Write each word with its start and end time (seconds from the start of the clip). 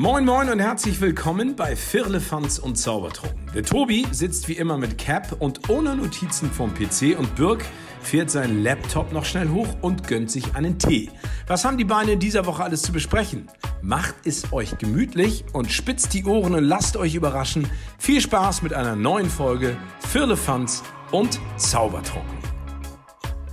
Moin 0.00 0.24
Moin 0.24 0.48
und 0.48 0.60
herzlich 0.60 0.98
willkommen 1.02 1.56
bei 1.56 1.76
Firlefanz 1.76 2.58
und 2.58 2.76
Zaubertrunken. 2.76 3.50
Der 3.54 3.62
Tobi 3.62 4.06
sitzt 4.12 4.48
wie 4.48 4.54
immer 4.54 4.78
mit 4.78 4.96
Cap 4.96 5.36
und 5.40 5.68
ohne 5.68 5.94
Notizen 5.94 6.50
vom 6.50 6.72
PC 6.72 7.18
und 7.18 7.36
Birk 7.36 7.62
fährt 8.00 8.30
seinen 8.30 8.62
Laptop 8.62 9.12
noch 9.12 9.26
schnell 9.26 9.50
hoch 9.50 9.68
und 9.82 10.08
gönnt 10.08 10.30
sich 10.30 10.54
einen 10.54 10.78
Tee. 10.78 11.10
Was 11.46 11.66
haben 11.66 11.76
die 11.76 11.84
Beine 11.84 12.12
in 12.12 12.18
dieser 12.18 12.46
Woche 12.46 12.64
alles 12.64 12.80
zu 12.80 12.92
besprechen? 12.92 13.50
Macht 13.82 14.14
es 14.24 14.50
euch 14.54 14.78
gemütlich 14.78 15.44
und 15.52 15.70
spitzt 15.70 16.14
die 16.14 16.24
Ohren 16.24 16.54
und 16.54 16.64
lasst 16.64 16.96
euch 16.96 17.14
überraschen. 17.14 17.70
Viel 17.98 18.22
Spaß 18.22 18.62
mit 18.62 18.72
einer 18.72 18.96
neuen 18.96 19.28
Folge 19.28 19.76
Firlefanz 20.08 20.82
und 21.10 21.38
Zaubertrunken. 21.58 22.38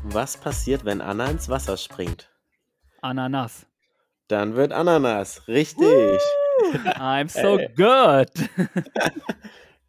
Was 0.03 0.37
passiert, 0.37 0.85
wenn 0.85 1.01
Anna 1.01 1.25
ins 1.25 1.49
Wasser 1.49 1.75
springt? 1.75 2.29
Ananas. 3.01 3.66
Dann 4.27 4.57
wird 4.57 4.73
Ananas. 4.73 5.47
Richtig. 5.47 6.19
I'm 6.97 7.29
so 7.29 7.57
good. 7.77 8.29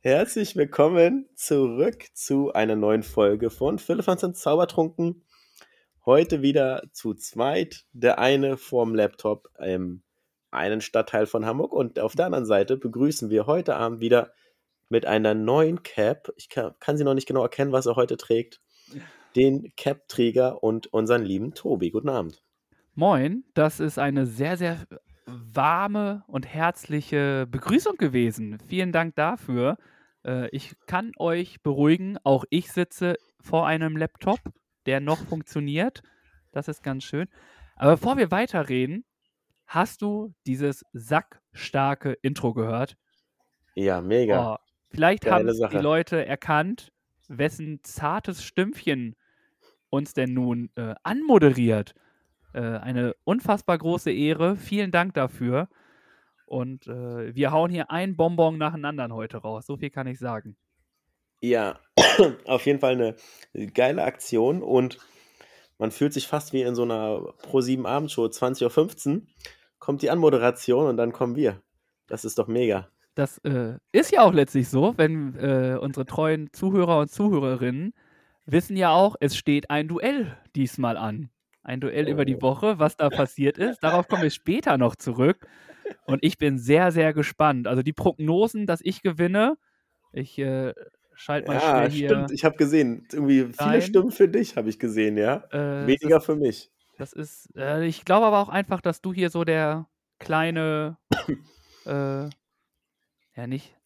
Herzlich 0.01 0.55
willkommen 0.55 1.29
zurück 1.35 2.05
zu 2.15 2.53
einer 2.53 2.77
neuen 2.77 3.03
Folge 3.03 3.51
von 3.51 3.81
Philippans 3.81 4.23
und 4.23 4.37
Zaubertrunken. 4.37 5.25
Heute 6.07 6.41
wieder 6.41 6.85
zu 6.93 7.15
zweit. 7.15 7.85
Der 7.93 8.21
eine 8.21 8.57
vorm 8.57 8.95
Laptop 8.95 9.49
im 9.59 10.05
einen 10.53 10.83
Stadtteil 10.83 11.27
von 11.27 11.45
Hamburg 11.45 11.73
und 11.73 11.99
auf 11.99 12.15
der 12.15 12.27
anderen 12.27 12.47
Seite 12.47 12.77
begrüßen 12.77 13.31
wir 13.31 13.47
heute 13.47 13.75
Abend 13.75 13.99
wieder 14.01 14.33
mit 14.89 15.05
einer 15.05 15.35
neuen 15.35 15.83
Cap. 15.83 16.33
Ich 16.37 16.49
kann, 16.49 16.75
kann 16.79 16.97
sie 16.97 17.03
noch 17.03 17.15
nicht 17.15 17.27
genau 17.27 17.43
erkennen, 17.43 17.73
was 17.73 17.87
er 17.87 17.97
heute 17.97 18.17
trägt. 18.17 18.61
Den 19.35 19.73
Cap-Träger 19.77 20.63
und 20.63 20.87
unseren 20.93 21.25
lieben 21.25 21.55
Tobi. 21.55 21.91
Guten 21.91 22.09
Abend. 22.09 22.45
Moin, 22.99 23.45
das 23.55 23.79
ist 23.79 24.01
eine 24.01 24.27
sehr, 24.27 24.57
sehr 24.57 24.85
warme 25.25 26.25
und 26.27 26.53
herzliche 26.53 27.47
Begrüßung 27.49 27.97
gewesen. 27.97 28.59
Vielen 28.67 28.91
Dank 28.91 29.15
dafür. 29.15 29.77
Äh, 30.27 30.49
ich 30.49 30.75
kann 30.89 31.13
euch 31.17 31.63
beruhigen, 31.63 32.19
auch 32.25 32.45
ich 32.51 32.73
sitze 32.73 33.15
vor 33.41 33.69
einem 33.69 33.97
Laptop, 33.97 34.41
der 34.87 34.99
noch 34.99 35.19
funktioniert. 35.19 36.03
Das 36.51 36.67
ist 36.67 36.83
ganz 36.83 37.05
schön. 37.05 37.29
Aber 37.77 37.93
bevor 37.93 38.17
wir 38.17 38.33
weiterreden, 38.33 39.05
hast 39.69 40.03
du 40.03 40.35
dieses 40.45 40.85
sackstarke 40.93 42.15
Intro 42.21 42.53
gehört? 42.53 42.97
Ja, 43.77 44.01
mega. 44.01 44.55
Oh, 44.55 44.57
vielleicht 44.91 45.23
Geile 45.23 45.53
haben 45.53 45.71
die. 45.71 45.77
Leute 45.77 46.27
erkannt, 46.27 46.91
wessen 47.29 47.79
zartes 47.85 48.43
Stimmchen 48.43 49.15
uns 49.89 50.15
denn 50.15 50.35
nun 50.35 50.71
äh, 50.75 50.97
anmoderiert. 51.05 51.95
Äh, 52.53 52.61
eine 52.61 53.15
unfassbar 53.25 53.79
große 53.79 54.11
Ehre. 54.11 54.57
Vielen 54.57 54.91
Dank 54.91 55.15
dafür. 55.15 55.69
Und 56.47 56.87
äh, 56.87 57.35
wir 57.35 57.53
hauen 57.53 57.71
hier 57.71 57.91
ein 57.91 58.17
Bonbon 58.17 58.57
nach 58.57 58.75
dem 58.75 58.85
anderen 58.85 59.13
heute 59.13 59.39
raus. 59.39 59.67
So 59.67 59.77
viel 59.77 59.91
kann 59.91 60.07
ich 60.07 60.19
sagen. 60.19 60.57
Ja, 61.41 61.79
auf 62.47 62.67
jeden 62.67 62.81
Fall 62.81 62.95
eine 62.95 63.67
geile 63.73 64.03
Aktion 64.03 64.63
und 64.63 64.99
man 65.79 65.93
fühlt 65.93 66.13
sich 66.13 66.27
fast 66.27 66.53
wie 66.53 66.63
in 66.63 66.75
so 66.75 66.83
einer 66.83 67.21
Pro7 67.43 67.87
Abendshow 67.87 68.25
20.15 68.25 69.15
Uhr. 69.15 69.23
Kommt 69.79 70.03
die 70.03 70.11
Anmoderation 70.11 70.87
und 70.87 70.97
dann 70.97 71.13
kommen 71.13 71.37
wir. 71.37 71.63
Das 72.09 72.25
ist 72.25 72.39
doch 72.39 72.49
mega. 72.49 72.89
Das 73.15 73.39
äh, 73.39 73.79
ist 73.93 74.11
ja 74.11 74.23
auch 74.23 74.33
letztlich 74.33 74.69
so, 74.69 74.95
wenn 74.97 75.35
äh, 75.37 75.77
unsere 75.81 76.07
treuen 76.07 76.53
Zuhörer 76.53 77.01
und 77.01 77.11
Zuhörerinnen 77.11 77.93
wissen 78.47 78.77
ja 78.77 78.93
auch, 78.93 79.17
es 79.21 79.37
steht 79.37 79.71
ein 79.71 79.89
Duell 79.89 80.37
diesmal 80.57 80.97
an. 80.97 81.31
Ein 81.69 81.81
Duell 81.81 82.09
über 82.09 82.25
die 82.25 82.37
Oh. 82.37 82.41
Woche, 82.43 82.79
was 82.79 82.97
da 82.97 83.11
passiert 83.11 83.59
ist. 83.59 83.81
Darauf 83.85 84.09
kommen 84.09 84.23
wir 84.23 84.31
später 84.31 84.79
noch 84.79 84.97
zurück. 84.97 85.47
Und 86.07 86.21
ich 86.25 86.39
bin 86.39 86.59
sehr, 86.59 86.93
sehr 86.93 87.13
gespannt. 87.13 87.67
Also 87.67 87.83
die 87.83 87.93
Prognosen, 87.93 88.67
dass 88.67 88.81
ich 88.83 89.03
gewinne, 89.03 89.59
ich 90.13 90.39
äh, 90.39 90.73
schalte 91.15 91.49
mal 91.49 91.55
Ja, 91.55 91.61
schnell 91.61 91.91
hier. 91.91 92.09
stimmt. 92.09 92.31
Ich 92.33 92.45
habe 92.47 92.57
gesehen, 92.57 93.07
irgendwie 93.13 93.41
viele 93.53 93.55
rein. 93.59 93.83
Stimmen 93.83 94.11
für 94.11 94.29
dich, 94.29 94.57
habe 94.57 94.71
ich 94.71 94.79
gesehen, 94.79 95.19
ja. 95.19 95.45
Äh, 95.51 95.87
Weniger 95.87 96.17
das, 96.17 96.25
für 96.25 96.37
mich. 96.37 96.71
das 96.97 97.13
ist, 97.13 97.55
äh, 97.55 97.85
ich 97.85 98.07
glaube 98.07 98.25
aber 98.27 98.39
auch 98.39 98.49
einfach, 98.49 98.81
dass 98.81 99.03
du 99.03 99.13
hier 99.13 99.29
so 99.29 99.45
der 99.45 99.89
kleine, 100.19 100.97
äh, 101.87 102.29
ja 103.37 103.47
nicht, 103.47 103.77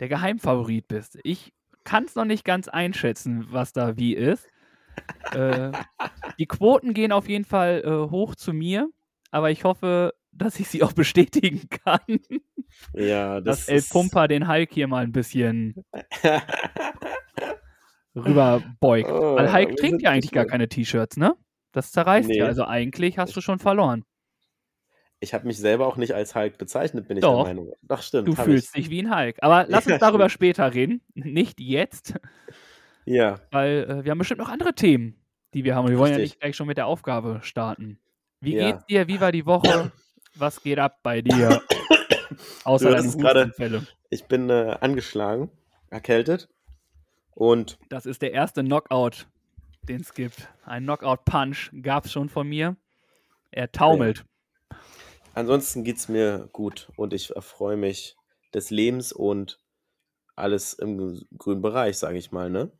der 0.00 0.08
Geheimfavorit 0.08 0.86
bist. 0.86 1.18
Ich 1.24 1.52
kann 1.82 2.04
es 2.04 2.14
noch 2.14 2.24
nicht 2.26 2.44
ganz 2.44 2.68
einschätzen, 2.68 3.46
was 3.50 3.72
da 3.72 3.96
wie 3.96 4.14
ist. 4.14 4.48
Äh, 5.32 5.70
die 6.38 6.46
Quoten 6.46 6.94
gehen 6.94 7.12
auf 7.12 7.28
jeden 7.28 7.44
Fall 7.44 7.82
äh, 7.84 8.10
hoch 8.10 8.34
zu 8.34 8.52
mir, 8.52 8.88
aber 9.30 9.50
ich 9.50 9.64
hoffe, 9.64 10.12
dass 10.32 10.58
ich 10.60 10.68
sie 10.68 10.82
auch 10.82 10.92
bestätigen 10.94 11.68
kann, 11.68 12.20
Ja, 12.94 13.40
das 13.40 13.66
dass 13.66 13.68
El 13.68 13.82
Pumper 13.82 14.28
den 14.28 14.48
Hulk 14.48 14.72
hier 14.72 14.88
mal 14.88 15.04
ein 15.04 15.12
bisschen 15.12 15.74
rüberbeugt. 18.14 19.10
Oh, 19.10 19.36
Weil 19.36 19.52
Hulk 19.52 19.76
trägt 19.76 20.02
ja 20.02 20.10
eigentlich 20.10 20.32
gar 20.32 20.44
keine 20.46 20.68
T-Shirts, 20.68 21.16
ne? 21.16 21.34
Das 21.72 21.90
zerreißt 21.90 22.28
Nee. 22.28 22.38
ja. 22.38 22.46
Also 22.46 22.64
eigentlich 22.64 23.18
hast 23.18 23.34
du 23.36 23.40
schon 23.40 23.58
verloren. 23.58 24.04
ich 25.20 25.34
habe 25.34 25.46
mich 25.46 25.58
selber 25.58 25.86
auch 25.86 25.96
nicht 25.96 26.12
als 26.14 26.34
Hulk 26.34 26.58
bezeichnet, 26.58 27.08
bin 27.08 27.16
ich 27.16 27.22
Doch. 27.22 27.44
der 27.44 27.54
Meinung. 27.54 27.72
Doch, 27.82 28.02
stimmt. 28.02 28.28
Du 28.28 28.34
fühlst 28.36 28.76
ich. 28.76 28.84
dich 28.84 28.90
wie 28.90 29.02
ein 29.02 29.14
Hulk. 29.16 29.36
Aber 29.40 29.64
lass 29.68 29.86
uns 29.86 29.92
Ja, 29.92 29.98
darüber 29.98 30.28
stimmt. 30.28 30.32
später 30.54 30.74
reden. 30.74 31.00
Nicht 31.14 31.60
jetzt, 31.60 32.14
Ja, 33.06 33.40
weil 33.50 33.84
äh, 33.88 34.04
wir 34.04 34.10
haben 34.10 34.18
bestimmt 34.18 34.40
noch 34.40 34.48
andere 34.48 34.74
Themen, 34.74 35.16
die 35.52 35.64
wir 35.64 35.74
haben. 35.74 35.84
Und 35.86 35.90
wir 35.92 35.98
wollen 35.98 36.12
ja 36.12 36.16
Richtig. 36.18 36.34
nicht 36.36 36.40
gleich 36.40 36.56
schon 36.56 36.66
mit 36.66 36.76
der 36.78 36.86
Aufgabe 36.86 37.40
starten. 37.42 37.98
Wie 38.40 38.56
Ja. 38.56 38.70
geht's 38.72 38.86
dir? 38.86 39.08
Wie 39.08 39.20
war 39.20 39.32
die 39.32 39.46
Woche? 39.46 39.92
Was 40.34 40.62
geht 40.62 40.78
ab 40.78 41.00
bei 41.02 41.20
dir? 41.22 41.60
Außer 42.64 42.90
Du 42.96 43.18
gerade- 43.18 43.40
Hustenfälle. 43.46 43.86
ich 44.10 44.24
bin 44.24 44.50
äh, 44.50 44.76
angeschlagen, 44.80 45.50
erkältet 45.90 46.48
und 47.32 47.78
Das 47.88 48.06
ist 48.06 48.22
der 48.22 48.32
erste 48.32 48.64
Knockout, 48.64 49.26
den 49.82 50.00
es 50.00 50.14
gibt. 50.14 50.48
Ein 50.64 50.84
Knockout-Punch 50.84 51.70
gab 51.82 52.06
es 52.06 52.12
schon 52.12 52.28
von 52.28 52.48
mir. 52.48 52.76
Er 53.50 53.70
taumelt. 53.70 54.24
ansonsten 55.34 55.84
geht 55.84 55.96
es 55.98 56.08
mir 56.08 56.48
gut 56.52 56.90
und 56.96 57.12
ich 57.12 57.34
erfreue 57.36 57.76
mich 57.76 58.16
des 58.52 58.70
Lebens 58.70 59.12
und 59.12 59.60
alles 60.36 60.72
im 60.74 61.24
grünen 61.38 61.62
Bereich, 61.62 61.98
sage 61.98 62.18
ich 62.18 62.32
mal, 62.32 62.50
ne? 62.50 62.72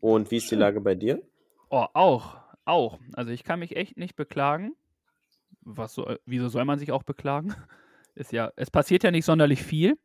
Und 0.00 0.30
wie 0.30 0.36
ist 0.36 0.50
die. 0.50 0.56
Lage 0.56 0.80
bei 0.80 0.94
dir? 0.94 1.22
Oh, 1.70 1.86
auch. 1.94 2.38
Auch. 2.64 2.98
Also 3.14 3.30
ich 3.30 3.44
kann 3.44 3.60
mich 3.60 3.76
echt 3.76 3.96
nicht 3.96 4.16
beklagen. 4.16 4.74
Was 5.62 5.94
so, 5.94 6.08
wieso 6.24 6.48
soll 6.48 6.64
man 6.64 6.78
sich 6.78 6.92
auch 6.92 7.02
beklagen? 7.02 7.54
Ist 8.14 8.32
ja, 8.32 8.50
es 8.56 8.70
passiert 8.70 9.04
ja 9.04 9.10
nicht 9.10 9.26
sonderlich 9.26 9.62
viel. 9.62 9.98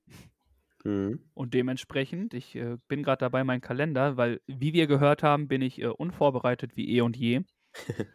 Hm. 0.83 1.19
Und 1.33 1.53
dementsprechend, 1.53 2.33
ich 2.33 2.55
äh, 2.55 2.77
bin 2.89 3.03
gerade 3.03 3.19
dabei, 3.19 3.43
meinen 3.45 3.61
Kalender, 3.61 4.17
weil, 4.17 4.41
wie 4.47 4.73
wir 4.73 4.87
gehört 4.87 5.23
haben, 5.23 5.47
bin 5.47 5.61
ich 5.61 5.81
äh, 5.81 5.87
unvorbereitet 5.87 6.75
wie 6.75 6.89
eh 6.89 7.01
und 7.01 7.15
je. 7.15 7.43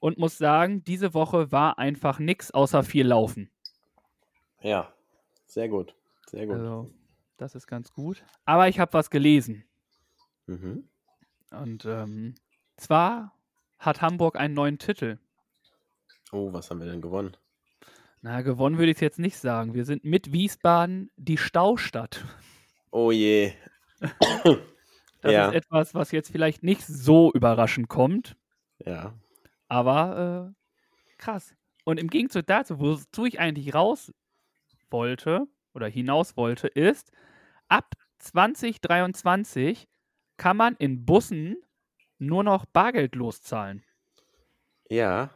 und 0.00 0.18
muss 0.18 0.36
sagen, 0.36 0.84
diese 0.84 1.14
Woche 1.14 1.50
war 1.50 1.78
einfach 1.78 2.18
nix 2.18 2.50
außer 2.50 2.82
viel 2.82 3.06
Laufen. 3.06 3.50
Ja, 4.60 4.92
sehr 5.46 5.68
gut, 5.68 5.94
sehr 6.26 6.46
gut. 6.46 6.56
Also, 6.56 6.90
das 7.38 7.54
ist 7.54 7.66
ganz 7.66 7.92
gut. 7.92 8.24
Aber 8.44 8.68
ich 8.68 8.78
habe 8.78 8.92
was 8.92 9.08
gelesen. 9.08 9.64
Mhm. 10.46 10.88
Und 11.52 11.84
ähm, 11.84 12.34
zwar 12.76 13.34
hat 13.78 14.00
Hamburg 14.00 14.36
einen 14.36 14.54
neuen 14.54 14.78
Titel. 14.78 15.18
Oh, 16.32 16.52
was 16.52 16.70
haben 16.70 16.80
wir 16.80 16.86
denn 16.90 17.02
gewonnen? 17.02 17.36
Na, 18.22 18.40
gewonnen 18.42 18.78
würde 18.78 18.92
ich 18.92 19.00
jetzt 19.00 19.18
nicht 19.18 19.36
sagen. 19.36 19.74
Wir 19.74 19.84
sind 19.84 20.04
mit 20.04 20.32
Wiesbaden 20.32 21.10
die 21.16 21.36
Staustadt. 21.38 22.24
Oh 22.90 23.10
je. 23.10 23.52
Das 25.24 25.30
Ja. 25.32 25.48
ist 25.50 25.54
etwas, 25.54 25.94
was 25.94 26.10
jetzt 26.10 26.32
vielleicht 26.32 26.64
nicht 26.64 26.84
so 26.84 27.30
überraschend 27.32 27.88
kommt. 27.88 28.36
Ja. 28.84 29.14
Aber 29.68 30.52
äh, 30.52 31.16
krass. 31.18 31.54
Und 31.84 32.00
im 32.00 32.08
Gegenzug 32.08 32.44
dazu, 32.46 32.80
wozu 32.80 33.24
ich 33.26 33.38
eigentlich 33.38 33.72
raus 33.72 34.12
wollte 34.90 35.46
oder 35.74 35.86
hinaus 35.86 36.36
wollte, 36.36 36.68
ist, 36.68 37.12
ab 37.68 37.94
2023 38.18 39.88
kann 40.36 40.56
man 40.56 40.76
in 40.76 41.04
Bussen 41.04 41.56
nur 42.18 42.44
noch 42.44 42.64
bargeldlos 42.66 43.42
zahlen. 43.42 43.82
Ja, 44.88 45.30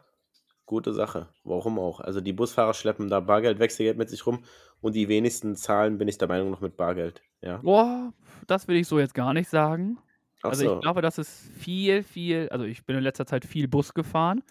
gute 0.67 0.93
Sache. 0.93 1.29
Warum 1.45 1.79
auch? 1.79 2.01
Also 2.01 2.21
die 2.21 2.33
Busfahrer 2.33 2.75
schleppen 2.75 3.09
da 3.09 3.21
Bargeld, 3.21 3.59
Wechselgeld 3.59 3.99
mit 3.99 4.11
sich 4.11 4.27
rum 4.27 4.45
und 4.81 4.95
die 4.95 5.09
wenigsten 5.09 5.57
zahlen, 5.57 5.99
bin 5.99 6.09
ich 6.09 6.19
der 6.19 6.29
Meinung, 6.29 6.51
noch 6.51 6.61
mit 6.61 6.77
Bargeld. 6.77 7.23
Ja. 7.41 7.59
Boah, 7.59 8.13
das 8.47 8.69
will 8.69 8.77
ich 8.77 8.87
so 8.87 8.99
jetzt 8.99 9.15
gar 9.15 9.33
nicht 9.33 9.49
sagen. 9.49 9.99
Ach 10.43 10.51
also 10.51 10.65
so. 10.65 10.75
ich 10.75 10.81
glaube, 10.81 11.03
das 11.03 11.19
ist 11.19 11.51
viel, 11.57 12.03
viel, 12.03 12.49
also 12.51 12.65
ich 12.65 12.85
bin 12.85 12.97
in 12.97 13.03
letzter 13.03 13.27
Zeit 13.27 13.45
viel 13.45 13.69
Bus 13.69 13.95
gefahren, 13.95 14.43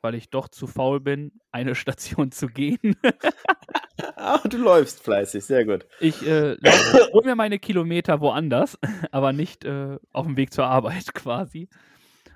weil 0.00 0.14
ich 0.14 0.30
doch 0.30 0.48
zu 0.48 0.66
faul 0.66 1.00
bin, 1.00 1.32
eine 1.50 1.74
Station 1.74 2.30
zu 2.32 2.46
gehen. 2.46 2.96
Ah, 4.16 4.38
du 4.48 4.56
läufst 4.56 5.02
fleißig, 5.02 5.44
sehr 5.44 5.64
gut. 5.64 5.86
Ich 6.00 6.26
äh, 6.26 6.54
laufe- 6.60 7.12
hol 7.12 7.24
mir 7.24 7.34
meine 7.36 7.58
Kilometer 7.58 8.20
woanders, 8.20 8.78
aber 9.10 9.32
nicht 9.32 9.64
äh, 9.64 9.98
auf 10.12 10.26
dem 10.26 10.36
Weg 10.36 10.52
zur 10.52 10.66
Arbeit 10.66 11.12
quasi. 11.14 11.68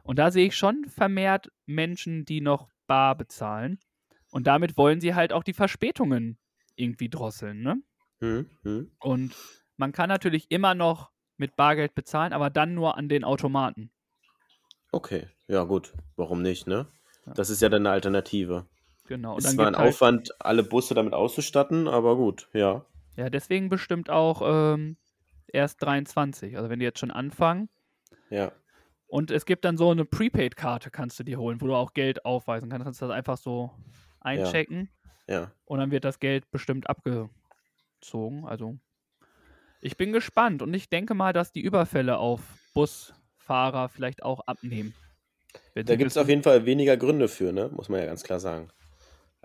Und 0.02 0.18
da 0.18 0.30
sehe 0.30 0.46
ich 0.46 0.56
schon 0.56 0.84
vermehrt 0.86 1.50
Menschen, 1.66 2.24
die 2.24 2.40
noch 2.40 2.68
bar 2.86 3.16
bezahlen. 3.16 3.78
Und 4.30 4.46
damit 4.46 4.76
wollen 4.76 5.00
sie 5.00 5.14
halt 5.14 5.32
auch 5.32 5.42
die 5.44 5.52
Verspätungen 5.54 6.38
irgendwie 6.76 7.08
drosseln, 7.08 7.62
ne? 7.62 7.80
Hm, 8.20 8.50
hm. 8.62 8.90
Und 9.00 9.34
man 9.76 9.92
kann 9.92 10.08
natürlich 10.08 10.50
immer 10.50 10.74
noch 10.74 11.10
mit 11.36 11.56
Bargeld 11.56 11.94
bezahlen, 11.94 12.32
aber 12.32 12.50
dann 12.50 12.74
nur 12.74 12.96
an 12.96 13.08
den 13.08 13.24
Automaten. 13.24 13.90
Okay, 14.92 15.26
ja 15.48 15.64
gut, 15.64 15.92
warum 16.16 16.42
nicht, 16.42 16.66
ne? 16.66 16.86
Ja. 17.26 17.34
Das 17.34 17.50
ist 17.50 17.60
ja 17.62 17.68
dann 17.68 17.82
eine 17.86 17.90
Alternative. 17.92 18.66
Genau. 19.06 19.38
Dann 19.38 19.54
zwar 19.54 19.66
ein 19.68 19.76
halt, 19.76 19.88
Aufwand, 19.88 20.34
alle 20.38 20.62
Busse 20.62 20.94
damit 20.94 21.12
auszustatten, 21.12 21.88
aber 21.88 22.16
gut, 22.16 22.48
ja. 22.52 22.84
ja, 23.16 23.30
deswegen 23.30 23.68
bestimmt 23.68 24.10
auch 24.10 24.42
ähm, 24.44 24.96
erst 25.52 25.82
23. 25.82 26.56
Also 26.56 26.70
wenn 26.70 26.78
die 26.78 26.84
jetzt 26.84 26.98
schon 26.98 27.10
anfangen. 27.10 27.68
Ja. 28.30 28.52
Und 29.08 29.30
es 29.30 29.46
gibt 29.46 29.64
dann 29.64 29.76
so 29.76 29.90
eine 29.90 30.04
Prepaid-Karte, 30.04 30.90
kannst 30.90 31.18
du 31.20 31.24
dir 31.24 31.38
holen, 31.38 31.60
wo 31.60 31.66
du 31.66 31.74
auch 31.74 31.94
Geld 31.94 32.24
aufweisen 32.24 32.68
kannst. 32.68 32.84
Kannst 32.84 33.00
du 33.00 33.06
das 33.06 33.14
einfach 33.14 33.36
so 33.36 33.70
einchecken 34.20 34.90
Ja. 35.28 35.52
und 35.64 35.78
dann 35.78 35.90
wird 35.90 36.04
das 36.04 36.18
Geld 36.18 36.50
bestimmt 36.50 36.90
abgezogen. 36.90 38.44
Also 38.46 38.76
ich 39.80 39.96
bin 39.96 40.12
gespannt 40.12 40.62
und 40.62 40.74
ich 40.74 40.88
denke 40.88 41.14
mal, 41.14 41.32
dass 41.32 41.52
die 41.52 41.60
Überfälle 41.60 42.18
auf 42.18 42.40
Busfahrer 42.74 43.88
vielleicht 43.88 44.24
auch 44.24 44.40
abnehmen. 44.46 44.94
Da 45.74 45.96
gibt 45.96 46.10
es 46.10 46.16
auf 46.16 46.28
jeden 46.28 46.42
Fall 46.42 46.66
weniger 46.66 46.96
Gründe 46.96 47.28
für, 47.28 47.52
ne? 47.52 47.70
Muss 47.72 47.88
man 47.88 48.00
ja 48.00 48.06
ganz 48.06 48.22
klar 48.22 48.40
sagen. 48.40 48.68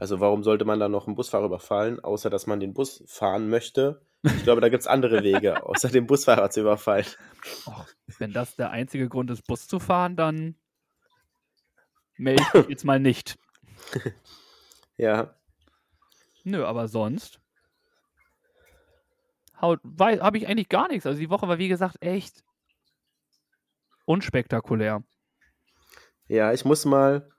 Also 0.01 0.19
warum 0.19 0.41
sollte 0.41 0.65
man 0.65 0.79
dann 0.79 0.91
noch 0.91 1.05
einen 1.05 1.15
Busfahrer 1.15 1.45
überfallen, 1.45 1.99
außer 1.99 2.31
dass 2.31 2.47
man 2.47 2.59
den 2.59 2.73
Bus 2.73 3.03
fahren 3.05 3.49
möchte? 3.49 4.01
Ich 4.23 4.41
glaube, 4.41 4.59
da 4.59 4.69
gibt 4.69 4.81
es 4.81 4.87
andere 4.87 5.21
Wege, 5.21 5.63
außer 5.67 5.89
den 5.89 6.07
Busfahrer 6.07 6.49
zu 6.49 6.61
überfallen. 6.61 7.05
Och, 7.67 7.85
wenn 8.17 8.33
das 8.33 8.55
der 8.55 8.71
einzige 8.71 9.07
Grund 9.09 9.29
ist, 9.29 9.45
Bus 9.45 9.67
zu 9.67 9.79
fahren, 9.79 10.15
dann 10.15 10.55
melde 12.17 12.41
ich 12.41 12.53
mich 12.55 12.67
jetzt 12.69 12.83
mal 12.83 12.99
nicht. 12.99 13.37
Ja. 14.97 15.35
Nö, 16.43 16.63
aber 16.63 16.87
sonst 16.87 17.39
habe 19.59 20.37
ich 20.37 20.47
eigentlich 20.47 20.69
gar 20.69 20.87
nichts. 20.87 21.07
Also 21.07 21.19
die 21.19 21.29
Woche 21.31 21.47
war, 21.47 21.57
wie 21.57 21.69
gesagt, 21.69 21.97
echt 22.01 22.43
unspektakulär. 24.05 25.03
Ja, 26.27 26.53
ich 26.53 26.65
muss 26.65 26.85
mal 26.85 27.31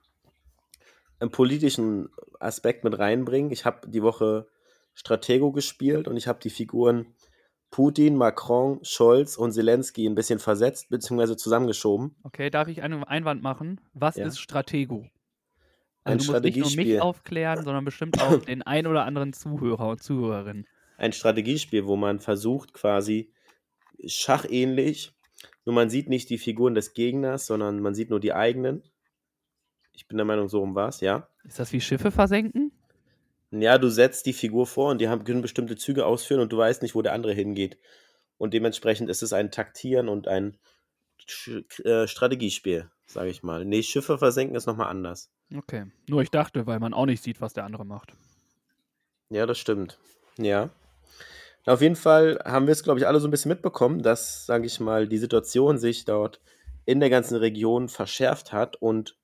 einen 1.22 1.30
politischen 1.30 2.10
Aspekt 2.40 2.84
mit 2.84 2.98
reinbringen. 2.98 3.50
Ich 3.52 3.64
habe 3.64 3.88
die 3.88 4.02
Woche 4.02 4.48
Stratego 4.92 5.52
gespielt 5.52 6.08
und 6.08 6.16
ich 6.16 6.26
habe 6.26 6.40
die 6.42 6.50
Figuren 6.50 7.14
Putin, 7.70 8.16
Macron, 8.16 8.80
Scholz 8.82 9.38
und 9.38 9.52
Zelensky 9.52 10.06
ein 10.06 10.14
bisschen 10.14 10.38
versetzt 10.38 10.90
bzw. 10.90 11.36
zusammengeschoben. 11.36 12.16
Okay, 12.22 12.50
darf 12.50 12.68
ich 12.68 12.82
einen 12.82 13.02
Einwand 13.04 13.42
machen? 13.42 13.80
Was 13.94 14.16
Ja. 14.16 14.26
ist 14.26 14.38
Stratego? 14.38 15.06
Ein 16.04 16.18
Also 16.18 16.26
du 16.26 16.32
musst 16.32 16.44
nicht 16.44 16.58
nur 16.58 16.84
mich 16.84 17.00
aufklären, 17.00 17.64
sondern 17.64 17.84
bestimmt 17.84 18.20
auch 18.20 18.36
den 18.44 18.62
ein 18.62 18.86
oder 18.86 19.04
anderen 19.06 19.32
Zuhörer 19.32 19.88
und 19.90 20.02
Zuhörerin. 20.02 20.66
Ein 20.98 21.12
Strategiespiel, 21.12 21.86
wo 21.86 21.96
man 21.96 22.18
versucht 22.20 22.74
quasi 22.74 23.32
schachähnlich, 24.04 25.12
nur 25.64 25.74
man 25.74 25.88
sieht 25.88 26.08
nicht 26.08 26.28
die 26.28 26.38
Figuren 26.38 26.74
des 26.74 26.92
Gegners, 26.92 27.46
sondern 27.46 27.80
man 27.80 27.94
sieht 27.94 28.10
nur 28.10 28.20
die 28.20 28.34
eigenen. 28.34 28.82
Ich 29.92 30.08
bin 30.08 30.16
der 30.16 30.24
Meinung, 30.24 30.48
so 30.48 30.60
rum 30.60 30.74
war 30.74 30.88
es, 30.88 31.00
ja. 31.00 31.28
Ist 31.44 31.58
das 31.58 31.72
wie 31.72 31.80
Schiffe 31.80 32.10
versenken? 32.10 32.72
Ja, 33.50 33.76
du 33.76 33.90
setzt 33.90 34.24
die 34.26 34.32
Figur 34.32 34.66
vor 34.66 34.90
und 34.90 35.00
die 35.00 35.08
haben, 35.08 35.24
können 35.24 35.42
bestimmte 35.42 35.76
Züge 35.76 36.06
ausführen 36.06 36.40
und 36.40 36.52
du 36.52 36.56
weißt 36.56 36.80
nicht, 36.82 36.94
wo 36.94 37.02
der 37.02 37.12
andere 37.12 37.34
hingeht. 37.34 37.76
Und 38.38 38.54
dementsprechend 38.54 39.10
ist 39.10 39.22
es 39.22 39.32
ein 39.32 39.50
Taktieren 39.50 40.08
und 40.08 40.26
ein 40.26 40.56
äh, 41.84 42.06
Strategiespiel, 42.06 42.90
sage 43.06 43.28
ich 43.28 43.42
mal. 43.42 43.64
Nee, 43.64 43.82
Schiffe 43.82 44.18
versenken 44.18 44.56
ist 44.56 44.66
nochmal 44.66 44.88
anders. 44.88 45.30
Okay. 45.54 45.84
Nur 46.08 46.22
ich 46.22 46.30
dachte, 46.30 46.66
weil 46.66 46.80
man 46.80 46.94
auch 46.94 47.06
nicht 47.06 47.22
sieht, 47.22 47.40
was 47.40 47.52
der 47.52 47.64
andere 47.64 47.84
macht. 47.84 48.14
Ja, 49.28 49.46
das 49.46 49.58
stimmt. 49.58 49.98
Ja. 50.38 50.70
Auf 51.64 51.80
jeden 51.80 51.96
Fall 51.96 52.40
haben 52.44 52.66
wir 52.66 52.72
es, 52.72 52.82
glaube 52.82 52.98
ich, 52.98 53.06
alle 53.06 53.20
so 53.20 53.28
ein 53.28 53.30
bisschen 53.30 53.50
mitbekommen, 53.50 54.02
dass, 54.02 54.46
sage 54.46 54.66
ich 54.66 54.80
mal, 54.80 55.06
die 55.06 55.18
Situation 55.18 55.78
sich 55.78 56.04
dort 56.04 56.40
in 56.84 57.00
der 57.00 57.10
ganzen 57.10 57.36
Region 57.36 57.88
verschärft 57.88 58.52
hat 58.52 58.76
und 58.76 59.16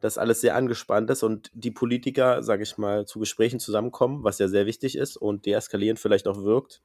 dass 0.00 0.18
alles 0.18 0.40
sehr 0.40 0.54
angespannt 0.54 1.10
ist 1.10 1.22
und 1.22 1.50
die 1.54 1.70
Politiker, 1.70 2.42
sage 2.42 2.62
ich 2.62 2.78
mal, 2.78 3.06
zu 3.06 3.18
Gesprächen 3.18 3.60
zusammenkommen, 3.60 4.24
was 4.24 4.38
ja 4.38 4.48
sehr 4.48 4.66
wichtig 4.66 4.96
ist 4.96 5.16
und 5.16 5.46
deeskalieren 5.46 5.96
vielleicht 5.96 6.28
auch 6.28 6.42
wirkt. 6.42 6.82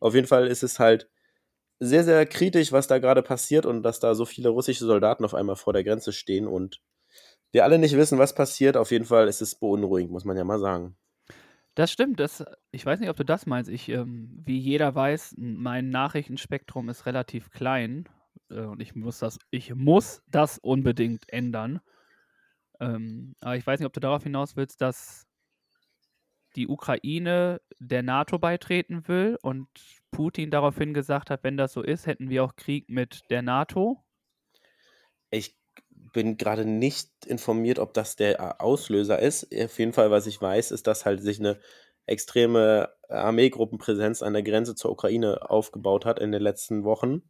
Auf 0.00 0.14
jeden 0.14 0.26
Fall 0.26 0.46
ist 0.46 0.62
es 0.62 0.78
halt 0.78 1.08
sehr, 1.80 2.04
sehr 2.04 2.24
kritisch, 2.26 2.72
was 2.72 2.86
da 2.86 2.98
gerade 2.98 3.22
passiert 3.22 3.66
und 3.66 3.82
dass 3.82 4.00
da 4.00 4.14
so 4.14 4.24
viele 4.24 4.50
russische 4.50 4.84
Soldaten 4.84 5.24
auf 5.24 5.34
einmal 5.34 5.56
vor 5.56 5.72
der 5.72 5.84
Grenze 5.84 6.12
stehen 6.12 6.46
und 6.46 6.80
wir 7.52 7.64
alle 7.64 7.78
nicht 7.78 7.96
wissen, 7.96 8.18
was 8.18 8.34
passiert. 8.34 8.76
Auf 8.76 8.90
jeden 8.90 9.04
Fall 9.04 9.28
ist 9.28 9.42
es 9.42 9.54
beunruhigend, 9.54 10.12
muss 10.12 10.24
man 10.24 10.36
ja 10.36 10.44
mal 10.44 10.58
sagen. 10.58 10.96
Das 11.74 11.90
stimmt. 11.90 12.20
Das, 12.20 12.44
ich 12.70 12.86
weiß 12.86 13.00
nicht, 13.00 13.10
ob 13.10 13.16
du 13.16 13.24
das 13.24 13.46
meinst. 13.46 13.70
Ich, 13.70 13.88
ähm, 13.88 14.42
wie 14.44 14.58
jeder 14.58 14.94
weiß, 14.94 15.34
mein 15.36 15.90
Nachrichtenspektrum 15.90 16.88
ist 16.88 17.06
relativ 17.06 17.50
klein 17.50 18.08
äh, 18.50 18.60
und 18.60 18.80
ich 18.80 18.94
muss 18.94 19.18
das, 19.18 19.38
ich 19.50 19.74
muss 19.74 20.22
das 20.30 20.58
unbedingt 20.58 21.32
ändern. 21.32 21.80
Ähm, 22.80 23.34
aber 23.40 23.56
ich 23.56 23.66
weiß 23.66 23.80
nicht, 23.80 23.86
ob 23.86 23.92
du 23.92 24.00
darauf 24.00 24.22
hinaus 24.22 24.56
willst, 24.56 24.80
dass 24.80 25.26
die 26.56 26.68
Ukraine 26.68 27.60
der 27.78 28.02
NATO 28.02 28.38
beitreten 28.38 29.08
will 29.08 29.38
und 29.42 29.68
Putin 30.10 30.50
daraufhin 30.50 30.94
gesagt 30.94 31.30
hat, 31.30 31.42
wenn 31.42 31.56
das 31.56 31.72
so 31.72 31.82
ist, 31.82 32.06
hätten 32.06 32.30
wir 32.30 32.44
auch 32.44 32.56
Krieg 32.56 32.88
mit 32.88 33.22
der 33.30 33.42
NATO. 33.42 34.04
Ich 35.30 35.56
bin 36.12 36.36
gerade 36.36 36.64
nicht 36.64 37.10
informiert, 37.26 37.78
ob 37.78 37.92
das 37.94 38.16
der 38.16 38.38
äh, 38.38 38.54
Auslöser 38.58 39.18
ist. 39.18 39.48
Auf 39.52 39.78
jeden 39.78 39.92
Fall, 39.92 40.10
was 40.10 40.26
ich 40.26 40.40
weiß, 40.40 40.70
ist, 40.70 40.86
dass 40.86 41.04
halt 41.04 41.22
sich 41.22 41.40
eine 41.40 41.58
extreme 42.06 42.90
Armeegruppenpräsenz 43.08 44.22
an 44.22 44.34
der 44.34 44.42
Grenze 44.42 44.74
zur 44.74 44.92
Ukraine 44.92 45.50
aufgebaut 45.50 46.04
hat 46.04 46.18
in 46.18 46.32
den 46.32 46.42
letzten 46.42 46.84
Wochen. 46.84 47.22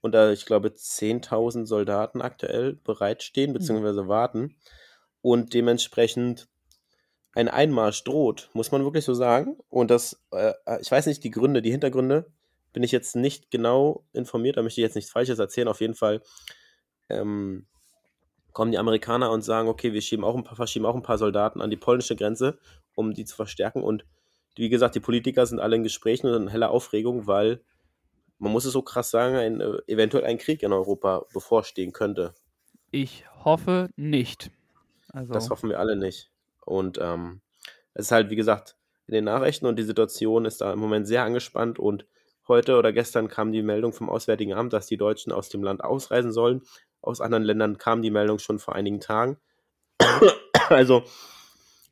Und 0.00 0.12
da, 0.12 0.30
ich 0.30 0.46
glaube, 0.46 0.68
10.000 0.68 1.66
Soldaten 1.66 2.20
aktuell 2.20 2.74
bereitstehen 2.84 3.52
bzw. 3.52 4.08
warten. 4.08 4.56
Und 5.20 5.54
dementsprechend 5.54 6.48
ein 7.34 7.48
Einmarsch 7.48 8.04
droht, 8.04 8.50
muss 8.52 8.72
man 8.72 8.84
wirklich 8.84 9.04
so 9.04 9.14
sagen. 9.14 9.58
Und 9.68 9.90
das, 9.90 10.24
äh, 10.32 10.52
ich 10.80 10.90
weiß 10.90 11.06
nicht, 11.06 11.24
die 11.24 11.30
Gründe, 11.30 11.62
die 11.62 11.70
Hintergründe, 11.70 12.26
bin 12.72 12.82
ich 12.82 12.92
jetzt 12.92 13.16
nicht 13.16 13.50
genau 13.50 14.04
informiert, 14.12 14.56
da 14.56 14.62
möchte 14.62 14.80
ich 14.80 14.84
jetzt 14.84 14.94
nichts 14.94 15.10
Falsches 15.10 15.38
erzählen. 15.38 15.68
Auf 15.68 15.80
jeden 15.80 15.94
Fall 15.94 16.22
ähm, 17.08 17.66
kommen 18.52 18.72
die 18.72 18.78
Amerikaner 18.78 19.30
und 19.30 19.42
sagen, 19.42 19.68
okay, 19.68 19.92
wir 19.92 20.02
schieben 20.02 20.24
auch 20.24 20.36
ein 20.36 20.44
paar, 20.44 20.56
verschieben 20.56 20.86
auch 20.86 20.94
ein 20.94 21.02
paar 21.02 21.18
Soldaten 21.18 21.60
an 21.60 21.70
die 21.70 21.76
polnische 21.76 22.16
Grenze, 22.16 22.58
um 22.94 23.14
die 23.14 23.24
zu 23.24 23.36
verstärken. 23.36 23.82
Und 23.82 24.04
wie 24.56 24.68
gesagt, 24.68 24.94
die 24.94 25.00
Politiker 25.00 25.46
sind 25.46 25.60
alle 25.60 25.76
in 25.76 25.82
Gesprächen 25.82 26.26
und 26.26 26.42
in 26.42 26.48
heller 26.48 26.70
Aufregung, 26.70 27.26
weil 27.26 27.62
man 28.38 28.52
muss 28.52 28.64
es 28.64 28.72
so 28.72 28.82
krass 28.82 29.10
sagen, 29.10 29.36
ein, 29.36 29.60
äh, 29.60 29.78
eventuell 29.86 30.24
ein 30.24 30.38
Krieg 30.38 30.62
in 30.62 30.72
Europa 30.72 31.24
bevorstehen 31.32 31.92
könnte. 31.92 32.34
Ich 32.90 33.24
hoffe 33.44 33.90
nicht. 33.96 34.50
Also, 35.12 35.32
Das 35.32 35.50
hoffen 35.50 35.70
wir 35.70 35.78
alle 35.80 35.96
nicht. 35.96 36.30
Und 36.64 36.98
ähm, 37.00 37.40
es 37.94 38.06
ist 38.06 38.12
halt, 38.12 38.30
wie 38.30 38.36
gesagt, 38.36 38.76
in 39.06 39.14
den 39.14 39.24
Nachrichten 39.24 39.66
und 39.66 39.76
die 39.76 39.82
Situation 39.84 40.44
ist 40.44 40.60
da 40.60 40.72
im 40.72 40.78
Moment 40.78 41.06
sehr 41.06 41.24
angespannt. 41.24 41.78
Und 41.78 42.06
heute 42.46 42.76
oder 42.78 42.92
gestern 42.92 43.28
kam 43.28 43.52
die 43.52 43.62
Meldung 43.62 43.92
vom 43.92 44.08
Auswärtigen 44.10 44.52
Amt, 44.52 44.72
dass 44.72 44.86
die 44.86 44.96
Deutschen 44.96 45.32
aus 45.32 45.48
dem 45.48 45.62
Land 45.62 45.82
ausreisen 45.82 46.32
sollen. 46.32 46.62
Aus 47.00 47.20
anderen 47.20 47.44
Ländern 47.44 47.78
kam 47.78 48.02
die 48.02 48.10
Meldung 48.10 48.38
schon 48.38 48.58
vor 48.58 48.74
einigen 48.74 49.00
Tagen. 49.00 49.38
also 50.68 51.04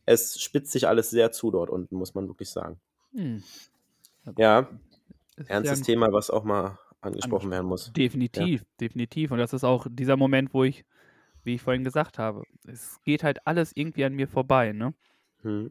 es 0.04 0.40
spitzt 0.40 0.72
sich 0.72 0.86
alles 0.86 1.10
sehr 1.10 1.32
zu 1.32 1.50
dort 1.50 1.70
unten, 1.70 1.96
muss 1.96 2.14
man 2.14 2.28
wirklich 2.28 2.50
sagen. 2.50 2.80
hm, 3.12 3.42
Ja, 4.36 4.68
ernstes 5.46 5.80
ja 5.80 5.84
Thema, 5.84 6.12
was 6.12 6.30
auch 6.30 6.44
mal 6.44 6.78
angesprochen 7.00 7.50
werden 7.50 7.66
muss. 7.66 7.92
Definitiv, 7.92 8.64
definitiv. 8.80 9.30
Und 9.30 9.38
das 9.38 9.52
ist 9.52 9.64
auch 9.64 9.86
dieser 9.88 10.16
Moment, 10.16 10.52
wo 10.54 10.64
ich, 10.64 10.84
wie 11.44 11.54
ich 11.54 11.62
vorhin 11.62 11.84
gesagt 11.84 12.18
habe, 12.18 12.42
es 12.66 13.00
geht 13.04 13.22
halt 13.22 13.46
alles 13.46 13.72
irgendwie 13.74 14.04
an 14.04 14.14
mir 14.14 14.28
vorbei, 14.28 14.72
ne? 14.72 14.94
Hm. 15.42 15.70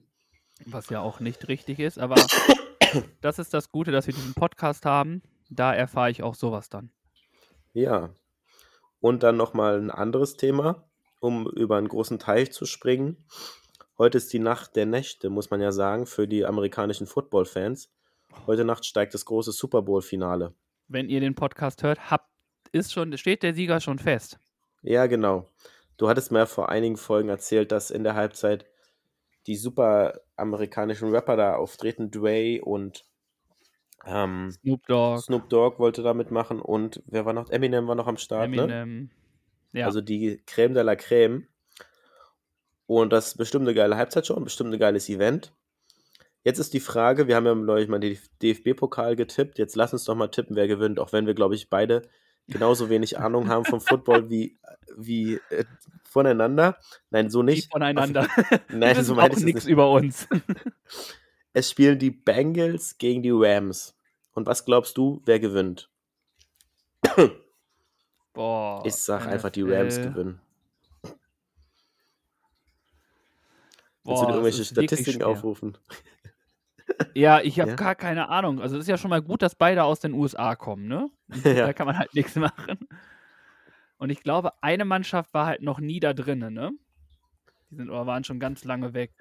Was 0.66 0.90
ja 0.90 1.02
auch 1.02 1.20
nicht 1.20 1.48
richtig 1.48 1.80
ist, 1.80 2.00
aber 2.00 2.16
das 3.22 3.40
ist 3.40 3.54
das 3.54 3.72
Gute, 3.72 3.92
dass 3.92 4.08
wir 4.08 4.14
diesen 4.14 4.34
Podcast 4.34 4.86
haben. 4.86 5.22
Da 5.50 5.74
erfahre 5.74 6.10
ich 6.10 6.24
auch 6.24 6.36
sowas 6.36 6.70
dann. 6.70 6.92
Ja. 7.74 8.10
Und 9.00 9.22
dann 9.22 9.38
nochmal 9.38 9.78
ein 9.78 9.92
anderes 9.92 10.38
Thema, 10.38 10.88
um 11.20 11.48
über 11.48 11.78
einen 11.78 11.90
großen 11.90 12.20
Teich 12.20 12.52
zu 12.52 12.66
springen. 12.66 13.28
Heute 13.98 14.18
ist 14.18 14.34
die 14.34 14.40
Nacht 14.40 14.76
der 14.76 14.86
Nächte, 14.86 15.30
muss 15.30 15.52
man 15.52 15.62
ja 15.62 15.72
sagen, 15.72 16.06
für 16.06 16.28
die 16.28 16.46
amerikanischen 16.46 17.06
Football-Fans. 17.06 17.95
Heute 18.48 18.66
Nacht 18.66 18.86
steigt 18.86 19.14
das 19.14 19.26
große 19.26 19.52
Super 19.52 19.82
Bowl-Finale. 19.82 20.54
Wenn 20.88 21.10
ihr 21.10 21.20
den 21.20 21.36
Podcast 21.36 21.84
hört, 21.84 22.12
habt, 22.12 22.30
ist 22.72 22.94
schon, 22.94 23.18
steht 23.18 23.44
der 23.44 23.56
Sieger 23.56 23.80
schon 23.80 24.00
fest. 24.00 24.40
Ja, 24.82 25.08
genau. 25.08 25.50
Du 25.98 26.10
hattest 26.10 26.32
mir 26.32 26.40
ja 26.40 26.46
vor 26.46 26.70
einigen 26.70 26.98
Folgen 26.98 27.30
erzählt, 27.30 27.72
dass 27.72 27.90
in 27.90 28.04
der 28.04 28.16
Halbzeit 28.16 28.66
die 29.48 29.56
super 29.56 30.20
amerikanischen 30.36 31.10
Rapper 31.10 31.38
da 31.38 31.56
auftreten, 31.56 32.12
Dre 32.12 32.62
und 32.62 33.06
ähm, 34.06 34.52
Snoop 34.52 34.86
Dogg, 34.88 35.22
Snoop 35.22 35.50
Dogg 35.50 35.80
wollte 35.80 36.04
da 36.04 36.14
mitmachen 36.14 36.62
und 36.62 37.02
wer 37.08 37.26
war 37.26 37.34
noch? 37.34 37.50
Eminem 37.50 37.88
war 37.88 37.96
noch 37.96 38.08
am 38.08 38.18
Start, 38.18 38.50
ne? 38.50 38.64
Eminem. 38.64 39.10
Ja, 39.74 39.88
Also 39.88 40.02
die 40.02 40.42
Creme 40.46 40.74
de 40.74 40.84
la 40.84 40.96
Creme. 40.96 41.48
Und 42.88 43.12
das 43.12 43.28
ist 43.30 43.38
bestimmt 43.38 43.64
eine 43.64 43.74
geile 43.74 43.98
Halbzeitshow 43.98 44.36
und 44.36 44.44
bestimmt 44.44 44.74
ein 44.74 44.80
geiles 44.80 45.10
Event. 45.10 45.54
Jetzt 46.46 46.60
ist 46.60 46.76
die 46.76 46.80
Frage, 46.80 47.28
wir 47.28 47.36
haben 47.36 47.48
ja 47.48 47.56
neulich 47.56 47.90
mal 47.90 48.00
den 48.00 48.20
DFB-Pokal 48.44 49.16
getippt. 49.16 49.58
Jetzt 49.58 49.76
lass 49.76 49.94
uns 49.94 50.04
doch 50.04 50.14
mal 50.14 50.28
tippen, 50.28 50.56
wer 50.56 50.68
gewinnt, 50.68 51.00
auch 51.00 51.12
wenn 51.12 51.26
wir, 51.26 51.34
glaube 51.34 51.56
ich, 51.56 51.72
beide 51.72 52.04
genauso 52.48 52.88
wenig 52.88 53.18
Ahnung 53.20 53.50
haben 53.50 53.66
vom 53.66 53.82
Football 53.82 54.30
wie, 54.30 54.56
wie 54.96 55.42
äh, 55.50 55.66
voneinander. 56.04 56.78
Nein, 57.10 57.32
so 57.32 57.42
nicht. 57.42 57.66
Die 57.66 57.70
voneinander. 57.72 58.28
Nein, 58.70 59.04
so 59.04 59.16
meine 59.16 59.34
ich 59.34 59.44
nichts 59.44 59.66
über 59.66 59.92
uns. 59.92 60.28
Es 61.58 61.72
spielen 61.72 61.98
die 61.98 62.12
Bengals 62.12 62.98
gegen 62.98 63.24
die 63.24 63.32
Rams. 63.32 63.96
Und 64.34 64.46
was 64.46 64.66
glaubst 64.66 64.98
du, 64.98 65.22
wer 65.24 65.40
gewinnt? 65.40 65.90
Boah. 68.34 68.84
Ich 68.86 68.96
sag 68.96 69.26
einfach, 69.26 69.52
die 69.52 69.62
Rams 69.62 69.96
gewinnen. 69.96 70.42
Willst 74.04 74.22
du 74.22 74.28
irgendwelche 74.28 74.66
Statistiken 74.66 75.24
aufrufen? 75.24 75.78
Ja, 77.14 77.42
ich 77.42 77.60
habe 77.60 77.72
ja? 77.72 77.76
gar 77.76 77.96
keine 77.96 78.30
Ahnung. 78.30 78.62
Also 78.62 78.76
es 78.76 78.84
ist 78.84 78.88
ja 78.88 78.98
schon 78.98 79.10
mal 79.10 79.22
gut, 79.22 79.42
dass 79.42 79.56
beide 79.56 79.84
aus 79.84 80.00
den 80.00 80.14
USA 80.14 80.56
kommen, 80.56 80.88
ne? 80.88 81.10
Ja. 81.44 81.68
Da 81.68 81.74
kann 81.74 81.88
man 81.88 81.98
halt 81.98 82.14
nichts 82.14 82.36
machen. 82.36 82.88
Und 83.98 84.10
ich 84.10 84.22
glaube, 84.22 84.52
eine 84.62 84.86
Mannschaft 84.86 85.34
war 85.34 85.46
halt 85.46 85.62
noch 85.62 85.80
nie 85.80 86.00
da 86.00 86.14
drinnen, 86.14 86.54
ne? 86.54 86.72
Die 87.70 87.76
sind 87.76 87.90
oder 87.90 88.06
waren 88.06 88.24
schon 88.24 88.40
ganz 88.40 88.64
lange 88.64 88.94
weg. 88.94 89.14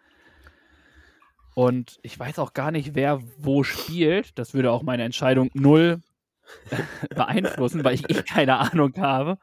Und 1.55 2.01
ich 2.03 2.19
weiß 2.19 2.41
auch 2.41 2.53
gar 2.53 2.71
nicht, 2.71 2.95
wer 2.95 3.21
wo 3.39 3.63
spielt. 3.63 4.39
Das 4.39 4.55
würde 4.55 4.73
auch 4.73 4.83
meine 4.83 5.05
Entscheidung 5.05 5.51
null 5.55 6.03
beeinflussen, 7.15 7.85
weil 7.85 7.95
ich, 7.95 8.09
ich 8.11 8.25
keine 8.25 8.59
Ahnung 8.59 8.93
habe. 8.99 9.39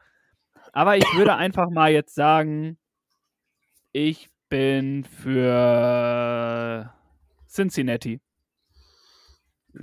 Aber 0.72 0.96
ich 0.96 1.06
würde 1.14 1.34
einfach 1.34 1.70
mal 1.70 1.90
jetzt 1.90 2.14
sagen, 2.14 2.78
ich 3.92 4.30
bin 4.48 5.04
für 5.04 6.92
Cincinnati. 7.52 8.20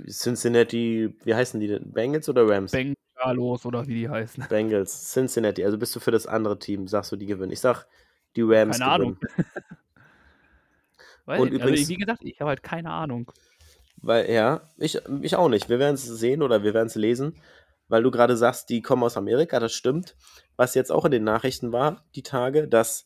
Cincinnati, 0.08 1.14
wie 1.24 1.34
heißen 1.34 1.60
die 1.60 1.68
denn? 1.68 1.92
Bengals 1.92 2.28
oder 2.28 2.48
Rams? 2.48 2.72
Bengalos 2.72 3.64
oder 3.64 3.86
wie 3.86 3.94
die 3.94 4.08
heißen. 4.08 4.44
Bengals, 4.48 5.12
Cincinnati. 5.12 5.64
Also 5.64 5.78
bist 5.78 5.94
du 5.94 6.00
für 6.00 6.10
das 6.10 6.26
andere 6.26 6.58
Team, 6.58 6.88
sagst 6.88 7.12
du, 7.12 7.16
die 7.16 7.26
gewinnen. 7.26 7.52
Ich 7.52 7.60
sag, 7.60 7.86
die 8.34 8.42
Rams 8.42 8.78
Keine 8.78 8.98
gewinnen. 8.98 9.18
Ahnung. 9.26 9.54
Weil, 11.26 11.40
Und 11.40 11.48
übrigens, 11.48 11.80
also, 11.80 11.88
wie 11.90 11.96
gesagt, 11.96 12.22
ich 12.24 12.40
habe 12.40 12.48
halt 12.48 12.62
keine 12.62 12.90
Ahnung. 12.90 13.30
Weil, 13.98 14.30
ja, 14.30 14.62
ich, 14.76 15.00
ich 15.22 15.36
auch 15.36 15.48
nicht. 15.48 15.68
Wir 15.68 15.78
werden 15.78 15.94
es 15.94 16.04
sehen 16.04 16.42
oder 16.42 16.64
wir 16.64 16.74
werden 16.74 16.88
es 16.88 16.96
lesen. 16.96 17.36
Weil 17.86 18.02
du 18.02 18.10
gerade 18.10 18.36
sagst, 18.36 18.68
die 18.70 18.82
kommen 18.82 19.02
aus 19.02 19.16
Amerika, 19.16 19.60
das 19.60 19.74
stimmt. 19.74 20.16
Was 20.56 20.74
jetzt 20.74 20.90
auch 20.90 21.04
in 21.04 21.10
den 21.10 21.24
Nachrichten 21.24 21.72
war, 21.72 22.04
die 22.14 22.22
Tage, 22.22 22.68
dass 22.68 23.04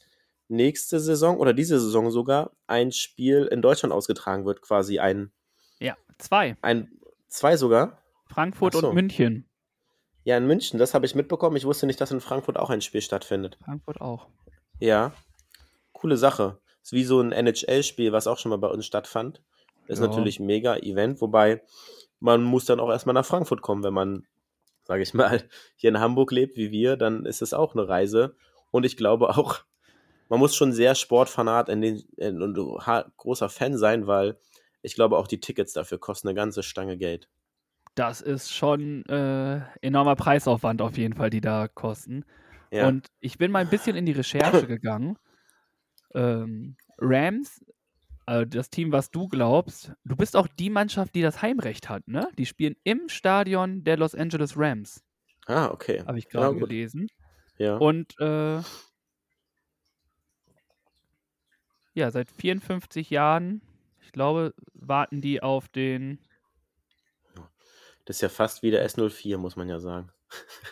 nächste 0.54 1.00
Saison 1.00 1.38
oder 1.38 1.52
diese 1.52 1.78
Saison 1.80 2.11
sogar 2.11 2.52
ein 2.66 2.92
Spiel 2.92 3.49
in 3.50 3.62
Deutschland 3.62 3.92
ausgetragen 3.92 4.44
wird, 4.44 4.62
quasi 4.62 4.99
ein. 4.99 5.32
Ja, 5.80 5.96
zwei. 6.18 6.56
Ein, 6.62 6.90
zwei 7.28 7.56
sogar? 7.56 7.99
Frankfurt 8.26 8.75
so. 8.75 8.88
und 8.88 8.94
München. 8.94 9.49
Ja, 10.25 10.38
in 10.38 10.46
München, 10.46 10.78
das 10.78 10.94
habe 10.94 11.04
ich 11.04 11.14
mitbekommen. 11.14 11.56
Ich 11.56 11.66
wusste 11.66 11.87
nicht, 11.87 12.00
dass 12.00 12.11
in 12.11 12.20
Frankfurt 12.20 12.56
auch 12.56 12.70
ein 12.70 12.80
Spiel 12.80 13.02
stattfindet. 13.02 13.58
Frankfurt 13.62 14.00
auch. 14.00 14.28
Ja, 14.80 15.12
coole 15.92 16.16
Sache. 16.16 16.58
Ist 16.82 16.92
wie 16.92 17.04
so 17.04 17.20
ein 17.20 17.32
NHL-Spiel, 17.32 18.12
was 18.12 18.26
auch 18.26 18.38
schon 18.38 18.50
mal 18.50 18.58
bei 18.58 18.68
uns 18.68 18.87
stattfand. 18.87 19.42
Ist 19.87 20.00
ja. 20.00 20.06
natürlich 20.06 20.40
ein 20.40 20.46
mega 20.46 20.76
Event, 20.76 21.20
wobei 21.20 21.62
man 22.20 22.42
muss 22.42 22.64
dann 22.64 22.80
auch 22.80 22.90
erstmal 22.90 23.14
nach 23.14 23.26
Frankfurt 23.26 23.61
kommen, 23.61 23.84
wenn 23.84 23.92
man, 23.92 24.26
sage 24.84 25.02
ich 25.02 25.12
mal, 25.12 25.42
hier 25.76 25.90
in 25.90 26.00
Hamburg 26.00 26.32
lebt 26.32 26.56
wie 26.56 26.70
wir, 26.70 26.96
dann 26.96 27.26
ist 27.26 27.42
es 27.42 27.52
auch 27.52 27.75
eine 27.75 27.87
Reise. 27.87 28.34
Und 28.70 28.84
ich 28.84 28.96
glaube 28.96 29.37
auch, 29.37 29.61
man 30.28 30.38
muss 30.38 30.57
schon 30.57 30.73
sehr 30.73 30.95
Sportfanat 30.95 31.69
in 31.69 31.81
den, 31.81 32.02
in, 32.16 32.43
und 32.43 32.57
großer 33.16 33.49
Fan 33.49 33.76
sein, 33.76 34.07
weil 34.07 34.38
ich 34.83 34.95
glaube 34.95 35.16
auch 35.16 35.26
die 35.26 35.40
Tickets 35.40 35.73
dafür 35.73 35.99
kosten 35.99 36.28
eine 36.28 36.35
ganze 36.35 36.62
Stange 36.62 36.97
Geld. 36.97 37.28
Das 37.95 38.21
ist 38.21 38.52
schon 38.52 39.04
äh, 39.07 39.61
enormer 39.81 40.16
Preisaufwand 40.16 40.83
auf 40.83 40.99
jeden 40.99 41.14
Fall, 41.14 41.31
die 41.31 41.40
da 41.40 41.69
kosten. 41.69 42.25
Ja. 42.71 42.88
Und 42.88 43.07
ich 43.21 43.38
bin 43.38 43.52
mal 43.52 43.61
ein 43.61 43.71
bisschen 43.71 43.97
in 43.97 44.04
die 44.04 44.12
Recherche 44.12 44.66
gegangen. 44.66 45.16
Ähm, 46.14 46.76
Rams, 46.99 47.64
also 48.26 48.45
das 48.45 48.71
Team, 48.71 48.90
was 48.90 49.11
du 49.11 49.28
glaubst, 49.28 49.93
du 50.04 50.16
bist 50.16 50.37
auch 50.37 50.49
die 50.49 50.71
Mannschaft, 50.71 51.14
die 51.14 51.23
das 51.23 51.43
Heimrecht 51.43 51.88
hat, 51.88 52.09
ne? 52.09 52.28
Die 52.38 52.47
spielen 52.47 52.76
im 52.83 53.09
Stadion 53.09 53.85
der 53.85 53.97
Los 53.97 54.14
Angeles 54.14 54.57
Rams. 54.57 55.02
Ah, 55.47 55.69
okay. 55.71 56.02
Habe 56.07 56.19
ich 56.19 56.28
gerade 56.28 56.54
ja, 56.54 56.61
gelesen. 56.61 57.09
Ja. 57.59 57.76
Und 57.76 58.19
äh, 58.19 58.61
ja, 61.94 62.10
seit 62.10 62.30
54 62.30 63.10
Jahren, 63.10 63.62
ich 64.02 64.12
glaube, 64.12 64.54
warten 64.74 65.20
die 65.20 65.42
auf 65.42 65.68
den. 65.68 66.18
Das 68.04 68.16
ist 68.16 68.22
ja 68.22 68.28
fast 68.28 68.62
wie 68.62 68.70
der 68.70 68.88
S04, 68.88 69.38
muss 69.38 69.56
man 69.56 69.68
ja 69.68 69.80
sagen. 69.80 70.10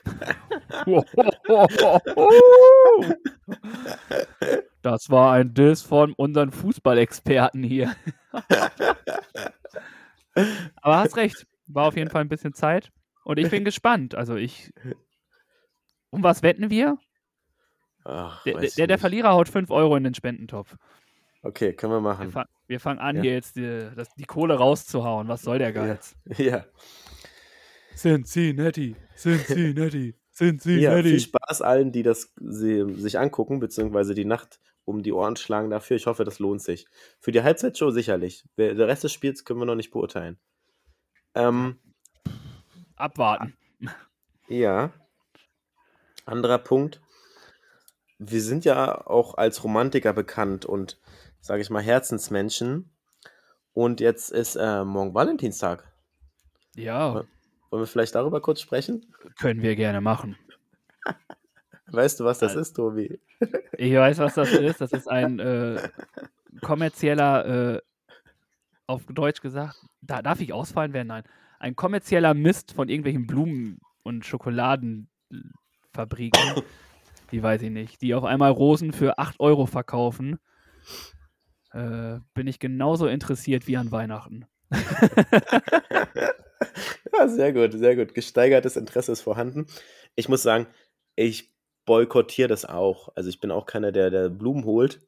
Das 4.82 5.10
war 5.10 5.34
ein 5.34 5.54
Diss 5.54 5.82
von 5.82 6.12
unseren 6.14 6.50
Fußballexperten 6.50 7.62
hier. 7.62 7.94
Aber 10.82 10.96
hast 10.96 11.16
recht, 11.16 11.46
war 11.68 11.86
auf 11.86 11.96
jeden 11.96 12.10
Fall 12.10 12.22
ein 12.22 12.28
bisschen 12.28 12.52
Zeit. 12.52 12.90
Und 13.24 13.38
ich 13.38 13.48
bin 13.48 13.64
gespannt. 13.64 14.16
Also 14.16 14.34
ich. 14.34 14.72
Um 16.10 16.24
was 16.24 16.42
wetten 16.42 16.68
wir? 16.68 16.98
Ach, 18.04 18.42
der, 18.42 18.58
der, 18.58 18.88
der, 18.88 18.98
Verlierer 18.98 19.32
haut 19.32 19.48
5 19.48 19.70
Euro 19.70 19.94
in 19.96 20.02
den 20.02 20.14
Spendentopf. 20.14 20.74
Okay, 21.42 21.72
können 21.72 21.92
wir 21.92 22.00
machen. 22.00 22.26
Wir, 22.26 22.32
fang, 22.32 22.46
wir 22.68 22.80
fangen 22.80 22.98
an, 23.00 23.16
ja. 23.16 23.22
hier 23.22 23.32
jetzt 23.32 23.56
die, 23.56 23.90
das, 23.96 24.14
die, 24.14 24.24
Kohle 24.24 24.54
rauszuhauen. 24.54 25.26
Was 25.28 25.42
soll 25.42 25.58
der 25.58 25.72
Geiz? 25.72 26.16
Ja. 26.38 26.44
ja. 26.44 26.64
Cincinnati, 27.96 28.96
Cincinnati, 29.16 30.14
Cincinnati. 30.32 30.82
Ja, 30.82 31.02
viel 31.02 31.20
Spaß 31.20 31.62
allen, 31.62 31.92
die 31.92 32.02
das 32.02 32.32
sie, 32.40 32.94
sich 32.94 33.18
angucken, 33.18 33.60
beziehungsweise 33.60 34.14
die 34.14 34.24
Nacht 34.24 34.60
um 34.84 35.02
die 35.02 35.12
Ohren 35.12 35.36
schlagen 35.36 35.70
dafür. 35.70 35.96
Ich 35.96 36.06
hoffe, 36.06 36.24
das 36.24 36.38
lohnt 36.38 36.62
sich. 36.62 36.86
Für 37.20 37.32
die 37.32 37.42
Halbzeitshow 37.42 37.90
sicherlich. 37.90 38.44
Der 38.56 38.76
Rest 38.88 39.04
des 39.04 39.12
Spiels 39.12 39.44
können 39.44 39.60
wir 39.60 39.66
noch 39.66 39.74
nicht 39.74 39.90
beurteilen. 39.90 40.38
Ähm, 41.34 41.78
Abwarten. 42.96 43.56
Ja. 44.48 44.92
Anderer 46.26 46.58
Punkt. 46.58 47.00
Wir 48.18 48.42
sind 48.42 48.66
ja 48.66 49.06
auch 49.06 49.38
als 49.38 49.64
Romantiker 49.64 50.12
bekannt 50.12 50.66
und 50.66 51.00
sage 51.42 51.60
ich 51.60 51.68
mal, 51.68 51.82
Herzensmenschen. 51.82 52.90
Und 53.74 54.00
jetzt 54.00 54.30
ist 54.30 54.56
äh, 54.56 54.84
morgen 54.84 55.12
Valentinstag. 55.12 55.92
Ja. 56.76 57.14
Wollen 57.14 57.82
wir 57.82 57.86
vielleicht 57.86 58.14
darüber 58.14 58.40
kurz 58.40 58.60
sprechen? 58.60 59.12
Können 59.38 59.60
wir 59.60 59.76
gerne 59.76 60.00
machen. 60.00 60.36
Weißt 61.88 62.20
du, 62.20 62.24
was 62.24 62.38
das 62.38 62.54
ist, 62.54 62.74
Tobi? 62.74 63.20
Ich 63.76 63.92
weiß, 63.92 64.18
was 64.18 64.34
das 64.34 64.52
ist. 64.52 64.80
Das 64.80 64.92
ist 64.92 65.08
ein 65.08 65.40
äh, 65.40 65.88
kommerzieller, 66.62 67.74
äh, 67.74 67.80
auf 68.86 69.02
Deutsch 69.06 69.42
gesagt, 69.42 69.76
da, 70.00 70.22
darf 70.22 70.40
ich 70.40 70.52
ausfallen 70.52 70.92
werden? 70.92 71.08
Nein. 71.08 71.24
Ein 71.58 71.76
kommerzieller 71.76 72.34
Mist 72.34 72.72
von 72.72 72.88
irgendwelchen 72.88 73.26
Blumen- 73.26 73.80
und 74.02 74.24
Schokoladenfabriken, 74.24 76.62
die 77.32 77.42
weiß 77.42 77.62
ich 77.62 77.70
nicht, 77.70 78.02
die 78.02 78.14
auf 78.14 78.24
einmal 78.24 78.50
Rosen 78.50 78.92
für 78.92 79.18
8 79.18 79.40
Euro 79.40 79.66
verkaufen 79.66 80.38
äh, 81.72 82.20
bin 82.34 82.46
ich 82.46 82.58
genauso 82.58 83.06
interessiert 83.06 83.66
wie 83.66 83.76
an 83.76 83.90
Weihnachten. 83.92 84.46
ja, 87.12 87.28
sehr 87.28 87.52
gut, 87.52 87.72
sehr 87.72 87.96
gut. 87.96 88.14
Gesteigertes 88.14 88.76
Interesse 88.76 89.12
ist 89.12 89.20
vorhanden. 89.20 89.66
Ich 90.14 90.28
muss 90.28 90.42
sagen, 90.42 90.66
ich 91.16 91.52
boykottiere 91.84 92.48
das 92.48 92.64
auch. 92.64 93.10
Also 93.14 93.28
ich 93.28 93.40
bin 93.40 93.50
auch 93.50 93.66
keiner, 93.66 93.92
der, 93.92 94.10
der 94.10 94.28
Blumen 94.28 94.64
holt. 94.64 95.00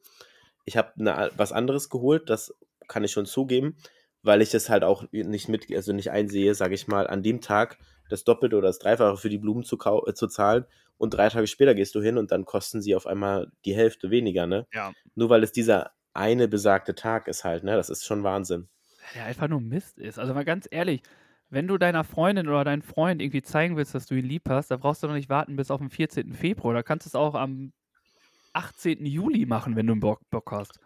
Ich 0.65 0.77
habe 0.77 0.91
ne, 0.95 1.31
was 1.35 1.51
anderes 1.51 1.89
geholt, 1.89 2.29
das 2.29 2.53
kann 2.87 3.03
ich 3.03 3.11
schon 3.11 3.25
zugeben, 3.25 3.77
weil 4.23 4.41
ich 4.41 4.53
es 4.53 4.69
halt 4.69 4.83
auch 4.83 5.05
nicht 5.11 5.47
mit, 5.47 5.71
also 5.73 5.93
nicht 5.93 6.11
einsehe, 6.11 6.53
sage 6.55 6.75
ich 6.75 6.87
mal, 6.87 7.07
an 7.07 7.23
dem 7.23 7.41
Tag 7.41 7.77
das 8.09 8.23
Doppelte 8.23 8.57
oder 8.57 8.67
das 8.67 8.79
Dreifache 8.79 9.17
für 9.17 9.29
die 9.29 9.37
Blumen 9.37 9.63
zu, 9.63 9.77
äh, 10.05 10.13
zu 10.13 10.27
zahlen 10.27 10.65
und 10.97 11.13
drei 11.13 11.29
Tage 11.29 11.47
später 11.47 11.75
gehst 11.75 11.95
du 11.95 12.01
hin 12.01 12.17
und 12.17 12.31
dann 12.31 12.45
kosten 12.45 12.81
sie 12.81 12.95
auf 12.95 13.07
einmal 13.07 13.51
die 13.65 13.75
Hälfte 13.75 14.11
weniger, 14.11 14.47
ne? 14.47 14.67
Ja. 14.73 14.93
Nur 15.15 15.29
weil 15.29 15.43
es 15.43 15.51
dieser 15.51 15.91
eine 16.15 16.47
besagte 16.47 16.95
Tag 16.95 17.27
ist 17.27 17.43
halt, 17.43 17.63
ne? 17.63 17.75
Das 17.75 17.89
ist 17.89 18.05
schon 18.05 18.23
Wahnsinn. 18.23 18.67
Ja, 19.15 19.25
einfach 19.25 19.47
nur 19.47 19.61
Mist 19.61 19.99
ist. 19.99 20.17
Also 20.17 20.33
mal 20.33 20.45
ganz 20.45 20.67
ehrlich, 20.71 21.01
wenn 21.49 21.67
du 21.67 21.77
deiner 21.77 22.03
Freundin 22.03 22.47
oder 22.47 22.63
deinem 22.63 22.81
Freund 22.81 23.21
irgendwie 23.21 23.43
zeigen 23.43 23.77
willst, 23.77 23.93
dass 23.93 24.07
du 24.07 24.15
ihn 24.15 24.25
lieb 24.25 24.49
hast, 24.49 24.71
da 24.71 24.77
brauchst 24.77 25.03
du 25.03 25.07
doch 25.07 25.13
nicht 25.13 25.29
warten 25.29 25.55
bis 25.55 25.71
auf 25.71 25.79
den 25.79 25.89
14. 25.89 26.33
Februar. 26.33 26.73
Da 26.73 26.83
kannst 26.83 27.05
du 27.05 27.09
es 27.09 27.15
auch 27.15 27.35
am 27.35 27.71
18. 28.53 29.05
Juli 29.05 29.45
machen, 29.45 29.75
wenn 29.75 29.85
du 29.85 29.93
einen 29.93 29.99
Bock, 29.99 30.21
Bock 30.29 30.51
hast. 30.51 30.79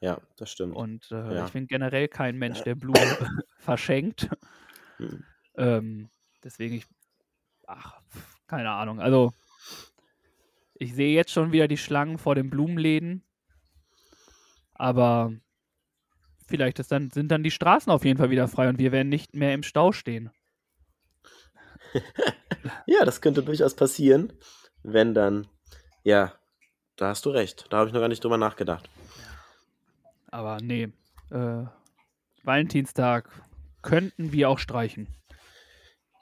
Ja, 0.00 0.20
das 0.36 0.50
stimmt. 0.50 0.76
Und 0.76 1.10
äh, 1.10 1.34
ja. 1.34 1.46
ich 1.46 1.52
bin 1.52 1.66
generell 1.66 2.08
kein 2.08 2.36
Mensch, 2.36 2.62
der 2.62 2.74
Blumen 2.74 3.00
verschenkt. 3.58 4.28
Hm. 4.98 5.24
Ähm, 5.56 6.10
deswegen 6.44 6.76
ich, 6.76 6.86
ach, 7.66 8.00
keine 8.46 8.70
Ahnung. 8.70 9.00
Also 9.00 9.32
ich 10.74 10.94
sehe 10.94 11.14
jetzt 11.14 11.32
schon 11.32 11.52
wieder 11.52 11.66
die 11.66 11.78
Schlangen 11.78 12.18
vor 12.18 12.34
den 12.34 12.50
Blumenläden. 12.50 13.22
Aber 14.78 15.32
vielleicht 16.46 16.78
ist 16.78 16.92
dann, 16.92 17.10
sind 17.10 17.30
dann 17.30 17.42
die 17.42 17.50
Straßen 17.50 17.90
auf 17.90 18.04
jeden 18.04 18.18
Fall 18.18 18.30
wieder 18.30 18.48
frei 18.48 18.68
und 18.68 18.78
wir 18.78 18.92
werden 18.92 19.08
nicht 19.08 19.34
mehr 19.34 19.54
im 19.54 19.62
Stau 19.62 19.92
stehen. 19.92 20.30
ja, 22.86 23.04
das 23.04 23.20
könnte 23.20 23.42
durchaus 23.42 23.74
passieren, 23.74 24.32
wenn 24.82 25.14
dann, 25.14 25.46
ja, 26.04 26.32
da 26.96 27.08
hast 27.08 27.26
du 27.26 27.30
recht. 27.30 27.66
Da 27.70 27.78
habe 27.78 27.88
ich 27.88 27.94
noch 27.94 28.00
gar 28.00 28.08
nicht 28.08 28.22
drüber 28.22 28.38
nachgedacht. 28.38 28.88
Aber 30.30 30.58
nee, 30.60 30.92
äh, 31.30 31.64
Valentinstag 32.42 33.30
könnten 33.82 34.32
wir 34.32 34.50
auch 34.50 34.58
streichen. 34.58 35.08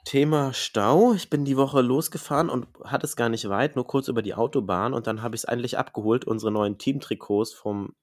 Thema 0.05 0.53
Stau. 0.53 1.13
Ich 1.13 1.29
bin 1.29 1.45
die 1.45 1.57
Woche 1.57 1.81
losgefahren 1.81 2.49
und 2.49 2.67
hatte 2.83 3.07
es 3.07 3.15
gar 3.15 3.29
nicht 3.29 3.49
weit, 3.49 3.75
nur 3.75 3.87
kurz 3.87 4.07
über 4.07 4.21
die 4.21 4.35
Autobahn 4.35 4.93
und 4.93 5.07
dann 5.07 5.23
habe 5.23 5.35
ich 5.35 5.41
es 5.41 5.45
endlich 5.45 5.77
abgeholt, 5.77 6.25
unsere 6.25 6.51
neuen 6.51 6.77
Teamtrikots 6.77 7.53
vom. 7.53 7.93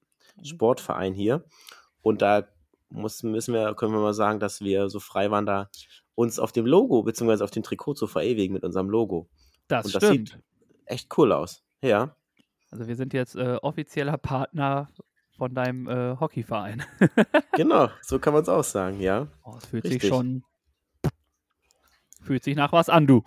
Sportverein 0.41 1.13
hier. 1.13 1.43
Und 2.01 2.21
da 2.21 2.47
muss, 2.89 3.23
müssen 3.23 3.53
wir, 3.53 3.73
können 3.75 3.93
wir 3.93 3.99
mal 3.99 4.13
sagen, 4.13 4.39
dass 4.39 4.61
wir 4.61 4.89
so 4.89 4.99
frei 4.99 5.31
waren, 5.31 5.45
da 5.45 5.69
uns 6.15 6.39
auf 6.39 6.51
dem 6.51 6.65
Logo 6.65 7.03
bzw. 7.03 7.43
auf 7.43 7.51
dem 7.51 7.63
Trikot 7.63 7.95
zu 7.95 8.07
verewigen 8.07 8.53
mit 8.53 8.63
unserem 8.63 8.89
Logo. 8.89 9.29
Das, 9.67 9.85
und 9.85 9.95
das 9.95 10.03
stimmt. 10.03 10.29
sieht 10.29 10.39
echt 10.85 11.17
cool 11.17 11.31
aus. 11.31 11.63
Ja. 11.81 12.15
Also 12.71 12.87
wir 12.87 12.95
sind 12.95 13.13
jetzt 13.13 13.35
äh, 13.35 13.57
offizieller 13.61 14.17
Partner 14.17 14.89
von 15.37 15.53
deinem 15.53 15.87
äh, 15.87 16.17
Hockeyverein. 16.19 16.83
genau, 17.53 17.89
so 18.01 18.19
kann 18.19 18.33
man 18.33 18.43
es 18.43 18.49
auch 18.49 18.63
sagen, 18.63 18.99
ja. 18.99 19.27
Oh, 19.43 19.55
es 19.57 19.65
fühlt 19.65 19.83
Richtig. 19.85 20.01
sich 20.01 20.09
schon 20.09 20.43
fühlt 22.23 22.43
sich 22.43 22.55
nach 22.55 22.71
was 22.71 22.89
an, 22.89 23.05
du. 23.05 23.23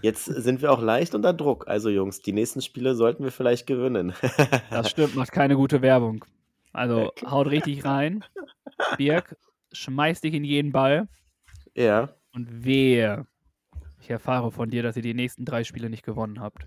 Jetzt 0.00 0.24
sind 0.24 0.62
wir 0.62 0.72
auch 0.72 0.82
leicht 0.82 1.14
unter 1.14 1.32
Druck. 1.32 1.68
Also 1.68 1.88
Jungs, 1.88 2.20
die 2.20 2.32
nächsten 2.32 2.60
Spiele 2.60 2.94
sollten 2.94 3.24
wir 3.24 3.30
vielleicht 3.30 3.66
gewinnen. 3.66 4.12
das 4.70 4.90
stimmt, 4.90 5.14
macht 5.14 5.32
keine 5.32 5.56
gute 5.56 5.82
Werbung. 5.82 6.24
Also 6.72 7.12
haut 7.24 7.48
richtig 7.48 7.84
rein. 7.84 8.24
Birk, 8.96 9.36
schmeiß 9.72 10.20
dich 10.20 10.34
in 10.34 10.44
jeden 10.44 10.72
Ball. 10.72 11.08
Ja. 11.74 12.10
Und 12.34 12.64
wehe, 12.64 13.26
ich 14.00 14.10
erfahre 14.10 14.50
von 14.50 14.70
dir, 14.70 14.82
dass 14.82 14.96
ihr 14.96 15.02
die 15.02 15.14
nächsten 15.14 15.44
drei 15.44 15.64
Spiele 15.64 15.90
nicht 15.90 16.04
gewonnen 16.04 16.40
habt. 16.40 16.66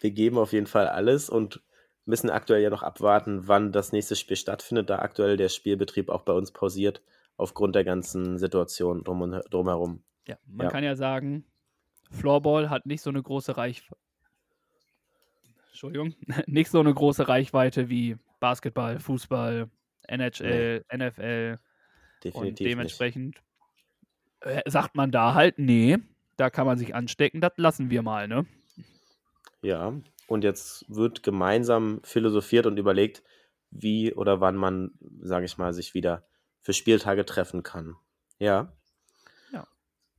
Wir 0.00 0.10
geben 0.10 0.38
auf 0.38 0.52
jeden 0.52 0.66
Fall 0.66 0.88
alles 0.88 1.30
und 1.30 1.62
müssen 2.04 2.30
aktuell 2.30 2.62
ja 2.62 2.70
noch 2.70 2.82
abwarten, 2.82 3.48
wann 3.48 3.72
das 3.72 3.92
nächste 3.92 4.16
Spiel 4.16 4.36
stattfindet, 4.36 4.90
da 4.90 4.98
aktuell 5.00 5.36
der 5.36 5.48
Spielbetrieb 5.48 6.08
auch 6.08 6.22
bei 6.22 6.32
uns 6.32 6.52
pausiert, 6.52 7.02
aufgrund 7.36 7.74
der 7.74 7.84
ganzen 7.84 8.38
Situation 8.38 9.04
drum 9.04 9.22
und, 9.22 9.42
drumherum. 9.50 10.02
Ja, 10.26 10.36
man 10.46 10.66
ja. 10.66 10.70
kann 10.70 10.84
ja 10.84 10.96
sagen, 10.96 11.44
Floorball 12.10 12.70
hat 12.70 12.86
nicht 12.86 13.02
so 13.02 13.10
eine 13.10 13.22
große 13.22 13.56
Reichweite. 13.56 14.00
Entschuldigung, 15.68 16.14
nicht 16.46 16.70
so 16.70 16.80
eine 16.80 16.92
große 16.92 17.28
Reichweite 17.28 17.88
wie 17.88 18.16
Basketball, 18.40 18.98
Fußball, 18.98 19.70
NHL, 20.08 20.84
nee. 20.90 21.06
NFL. 21.06 21.58
Definitiv 22.24 22.34
und 22.34 22.60
dementsprechend 22.60 23.42
äh, 24.40 24.68
sagt 24.68 24.96
man 24.96 25.10
da 25.10 25.34
halt, 25.34 25.58
nee, 25.58 25.98
da 26.36 26.50
kann 26.50 26.66
man 26.66 26.78
sich 26.78 26.94
anstecken, 26.94 27.40
das 27.40 27.52
lassen 27.56 27.90
wir 27.90 28.02
mal, 28.02 28.26
ne? 28.26 28.46
Ja, 29.62 29.92
und 30.26 30.44
jetzt 30.44 30.84
wird 30.88 31.22
gemeinsam 31.22 32.00
philosophiert 32.04 32.66
und 32.66 32.76
überlegt, 32.76 33.22
wie 33.70 34.14
oder 34.14 34.40
wann 34.40 34.56
man, 34.56 34.92
sage 35.20 35.46
ich 35.46 35.58
mal, 35.58 35.72
sich 35.72 35.94
wieder 35.94 36.26
für 36.60 36.72
Spieltage 36.72 37.24
treffen 37.24 37.62
kann. 37.62 37.96
Ja. 38.38 38.72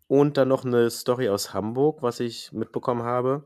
Und 0.10 0.38
dann 0.38 0.48
noch 0.48 0.66
eine 0.66 0.90
Story 0.90 1.30
aus 1.30 1.54
Hamburg, 1.54 2.02
was 2.02 2.20
ich 2.20 2.52
mitbekommen 2.52 3.04
habe. 3.04 3.46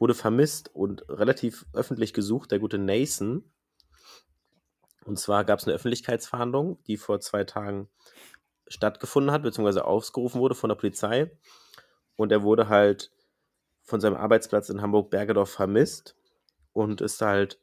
Wurde 0.00 0.14
vermisst 0.14 0.68
und 0.74 1.08
relativ 1.08 1.64
öffentlich 1.74 2.12
gesucht, 2.12 2.50
der 2.50 2.58
gute 2.58 2.76
Nathan. 2.76 3.44
Und 5.04 5.20
zwar 5.20 5.44
gab 5.44 5.60
es 5.60 5.64
eine 5.64 5.76
Öffentlichkeitsverhandlung, 5.76 6.82
die 6.88 6.96
vor 6.96 7.20
zwei 7.20 7.44
Tagen 7.44 7.88
stattgefunden 8.66 9.30
hat, 9.30 9.44
beziehungsweise 9.44 9.84
aufgerufen 9.84 10.40
wurde 10.40 10.56
von 10.56 10.70
der 10.70 10.74
Polizei. 10.74 11.30
Und 12.16 12.32
er 12.32 12.42
wurde 12.42 12.68
halt 12.68 13.12
von 13.84 14.00
seinem 14.00 14.16
Arbeitsplatz 14.16 14.70
in 14.70 14.82
Hamburg-Bergedorf 14.82 15.50
vermisst 15.50 16.16
und 16.72 17.00
ist 17.00 17.22
halt 17.22 17.60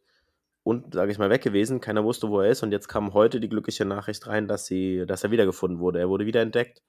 und 0.64 0.94
sage 0.94 1.12
ich 1.12 1.18
mal 1.18 1.30
weg 1.30 1.42
gewesen. 1.42 1.82
Keiner 1.82 2.06
wusste, 2.06 2.30
wo 2.30 2.40
er 2.40 2.50
ist 2.50 2.64
und 2.64 2.72
jetzt 2.72 2.88
kam 2.88 3.14
heute 3.14 3.42
die 3.42 3.50
glückliche 3.50 3.84
Nachricht 3.84 4.28
rein, 4.28 4.48
dass 4.48 4.66
sie, 4.66 5.06
dass 5.06 5.26
er 5.26 5.32
wiedergefunden 5.32 5.80
wurde. 5.80 6.00
Er 6.00 6.08
wurde 6.08 6.26
wiederentdeckt 6.26 6.82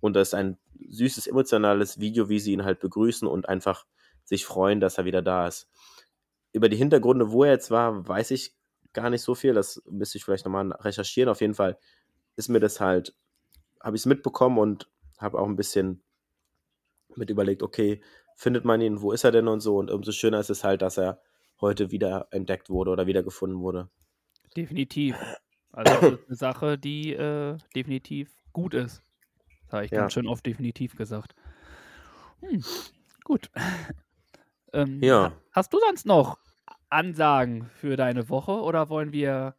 und 0.00 0.14
das 0.14 0.28
ist 0.28 0.34
ein 0.34 0.58
süßes 0.88 1.26
emotionales 1.26 2.00
Video, 2.00 2.28
wie 2.28 2.40
sie 2.40 2.52
ihn 2.52 2.64
halt 2.64 2.80
begrüßen 2.80 3.28
und 3.28 3.48
einfach 3.48 3.86
sich 4.24 4.44
freuen, 4.44 4.80
dass 4.80 4.98
er 4.98 5.04
wieder 5.04 5.22
da 5.22 5.46
ist. 5.46 5.68
Über 6.52 6.68
die 6.68 6.76
Hintergründe, 6.76 7.30
wo 7.30 7.44
er 7.44 7.52
jetzt 7.52 7.70
war, 7.70 8.06
weiß 8.08 8.30
ich 8.32 8.54
gar 8.92 9.10
nicht 9.10 9.22
so 9.22 9.34
viel. 9.34 9.54
Das 9.54 9.82
müsste 9.88 10.18
ich 10.18 10.24
vielleicht 10.24 10.44
nochmal 10.44 10.72
recherchieren. 10.72 11.28
Auf 11.28 11.40
jeden 11.40 11.54
Fall 11.54 11.78
ist 12.36 12.48
mir 12.48 12.60
das 12.60 12.80
halt, 12.80 13.14
habe 13.82 13.96
ich 13.96 14.02
es 14.02 14.06
mitbekommen 14.06 14.58
und 14.58 14.88
habe 15.18 15.38
auch 15.38 15.46
ein 15.46 15.56
bisschen 15.56 16.02
mit 17.16 17.30
überlegt, 17.30 17.62
okay, 17.62 18.02
findet 18.36 18.64
man 18.64 18.80
ihn, 18.80 19.02
wo 19.02 19.12
ist 19.12 19.24
er 19.24 19.32
denn 19.32 19.48
und 19.48 19.60
so. 19.60 19.76
Und 19.76 19.90
umso 19.90 20.12
schöner 20.12 20.40
ist 20.40 20.50
es 20.50 20.64
halt, 20.64 20.82
dass 20.82 20.96
er 20.96 21.20
heute 21.60 21.90
wieder 21.90 22.28
entdeckt 22.30 22.70
wurde 22.70 22.90
oder 22.90 23.06
wieder 23.06 23.22
gefunden 23.22 23.60
wurde. 23.60 23.90
Definitiv. 24.56 25.16
Also 25.72 25.92
das 25.92 26.02
ist 26.02 26.26
eine 26.26 26.36
Sache, 26.36 26.78
die 26.78 27.12
äh, 27.12 27.56
definitiv 27.76 28.34
gut 28.52 28.74
ist. 28.74 29.04
Das 29.70 29.76
habe 29.76 29.84
ich 29.84 29.92
ja. 29.92 30.00
ganz 30.00 30.14
schön 30.14 30.26
oft 30.26 30.44
definitiv 30.44 30.96
gesagt. 30.96 31.36
Hm, 32.40 32.64
gut. 33.22 33.50
ähm, 34.72 35.00
ja. 35.00 35.30
Hast 35.52 35.72
du 35.72 35.78
sonst 35.78 36.06
noch 36.06 36.38
Ansagen 36.88 37.70
für 37.76 37.96
deine 37.96 38.28
Woche 38.28 38.50
oder 38.50 38.88
wollen 38.88 39.12
wir 39.12 39.54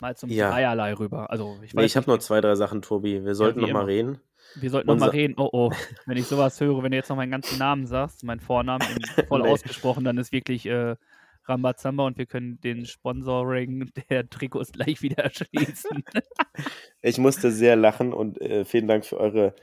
mal 0.00 0.16
zum 0.16 0.30
ja. 0.30 0.50
Dreierlei 0.50 0.94
rüber? 0.94 1.30
Also 1.30 1.60
ich, 1.62 1.74
nee, 1.74 1.84
ich 1.84 1.96
habe 1.96 2.10
noch 2.10 2.18
zwei, 2.18 2.40
drei 2.40 2.56
Sachen, 2.56 2.82
Tobi. 2.82 3.24
Wir 3.24 3.36
sollten 3.36 3.60
ja, 3.60 3.68
noch 3.68 3.72
mal 3.72 3.84
reden. 3.84 4.18
Wir 4.56 4.68
sollten 4.68 4.88
noch 4.88 4.98
mal 4.98 5.10
reden. 5.10 5.34
Oh, 5.38 5.48
oh. 5.52 5.70
Wenn 6.06 6.16
ich 6.16 6.26
sowas 6.26 6.60
höre, 6.60 6.82
wenn 6.82 6.90
du 6.90 6.96
jetzt 6.96 7.08
noch 7.08 7.16
meinen 7.16 7.30
ganzen 7.30 7.56
Namen 7.60 7.86
sagst, 7.86 8.24
meinen 8.24 8.40
Vornamen 8.40 8.82
voll 9.28 9.42
nee. 9.42 9.48
ausgesprochen, 9.48 10.02
dann 10.02 10.18
ist 10.18 10.32
wirklich 10.32 10.66
äh, 10.66 10.96
Rambazamba 11.44 12.06
und 12.06 12.18
wir 12.18 12.26
können 12.26 12.60
den 12.60 12.86
Sponsoring 12.86 13.90
der 14.10 14.28
Trikots 14.28 14.72
gleich 14.72 15.02
wieder 15.02 15.30
schließen. 15.32 16.04
ich 17.00 17.18
musste 17.18 17.50
sehr 17.50 17.76
lachen 17.76 18.12
und 18.12 18.40
äh, 18.40 18.64
vielen 18.64 18.88
Dank 18.88 19.04
für 19.04 19.18
eure 19.18 19.54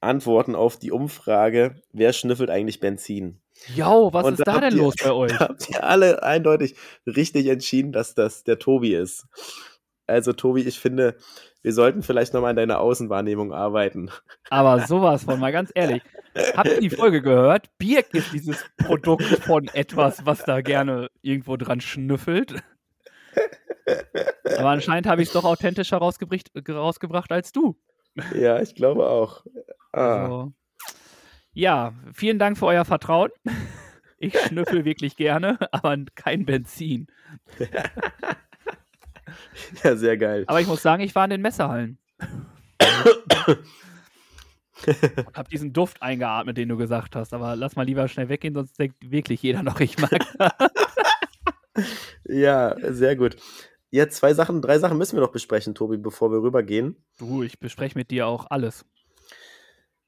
Antworten 0.00 0.54
auf 0.54 0.78
die 0.78 0.92
Umfrage. 0.92 1.76
Wer 1.92 2.12
schnüffelt 2.12 2.50
eigentlich 2.50 2.80
Benzin? 2.80 3.40
Jo, 3.74 4.10
was 4.12 4.26
und 4.26 4.34
ist 4.34 4.46
da, 4.46 4.54
da 4.54 4.60
denn 4.60 4.72
ihr, 4.72 4.82
los 4.82 4.94
bei 5.02 5.12
euch? 5.12 5.38
Habt 5.38 5.68
ihr 5.70 5.84
alle 5.84 6.22
eindeutig 6.22 6.74
richtig 7.06 7.46
entschieden, 7.46 7.92
dass 7.92 8.14
das 8.14 8.44
der 8.44 8.58
Tobi 8.58 8.94
ist. 8.94 9.26
Also, 10.06 10.32
Tobi, 10.32 10.62
ich 10.62 10.80
finde, 10.80 11.16
wir 11.62 11.72
sollten 11.72 12.02
vielleicht 12.02 12.34
nochmal 12.34 12.50
an 12.50 12.56
deiner 12.56 12.80
Außenwahrnehmung 12.80 13.52
arbeiten. 13.52 14.10
Aber 14.48 14.80
sowas 14.80 15.24
von, 15.24 15.38
mal 15.38 15.52
ganz 15.52 15.70
ehrlich. 15.74 16.02
Habt 16.56 16.68
ihr 16.68 16.80
die 16.80 16.90
Folge 16.90 17.22
gehört? 17.22 17.68
Birk 17.78 18.12
ist 18.14 18.32
dieses 18.32 18.64
Produkt 18.76 19.24
von 19.24 19.68
etwas, 19.68 20.24
was 20.26 20.44
da 20.44 20.60
gerne 20.60 21.10
irgendwo 21.22 21.56
dran 21.56 21.80
schnüffelt. 21.80 22.62
Aber 24.44 24.70
anscheinend 24.70 25.06
habe 25.06 25.22
ich 25.22 25.28
es 25.28 25.34
doch 25.34 25.44
authentischer 25.44 25.98
rausgebracht 25.98 27.32
als 27.32 27.52
du. 27.52 27.76
Ja, 28.34 28.60
ich 28.60 28.74
glaube 28.74 29.08
auch. 29.08 29.44
Ah. 29.92 30.24
Also, 30.24 30.52
ja, 31.52 31.94
vielen 32.12 32.38
Dank 32.38 32.58
für 32.58 32.66
euer 32.66 32.84
Vertrauen. 32.84 33.30
Ich 34.18 34.38
schnüffel 34.38 34.84
wirklich 34.84 35.16
gerne, 35.16 35.58
aber 35.72 35.96
kein 36.14 36.44
Benzin. 36.44 37.06
Ja, 39.84 39.96
sehr 39.96 40.16
geil. 40.16 40.44
Aber 40.48 40.60
ich 40.60 40.66
muss 40.66 40.82
sagen, 40.82 41.02
ich 41.02 41.14
war 41.14 41.24
in 41.24 41.30
den 41.30 41.42
Messerhallen. 41.42 41.98
und 44.86 45.36
hab 45.36 45.48
diesen 45.48 45.72
Duft 45.72 46.02
eingeatmet, 46.02 46.56
den 46.56 46.68
du 46.68 46.76
gesagt 46.76 47.16
hast. 47.16 47.32
Aber 47.34 47.56
lass 47.56 47.76
mal 47.76 47.84
lieber 47.86 48.08
schnell 48.08 48.28
weggehen, 48.28 48.54
sonst 48.54 48.78
denkt 48.78 48.96
wirklich 49.10 49.42
jeder 49.42 49.62
noch, 49.62 49.80
ich 49.80 49.98
mag 49.98 50.20
Ja, 52.28 52.76
sehr 52.92 53.16
gut. 53.16 53.36
Ja, 53.90 54.08
zwei 54.08 54.34
Sachen, 54.34 54.62
drei 54.62 54.78
Sachen 54.78 54.98
müssen 54.98 55.16
wir 55.16 55.22
noch 55.22 55.32
besprechen, 55.32 55.74
Tobi, 55.74 55.96
bevor 55.96 56.30
wir 56.30 56.42
rübergehen. 56.42 56.96
Du, 57.18 57.42
ich 57.42 57.58
bespreche 57.58 57.98
mit 57.98 58.10
dir 58.10 58.26
auch 58.26 58.46
alles. 58.48 58.84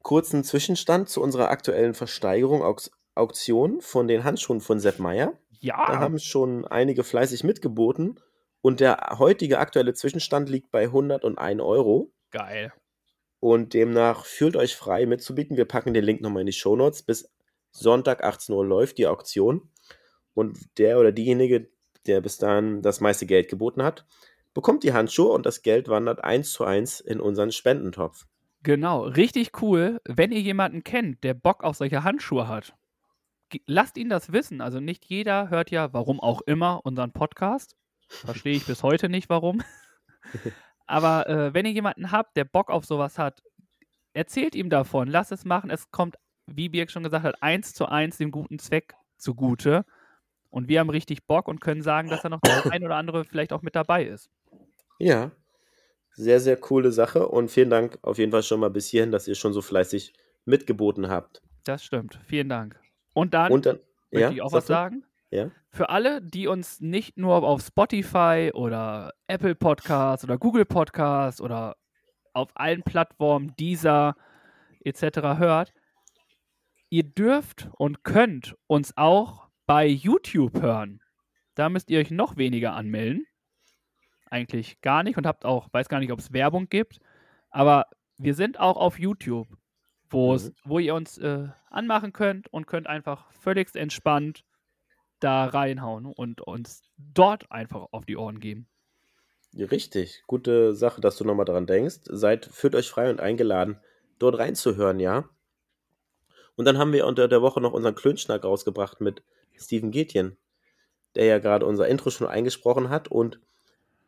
Kurzen 0.02 0.44
Zwischenstand 0.44 1.08
zu 1.08 1.20
unserer 1.20 1.50
aktuellen 1.50 1.94
Versteigerung, 1.94 2.62
Auktion 3.14 3.80
von 3.80 4.08
den 4.08 4.24
Handschuhen 4.24 4.60
von 4.60 4.78
Sepp 4.78 4.98
Meier. 4.98 5.32
Ja. 5.60 5.84
Da 5.86 5.98
haben 5.98 6.18
schon 6.18 6.64
einige 6.66 7.04
fleißig 7.04 7.44
mitgeboten. 7.44 8.20
Und 8.60 8.78
der 8.78 9.16
heutige 9.18 9.58
aktuelle 9.58 9.94
Zwischenstand 9.94 10.48
liegt 10.48 10.70
bei 10.70 10.84
101 10.84 11.60
Euro. 11.60 12.12
Geil. 12.30 12.72
Und 13.42 13.74
demnach 13.74 14.24
fühlt 14.24 14.54
euch 14.54 14.76
frei 14.76 15.04
mitzubieten. 15.04 15.56
Wir 15.56 15.64
packen 15.64 15.92
den 15.92 16.04
Link 16.04 16.20
nochmal 16.20 16.42
in 16.42 16.46
die 16.46 16.52
Show 16.52 16.76
Notes. 16.76 17.02
Bis 17.02 17.28
Sonntag 17.72 18.22
18 18.22 18.54
Uhr 18.54 18.64
läuft 18.64 18.98
die 18.98 19.08
Auktion. 19.08 19.68
Und 20.32 20.78
der 20.78 21.00
oder 21.00 21.10
diejenige, 21.10 21.68
der 22.06 22.20
bis 22.20 22.38
dahin 22.38 22.82
das 22.82 23.00
meiste 23.00 23.26
Geld 23.26 23.48
geboten 23.48 23.82
hat, 23.82 24.06
bekommt 24.54 24.84
die 24.84 24.92
Handschuhe 24.92 25.32
und 25.32 25.44
das 25.44 25.62
Geld 25.62 25.88
wandert 25.88 26.22
eins 26.22 26.52
zu 26.52 26.62
eins 26.62 27.00
in 27.00 27.20
unseren 27.20 27.50
Spendentopf. 27.50 28.26
Genau, 28.62 29.06
richtig 29.06 29.60
cool. 29.60 30.00
Wenn 30.04 30.30
ihr 30.30 30.40
jemanden 30.40 30.84
kennt, 30.84 31.24
der 31.24 31.34
Bock 31.34 31.64
auf 31.64 31.74
solche 31.74 32.04
Handschuhe 32.04 32.46
hat, 32.46 32.76
lasst 33.66 33.98
ihn 33.98 34.08
das 34.08 34.32
wissen. 34.32 34.60
Also 34.60 34.78
nicht 34.78 35.04
jeder 35.06 35.50
hört 35.50 35.72
ja, 35.72 35.92
warum 35.92 36.20
auch 36.20 36.42
immer, 36.42 36.82
unseren 36.84 37.12
Podcast. 37.12 37.76
Verstehe 38.06 38.54
ich 38.54 38.66
bis 38.66 38.84
heute 38.84 39.08
nicht, 39.08 39.28
warum. 39.28 39.64
Aber 40.92 41.26
äh, 41.26 41.54
wenn 41.54 41.64
ihr 41.64 41.72
jemanden 41.72 42.12
habt, 42.12 42.36
der 42.36 42.44
Bock 42.44 42.68
auf 42.68 42.84
sowas 42.84 43.18
hat, 43.18 43.42
erzählt 44.12 44.54
ihm 44.54 44.68
davon, 44.68 45.08
lasst 45.08 45.32
es 45.32 45.46
machen. 45.46 45.70
Es 45.70 45.90
kommt, 45.90 46.16
wie 46.46 46.68
Birk 46.68 46.90
schon 46.90 47.02
gesagt 47.02 47.24
hat, 47.24 47.42
eins 47.42 47.72
zu 47.72 47.86
eins 47.86 48.18
dem 48.18 48.30
guten 48.30 48.58
Zweck 48.58 48.94
zugute. 49.16 49.86
Und 50.50 50.68
wir 50.68 50.80
haben 50.80 50.90
richtig 50.90 51.26
Bock 51.26 51.48
und 51.48 51.62
können 51.62 51.80
sagen, 51.80 52.10
dass 52.10 52.20
da 52.20 52.28
noch 52.28 52.42
der 52.42 52.70
ein 52.70 52.84
oder 52.84 52.96
andere 52.96 53.24
vielleicht 53.24 53.54
auch 53.54 53.62
mit 53.62 53.74
dabei 53.74 54.04
ist. 54.04 54.28
Ja, 54.98 55.30
sehr, 56.10 56.40
sehr 56.40 56.58
coole 56.58 56.92
Sache 56.92 57.26
und 57.26 57.50
vielen 57.50 57.70
Dank 57.70 57.98
auf 58.02 58.18
jeden 58.18 58.30
Fall 58.30 58.42
schon 58.42 58.60
mal 58.60 58.68
bis 58.68 58.88
hierhin, 58.88 59.12
dass 59.12 59.26
ihr 59.26 59.34
schon 59.34 59.54
so 59.54 59.62
fleißig 59.62 60.12
mitgeboten 60.44 61.08
habt. 61.08 61.40
Das 61.64 61.82
stimmt. 61.82 62.20
Vielen 62.26 62.50
Dank. 62.50 62.78
Und 63.14 63.32
dann, 63.32 63.50
Und 63.50 63.64
dann, 63.64 63.80
möchte 64.10 64.28
ja, 64.28 64.30
ich 64.30 64.42
auch 64.42 64.52
was 64.52 64.66
sagen. 64.66 65.04
Ja, 65.32 65.50
Für 65.70 65.88
alle, 65.88 66.20
die 66.20 66.46
uns 66.46 66.80
nicht 66.80 67.16
nur 67.16 67.36
auf 67.42 67.62
Spotify 67.62 68.50
oder 68.52 69.14
Apple 69.28 69.54
Podcasts 69.54 70.24
oder 70.24 70.36
Google 70.36 70.66
Podcasts 70.66 71.40
oder 71.40 71.76
auf 72.34 72.50
allen 72.54 72.82
Plattformen 72.82 73.54
dieser 73.58 74.14
etc. 74.84 75.38
hört, 75.38 75.72
ihr 76.90 77.04
dürft 77.04 77.70
und 77.78 78.04
könnt 78.04 78.54
uns 78.66 78.94
auch 78.98 79.48
bei 79.64 79.86
YouTube 79.86 80.60
hören. 80.60 81.00
Da 81.54 81.70
müsst 81.70 81.90
ihr 81.90 81.98
euch 82.00 82.10
noch 82.10 82.36
weniger 82.36 82.74
anmelden. 82.74 83.26
Eigentlich 84.30 84.80
gar 84.82 85.02
nicht 85.02 85.16
und 85.16 85.26
habt 85.26 85.46
auch, 85.46 85.68
weiß 85.72 85.88
gar 85.88 86.00
nicht, 86.00 86.12
ob 86.12 86.18
es 86.18 86.32
Werbung 86.34 86.68
gibt. 86.68 86.98
Aber 87.48 87.86
wir 88.18 88.34
sind 88.34 88.60
auch 88.60 88.76
auf 88.76 88.98
YouTube, 88.98 89.48
Mhm. 90.12 90.52
wo 90.64 90.78
ihr 90.78 90.94
uns 90.94 91.16
äh, 91.16 91.48
anmachen 91.70 92.12
könnt 92.12 92.48
und 92.52 92.66
könnt 92.66 92.86
einfach 92.86 93.30
völlig 93.32 93.74
entspannt 93.74 94.44
da 95.22 95.46
reinhauen 95.46 96.06
und 96.06 96.40
uns 96.40 96.82
dort 96.96 97.50
einfach 97.50 97.86
auf 97.92 98.04
die 98.04 98.16
Ohren 98.16 98.40
geben. 98.40 98.66
richtig. 99.54 100.22
Gute 100.26 100.74
Sache, 100.74 101.00
dass 101.00 101.16
du 101.16 101.24
nochmal 101.24 101.44
dran 101.44 101.66
denkst. 101.66 102.00
Seid, 102.04 102.46
fühlt 102.46 102.74
euch 102.74 102.88
frei 102.88 103.10
und 103.10 103.20
eingeladen, 103.20 103.78
dort 104.18 104.38
reinzuhören, 104.38 105.00
ja. 105.00 105.28
Und 106.56 106.64
dann 106.64 106.78
haben 106.78 106.92
wir 106.92 107.06
unter 107.06 107.28
der 107.28 107.42
Woche 107.42 107.60
noch 107.60 107.72
unseren 107.72 107.94
Klönschnack 107.94 108.44
rausgebracht 108.44 109.00
mit 109.00 109.22
Steven 109.56 109.90
Gätjen, 109.90 110.36
der 111.14 111.24
ja 111.26 111.38
gerade 111.38 111.66
unser 111.66 111.88
Intro 111.88 112.10
schon 112.10 112.26
eingesprochen 112.26 112.88
hat. 112.90 113.08
Und 113.08 113.40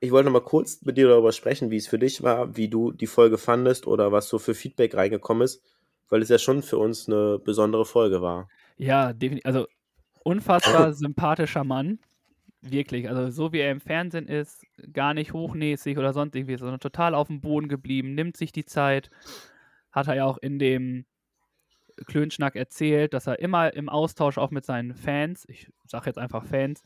ich 0.00 0.10
wollte 0.10 0.26
noch 0.26 0.32
mal 0.32 0.44
kurz 0.44 0.82
mit 0.82 0.98
dir 0.98 1.08
darüber 1.08 1.32
sprechen, 1.32 1.70
wie 1.70 1.76
es 1.76 1.86
für 1.86 1.98
dich 1.98 2.22
war, 2.22 2.56
wie 2.56 2.68
du 2.68 2.92
die 2.92 3.06
Folge 3.06 3.38
fandest 3.38 3.86
oder 3.86 4.12
was 4.12 4.28
so 4.28 4.38
für 4.38 4.54
Feedback 4.54 4.94
reingekommen 4.94 5.42
ist, 5.42 5.62
weil 6.08 6.22
es 6.22 6.28
ja 6.28 6.38
schon 6.38 6.62
für 6.62 6.78
uns 6.78 7.08
eine 7.08 7.38
besondere 7.38 7.86
Folge 7.86 8.20
war. 8.20 8.48
Ja, 8.76 9.12
definitiv. 9.12 9.46
Also 9.46 9.66
unfassbar 10.24 10.92
sympathischer 10.92 11.62
Mann. 11.62 12.00
Wirklich. 12.62 13.08
Also 13.08 13.30
so 13.30 13.52
wie 13.52 13.60
er 13.60 13.70
im 13.70 13.80
Fernsehen 13.80 14.26
ist, 14.26 14.64
gar 14.92 15.14
nicht 15.14 15.32
hochnäsig 15.32 15.98
oder 15.98 16.12
sonst 16.12 16.34
irgendwie, 16.34 16.56
sondern 16.56 16.80
total 16.80 17.14
auf 17.14 17.28
dem 17.28 17.40
Boden 17.40 17.68
geblieben, 17.68 18.14
nimmt 18.14 18.36
sich 18.36 18.52
die 18.52 18.64
Zeit. 18.64 19.10
Hat 19.92 20.08
er 20.08 20.16
ja 20.16 20.24
auch 20.24 20.38
in 20.38 20.58
dem 20.58 21.04
Klönschnack 22.06 22.56
erzählt, 22.56 23.12
dass 23.12 23.26
er 23.26 23.38
immer 23.38 23.74
im 23.74 23.88
Austausch 23.88 24.38
auch 24.38 24.50
mit 24.50 24.64
seinen 24.64 24.94
Fans, 24.94 25.44
ich 25.48 25.68
sage 25.86 26.06
jetzt 26.06 26.18
einfach 26.18 26.44
Fans, 26.44 26.82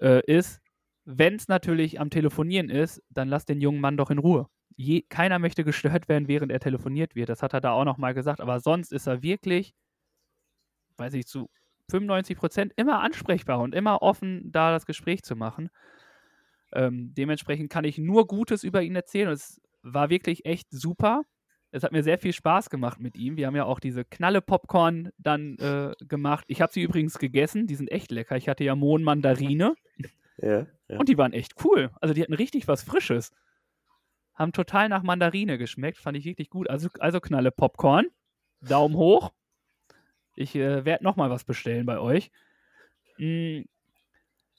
äh, 0.00 0.22
ist. 0.26 0.60
Wenn 1.04 1.34
es 1.34 1.48
natürlich 1.48 2.00
am 2.00 2.10
Telefonieren 2.10 2.70
ist, 2.70 3.02
dann 3.10 3.28
lass 3.28 3.44
den 3.44 3.60
jungen 3.60 3.80
Mann 3.80 3.96
doch 3.96 4.10
in 4.10 4.18
Ruhe. 4.18 4.46
Je, 4.76 5.02
keiner 5.02 5.38
möchte 5.38 5.64
gestört 5.64 6.08
werden, 6.08 6.26
während 6.26 6.50
er 6.50 6.60
telefoniert 6.60 7.14
wird. 7.14 7.28
Das 7.28 7.42
hat 7.42 7.52
er 7.52 7.60
da 7.60 7.72
auch 7.72 7.84
nochmal 7.84 8.14
gesagt. 8.14 8.40
Aber 8.40 8.60
sonst 8.60 8.92
ist 8.92 9.06
er 9.06 9.22
wirklich, 9.22 9.74
weiß 10.96 11.14
ich, 11.14 11.26
zu 11.26 11.50
95 11.92 12.36
Prozent 12.36 12.72
immer 12.76 13.00
ansprechbar 13.00 13.60
und 13.60 13.74
immer 13.74 14.02
offen, 14.02 14.50
da 14.50 14.72
das 14.72 14.86
Gespräch 14.86 15.22
zu 15.22 15.36
machen. 15.36 15.70
Ähm, 16.72 17.12
dementsprechend 17.14 17.70
kann 17.70 17.84
ich 17.84 17.98
nur 17.98 18.26
Gutes 18.26 18.64
über 18.64 18.82
ihn 18.82 18.96
erzählen. 18.96 19.30
Es 19.30 19.60
war 19.82 20.10
wirklich 20.10 20.44
echt 20.44 20.68
super. 20.70 21.22
Es 21.70 21.82
hat 21.82 21.92
mir 21.92 22.02
sehr 22.02 22.18
viel 22.18 22.32
Spaß 22.32 22.68
gemacht 22.68 23.00
mit 23.00 23.16
ihm. 23.16 23.36
Wir 23.36 23.46
haben 23.46 23.56
ja 23.56 23.64
auch 23.64 23.80
diese 23.80 24.04
Knalle-Popcorn 24.04 25.10
dann 25.16 25.56
äh, 25.58 25.92
gemacht. 26.06 26.44
Ich 26.48 26.60
habe 26.60 26.72
sie 26.72 26.82
übrigens 26.82 27.18
gegessen. 27.18 27.66
Die 27.66 27.76
sind 27.76 27.90
echt 27.90 28.10
lecker. 28.10 28.36
Ich 28.36 28.48
hatte 28.48 28.64
ja 28.64 28.74
Mohn-Mandarine. 28.74 29.74
Ja, 30.38 30.66
ja. 30.88 30.98
Und 30.98 31.08
die 31.08 31.18
waren 31.18 31.34
echt 31.34 31.62
cool. 31.62 31.90
Also 32.00 32.14
die 32.14 32.22
hatten 32.22 32.32
richtig 32.32 32.66
was 32.66 32.82
Frisches. 32.82 33.30
Haben 34.34 34.52
total 34.52 34.88
nach 34.88 35.02
Mandarine 35.02 35.56
geschmeckt. 35.58 35.98
Fand 35.98 36.16
ich 36.16 36.24
wirklich 36.24 36.48
gut. 36.48 36.68
Also, 36.68 36.88
also 36.98 37.20
Knalle 37.20 37.52
Popcorn. 37.52 38.06
Daumen 38.60 38.96
hoch. 38.96 39.30
Ich 40.34 40.54
äh, 40.54 40.84
werde 40.84 41.04
nochmal 41.04 41.30
was 41.30 41.44
bestellen 41.44 41.86
bei 41.86 41.98
euch. 41.98 42.30
Mm, 43.18 43.62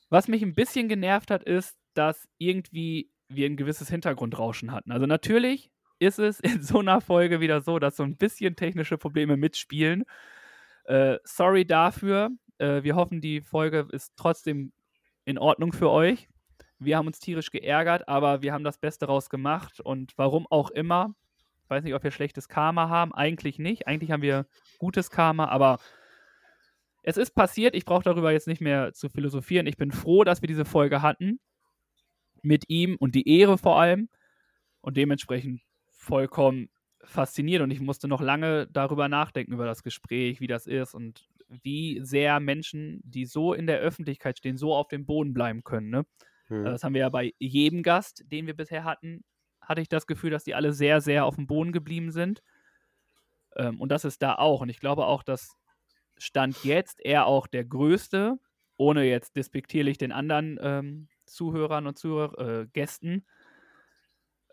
was 0.09 0.27
mich 0.27 0.43
ein 0.43 0.53
bisschen 0.53 0.89
genervt 0.89 1.31
hat, 1.31 1.43
ist, 1.43 1.77
dass 1.93 2.27
irgendwie 2.37 3.09
wir 3.29 3.47
ein 3.47 3.57
gewisses 3.57 3.89
Hintergrundrauschen 3.89 4.71
hatten. 4.71 4.91
Also 4.91 5.05
natürlich 5.05 5.71
ist 5.99 6.19
es 6.19 6.39
in 6.39 6.61
so 6.61 6.79
einer 6.79 7.01
Folge 7.01 7.39
wieder 7.39 7.61
so, 7.61 7.79
dass 7.79 7.95
so 7.95 8.03
ein 8.03 8.17
bisschen 8.17 8.55
technische 8.55 8.97
Probleme 8.97 9.37
mitspielen. 9.37 10.03
Äh, 10.85 11.17
sorry 11.23 11.65
dafür. 11.65 12.29
Äh, 12.57 12.83
wir 12.83 12.95
hoffen, 12.95 13.21
die 13.21 13.41
Folge 13.41 13.87
ist 13.91 14.13
trotzdem 14.15 14.71
in 15.25 15.37
Ordnung 15.37 15.73
für 15.73 15.89
euch. 15.89 16.27
Wir 16.79 16.97
haben 16.97 17.07
uns 17.07 17.19
tierisch 17.19 17.49
geärgert, 17.49 18.07
aber 18.07 18.41
wir 18.41 18.53
haben 18.53 18.63
das 18.63 18.77
Beste 18.77 19.05
raus 19.05 19.29
gemacht 19.29 19.79
und 19.79 20.13
warum 20.17 20.45
auch 20.49 20.69
immer. 20.71 21.15
Ich 21.73 21.77
weiß 21.77 21.83
nicht, 21.85 21.95
ob 21.95 22.03
wir 22.03 22.11
schlechtes 22.11 22.47
Karma 22.47 22.89
haben. 22.89 23.13
Eigentlich 23.13 23.57
nicht. 23.57 23.87
Eigentlich 23.87 24.11
haben 24.11 24.21
wir 24.21 24.45
gutes 24.77 25.09
Karma, 25.09 25.47
aber 25.47 25.79
es 27.01 27.17
ist 27.17 27.31
passiert. 27.31 27.75
Ich 27.75 27.85
brauche 27.85 28.03
darüber 28.03 28.31
jetzt 28.31 28.47
nicht 28.47 28.61
mehr 28.61 28.93
zu 28.93 29.09
philosophieren. 29.09 29.65
Ich 29.65 29.77
bin 29.77 29.91
froh, 29.91 30.23
dass 30.23 30.41
wir 30.41 30.47
diese 30.47 30.65
Folge 30.65 31.01
hatten 31.01 31.39
mit 32.43 32.65
ihm 32.69 32.95
und 32.99 33.15
die 33.15 33.27
Ehre 33.27 33.57
vor 33.57 33.79
allem 33.79 34.07
und 34.81 34.97
dementsprechend 34.97 35.61
vollkommen 35.89 36.69
fasziniert 37.05 37.61
und 37.61 37.71
ich 37.71 37.81
musste 37.81 38.07
noch 38.07 38.21
lange 38.21 38.67
darüber 38.67 39.09
nachdenken 39.09 39.53
über 39.53 39.65
das 39.65 39.83
Gespräch, 39.83 40.39
wie 40.39 40.47
das 40.47 40.67
ist 40.67 40.93
und 40.93 41.27
wie 41.49 41.99
sehr 42.03 42.39
Menschen, 42.39 43.01
die 43.03 43.25
so 43.25 43.53
in 43.53 43.67
der 43.67 43.79
Öffentlichkeit 43.79 44.37
stehen, 44.37 44.57
so 44.57 44.73
auf 44.73 44.87
dem 44.87 45.05
Boden 45.05 45.33
bleiben 45.33 45.63
können. 45.63 45.89
Ne? 45.89 46.05
Hm. 46.47 46.65
Das 46.65 46.83
haben 46.83 46.93
wir 46.93 47.01
ja 47.01 47.09
bei 47.09 47.33
jedem 47.39 47.83
Gast, 47.83 48.23
den 48.31 48.47
wir 48.47 48.55
bisher 48.55 48.83
hatten, 48.83 49.23
hatte 49.63 49.81
ich 49.81 49.89
das 49.89 50.07
Gefühl, 50.07 50.31
dass 50.31 50.43
die 50.43 50.55
alle 50.55 50.73
sehr, 50.73 51.01
sehr 51.01 51.25
auf 51.25 51.35
dem 51.35 51.47
Boden 51.47 51.71
geblieben 51.71 52.11
sind. 52.11 52.43
Ähm, 53.55 53.79
und 53.79 53.89
das 53.89 54.05
ist 54.05 54.21
da 54.21 54.35
auch. 54.35 54.61
Und 54.61 54.69
ich 54.69 54.79
glaube 54.79 55.05
auch, 55.05 55.23
dass 55.23 55.57
Stand 56.17 56.63
jetzt 56.63 57.03
er 57.03 57.25
auch 57.25 57.47
der 57.47 57.65
Größte, 57.65 58.39
ohne 58.77 59.03
jetzt 59.03 59.35
despektierlich 59.35 59.97
den 59.97 60.11
anderen 60.11 60.59
ähm, 60.61 61.07
Zuhörern 61.25 61.87
und 61.87 61.97
Zuhörer, 61.97 62.61
äh, 62.61 62.67
Gästen 62.67 63.25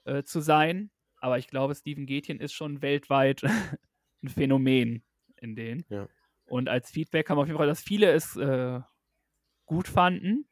äh, 0.04 0.22
zu 0.22 0.40
sein. 0.40 0.90
Aber 1.16 1.38
ich 1.38 1.48
glaube, 1.48 1.74
Steven 1.74 2.06
Gätjen 2.06 2.40
ist 2.40 2.52
schon 2.52 2.82
weltweit 2.82 3.42
ein 4.22 4.28
Phänomen 4.28 5.02
in 5.36 5.54
denen. 5.54 5.84
Ja. 5.88 6.08
Und 6.46 6.68
als 6.68 6.90
Feedback 6.90 7.26
kam 7.26 7.38
auf 7.38 7.46
jeden 7.46 7.58
Fall, 7.58 7.66
dass 7.66 7.80
viele 7.80 8.10
es 8.10 8.36
äh, 8.36 8.80
gut 9.66 9.88
fanden. 9.88 10.46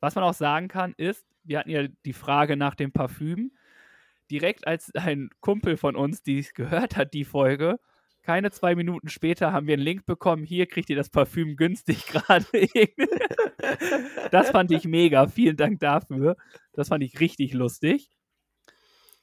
Was 0.00 0.14
man 0.16 0.24
auch 0.24 0.34
sagen 0.34 0.68
kann, 0.68 0.94
ist, 0.96 1.24
wir 1.44 1.58
hatten 1.58 1.70
ja 1.70 1.86
die 2.04 2.12
Frage 2.12 2.56
nach 2.56 2.74
dem 2.74 2.92
Parfüm. 2.92 3.52
Direkt 4.30 4.66
als 4.66 4.94
ein 4.94 5.30
Kumpel 5.40 5.76
von 5.76 5.96
uns, 5.96 6.22
die 6.22 6.46
gehört 6.54 6.96
hat, 6.96 7.14
die 7.14 7.24
Folge, 7.24 7.78
keine 8.24 8.50
zwei 8.50 8.74
Minuten 8.74 9.08
später 9.08 9.52
haben 9.52 9.66
wir 9.66 9.74
einen 9.74 9.82
Link 9.82 10.06
bekommen. 10.06 10.44
Hier 10.44 10.66
kriegt 10.66 10.88
ihr 10.88 10.96
das 10.96 11.10
Parfüm 11.10 11.56
günstig 11.56 12.06
gerade. 12.06 12.46
das 14.30 14.50
fand 14.50 14.70
ich 14.70 14.86
mega. 14.86 15.28
Vielen 15.28 15.58
Dank 15.58 15.78
dafür. 15.80 16.36
Das 16.72 16.88
fand 16.88 17.04
ich 17.04 17.20
richtig 17.20 17.52
lustig. 17.52 18.10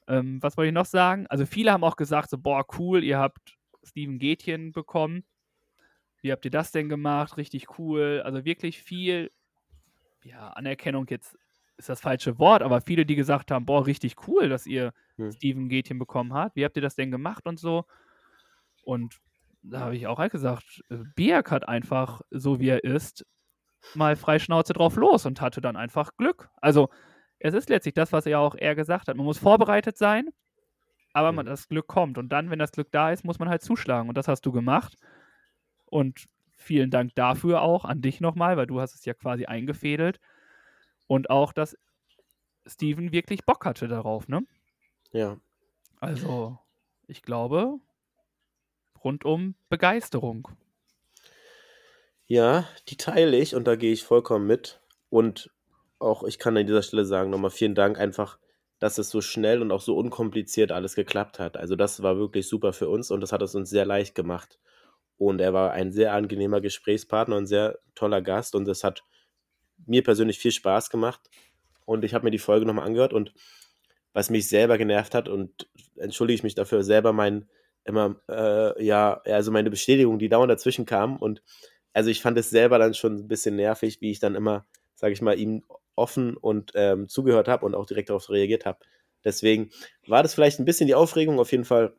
Ähm, 0.08 0.42
was 0.42 0.56
wollte 0.56 0.68
ich 0.68 0.74
noch 0.74 0.86
sagen? 0.86 1.26
Also 1.28 1.48
viele 1.48 1.72
haben 1.72 1.84
auch 1.84 1.96
gesagt, 1.96 2.30
so, 2.30 2.38
boah, 2.38 2.64
cool, 2.78 3.04
ihr 3.04 3.18
habt 3.18 3.58
Steven 3.84 4.20
Gätjen 4.20 4.72
bekommen. 4.72 5.24
Wie 6.22 6.32
habt 6.32 6.46
ihr 6.46 6.52
das 6.52 6.72
denn 6.72 6.88
gemacht? 6.88 7.38
Richtig 7.38 7.80
cool. 7.80 8.22
Also 8.24 8.46
wirklich 8.46 8.84
viel, 8.84 9.32
ja, 10.24 10.50
Anerkennung 10.50 11.08
jetzt 11.10 11.40
ist 11.82 11.90
das 11.90 12.02
falsche 12.02 12.40
Wort, 12.40 12.62
aber 12.64 12.82
viele, 12.82 13.06
die 13.06 13.16
gesagt 13.16 13.52
haben, 13.52 13.66
boah, 13.66 13.86
richtig 13.88 14.16
cool, 14.28 14.50
dass 14.50 14.68
ihr 14.68 14.94
Hm. 15.18 15.32
Steven 15.32 15.70
Gätjen 15.70 16.00
bekommen 16.00 16.34
habt. 16.34 16.56
Wie 16.56 16.66
habt 16.66 16.76
ihr 16.78 16.82
das 16.82 16.96
denn 16.96 17.12
gemacht 17.12 17.46
und 17.48 17.60
so? 17.60 17.86
Und 18.84 19.18
da 19.64 19.82
habe 19.82 19.96
ich 19.96 20.08
auch 20.08 20.20
halt 20.20 20.32
gesagt, 20.32 20.82
äh, 20.90 20.98
Birk 21.16 21.52
hat 21.52 21.68
einfach, 21.68 22.22
so 22.32 22.60
wie 22.60 22.70
er 22.70 22.84
ist, 22.84 23.26
mal 23.96 24.16
frei 24.16 24.40
Schnauze 24.40 24.74
drauf 24.74 24.96
los 24.96 25.26
und 25.26 25.42
hatte 25.42 25.62
dann 25.62 25.76
einfach 25.78 26.12
Glück. 26.18 26.50
Also 26.62 26.90
es 27.40 27.54
ist 27.54 27.70
letztlich 27.70 27.94
das, 27.96 28.12
was 28.14 28.26
er 28.26 28.40
auch 28.40 28.56
er 28.56 28.76
gesagt 28.76 29.08
hat. 29.08 29.18
Man 29.18 29.26
muss 29.26 29.38
vorbereitet 29.40 29.98
sein, 29.98 30.30
aber 31.14 31.32
man, 31.32 31.46
Mhm. 31.46 31.50
das 31.50 31.68
Glück 31.68 31.88
kommt. 31.88 32.18
Und 32.18 32.30
dann, 32.30 32.50
wenn 32.52 32.60
das 32.60 32.72
Glück 32.74 32.92
da 32.92 33.12
ist, 33.12 33.26
muss 33.26 33.40
man 33.40 33.50
halt 33.50 33.64
zuschlagen. 33.64 34.10
Und 34.10 34.18
das 34.18 34.28
hast 34.28 34.46
du 34.46 34.52
gemacht. 34.52 34.96
Und 35.86 36.26
vielen 36.56 36.92
Dank 36.92 37.16
dafür 37.16 37.62
auch 37.62 37.86
an 37.86 38.02
dich 38.02 38.22
nochmal, 38.22 38.58
weil 38.58 38.68
du 38.68 38.82
hast 38.82 38.96
es 38.96 39.06
ja 39.06 39.14
quasi 39.14 39.46
eingefädelt. 39.46 40.20
Und 41.12 41.30
auch, 41.30 41.52
dass 41.52 41.78
Steven 42.66 43.12
wirklich 43.12 43.44
Bock 43.46 43.66
hatte 43.66 43.90
darauf, 43.90 44.30
ne? 44.30 44.46
Ja. 45.12 45.42
Also, 46.00 46.58
ich 47.06 47.22
glaube, 47.22 47.80
rundum 49.04 49.56
Begeisterung. 49.68 50.48
Ja, 52.28 52.66
die 52.88 52.96
teile 52.96 53.36
ich 53.36 53.56
und 53.56 53.66
da 53.66 53.76
gehe 53.76 53.92
ich 53.92 54.04
vollkommen 54.04 54.48
mit. 54.48 54.80
Und 55.10 55.52
auch 56.00 56.24
ich 56.24 56.40
kann 56.40 56.56
an 56.56 56.66
dieser 56.66 56.82
Stelle 56.82 57.04
sagen, 57.04 57.30
nochmal 57.30 57.52
vielen 57.52 57.76
Dank 57.76 58.00
einfach, 58.00 58.40
dass 58.80 58.98
es 58.98 59.10
so 59.10 59.20
schnell 59.20 59.62
und 59.62 59.74
auch 59.74 59.82
so 59.82 59.98
unkompliziert 59.98 60.72
alles 60.72 60.96
geklappt 60.96 61.40
hat. 61.40 61.58
Also 61.58 61.76
das 61.76 62.02
war 62.02 62.16
wirklich 62.20 62.48
super 62.48 62.72
für 62.72 62.88
uns 62.88 63.12
und 63.12 63.20
das 63.20 63.34
hat 63.34 63.42
es 63.42 63.54
uns 63.54 63.70
sehr 63.70 63.86
leicht 63.86 64.16
gemacht. 64.16 64.62
Und 65.18 65.42
er 65.42 65.52
war 65.52 65.72
ein 65.72 65.92
sehr 65.92 66.14
angenehmer 66.14 66.62
Gesprächspartner 66.62 67.36
und 67.36 67.48
sehr 67.48 67.80
toller 67.96 68.22
Gast 68.22 68.56
und 68.56 68.66
es 68.70 68.86
hat 68.86 69.04
mir 69.86 70.04
persönlich 70.04 70.40
viel 70.40 70.52
Spaß 70.52 70.90
gemacht. 70.90 71.22
Und 71.86 72.04
ich 72.04 72.14
habe 72.14 72.26
mir 72.26 72.32
die 72.32 72.40
Folge 72.40 72.66
nochmal 72.66 72.86
angehört 72.86 73.14
und 73.14 73.34
was 74.14 74.30
mich 74.30 74.48
selber 74.48 74.78
genervt 74.78 75.16
hat 75.16 75.30
und 75.30 75.70
entschuldige 75.96 76.36
ich 76.36 76.44
mich 76.44 76.56
dafür 76.56 76.84
selber 76.84 77.14
mein 77.14 77.50
immer 77.84 78.22
äh, 78.30 78.84
ja 78.84 79.22
also 79.26 79.52
meine 79.52 79.70
Bestätigung, 79.70 80.20
die 80.20 80.30
dauernd 80.30 80.52
dazwischen 80.52 80.86
kam 80.86 81.18
und 81.18 81.42
also 81.94 82.10
ich 82.10 82.22
fand 82.22 82.38
es 82.38 82.50
selber 82.50 82.78
dann 82.78 82.94
schon 82.94 83.16
ein 83.16 83.28
bisschen 83.28 83.56
nervig, 83.56 84.02
wie 84.02 84.12
ich 84.12 84.20
dann 84.20 84.36
immer, 84.36 84.66
sage 84.96 85.14
ich 85.14 85.22
mal, 85.22 85.38
ihm 85.38 85.64
offen 85.96 86.38
und 86.38 86.72
ähm, 86.76 87.08
zugehört 87.08 87.48
habe 87.48 87.66
und 87.66 87.76
auch 87.76 87.86
direkt 87.86 88.10
darauf 88.10 88.30
reagiert 88.30 88.66
habe. 88.66 88.80
Deswegen 89.24 89.70
war 90.08 90.24
das 90.24 90.34
vielleicht 90.34 90.60
ein 90.60 90.66
bisschen 90.66 90.88
die 90.88 90.96
Aufregung. 90.96 91.40
Auf 91.40 91.52
jeden 91.52 91.66
Fall 91.66 91.94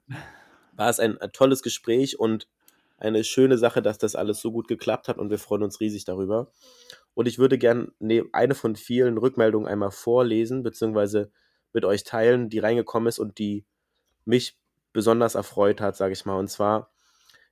war 0.73 0.89
es 0.89 0.99
ein, 0.99 1.19
ein 1.19 1.33
tolles 1.33 1.63
Gespräch 1.63 2.19
und 2.19 2.49
eine 2.97 3.25
schöne 3.25 3.59
Sache, 3.59 3.83
dass 3.83 3.99
das 3.99 4.15
alles 4.15 4.41
so 4.41 4.53
gut 4.53 4.69
geklappt 4.69 5.09
hat 5.09 5.19
und 5.19 5.31
wir 5.31 5.39
freuen 5.39 5.63
uns 5.63 5.81
riesig 5.81 6.05
darüber. 6.05 6.53
Und 7.15 7.29
ich 7.29 7.39
würde 7.39 7.59
gerne 7.59 7.93
ne, 7.99 8.25
eine 8.33 8.55
von 8.55 8.77
vielen 8.77 9.19
Rückmeldungen 9.19 9.69
einmal 9.69 9.91
vorlesen, 9.91 10.63
beziehungsweise 10.63 11.31
mit 11.73 11.85
euch 11.85 12.05
teilen, 12.05 12.49
die 12.49 12.59
reingekommen 12.59 13.09
ist 13.09 13.19
und 13.19 13.39
die 13.39 13.65
mich 14.25 14.59
besonders 14.93 15.35
erfreut 15.35 15.81
hat, 15.81 15.97
sage 15.97 16.13
ich 16.13 16.25
mal. 16.25 16.39
Und 16.39 16.49
zwar, 16.49 16.91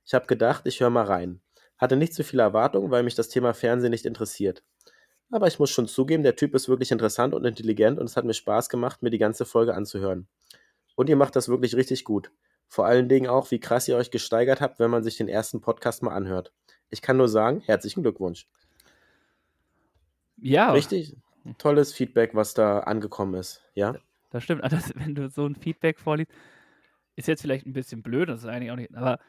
ich 0.05 0.13
habe 0.13 0.27
gedacht, 0.27 0.65
ich 0.65 0.79
höre 0.79 0.89
mal 0.89 1.05
rein. 1.05 1.41
Hatte 1.77 1.95
nicht 1.95 2.13
so 2.13 2.23
viele 2.23 2.43
Erwartungen, 2.43 2.91
weil 2.91 3.03
mich 3.03 3.15
das 3.15 3.29
Thema 3.29 3.53
Fernsehen 3.53 3.91
nicht 3.91 4.05
interessiert. 4.05 4.63
Aber 5.31 5.47
ich 5.47 5.59
muss 5.59 5.69
schon 5.69 5.87
zugeben, 5.87 6.23
der 6.23 6.35
Typ 6.35 6.53
ist 6.53 6.67
wirklich 6.67 6.91
interessant 6.91 7.33
und 7.33 7.45
intelligent 7.45 7.99
und 7.99 8.05
es 8.05 8.17
hat 8.17 8.25
mir 8.25 8.33
Spaß 8.33 8.69
gemacht, 8.69 9.01
mir 9.01 9.09
die 9.09 9.17
ganze 9.17 9.45
Folge 9.45 9.73
anzuhören. 9.73 10.27
Und 10.95 11.09
ihr 11.09 11.15
macht 11.15 11.35
das 11.35 11.47
wirklich 11.47 11.75
richtig 11.75 12.03
gut. 12.03 12.31
Vor 12.67 12.85
allen 12.85 13.09
Dingen 13.09 13.29
auch, 13.29 13.49
wie 13.51 13.59
krass 13.59 13.87
ihr 13.87 13.97
euch 13.97 14.11
gesteigert 14.11 14.61
habt, 14.61 14.79
wenn 14.79 14.91
man 14.91 15.03
sich 15.03 15.17
den 15.17 15.29
ersten 15.29 15.61
Podcast 15.61 16.03
mal 16.03 16.13
anhört. 16.13 16.53
Ich 16.89 17.01
kann 17.01 17.17
nur 17.17 17.29
sagen, 17.29 17.61
herzlichen 17.61 18.03
Glückwunsch. 18.03 18.47
Ja. 20.41 20.71
Richtig 20.71 21.15
tolles 21.57 21.93
Feedback, 21.93 22.35
was 22.35 22.53
da 22.53 22.79
angekommen 22.79 23.35
ist, 23.35 23.63
ja? 23.73 23.95
Das 24.29 24.43
stimmt. 24.43 24.63
Das, 24.63 24.93
wenn 24.95 25.15
du 25.15 25.29
so 25.29 25.45
ein 25.45 25.55
Feedback 25.55 25.99
vorliest, 25.99 26.31
ist 27.15 27.27
jetzt 27.27 27.41
vielleicht 27.41 27.65
ein 27.65 27.73
bisschen 27.73 28.01
blöd, 28.01 28.29
das 28.29 28.41
ist 28.41 28.49
eigentlich 28.49 28.71
auch 28.71 28.75
nicht, 28.75 28.95
aber 28.95 29.19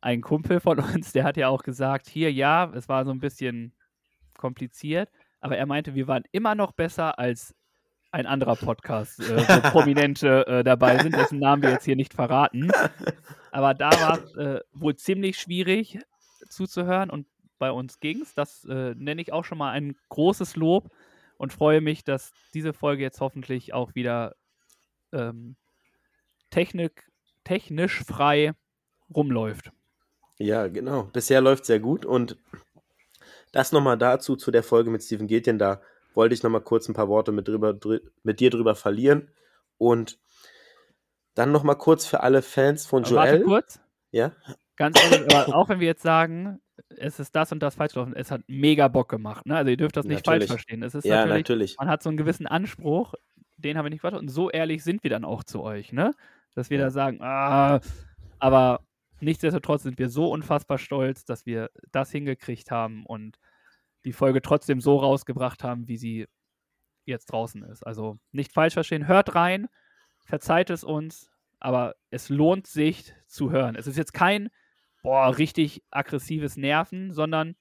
ein 0.00 0.20
Kumpel 0.20 0.60
von 0.60 0.78
uns, 0.94 1.12
der 1.12 1.24
hat 1.24 1.36
ja 1.36 1.48
auch 1.48 1.62
gesagt, 1.62 2.08
hier, 2.08 2.32
ja, 2.32 2.70
es 2.74 2.88
war 2.88 3.04
so 3.04 3.10
ein 3.10 3.20
bisschen 3.20 3.74
kompliziert, 4.36 5.10
aber 5.40 5.56
er 5.56 5.66
meinte, 5.66 5.94
wir 5.94 6.08
waren 6.08 6.24
immer 6.32 6.54
noch 6.54 6.72
besser 6.72 7.18
als 7.18 7.54
ein 8.10 8.26
anderer 8.26 8.56
Podcast, 8.56 9.20
äh, 9.20 9.36
wo 9.36 9.60
Prominente 9.70 10.46
äh, 10.46 10.64
dabei 10.64 10.98
sind, 10.98 11.14
dessen 11.14 11.38
Namen 11.38 11.62
wir 11.62 11.70
jetzt 11.70 11.84
hier 11.84 11.96
nicht 11.96 12.14
verraten. 12.14 12.70
Aber 13.50 13.74
da 13.74 13.90
war 13.90 14.24
es 14.24 14.34
äh, 14.34 14.60
wohl 14.72 14.96
ziemlich 14.96 15.38
schwierig 15.38 15.98
zuzuhören 16.48 17.10
und 17.10 17.26
bei 17.58 17.70
uns 17.70 18.00
ging 18.00 18.22
es. 18.22 18.34
Das 18.34 18.64
äh, 18.64 18.94
nenne 18.96 19.20
ich 19.20 19.32
auch 19.32 19.44
schon 19.44 19.58
mal 19.58 19.72
ein 19.72 19.96
großes 20.08 20.56
Lob 20.56 20.90
und 21.36 21.52
freue 21.52 21.80
mich, 21.80 22.04
dass 22.04 22.32
diese 22.54 22.72
Folge 22.72 23.02
jetzt 23.02 23.20
hoffentlich 23.20 23.74
auch 23.74 23.94
wieder 23.94 24.34
ähm, 25.12 25.56
Technik, 26.50 27.10
technisch 27.44 28.02
frei 28.04 28.54
rumläuft. 29.14 29.72
Ja, 30.38 30.68
genau. 30.68 31.04
Bisher 31.04 31.40
läuft 31.40 31.64
sehr 31.64 31.80
gut 31.80 32.04
und 32.04 32.36
das 33.52 33.72
nochmal 33.72 33.98
dazu, 33.98 34.36
zu 34.36 34.50
der 34.50 34.62
Folge 34.62 34.90
mit 34.90 35.02
Steven 35.02 35.26
Gätjen, 35.26 35.58
da 35.58 35.80
wollte 36.14 36.34
ich 36.34 36.42
nochmal 36.42 36.60
kurz 36.60 36.88
ein 36.88 36.94
paar 36.94 37.08
Worte 37.08 37.32
mit, 37.32 37.48
drüber, 37.48 37.78
mit 38.22 38.40
dir 38.40 38.50
drüber 38.50 38.74
verlieren 38.74 39.30
und 39.78 40.18
dann 41.34 41.52
nochmal 41.52 41.78
kurz 41.78 42.04
für 42.06 42.20
alle 42.20 42.42
Fans 42.42 42.86
von 42.86 43.04
Joel. 43.04 43.16
Warte 43.16 43.42
kurz. 43.42 43.80
Ja. 44.10 44.32
Ganz 44.76 45.00
ehrlich, 45.02 45.34
aber 45.34 45.54
auch 45.54 45.68
wenn 45.68 45.80
wir 45.80 45.86
jetzt 45.86 46.02
sagen, 46.02 46.60
es 46.96 47.20
ist 47.20 47.34
das 47.36 47.52
und 47.52 47.62
das 47.62 47.74
falsch 47.74 47.92
gelaufen, 47.92 48.14
es 48.16 48.30
hat 48.30 48.42
mega 48.46 48.88
Bock 48.88 49.08
gemacht. 49.08 49.46
Ne? 49.46 49.56
Also 49.56 49.70
ihr 49.70 49.76
dürft 49.76 49.96
das 49.96 50.06
nicht 50.06 50.26
natürlich. 50.26 50.48
falsch 50.48 50.62
verstehen. 50.62 50.82
Es 50.82 50.94
ist 50.94 51.04
ja, 51.04 51.16
natürlich, 51.26 51.48
natürlich, 51.48 51.76
Man 51.78 51.88
hat 51.88 52.02
so 52.02 52.08
einen 52.08 52.16
gewissen 52.16 52.46
Anspruch, 52.46 53.14
den 53.56 53.76
haben 53.76 53.84
wir 53.84 53.90
nicht 53.90 54.00
gewartet. 54.00 54.20
Und 54.20 54.28
so 54.28 54.50
ehrlich 54.50 54.84
sind 54.84 55.02
wir 55.02 55.10
dann 55.10 55.24
auch 55.24 55.44
zu 55.44 55.62
euch, 55.62 55.92
ne? 55.92 56.12
Dass 56.54 56.70
wir 56.70 56.78
da 56.78 56.90
sagen, 56.90 57.18
ah, 57.20 57.80
aber 58.38 58.80
nichtsdestotrotz 59.20 59.82
sind 59.82 59.98
wir 59.98 60.08
so 60.08 60.30
unfassbar 60.30 60.78
stolz, 60.78 61.24
dass 61.24 61.46
wir 61.46 61.70
das 61.92 62.10
hingekriegt 62.10 62.70
haben 62.70 63.04
und 63.06 63.38
die 64.04 64.12
Folge 64.12 64.40
trotzdem 64.42 64.80
so 64.80 64.96
rausgebracht 64.96 65.64
haben, 65.64 65.88
wie 65.88 65.96
sie 65.96 66.26
jetzt 67.04 67.26
draußen 67.26 67.62
ist. 67.64 67.86
Also 67.86 68.18
nicht 68.32 68.52
falsch 68.52 68.74
verstehen, 68.74 69.08
hört 69.08 69.34
rein, 69.34 69.68
verzeiht 70.24 70.70
es 70.70 70.84
uns, 70.84 71.30
aber 71.58 71.96
es 72.10 72.28
lohnt 72.28 72.66
sich 72.66 73.14
zu 73.26 73.50
hören. 73.50 73.74
Es 73.74 73.86
ist 73.86 73.96
jetzt 73.96 74.14
kein, 74.14 74.50
boah, 75.08 75.38
richtig 75.38 75.82
aggressives 75.90 76.58
Nerven, 76.58 77.14
sondern 77.14 77.56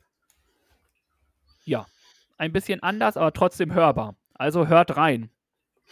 ja, 1.64 1.86
ein 2.38 2.52
bisschen 2.52 2.84
anders, 2.84 3.16
aber 3.16 3.32
trotzdem 3.32 3.74
hörbar. 3.74 4.18
Also 4.34 4.68
hört 4.68 4.98
rein. 4.98 5.30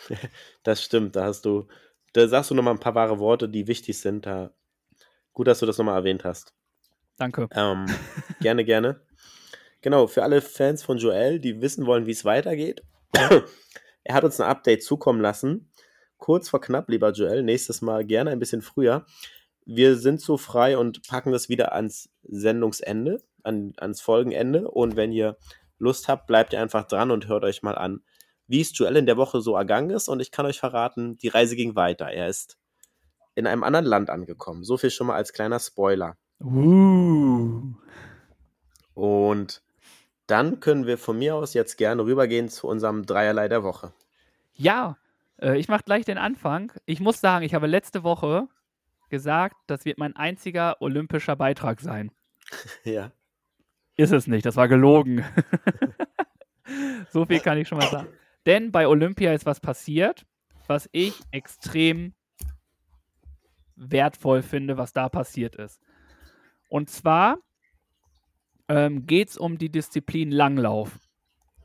Das 0.63 0.83
stimmt, 0.83 1.15
da 1.15 1.23
hast 1.23 1.45
du, 1.45 1.67
da 2.11 2.27
sagst 2.27 2.51
du 2.51 2.55
nochmal 2.55 2.73
ein 2.73 2.79
paar 2.81 2.95
wahre 2.95 3.19
Worte, 3.19 3.47
die 3.47 3.67
wichtig 3.67 3.97
sind. 3.97 4.25
Da 4.25 4.51
Gut, 5.31 5.47
dass 5.47 5.59
du 5.59 5.65
das 5.65 5.77
nochmal 5.77 5.97
erwähnt 5.97 6.25
hast. 6.25 6.53
Danke. 7.15 7.47
Ähm, 7.51 7.85
gerne, 8.41 8.65
gerne. 8.65 8.99
Genau, 9.79 10.07
für 10.07 10.23
alle 10.23 10.41
Fans 10.41 10.83
von 10.83 10.97
Joel, 10.97 11.39
die 11.39 11.61
wissen 11.61 11.85
wollen, 11.85 12.05
wie 12.05 12.11
es 12.11 12.25
weitergeht. 12.25 12.83
er 14.03 14.13
hat 14.13 14.25
uns 14.25 14.41
ein 14.41 14.49
Update 14.49 14.83
zukommen 14.83 15.21
lassen. 15.21 15.71
Kurz 16.17 16.49
vor 16.49 16.59
knapp, 16.59 16.89
lieber 16.89 17.11
Joel, 17.11 17.43
nächstes 17.43 17.81
Mal 17.81 18.03
gerne 18.05 18.31
ein 18.31 18.39
bisschen 18.39 18.61
früher. 18.61 19.05
Wir 19.65 19.97
sind 19.97 20.21
so 20.21 20.37
frei 20.37 20.77
und 20.77 21.07
packen 21.07 21.31
das 21.31 21.49
wieder 21.49 21.73
ans 21.73 22.09
Sendungsende, 22.23 23.23
an, 23.43 23.73
ans 23.77 24.01
Folgenende. 24.01 24.69
Und 24.69 24.95
wenn 24.95 25.11
ihr 25.11 25.37
Lust 25.79 26.07
habt, 26.07 26.27
bleibt 26.27 26.53
ihr 26.53 26.61
einfach 26.61 26.87
dran 26.87 27.11
und 27.11 27.27
hört 27.27 27.43
euch 27.43 27.63
mal 27.63 27.75
an, 27.75 28.01
wie 28.47 28.61
es 28.61 28.77
Joel 28.77 28.97
in 28.97 29.05
der 29.05 29.17
Woche 29.17 29.41
so 29.41 29.55
ergangen 29.55 29.89
ist. 29.89 30.07
Und 30.07 30.19
ich 30.19 30.31
kann 30.31 30.45
euch 30.45 30.59
verraten, 30.59 31.17
die 31.17 31.29
Reise 31.29 31.55
ging 31.55 31.75
weiter. 31.75 32.11
Er 32.11 32.29
ist 32.29 32.57
in 33.33 33.47
einem 33.47 33.63
anderen 33.63 33.85
Land 33.85 34.09
angekommen. 34.09 34.63
So 34.63 34.77
viel 34.77 34.91
schon 34.91 35.07
mal 35.07 35.15
als 35.15 35.33
kleiner 35.33 35.59
Spoiler. 35.59 36.15
Uh. 36.39 37.73
Und 38.93 39.61
dann 40.27 40.59
können 40.59 40.87
wir 40.87 40.97
von 40.97 41.17
mir 41.17 41.35
aus 41.35 41.53
jetzt 41.53 41.77
gerne 41.77 42.03
rübergehen 42.05 42.49
zu 42.49 42.67
unserem 42.67 43.05
Dreierlei 43.05 43.47
der 43.47 43.63
Woche. 43.63 43.93
Ja, 44.53 44.97
äh, 45.39 45.57
ich 45.59 45.67
mache 45.67 45.83
gleich 45.83 46.05
den 46.05 46.17
Anfang. 46.17 46.71
Ich 46.85 46.99
muss 46.99 47.19
sagen, 47.19 47.45
ich 47.45 47.53
habe 47.53 47.67
letzte 47.67 48.03
Woche 48.03 48.47
gesagt, 49.09 49.55
das 49.67 49.85
wird 49.85 49.97
mein 49.97 50.15
einziger 50.15 50.81
olympischer 50.81 51.35
Beitrag 51.35 51.81
sein. 51.81 52.11
ja. 52.83 53.11
Ist 53.97 54.11
es 54.11 54.27
nicht, 54.27 54.45
das 54.45 54.55
war 54.55 54.67
gelogen. 54.67 55.23
so 57.09 57.25
viel 57.25 57.39
kann 57.39 57.57
ich 57.57 57.67
schon 57.67 57.77
mal 57.77 57.89
sagen. 57.89 58.09
Denn 58.45 58.71
bei 58.71 58.87
Olympia 58.87 59.33
ist 59.33 59.45
was 59.45 59.59
passiert, 59.59 60.25
was 60.67 60.89
ich 60.91 61.19
extrem 61.31 62.13
wertvoll 63.75 64.41
finde, 64.41 64.77
was 64.77 64.93
da 64.93 65.09
passiert 65.09 65.55
ist. 65.55 65.81
Und 66.69 66.89
zwar 66.89 67.37
ähm, 68.67 69.05
geht 69.05 69.29
es 69.29 69.37
um 69.37 69.57
die 69.57 69.69
Disziplin 69.69 70.31
Langlauf. 70.31 70.99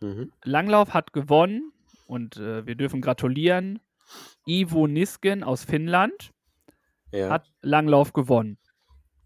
Mhm. 0.00 0.32
Langlauf 0.44 0.94
hat 0.94 1.12
gewonnen 1.12 1.72
und 2.06 2.36
äh, 2.36 2.66
wir 2.66 2.74
dürfen 2.74 3.00
gratulieren. 3.00 3.80
Ivo 4.46 4.86
Nisken 4.86 5.44
aus 5.44 5.64
Finnland 5.64 6.32
ja. 7.12 7.30
hat 7.30 7.50
Langlauf 7.62 8.12
gewonnen. 8.12 8.58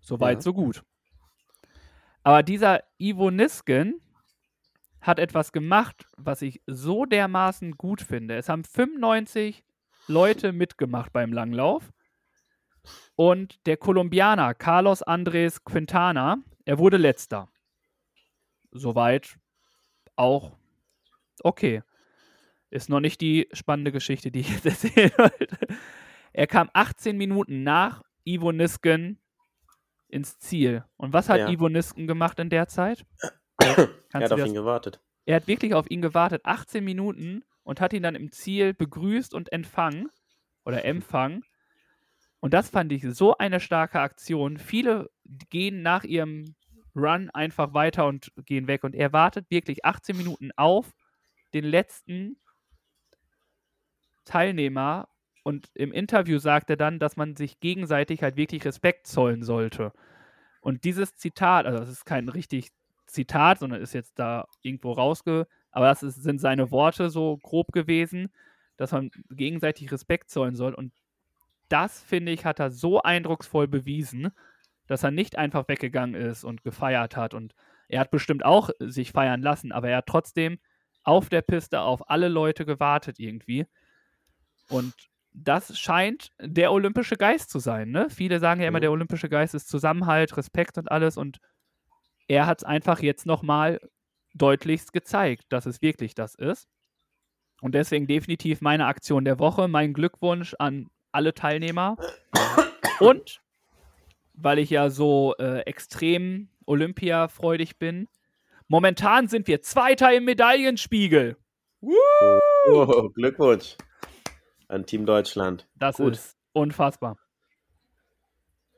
Soweit, 0.00 0.38
ja. 0.38 0.42
so 0.42 0.52
gut. 0.52 0.82
Aber 2.22 2.42
dieser 2.42 2.82
Ivo 2.98 3.30
Nisken 3.30 4.00
hat 5.00 5.18
etwas 5.18 5.52
gemacht, 5.52 6.06
was 6.16 6.42
ich 6.42 6.62
so 6.66 7.04
dermaßen 7.04 7.72
gut 7.72 8.00
finde. 8.00 8.36
Es 8.36 8.48
haben 8.48 8.64
95 8.64 9.62
Leute 10.08 10.52
mitgemacht 10.52 11.12
beim 11.12 11.32
Langlauf. 11.32 11.92
Und 13.14 13.66
der 13.66 13.76
Kolumbianer 13.76 14.54
Carlos 14.54 15.02
Andres 15.02 15.64
Quintana, 15.64 16.38
er 16.64 16.78
wurde 16.78 16.96
letzter. 16.96 17.48
Soweit 18.70 19.38
auch 20.16 20.56
okay. 21.42 21.82
Ist 22.70 22.88
noch 22.88 23.00
nicht 23.00 23.20
die 23.20 23.48
spannende 23.52 23.92
Geschichte, 23.92 24.30
die 24.30 24.40
ich 24.40 24.50
jetzt 24.50 24.66
erzählen 24.66 25.12
wollte. 25.18 25.58
Er 26.34 26.48
kam 26.48 26.68
18 26.72 27.16
Minuten 27.16 27.62
nach 27.62 28.02
Ivo 28.24 28.50
Nisken 28.50 29.20
ins 30.08 30.38
Ziel. 30.40 30.84
Und 30.96 31.12
was 31.12 31.28
hat 31.28 31.38
ja. 31.38 31.48
Ivo 31.48 31.68
Nisken 31.68 32.08
gemacht 32.08 32.40
in 32.40 32.50
der 32.50 32.66
Zeit? 32.66 33.06
er 33.58 33.88
hat 34.12 34.32
auf 34.32 34.44
ihn 34.44 34.52
gewartet. 34.52 35.00
Er 35.26 35.36
hat 35.36 35.46
wirklich 35.46 35.74
auf 35.74 35.88
ihn 35.88 36.02
gewartet, 36.02 36.44
18 36.44 36.84
Minuten 36.84 37.44
und 37.62 37.80
hat 37.80 37.92
ihn 37.92 38.02
dann 38.02 38.16
im 38.16 38.32
Ziel 38.32 38.74
begrüßt 38.74 39.32
und 39.32 39.52
empfangen 39.52 40.10
oder 40.64 40.84
empfangen. 40.84 41.44
Und 42.40 42.52
das 42.52 42.68
fand 42.68 42.90
ich 42.90 43.04
so 43.14 43.38
eine 43.38 43.60
starke 43.60 44.00
Aktion. 44.00 44.58
Viele 44.58 45.10
gehen 45.50 45.82
nach 45.82 46.02
ihrem 46.02 46.56
Run 46.96 47.30
einfach 47.30 47.74
weiter 47.74 48.06
und 48.06 48.32
gehen 48.44 48.66
weg. 48.66 48.82
Und 48.82 48.96
er 48.96 49.12
wartet 49.12 49.50
wirklich 49.50 49.84
18 49.84 50.16
Minuten 50.16 50.50
auf 50.56 50.90
den 51.54 51.64
letzten 51.64 52.38
Teilnehmer 54.24 55.08
und 55.44 55.70
im 55.74 55.92
Interview 55.92 56.38
sagt 56.38 56.70
er 56.70 56.76
dann, 56.76 56.98
dass 56.98 57.16
man 57.16 57.36
sich 57.36 57.60
gegenseitig 57.60 58.22
halt 58.22 58.36
wirklich 58.36 58.64
Respekt 58.64 59.06
zollen 59.06 59.42
sollte. 59.42 59.92
Und 60.62 60.84
dieses 60.84 61.16
Zitat, 61.16 61.66
also 61.66 61.78
das 61.78 61.90
ist 61.90 62.06
kein 62.06 62.30
richtig 62.30 62.70
Zitat, 63.06 63.58
sondern 63.58 63.82
ist 63.82 63.92
jetzt 63.92 64.18
da 64.18 64.46
irgendwo 64.62 64.92
rausge, 64.92 65.46
aber 65.70 65.86
das 65.86 66.02
ist, 66.02 66.22
sind 66.22 66.40
seine 66.40 66.70
Worte 66.70 67.10
so 67.10 67.36
grob 67.36 67.72
gewesen, 67.72 68.32
dass 68.78 68.92
man 68.92 69.10
gegenseitig 69.30 69.92
Respekt 69.92 70.30
zollen 70.30 70.56
soll. 70.56 70.72
Und 70.72 70.92
das, 71.68 72.00
finde 72.00 72.32
ich, 72.32 72.46
hat 72.46 72.58
er 72.58 72.70
so 72.70 73.02
eindrucksvoll 73.02 73.68
bewiesen, 73.68 74.30
dass 74.86 75.02
er 75.02 75.10
nicht 75.10 75.36
einfach 75.36 75.68
weggegangen 75.68 76.14
ist 76.14 76.44
und 76.44 76.64
gefeiert 76.64 77.16
hat. 77.16 77.34
Und 77.34 77.54
er 77.88 78.00
hat 78.00 78.10
bestimmt 78.10 78.46
auch 78.46 78.70
sich 78.78 79.12
feiern 79.12 79.42
lassen, 79.42 79.72
aber 79.72 79.90
er 79.90 79.98
hat 79.98 80.06
trotzdem 80.06 80.58
auf 81.02 81.28
der 81.28 81.42
Piste 81.42 81.82
auf 81.82 82.08
alle 82.08 82.28
Leute 82.28 82.64
gewartet 82.64 83.18
irgendwie. 83.18 83.66
Und 84.70 84.94
das 85.34 85.78
scheint 85.78 86.30
der 86.40 86.72
olympische 86.72 87.16
Geist 87.16 87.50
zu 87.50 87.58
sein. 87.58 87.90
Ne? 87.90 88.08
Viele 88.08 88.38
sagen 88.38 88.60
ja 88.60 88.68
immer, 88.68 88.80
der 88.80 88.92
olympische 88.92 89.28
Geist 89.28 89.54
ist 89.54 89.68
Zusammenhalt, 89.68 90.36
Respekt 90.36 90.78
und 90.78 90.90
alles. 90.90 91.16
Und 91.16 91.38
er 92.28 92.46
hat 92.46 92.58
es 92.58 92.64
einfach 92.64 93.02
jetzt 93.02 93.26
nochmal 93.26 93.80
deutlichst 94.34 94.92
gezeigt, 94.92 95.46
dass 95.48 95.66
es 95.66 95.82
wirklich 95.82 96.14
das 96.14 96.36
ist. 96.36 96.68
Und 97.60 97.74
deswegen 97.74 98.06
definitiv 98.06 98.60
meine 98.60 98.86
Aktion 98.86 99.24
der 99.24 99.40
Woche. 99.40 99.66
Mein 99.66 99.92
Glückwunsch 99.92 100.54
an 100.58 100.88
alle 101.10 101.34
Teilnehmer. 101.34 101.96
Und 103.00 103.42
weil 104.34 104.60
ich 104.60 104.70
ja 104.70 104.88
so 104.88 105.34
äh, 105.38 105.60
extrem 105.60 106.48
Olympia-freudig 106.66 107.78
bin, 107.78 108.08
momentan 108.68 109.26
sind 109.26 109.48
wir 109.48 109.62
Zweiter 109.62 110.12
im 110.14 110.24
Medaillenspiegel. 110.24 111.36
Oh, 111.80 113.08
Glückwunsch 113.14 113.76
an 114.74 114.86
Team 114.86 115.06
Deutschland. 115.06 115.66
Das 115.76 115.96
Gut. 115.96 116.14
ist 116.14 116.36
unfassbar. 116.52 117.16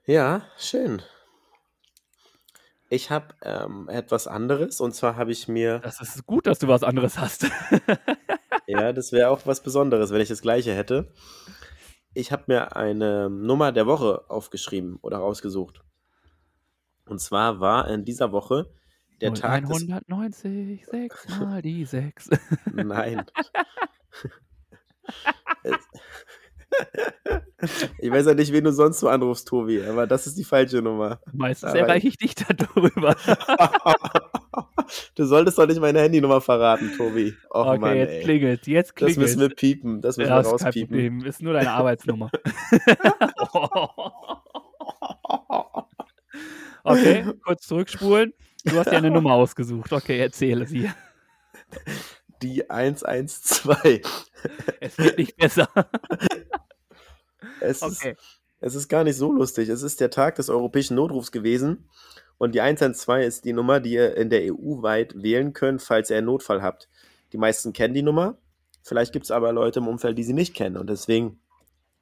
Ja, 0.06 0.42
schön. 0.56 1.02
Ich 2.88 3.10
habe 3.10 3.34
ähm, 3.42 3.88
etwas 3.88 4.28
anderes 4.28 4.80
und 4.80 4.94
zwar 4.94 5.16
habe 5.16 5.32
ich 5.32 5.48
mir. 5.48 5.80
Das 5.80 6.00
ist 6.00 6.24
gut, 6.26 6.46
dass 6.46 6.60
du 6.60 6.68
was 6.68 6.84
anderes 6.84 7.18
hast. 7.18 7.50
ja, 8.68 8.92
das 8.92 9.10
wäre 9.10 9.30
auch 9.30 9.40
was 9.44 9.62
Besonderes, 9.62 10.12
wenn 10.12 10.20
ich 10.20 10.28
das 10.28 10.42
gleiche 10.42 10.72
hätte. 10.72 11.12
Ich 12.14 12.30
habe 12.30 12.44
mir 12.46 12.76
eine 12.76 13.28
Nummer 13.28 13.72
der 13.72 13.86
Woche 13.86 14.30
aufgeschrieben 14.30 14.98
oder 15.02 15.18
rausgesucht. 15.18 15.82
Und 17.06 17.20
zwar 17.20 17.58
war 17.58 17.88
in 17.88 18.04
dieser 18.04 18.30
Woche 18.30 18.72
der 19.20 19.34
Tag. 19.34 19.64
190, 19.64 20.86
6 20.86 21.28
mal 21.40 21.62
die 21.62 21.84
6. 21.84 22.30
Nein. 22.72 23.24
Ich 27.98 28.10
weiß 28.10 28.26
ja 28.26 28.34
nicht, 28.34 28.52
wen 28.52 28.64
du 28.64 28.72
sonst 28.72 29.00
so 29.00 29.08
anrufst, 29.08 29.48
Tobi, 29.48 29.82
aber 29.82 30.06
das 30.06 30.26
ist 30.26 30.36
die 30.36 30.44
falsche 30.44 30.82
Nummer. 30.82 31.20
Meistens 31.32 31.70
aber 31.70 31.80
erreiche 31.80 32.08
ich 32.08 32.18
dich 32.18 32.34
darüber. 32.34 33.16
du 35.14 35.24
solltest 35.24 35.58
doch 35.58 35.66
nicht 35.66 35.80
meine 35.80 36.00
Handynummer 36.00 36.40
verraten, 36.40 36.92
Tobi. 36.96 37.34
Och, 37.50 37.66
okay, 37.66 37.78
Mann, 37.78 37.96
jetzt 37.96 38.24
klingelt, 38.24 38.66
jetzt 38.66 38.94
klingelt. 38.94 39.16
Das 39.16 39.22
müssen 39.22 39.40
wir 39.40 39.48
piepen, 39.48 40.02
das 40.02 40.16
müssen 40.16 40.30
ja, 40.30 40.42
wir 40.42 40.50
rauspiepen. 40.50 41.24
Ist 41.24 41.42
nur 41.42 41.54
deine 41.54 41.70
Arbeitsnummer. 41.70 42.30
okay, 46.84 47.24
kurz 47.44 47.66
zurückspulen. 47.66 48.32
Du 48.64 48.76
hast 48.76 48.90
dir 48.90 48.98
eine 48.98 49.10
Nummer 49.10 49.32
ausgesucht. 49.32 49.92
Okay, 49.92 50.18
erzähle 50.18 50.66
sie. 50.66 50.90
Die 52.42 52.68
112. 52.68 54.02
Es 54.80 54.98
wird 54.98 55.18
nicht 55.18 55.36
besser. 55.36 55.68
Es, 57.60 57.82
okay. 57.82 58.12
ist, 58.12 58.18
es 58.60 58.74
ist 58.74 58.88
gar 58.88 59.04
nicht 59.04 59.16
so 59.16 59.32
lustig. 59.32 59.68
Es 59.68 59.82
ist 59.82 60.00
der 60.00 60.10
Tag 60.10 60.36
des 60.36 60.50
europäischen 60.50 60.94
Notrufs 60.94 61.32
gewesen. 61.32 61.88
Und 62.38 62.54
die 62.54 62.60
112 62.60 63.26
ist 63.26 63.44
die 63.44 63.52
Nummer, 63.52 63.80
die 63.80 63.92
ihr 63.92 64.16
in 64.16 64.30
der 64.30 64.52
EU 64.52 64.82
weit 64.82 65.14
wählen 65.22 65.52
könnt, 65.52 65.82
falls 65.82 66.10
ihr 66.10 66.18
einen 66.18 66.26
Notfall 66.26 66.62
habt. 66.62 66.88
Die 67.32 67.38
meisten 67.38 67.72
kennen 67.72 67.94
die 67.94 68.02
Nummer. 68.02 68.36
Vielleicht 68.82 69.12
gibt 69.12 69.24
es 69.24 69.30
aber 69.30 69.52
Leute 69.52 69.80
im 69.80 69.88
Umfeld, 69.88 70.18
die 70.18 70.24
sie 70.24 70.34
nicht 70.34 70.54
kennen. 70.54 70.76
Und 70.76 70.90
deswegen 70.90 71.40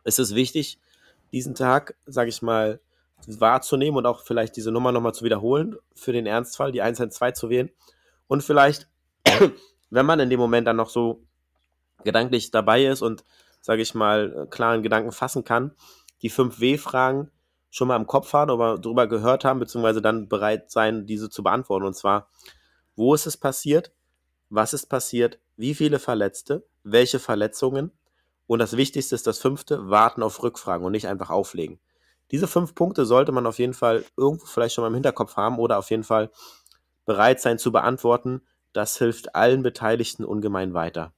ist 0.05 0.18
es 0.18 0.35
wichtig, 0.35 0.79
diesen 1.33 1.55
Tag, 1.55 1.97
sage 2.07 2.29
ich 2.29 2.42
mal, 2.42 2.81
wahrzunehmen 3.27 3.97
und 3.97 4.07
auch 4.07 4.23
vielleicht 4.23 4.57
diese 4.57 4.70
Nummer 4.70 4.92
nochmal 4.92 5.14
zu 5.14 5.25
wiederholen, 5.25 5.77
für 5.94 6.12
den 6.12 6.27
Ernstfall, 6.27 6.73
die 6.73 6.83
112 6.83 7.35
zu 7.35 7.49
wählen. 7.49 7.70
Und 8.27 8.42
vielleicht, 8.42 8.88
wenn 9.94 10.07
man 10.07 10.20
in 10.20 10.30
dem 10.30 10.40
Moment 10.40 10.66
dann 10.66 10.76
noch 10.76 10.88
so 10.88 11.22
gedanklich 12.02 12.50
dabei 12.50 12.85
ist 12.85 13.00
und 13.00 13.24
sage 13.61 13.80
ich 13.80 13.94
mal, 13.94 14.46
klaren 14.50 14.83
Gedanken 14.83 15.12
fassen 15.12 15.44
kann, 15.44 15.72
die 16.20 16.30
5W-Fragen 16.30 17.30
schon 17.70 17.88
mal 17.88 17.96
im 17.96 18.07
Kopf 18.07 18.33
haben 18.33 18.50
oder 18.50 18.78
darüber 18.78 19.07
gehört 19.07 19.44
haben, 19.44 19.61
beziehungsweise 19.61 20.02
dann 20.02 20.28
bereit 20.28 20.70
sein, 20.70 21.07
diese 21.07 21.30
zu 21.30 21.42
beantworten. 21.42 21.87
Und 21.87 21.94
zwar, 21.94 22.28
wo 22.96 23.14
ist 23.14 23.26
es 23.26 23.37
passiert? 23.37 23.92
Was 24.48 24.72
ist 24.72 24.87
passiert? 24.87 25.38
Wie 25.57 25.74
viele 25.74 25.98
Verletzte? 25.98 26.66
Welche 26.83 27.18
Verletzungen? 27.18 27.92
Und 28.46 28.59
das 28.59 28.76
Wichtigste 28.76 29.14
ist 29.14 29.26
das 29.26 29.38
fünfte, 29.38 29.88
warten 29.88 30.22
auf 30.22 30.42
Rückfragen 30.42 30.85
und 30.85 30.92
nicht 30.92 31.09
einfach 31.09 31.30
auflegen. 31.30 31.80
Diese 32.30 32.46
fünf 32.46 32.74
Punkte 32.74 33.07
sollte 33.07 33.33
man 33.33 33.46
auf 33.46 33.59
jeden 33.59 33.74
Fall 33.74 34.04
irgendwo 34.16 34.46
vielleicht 34.46 34.74
schon 34.74 34.83
mal 34.83 34.88
im 34.88 34.94
Hinterkopf 34.94 35.37
haben 35.37 35.59
oder 35.59 35.78
auf 35.78 35.90
jeden 35.90 36.04
Fall 36.04 36.30
bereit 37.07 37.40
sein 37.40 37.59
zu 37.59 37.72
beantworten. 37.72 38.42
Das 38.74 38.98
hilft 38.98 39.34
allen 39.34 39.62
Beteiligten 39.62 40.24
ungemein 40.24 40.74
weiter. 40.74 41.12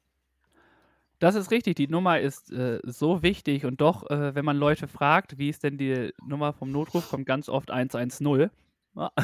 Das 1.18 1.34
ist 1.34 1.50
richtig, 1.50 1.76
die 1.76 1.88
Nummer 1.88 2.20
ist 2.20 2.52
äh, 2.52 2.80
so 2.84 3.22
wichtig 3.22 3.64
und 3.64 3.80
doch, 3.80 4.08
äh, 4.10 4.34
wenn 4.34 4.44
man 4.44 4.58
Leute 4.58 4.86
fragt, 4.86 5.38
wie 5.38 5.48
ist 5.48 5.64
denn 5.64 5.78
die 5.78 6.12
Nummer 6.22 6.52
vom 6.52 6.70
Notruf, 6.70 7.08
kommt 7.08 7.24
ganz 7.24 7.48
oft 7.48 7.70
110. 7.70 8.50
Ja. 8.94 9.10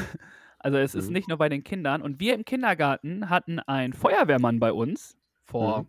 Also 0.64 0.79
es 0.79 0.95
mhm. 0.95 1.01
ist 1.01 1.11
nicht 1.11 1.29
nur 1.29 1.38
bei 1.38 1.49
den 1.49 1.64
Kindern. 1.64 2.03
Und 2.03 2.21
wir 2.21 2.35
im 2.35 2.45
Kindergarten 2.45 3.29
hatten 3.29 3.59
einen 3.59 3.92
Feuerwehrmann 3.92 4.61
bei 4.61 4.73
uns 4.73 5.16
vor 5.42 5.81
mhm. 5.81 5.88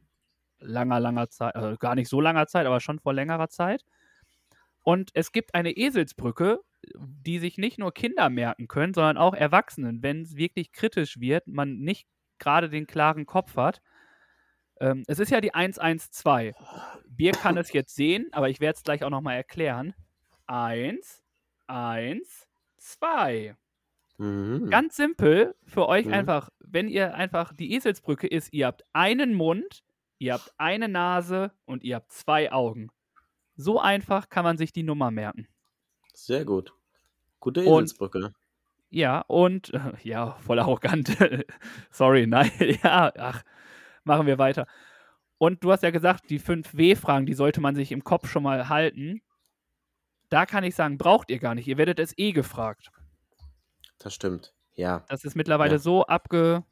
langer, 0.62 1.00
langer 1.00 1.30
Zeit, 1.30 1.56
also 1.56 1.78
gar 1.78 1.94
nicht 1.94 2.10
so 2.10 2.20
langer 2.20 2.48
Zeit, 2.48 2.66
aber 2.66 2.80
schon 2.80 3.00
vor 3.00 3.14
längerer 3.14 3.50
Zeit. 3.50 3.86
Und 4.82 5.12
es 5.14 5.32
gibt 5.32 5.54
eine 5.54 5.78
Eselsbrücke, 5.78 6.60
die 6.98 7.38
sich 7.38 7.60
nicht 7.60 7.78
nur 7.78 7.94
Kinder 7.94 8.32
merken 8.32 8.68
können, 8.68 8.96
sondern 8.96 9.18
auch 9.18 9.36
Erwachsenen, 9.36 10.02
wenn 10.02 10.24
es 10.24 10.36
wirklich 10.36 10.72
kritisch 10.72 11.20
wird, 11.20 11.46
man 11.46 11.78
nicht 11.78 12.08
gerade 12.44 12.70
den 12.70 12.88
klaren 12.88 13.26
Kopf 13.26 13.56
hat. 13.56 13.82
Ähm, 14.80 15.04
es 15.08 15.20
ist 15.20 15.32
ja 15.32 15.40
die 15.40 15.54
112. 15.54 16.56
Bier 17.08 17.32
kann 17.32 17.58
es 17.58 17.72
jetzt 17.72 17.96
sehen, 17.96 18.28
aber 18.34 18.50
ich 18.50 18.60
werde 18.60 18.76
es 18.76 18.84
gleich 18.84 19.04
auch 19.04 19.10
nochmal 19.10 19.36
erklären. 19.36 19.94
1, 20.48 21.24
1, 21.68 22.48
2. 22.78 23.56
Mhm. 24.18 24.70
Ganz 24.70 24.98
simpel 24.98 25.56
für 25.66 25.88
euch 25.88 26.06
mhm. 26.06 26.14
einfach, 26.14 26.50
wenn 26.60 26.90
ihr 26.90 27.16
einfach 27.16 27.54
die 27.54 27.74
Eselsbrücke 27.74 28.28
ist, 28.28 28.52
ihr 28.52 28.68
habt 28.68 28.84
einen 28.92 29.34
Mund, 29.34 29.84
ihr 30.20 30.34
habt 30.34 30.54
eine 30.58 30.90
Nase 30.90 31.52
und 31.66 31.84
ihr 31.84 31.96
habt 31.96 32.12
zwei 32.12 32.52
Augen. 32.52 32.90
So 33.56 33.80
einfach 33.80 34.30
kann 34.30 34.44
man 34.44 34.58
sich 34.58 34.74
die 34.74 34.84
Nummer 34.84 35.12
merken. 35.12 35.48
Sehr 36.14 36.44
gut. 36.44 36.74
Gute 37.40 37.62
Eselsbrücke. 37.62 38.26
Und, 38.26 38.34
ja, 38.94 39.22
und 39.22 39.72
ja, 40.04 40.34
voll 40.42 40.60
arrogant. 40.60 41.18
Sorry, 41.92 42.28
nein, 42.28 42.52
ja, 42.84 43.12
ach, 43.18 43.44
machen 44.04 44.28
wir 44.28 44.38
weiter. 44.38 44.68
Und 45.40 45.64
du 45.64 45.72
hast 45.72 45.82
ja 45.84 45.90
gesagt, 45.90 46.30
die 46.30 46.40
5 46.40 46.78
W-Fragen, 46.78 47.26
die 47.26 47.34
sollte 47.34 47.60
man 47.60 47.76
sich 47.76 47.92
im 47.92 48.04
Kopf 48.04 48.30
schon 48.30 48.44
mal 48.44 48.70
halten. 48.70 49.22
Da 50.30 50.46
kann 50.46 50.64
ich 50.64 50.76
sagen, 50.76 50.98
braucht 50.98 51.32
ihr 51.32 51.40
gar 51.40 51.56
nicht. 51.56 51.68
Ihr 51.68 51.78
werdet 51.78 52.00
es 52.00 52.18
eh 52.18 52.32
gefragt. 52.32 52.92
Das 53.98 54.14
stimmt, 54.14 54.54
ja. 54.76 55.04
Das 55.10 55.26
ist 55.26 55.36
mittlerweile 55.36 55.74
ja. 55.74 55.80
so 55.80 56.06
abgestuft, 56.06 56.64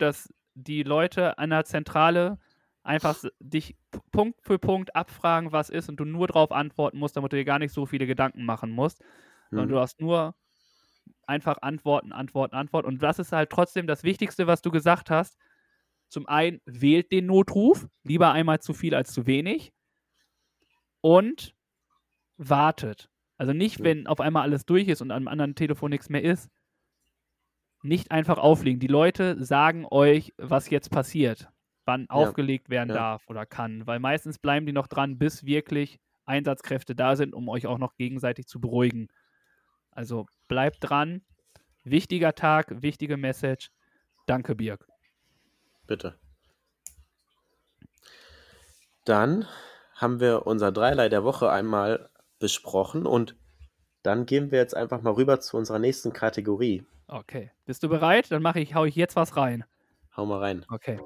dass 0.00 0.32
die 0.54 0.82
Leute 0.82 1.36
an 1.36 1.50
der 1.50 1.64
Zentrale 1.64 2.38
einfach 2.84 3.22
dich 3.40 3.76
Punkt 4.12 4.40
für 4.42 4.58
Punkt 4.58 4.94
abfragen, 4.94 5.52
was 5.52 5.68
ist 5.68 5.88
und 5.88 5.96
du 5.96 6.04
nur 6.04 6.28
darauf 6.28 6.52
antworten 6.52 6.98
musst, 6.98 7.16
damit 7.16 7.32
du 7.32 7.36
dir 7.36 7.44
gar 7.44 7.58
nicht 7.58 7.72
so 7.72 7.86
viele 7.86 8.06
Gedanken 8.06 8.44
machen 8.44 8.70
musst. 8.70 9.00
Hm. 9.00 9.08
Sondern 9.50 9.68
du 9.68 9.80
hast 9.80 10.00
nur 10.00 10.34
einfach 11.26 11.58
Antworten, 11.62 12.12
Antworten, 12.12 12.54
Antworten. 12.54 12.88
Und 12.88 13.02
das 13.02 13.18
ist 13.18 13.32
halt 13.32 13.50
trotzdem 13.50 13.86
das 13.86 14.04
Wichtigste, 14.04 14.46
was 14.46 14.62
du 14.62 14.70
gesagt 14.70 15.10
hast. 15.10 15.36
Zum 16.08 16.26
einen, 16.26 16.60
wählt 16.64 17.10
den 17.12 17.26
Notruf, 17.26 17.88
lieber 18.02 18.32
einmal 18.32 18.60
zu 18.60 18.72
viel 18.72 18.94
als 18.94 19.12
zu 19.12 19.26
wenig. 19.26 19.72
Und 21.00 21.54
wartet. 22.36 23.10
Also 23.36 23.52
nicht, 23.52 23.82
wenn 23.82 24.06
auf 24.06 24.20
einmal 24.20 24.42
alles 24.42 24.64
durch 24.64 24.88
ist 24.88 25.02
und 25.02 25.10
am 25.10 25.28
anderen 25.28 25.54
Telefon 25.54 25.90
nichts 25.90 26.08
mehr 26.08 26.22
ist, 26.22 26.50
nicht 27.82 28.10
einfach 28.10 28.38
auflegen. 28.38 28.80
Die 28.80 28.86
Leute 28.86 29.42
sagen 29.44 29.86
euch, 29.90 30.32
was 30.38 30.70
jetzt 30.70 30.90
passiert, 30.90 31.50
wann 31.84 32.02
ja. 32.02 32.10
aufgelegt 32.10 32.70
werden 32.70 32.88
ja. 32.90 32.94
darf 32.94 33.28
oder 33.28 33.44
kann, 33.44 33.86
weil 33.86 33.98
meistens 33.98 34.38
bleiben 34.38 34.66
die 34.66 34.72
noch 34.72 34.86
dran, 34.86 35.18
bis 35.18 35.44
wirklich 35.44 35.98
Einsatzkräfte 36.24 36.94
da 36.94 37.16
sind, 37.16 37.34
um 37.34 37.48
euch 37.48 37.66
auch 37.66 37.78
noch 37.78 37.96
gegenseitig 37.96 38.46
zu 38.46 38.60
beruhigen. 38.60 39.08
Also 39.94 40.26
bleibt 40.48 40.78
dran. 40.80 41.22
Wichtiger 41.84 42.34
Tag, 42.34 42.82
wichtige 42.82 43.16
Message. 43.16 43.70
Danke, 44.26 44.54
Birg. 44.54 44.86
Bitte. 45.86 46.18
Dann 49.04 49.46
haben 49.94 50.18
wir 50.20 50.46
unser 50.46 50.72
Dreierlei 50.72 51.08
der 51.08 51.24
Woche 51.24 51.50
einmal 51.50 52.10
besprochen 52.38 53.06
und 53.06 53.36
dann 54.02 54.26
gehen 54.26 54.50
wir 54.50 54.58
jetzt 54.58 54.76
einfach 54.76 55.02
mal 55.02 55.12
rüber 55.12 55.40
zu 55.40 55.56
unserer 55.56 55.78
nächsten 55.78 56.12
Kategorie. 56.12 56.84
Okay. 57.06 57.50
Bist 57.66 57.82
du 57.82 57.88
bereit? 57.88 58.30
Dann 58.30 58.42
mache 58.42 58.60
ich, 58.60 58.74
hau 58.74 58.84
ich 58.84 58.96
jetzt 58.96 59.16
was 59.16 59.36
rein. 59.36 59.64
Hau 60.16 60.26
mal 60.26 60.38
rein. 60.38 60.64
Okay. 60.70 60.98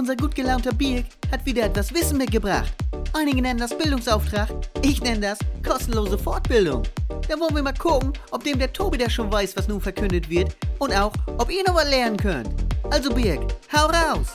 Unser 0.00 0.16
gut 0.16 0.34
gelaunter 0.34 0.72
Birk 0.72 1.04
hat 1.30 1.44
wieder 1.44 1.64
etwas 1.64 1.92
Wissen 1.92 2.16
mitgebracht. 2.16 2.72
Einige 3.12 3.42
nennen 3.42 3.60
das 3.60 3.76
Bildungsauftrag, 3.76 4.48
ich 4.80 5.02
nenne 5.02 5.20
das 5.20 5.38
kostenlose 5.62 6.16
Fortbildung. 6.16 6.84
Da 7.28 7.38
wollen 7.38 7.54
wir 7.54 7.62
mal 7.62 7.74
gucken, 7.74 8.14
ob 8.30 8.42
dem 8.42 8.58
der 8.58 8.72
Tobi 8.72 8.96
da 8.96 9.10
schon 9.10 9.30
weiß, 9.30 9.58
was 9.58 9.68
nun 9.68 9.78
verkündet 9.78 10.30
wird 10.30 10.56
und 10.78 10.94
auch, 10.94 11.12
ob 11.36 11.52
ihr 11.52 11.62
noch 11.66 11.74
was 11.74 11.90
lernen 11.90 12.16
könnt. 12.16 12.48
Also 12.90 13.12
Birk, 13.12 13.42
hau 13.76 13.88
raus! 13.88 14.34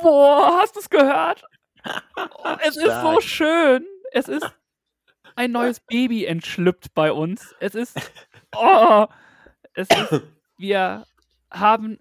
Boah, 0.00 0.60
hast 0.60 0.76
du 0.76 0.78
es 0.78 0.88
gehört? 0.88 1.42
Oh, 2.16 2.50
es 2.64 2.76
ist 2.76 3.00
so 3.02 3.20
schön. 3.20 3.84
Es 4.12 4.28
ist 4.28 4.48
ein 5.34 5.50
neues 5.50 5.80
Baby 5.80 6.24
entschlüpft 6.24 6.94
bei 6.94 7.10
uns. 7.10 7.52
Es 7.58 7.74
ist, 7.74 7.98
oh, 8.54 9.06
es 9.72 9.88
ist, 9.88 10.22
wir 10.56 11.04
haben 11.50 11.98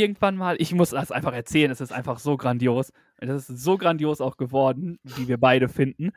irgendwann 0.00 0.36
mal, 0.36 0.56
ich 0.58 0.74
muss 0.74 0.90
das 0.90 1.12
einfach 1.12 1.32
erzählen, 1.32 1.70
es 1.70 1.80
ist 1.80 1.92
einfach 1.92 2.18
so 2.18 2.36
grandios. 2.36 2.92
Es 3.18 3.48
ist 3.48 3.62
so 3.62 3.76
grandios 3.76 4.20
auch 4.20 4.36
geworden, 4.36 4.98
wie 5.02 5.28
wir 5.28 5.38
beide 5.38 5.68
finden. 5.68 6.12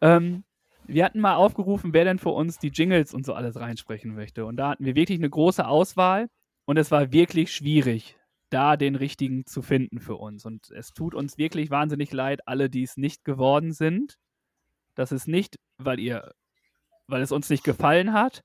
Ähm, 0.00 0.44
wir 0.86 1.04
hatten 1.04 1.20
mal 1.20 1.36
aufgerufen, 1.36 1.92
wer 1.92 2.04
denn 2.04 2.18
für 2.18 2.30
uns 2.30 2.58
die 2.58 2.68
Jingles 2.68 3.14
und 3.14 3.24
so 3.24 3.34
alles 3.34 3.56
reinsprechen 3.56 4.14
möchte. 4.14 4.44
Und 4.44 4.56
da 4.56 4.70
hatten 4.70 4.84
wir 4.84 4.94
wirklich 4.94 5.18
eine 5.18 5.30
große 5.30 5.66
Auswahl 5.66 6.28
und 6.66 6.76
es 6.76 6.90
war 6.90 7.12
wirklich 7.12 7.54
schwierig, 7.54 8.16
da 8.50 8.76
den 8.76 8.94
richtigen 8.94 9.46
zu 9.46 9.62
finden 9.62 10.00
für 10.00 10.16
uns. 10.16 10.44
Und 10.44 10.70
es 10.70 10.92
tut 10.92 11.14
uns 11.14 11.38
wirklich 11.38 11.70
wahnsinnig 11.70 12.12
leid, 12.12 12.46
alle, 12.46 12.68
die 12.68 12.82
es 12.82 12.96
nicht 12.96 13.24
geworden 13.24 13.72
sind. 13.72 14.18
Das 14.94 15.10
ist 15.10 15.26
nicht, 15.26 15.56
weil 15.78 15.98
ihr, 15.98 16.32
weil 17.06 17.22
es 17.22 17.32
uns 17.32 17.50
nicht 17.50 17.64
gefallen 17.64 18.12
hat. 18.12 18.42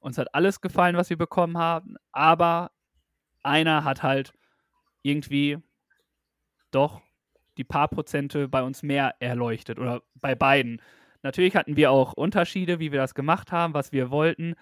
Uns 0.00 0.18
hat 0.18 0.34
alles 0.34 0.60
gefallen, 0.60 0.96
was 0.96 1.10
wir 1.10 1.18
bekommen 1.18 1.58
haben, 1.58 1.96
aber 2.10 2.70
einer 3.42 3.84
hat 3.84 4.02
halt 4.02 4.32
irgendwie 5.02 5.58
doch 6.70 7.02
die 7.56 7.64
paar 7.64 7.88
Prozente 7.88 8.48
bei 8.48 8.62
uns 8.62 8.82
mehr 8.82 9.14
erleuchtet 9.20 9.78
oder 9.78 10.02
bei 10.14 10.34
beiden. 10.34 10.80
Natürlich 11.22 11.54
hatten 11.54 11.76
wir 11.76 11.90
auch 11.90 12.12
Unterschiede, 12.14 12.78
wie 12.78 12.92
wir 12.92 12.98
das 12.98 13.14
gemacht 13.14 13.52
haben, 13.52 13.74
was 13.74 13.92
wir 13.92 14.10
wollten. 14.10 14.54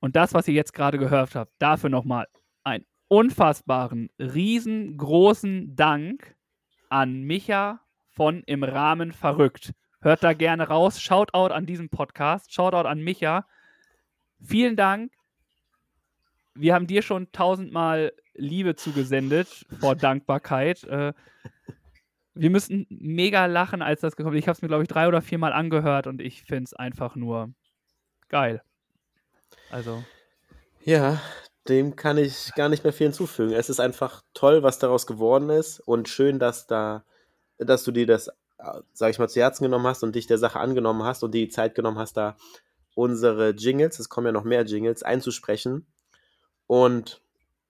Und 0.00 0.14
das, 0.14 0.34
was 0.34 0.46
ihr 0.46 0.54
jetzt 0.54 0.74
gerade 0.74 0.98
gehört 0.98 1.34
habt, 1.34 1.52
dafür 1.58 1.90
nochmal 1.90 2.28
einen 2.62 2.84
unfassbaren, 3.08 4.10
riesengroßen 4.18 5.74
Dank 5.74 6.36
an 6.88 7.22
Micha 7.22 7.80
von 8.10 8.42
Im 8.44 8.62
Rahmen 8.62 9.12
verrückt. 9.12 9.72
Hört 10.00 10.22
da 10.22 10.32
gerne 10.32 10.68
raus. 10.68 11.00
Shoutout 11.00 11.52
an 11.52 11.66
diesem 11.66 11.88
Podcast. 11.88 12.52
Shoutout 12.52 12.86
an 12.88 13.00
Micha. 13.00 13.46
Vielen 14.40 14.76
Dank. 14.76 15.17
Wir 16.58 16.74
haben 16.74 16.86
dir 16.86 17.02
schon 17.02 17.30
tausendmal 17.32 18.12
Liebe 18.34 18.74
zugesendet 18.74 19.66
vor 19.80 19.94
Dankbarkeit. 19.96 20.84
Äh, 20.84 21.12
wir 22.34 22.50
müssen 22.50 22.86
mega 22.88 23.46
lachen, 23.46 23.82
als 23.82 24.00
das 24.00 24.16
gekommen 24.16 24.36
ist. 24.36 24.42
Ich 24.42 24.48
habe 24.48 24.56
es 24.56 24.62
mir, 24.62 24.68
glaube 24.68 24.82
ich, 24.82 24.88
drei 24.88 25.08
oder 25.08 25.22
viermal 25.22 25.52
angehört 25.52 26.06
und 26.06 26.20
ich 26.20 26.42
finde 26.42 26.64
es 26.64 26.74
einfach 26.74 27.16
nur 27.16 27.52
geil. 28.28 28.62
Also. 29.70 30.04
Ja, 30.84 31.20
dem 31.68 31.96
kann 31.96 32.16
ich 32.16 32.52
gar 32.54 32.68
nicht 32.68 32.84
mehr 32.84 32.92
viel 32.92 33.08
hinzufügen. 33.08 33.52
Es 33.52 33.68
ist 33.68 33.80
einfach 33.80 34.22
toll, 34.34 34.62
was 34.62 34.78
daraus 34.78 35.06
geworden 35.06 35.50
ist 35.50 35.80
und 35.80 36.08
schön, 36.08 36.38
dass 36.38 36.66
da, 36.66 37.04
dass 37.58 37.84
du 37.84 37.92
dir 37.92 38.06
das, 38.06 38.30
sag 38.92 39.10
ich 39.10 39.18
mal, 39.18 39.28
zu 39.28 39.40
Herzen 39.40 39.64
genommen 39.64 39.86
hast 39.86 40.02
und 40.02 40.14
dich 40.14 40.26
der 40.26 40.38
Sache 40.38 40.60
angenommen 40.60 41.02
hast 41.02 41.22
und 41.22 41.32
die 41.32 41.48
Zeit 41.48 41.74
genommen 41.74 41.98
hast, 41.98 42.16
da 42.16 42.36
unsere 42.94 43.50
Jingles, 43.50 43.98
es 43.98 44.08
kommen 44.08 44.26
ja 44.26 44.32
noch 44.32 44.44
mehr 44.44 44.64
Jingles, 44.64 45.02
einzusprechen. 45.02 45.86
Und 46.68 47.20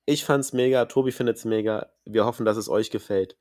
ich 0.04 0.24
fand's 0.24 0.52
mega, 0.52 0.84
Tobi 0.84 1.12
findet's 1.12 1.46
mega. 1.46 1.90
Wir 2.04 2.26
hoffen, 2.26 2.44
dass 2.44 2.58
es 2.58 2.68
euch 2.68 2.90
gefällt. 2.90 3.38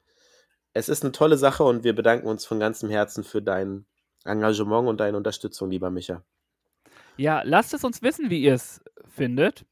Es 0.73 0.87
ist 0.87 1.03
eine 1.03 1.11
tolle 1.11 1.37
Sache 1.37 1.63
und 1.63 1.83
wir 1.83 1.95
bedanken 1.95 2.27
uns 2.27 2.45
von 2.45 2.59
ganzem 2.59 2.89
Herzen 2.89 3.23
für 3.23 3.41
dein 3.41 3.85
Engagement 4.23 4.87
und 4.87 4.99
deine 4.99 5.17
Unterstützung, 5.17 5.71
lieber 5.71 5.89
Micha. 5.89 6.23
Ja, 7.17 7.41
lasst 7.43 7.73
es 7.73 7.83
uns 7.83 8.01
wissen, 8.01 8.29
wie 8.29 8.43
ihr 8.43 8.53
es 8.53 8.81
findet. 9.09 9.65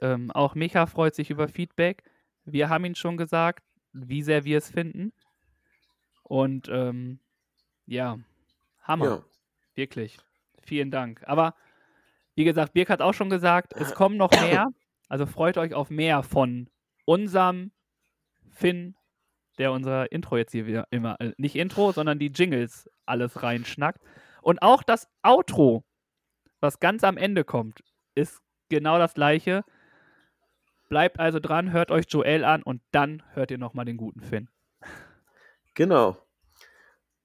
Ähm, 0.00 0.30
auch 0.30 0.54
Micha 0.54 0.86
freut 0.86 1.14
sich 1.14 1.30
über 1.30 1.48
Feedback. 1.48 2.04
Wir 2.44 2.68
haben 2.68 2.84
ihn 2.84 2.94
schon 2.94 3.16
gesagt, 3.16 3.64
wie 3.92 4.22
sehr 4.22 4.44
wir 4.44 4.58
es 4.58 4.70
finden. 4.70 5.12
Und 6.22 6.68
ähm, 6.70 7.18
ja, 7.86 8.18
Hammer. 8.82 9.04
Ja. 9.04 9.24
Wirklich. 9.74 10.18
Vielen 10.62 10.92
Dank. 10.92 11.24
Aber 11.26 11.54
wie 12.36 12.44
gesagt, 12.44 12.74
Birk 12.74 12.90
hat 12.90 13.02
auch 13.02 13.14
schon 13.14 13.30
gesagt, 13.30 13.72
es 13.74 13.94
kommen 13.94 14.16
noch 14.16 14.30
mehr. 14.40 14.68
Also 15.10 15.26
freut 15.26 15.58
euch 15.58 15.74
auf 15.74 15.90
mehr 15.90 16.22
von 16.22 16.70
unserem 17.04 17.72
Finn, 18.48 18.94
der 19.58 19.72
unser 19.72 20.10
Intro 20.12 20.36
jetzt 20.36 20.52
hier 20.52 20.66
wieder 20.66 20.86
immer, 20.90 21.20
äh, 21.20 21.32
nicht 21.36 21.56
Intro, 21.56 21.90
sondern 21.90 22.20
die 22.20 22.28
Jingles 22.28 22.88
alles 23.06 23.42
reinschnackt. 23.42 24.00
Und 24.40 24.62
auch 24.62 24.84
das 24.84 25.08
Outro, 25.22 25.84
was 26.60 26.78
ganz 26.78 27.02
am 27.02 27.16
Ende 27.16 27.42
kommt, 27.42 27.82
ist 28.14 28.40
genau 28.68 28.98
das 28.98 29.14
gleiche. 29.14 29.64
Bleibt 30.88 31.18
also 31.18 31.40
dran, 31.40 31.72
hört 31.72 31.90
euch 31.90 32.06
Joel 32.08 32.44
an 32.44 32.62
und 32.62 32.80
dann 32.92 33.24
hört 33.32 33.50
ihr 33.50 33.58
nochmal 33.58 33.86
den 33.86 33.96
guten 33.96 34.20
Finn. 34.20 34.48
Genau. 35.74 36.16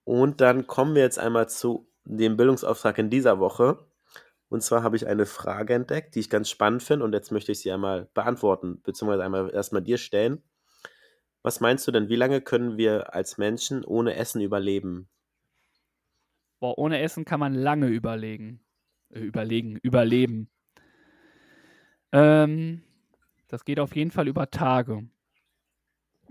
Und 0.04 0.42
dann 0.42 0.66
kommen 0.66 0.96
wir 0.96 1.04
jetzt 1.04 1.20
einmal 1.20 1.50
zu 1.50 1.88
dem 2.04 2.36
Bildungsauftrag 2.36 2.98
in 2.98 3.12
dieser 3.12 3.40
Woche. 3.40 3.86
Und 4.50 4.62
zwar 4.62 4.84
habe 4.84 4.96
ich 4.96 5.08
eine 5.08 5.26
Frage 5.26 5.74
entdeckt, 5.74 6.16
die 6.16 6.20
ich 6.20 6.30
ganz 6.30 6.50
spannend 6.50 6.84
finde 6.84 7.06
und 7.06 7.14
jetzt 7.14 7.32
möchte 7.32 7.52
ich 7.52 7.60
sie 7.60 7.72
einmal 7.72 8.10
beantworten, 8.14 8.82
beziehungsweise 8.84 9.24
einmal 9.24 9.52
erstmal 9.52 9.82
dir 9.82 9.98
stellen. 9.98 10.44
Was 11.42 11.60
meinst 11.60 11.88
du 11.88 11.92
denn, 11.92 12.10
wie 12.10 12.16
lange 12.16 12.42
können 12.42 12.78
wir 12.78 13.14
als 13.14 13.38
Menschen 13.38 13.84
ohne 13.84 14.16
Essen 14.16 14.42
überleben? 14.42 15.10
Boah, 16.60 16.78
ohne 16.78 17.00
Essen 17.00 17.26
kann 17.26 17.40
man 17.40 17.54
lange 17.54 17.88
überlegen. 17.88 18.62
Äh, 19.10 19.20
überlegen, 19.20 19.78
überleben. 19.78 20.50
Ähm, 22.12 22.82
das 23.48 23.66
geht 23.66 23.80
auf 23.80 23.96
jeden 23.96 24.12
Fall 24.12 24.28
über 24.28 24.50
Tage. 24.50 25.08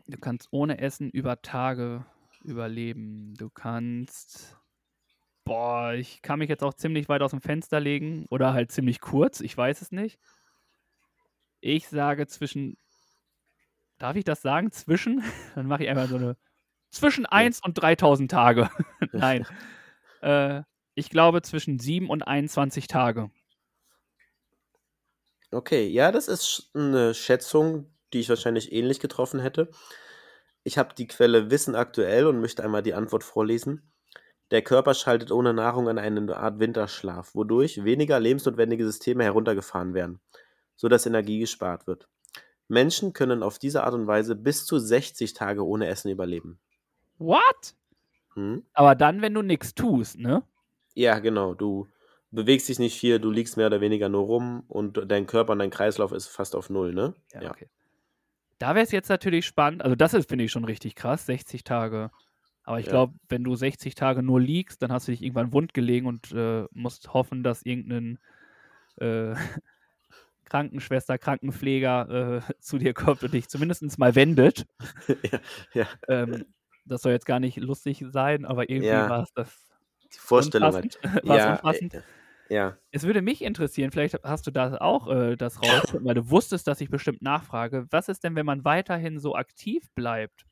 Du 0.07 0.19
kannst 0.19 0.49
ohne 0.51 0.79
Essen 0.79 1.11
über 1.11 1.41
Tage 1.43 2.05
überleben. 2.43 3.35
Du 3.39 3.51
kannst 3.51 4.59
Boah, 5.45 5.93
ich 5.93 6.23
kann 6.23 6.39
mich 6.39 6.49
jetzt 6.49 6.63
auch 6.63 6.73
ziemlich 6.73 7.09
weit 7.09 7.21
aus 7.21 7.33
dem 7.33 7.43
Fenster 7.43 7.79
legen 7.79 8.27
oder 8.31 8.55
halt 8.55 8.73
ziemlich 8.73 9.01
kurz, 9.01 9.41
ich 9.41 9.57
weiß 9.57 9.83
es 9.83 9.93
nicht. 9.93 10.19
Ich 11.61 11.89
sage 11.89 12.27
zwischen, 12.27 12.79
darf 13.99 14.17
ich 14.17 14.25
das 14.25 14.41
sagen? 14.41 14.73
Zwischen? 14.73 15.23
Dann 15.55 15.67
mache 15.67 15.85
ich 15.85 15.91
einfach 15.91 16.09
so 16.09 16.17
eine, 16.17 16.37
zwischen 16.91 17.27
1 17.27 17.61
und 17.63 17.75
3000 17.75 18.31
Tage. 18.31 18.71
Nein. 19.13 19.47
äh, 20.23 20.63
ich 20.95 21.11
glaube 21.11 21.43
zwischen 21.43 21.79
7 21.79 22.09
und 22.09 22.23
21 22.23 22.87
Tage. 22.87 23.31
Okay, 25.51 25.87
ja, 25.87 26.11
das 26.11 26.29
ist 26.29 26.71
eine 26.75 27.15
Schätzung, 27.15 27.95
die 28.13 28.21
ich 28.21 28.29
wahrscheinlich 28.29 28.73
ähnlich 28.73 28.99
getroffen 28.99 29.41
hätte. 29.41 29.71
Ich 30.63 30.79
habe 30.79 30.95
die 30.95 31.07
Quelle 31.07 31.51
Wissen 31.51 31.75
aktuell 31.75 32.27
und 32.27 32.41
möchte 32.41 32.65
einmal 32.65 32.83
die 32.83 32.95
Antwort 32.95 33.25
vorlesen. 33.25 33.94
Der 34.51 34.63
Körper 34.63 34.95
schaltet 34.95 35.33
ohne 35.33 35.55
Nahrung 35.55 35.89
in 35.89 35.99
eine 35.99 36.37
Art 36.37 36.59
Winterschlaf, 36.59 37.35
wodurch 37.35 37.85
weniger 37.85 38.21
lebensnotwendige 38.21 38.85
Systeme 38.85 39.25
heruntergefahren 39.25 39.95
werden, 39.95 40.21
sodass 40.77 41.07
Energie 41.07 41.41
gespart 41.41 41.87
wird. 41.87 42.09
Menschen 42.69 43.13
können 43.13 43.43
auf 43.43 43.59
diese 43.59 43.85
Art 43.85 43.95
und 43.95 44.07
Weise 44.07 44.37
bis 44.37 44.67
zu 44.67 44.79
60 44.79 45.33
Tage 45.33 45.67
ohne 45.67 45.87
Essen 45.87 46.11
überleben. 46.11 46.59
What? 47.19 47.75
Hm? 48.35 48.65
Aber 48.73 48.95
dann, 48.95 49.23
wenn 49.23 49.35
du 49.35 49.43
nichts 49.43 49.75
tust, 49.75 50.19
ne? 50.19 50.43
Ja, 50.95 51.19
genau. 51.19 51.55
Du 51.55 51.89
bewegst 52.31 52.69
dich 52.69 52.79
nicht 52.79 52.99
viel, 52.99 53.21
du 53.21 53.31
liegst 53.31 53.57
mehr 53.57 53.67
oder 53.69 53.81
weniger 53.81 54.09
nur 54.09 54.25
rum 54.25 54.65
und 54.69 55.01
dein 55.07 55.27
Körper 55.27 55.53
und 55.53 55.61
dein 55.61 55.71
Kreislauf 55.71 56.13
ist 56.13 56.27
fast 56.27 56.57
auf 56.57 56.71
Null, 56.71 56.93
ne? 56.93 57.15
Ja, 57.33 57.43
ja. 57.43 57.51
okay. 57.51 57.69
Da 58.59 58.75
wäre 58.75 58.85
es 58.85 58.93
jetzt 58.93 59.09
natürlich 59.09 59.47
spannend, 59.47 59.83
also 59.83 59.97
das 59.97 60.15
ist, 60.15 60.29
finde 60.29 60.45
ich, 60.45 60.53
schon 60.53 60.65
richtig 60.65 60.95
krass, 60.95 61.27
60 61.27 61.65
Tage 61.65 62.11
aber 62.65 62.81
ich 62.81 62.87
ja. 62.87 62.93
glaube, 62.93 63.15
wenn 63.29 63.45
du 63.45 63.55
60 63.55 63.95
Tage 63.95 64.23
nur 64.23 64.41
liegst, 64.41 64.83
dann 64.83 64.91
hast 64.91 65.07
du 65.07 65.13
dich 65.13 65.23
irgendwann 65.23 65.53
wund 65.53 65.75
gelegen 65.75 66.07
und 66.07 66.33
äh, 66.33 66.65
musst 66.73 67.13
hoffen, 67.13 67.43
dass 67.43 67.63
irgendein 67.63 68.19
äh, 68.97 69.35
Krankenschwester, 70.47 71.19
Krankenpfleger 71.19 72.43
äh, 72.49 72.53
zu 72.61 72.79
dir 72.79 72.95
kommt 72.95 73.23
und 73.23 73.35
dich 73.35 73.49
zumindest 73.49 73.99
mal 73.99 74.15
wendet. 74.15 74.67
ja, 75.31 75.41
ja. 75.75 75.87
Ähm, 76.09 76.47
das 76.87 77.03
soll 77.03 77.13
jetzt 77.13 77.27
gar 77.27 77.41
nicht 77.41 77.57
lustig 77.59 78.05
sein, 78.09 78.45
aber 78.45 78.69
irgendwie 78.69 78.89
ja. 78.89 79.09
war 79.09 79.23
es 79.23 79.33
das. 79.33 79.49
Die 80.15 80.19
Vorstellung. 80.19 80.73
War 80.73 81.37
ja, 81.37 81.53
umfassend. 81.53 82.03
Ja. 82.49 82.77
Es 82.93 83.05
würde 83.05 83.23
mich 83.23 83.43
interessieren, 83.43 83.91
vielleicht 83.91 84.23
hast 84.23 84.47
du 84.47 84.51
da 84.51 84.77
auch 84.79 85.09
äh, 85.09 85.37
das 85.37 85.61
raus, 85.63 85.97
weil 86.01 86.15
du 86.15 86.31
wusstest, 86.31 86.67
dass 86.69 86.81
ich 86.81 86.91
bestimmt 86.91 87.23
nachfrage. 87.23 87.87
Was 87.91 88.09
ist 88.09 88.23
denn, 88.23 88.37
wenn 88.37 88.47
man 88.47 88.65
weiterhin 88.65 89.19
so 89.19 89.35
aktiv 89.35 89.91
bleibt? 89.95 90.47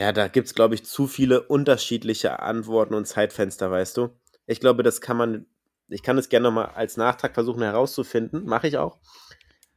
Ja, 0.00 0.12
da 0.12 0.28
gibt 0.28 0.46
es, 0.46 0.54
glaube 0.54 0.74
ich, 0.74 0.86
zu 0.86 1.06
viele 1.06 1.42
unterschiedliche 1.42 2.40
Antworten 2.40 2.94
und 2.94 3.04
Zeitfenster, 3.04 3.70
weißt 3.70 3.98
du? 3.98 4.08
Ich 4.46 4.58
glaube, 4.58 4.82
das 4.82 5.02
kann 5.02 5.18
man, 5.18 5.44
ich 5.88 6.02
kann 6.02 6.16
es 6.16 6.30
gerne 6.30 6.44
nochmal 6.44 6.70
als 6.74 6.96
Nachtrag 6.96 7.34
versuchen 7.34 7.60
herauszufinden, 7.62 8.46
mache 8.46 8.66
ich 8.66 8.78
auch. 8.78 8.98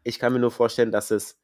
Ich 0.02 0.20
kann 0.20 0.32
mir 0.32 0.40
nur 0.40 0.52
vorstellen, 0.52 0.94
dass 0.94 1.12
es 1.12 1.42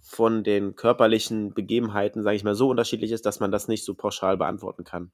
von 0.00 0.42
den 0.42 0.74
körperlichen 0.74 1.54
Begebenheiten, 1.54 2.24
sage 2.24 2.34
ich 2.34 2.42
mal, 2.42 2.56
so 2.56 2.68
unterschiedlich 2.68 3.12
ist, 3.12 3.26
dass 3.26 3.38
man 3.38 3.52
das 3.52 3.68
nicht 3.68 3.84
so 3.84 3.94
pauschal 3.94 4.36
beantworten 4.36 4.82
kann. 4.82 5.12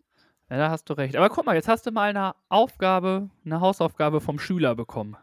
Ja, 0.49 0.57
da 0.57 0.71
hast 0.71 0.89
du 0.89 0.95
recht. 0.95 1.17
Aber 1.17 1.29
guck 1.29 1.45
mal, 1.45 1.55
jetzt 1.55 1.69
hast 1.69 1.85
du 1.85 1.91
mal 1.91 2.09
eine 2.09 2.35
Aufgabe, 2.49 3.29
eine 3.45 3.61
Hausaufgabe 3.61 4.23
vom 4.23 4.39
Schüler 4.39 4.75
bekommen. 4.75 5.19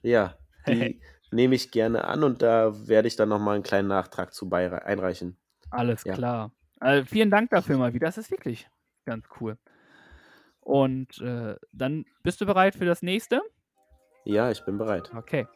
Ja, 0.00 0.38
die 0.66 1.02
nehme 1.32 1.54
ich 1.54 1.70
gerne 1.70 2.04
an 2.04 2.24
und 2.24 2.40
da 2.40 2.88
werde 2.88 3.08
ich 3.08 3.16
dann 3.16 3.28
nochmal 3.28 3.56
einen 3.56 3.62
kleinen 3.62 3.88
Nachtrag 3.88 4.32
zu 4.32 4.50
einreichen. 4.50 5.36
Alles 5.70 6.04
Ja. 6.04 6.14
klar. 6.14 6.50
Also 6.80 7.06
vielen 7.06 7.30
Dank 7.30 7.50
dafür 7.50 7.78
mal 7.78 7.94
wieder. 7.94 8.06
Das 8.06 8.18
ist 8.18 8.30
wirklich 8.30 8.68
ganz 9.04 9.26
cool. 9.40 9.58
Und 10.60 11.18
äh, 11.20 11.56
dann 11.72 12.04
bist 12.22 12.40
du 12.40 12.46
bereit 12.46 12.74
für 12.74 12.84
das 12.84 13.02
nächste? 13.02 13.40
Ja, 14.24 14.50
ich 14.50 14.64
bin 14.64 14.76
bereit. 14.76 15.10
Okay. 15.14 15.46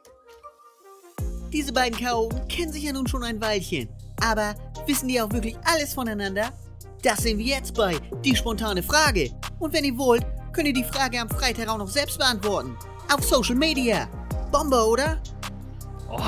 Diese 1.52 1.72
beiden 1.72 1.98
Chaoten 1.98 2.48
kennen 2.48 2.72
sich 2.72 2.84
ja 2.84 2.92
nun 2.92 3.06
schon 3.06 3.22
ein 3.22 3.40
Weilchen. 3.40 3.88
Aber 4.22 4.54
wissen 4.86 5.08
die 5.08 5.20
auch 5.20 5.30
wirklich 5.30 5.56
alles 5.64 5.92
voneinander? 5.92 6.50
Das 7.02 7.18
sehen 7.18 7.38
wir 7.38 7.44
jetzt 7.44 7.74
bei 7.74 7.98
Die 8.24 8.34
spontane 8.34 8.82
Frage. 8.82 9.30
Und 9.58 9.74
wenn 9.74 9.84
ihr 9.84 9.98
wollt, 9.98 10.24
könnt 10.52 10.68
ihr 10.68 10.72
die 10.72 10.84
Frage 10.84 11.20
am 11.20 11.28
Freitag 11.28 11.68
auch 11.68 11.78
noch 11.78 11.88
selbst 11.88 12.18
beantworten. 12.18 12.76
Auf 13.12 13.22
Social 13.24 13.56
Media. 13.56 14.08
Bombe, 14.50 14.82
oder? 14.86 15.20
Oh, 16.08 16.20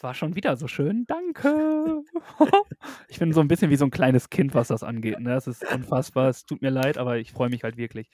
das 0.00 0.04
war 0.04 0.14
schon 0.14 0.34
wieder 0.34 0.56
so 0.56 0.66
schön. 0.66 1.04
Danke. 1.06 2.00
ich 3.08 3.18
bin 3.18 3.34
so 3.34 3.40
ein 3.42 3.48
bisschen 3.48 3.68
wie 3.70 3.76
so 3.76 3.84
ein 3.84 3.90
kleines 3.90 4.30
Kind, 4.30 4.54
was 4.54 4.68
das 4.68 4.82
angeht. 4.82 5.20
Ne? 5.20 5.28
Das 5.34 5.46
ist 5.46 5.62
unfassbar. 5.70 6.30
Es 6.30 6.46
tut 6.46 6.62
mir 6.62 6.70
leid, 6.70 6.96
aber 6.96 7.18
ich 7.18 7.32
freue 7.32 7.50
mich 7.50 7.64
halt 7.64 7.76
wirklich. 7.76 8.08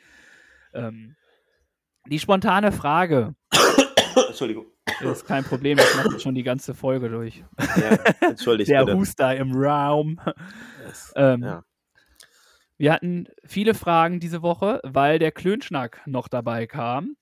Ähm, 0.75 1.15
die 2.09 2.19
spontane 2.19 2.73
Frage 2.73 3.37
Entschuldigung. 4.29 4.67
ist 5.01 5.27
kein 5.27 5.45
Problem. 5.45 5.79
Ich 5.79 5.95
mache 6.05 6.19
schon 6.19 6.35
die 6.35 6.43
ganze 6.43 6.75
Folge 6.75 7.09
durch. 7.09 7.45
Ja, 7.77 7.99
entschuldigt 8.31 8.69
Der 8.69 8.85
bitte. 8.85 8.97
Huster 8.99 9.37
im 9.37 9.53
Raum. 9.53 10.19
Es- 10.89 11.13
Ähm, 11.15 11.43
Ja. 11.45 11.63
Wir 12.79 12.93
hatten 12.93 13.29
viele 13.45 13.75
Fragen 13.75 14.19
diese 14.19 14.43
Woche, 14.43 14.81
weil 14.83 15.21
der 15.21 15.31
Klönschnack 15.31 16.03
noch 16.05 16.27
dabei 16.27 16.67
kam. 16.67 17.15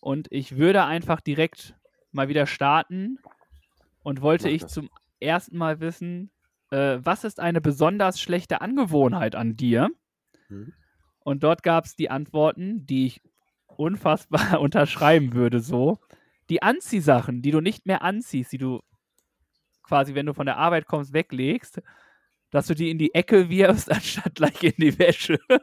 Und 0.00 0.28
ich 0.30 0.58
würde 0.58 0.84
einfach 0.84 1.22
direkt 1.22 1.74
mal 2.12 2.28
wieder 2.28 2.46
starten 2.46 3.18
und 4.02 4.22
wollte 4.22 4.48
ich 4.48 4.66
zum 4.66 4.90
ersten 5.20 5.58
Mal 5.58 5.80
wissen, 5.80 6.30
äh, 6.70 6.98
was 7.02 7.24
ist 7.24 7.40
eine 7.40 7.60
besonders 7.60 8.20
schlechte 8.20 8.60
Angewohnheit 8.60 9.34
an 9.34 9.56
dir? 9.56 9.90
Hm. 10.48 10.72
Und 11.20 11.42
dort 11.42 11.62
gab 11.62 11.84
es 11.84 11.96
die 11.96 12.10
Antworten, 12.10 12.86
die 12.86 13.06
ich 13.06 13.22
unfassbar 13.66 14.60
unterschreiben 14.60 15.34
würde, 15.34 15.60
so. 15.60 15.98
Die 16.50 16.62
Anziehsachen, 16.62 17.42
die 17.42 17.50
du 17.50 17.60
nicht 17.60 17.86
mehr 17.86 18.02
anziehst, 18.02 18.52
die 18.52 18.58
du 18.58 18.80
quasi, 19.82 20.14
wenn 20.14 20.26
du 20.26 20.34
von 20.34 20.46
der 20.46 20.56
Arbeit 20.58 20.86
kommst, 20.86 21.12
weglegst, 21.12 21.80
dass 22.50 22.66
du 22.66 22.74
die 22.74 22.90
in 22.90 22.98
die 22.98 23.14
Ecke 23.14 23.48
wirfst, 23.50 23.90
anstatt 23.92 24.34
gleich 24.36 24.62
in 24.62 24.74
die 24.78 24.98
Wäsche. 24.98 25.38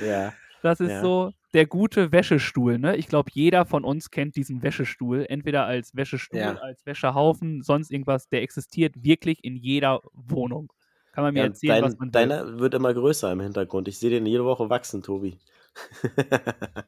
Ja. 0.00 0.32
Das 0.62 0.80
ist 0.80 0.90
Ja. 0.90 1.00
so 1.00 1.32
der 1.54 1.66
gute 1.66 2.12
Wäschestuhl, 2.12 2.78
ne? 2.78 2.96
Ich 2.96 3.08
glaube, 3.08 3.30
jeder 3.32 3.64
von 3.66 3.84
uns 3.84 4.10
kennt 4.10 4.36
diesen 4.36 4.62
Wäschestuhl, 4.62 5.24
entweder 5.28 5.64
als 5.66 5.94
Wäschestuhl, 5.96 6.40
Ja. 6.40 6.54
als 6.56 6.84
Wäschehaufen, 6.86 7.62
sonst 7.62 7.90
irgendwas, 7.90 8.28
der 8.28 8.42
existiert 8.42 9.02
wirklich 9.02 9.44
in 9.44 9.56
jeder 9.56 10.00
Wohnung. 10.12 10.72
Kann 11.12 11.24
man 11.24 11.34
mir 11.34 11.40
Ja, 11.40 11.44
erzählen, 11.44 11.80
dein, 11.80 11.82
was 11.84 11.98
man 11.98 12.08
will. 12.14 12.28
deiner 12.28 12.58
wird 12.58 12.74
immer 12.74 12.92
größer 12.92 13.32
im 13.32 13.40
Hintergrund. 13.40 13.88
Ich 13.88 13.98
sehe 13.98 14.10
den 14.10 14.26
jede 14.26 14.44
Woche 14.44 14.68
wachsen, 14.68 15.02
Tobi. 15.02 15.38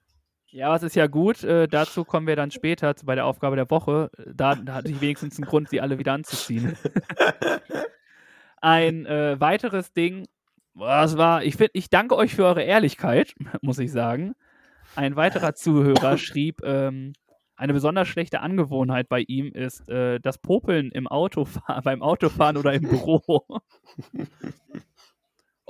Ja, 0.50 0.70
was 0.70 0.82
ist 0.82 0.96
ja 0.96 1.06
gut. 1.06 1.44
Äh, 1.44 1.68
dazu 1.68 2.04
kommen 2.04 2.26
wir 2.26 2.34
dann 2.36 2.50
später 2.50 2.94
bei 3.04 3.14
der 3.14 3.26
Aufgabe 3.26 3.56
der 3.56 3.70
Woche. 3.70 4.10
Da, 4.32 4.54
da 4.54 4.74
hatte 4.74 4.90
ich 4.90 5.00
wenigstens 5.00 5.36
einen 5.36 5.44
Grund, 5.44 5.68
sie 5.68 5.80
alle 5.80 5.98
wieder 5.98 6.14
anzuziehen. 6.14 6.76
Ein 8.60 9.06
äh, 9.06 9.38
weiteres 9.40 9.92
Ding, 9.92 10.26
was 10.74 11.16
war, 11.16 11.44
ich, 11.44 11.56
find, 11.56 11.70
ich 11.74 11.90
danke 11.90 12.16
euch 12.16 12.34
für 12.34 12.44
eure 12.44 12.62
Ehrlichkeit, 12.62 13.34
muss 13.62 13.78
ich 13.78 13.92
sagen. 13.92 14.34
Ein 14.98 15.14
weiterer 15.14 15.54
Zuhörer 15.54 16.18
schrieb, 16.18 16.60
ähm, 16.64 17.12
eine 17.54 17.72
besonders 17.72 18.08
schlechte 18.08 18.40
Angewohnheit 18.40 19.08
bei 19.08 19.20
ihm 19.20 19.52
ist 19.52 19.88
äh, 19.88 20.18
das 20.18 20.38
Popeln 20.38 20.90
im 20.90 21.06
Autofahr 21.06 21.80
beim 21.84 22.02
Autofahren 22.02 22.56
oder 22.56 22.72
im 22.74 22.82
Büro. 22.82 23.44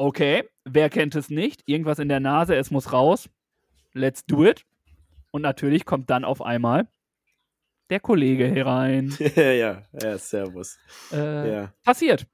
Okay, 0.01 0.45
wer 0.65 0.91
kennt 0.91 1.17
es 1.17 1.29
nicht? 1.29 1.65
Irgendwas 1.67 1.99
in 1.99 2.09
der 2.09 2.21
Nase, 2.21 2.55
es 2.55 2.71
muss 2.71 2.93
raus. 2.93 3.29
Let's 3.95 4.25
do 4.25 4.45
it. 4.45 4.65
Und 5.33 5.43
natürlich 5.43 5.87
kommt 5.87 6.09
dann 6.09 6.25
auf 6.25 6.41
einmal 6.41 6.87
der 7.91 7.99
Kollege 7.99 8.47
herein. 8.47 9.13
ja, 9.35 9.83
ja, 10.01 10.19
servus. 10.19 10.79
Äh, 11.11 11.51
Ja. 11.53 11.73
Passiert. 11.83 12.29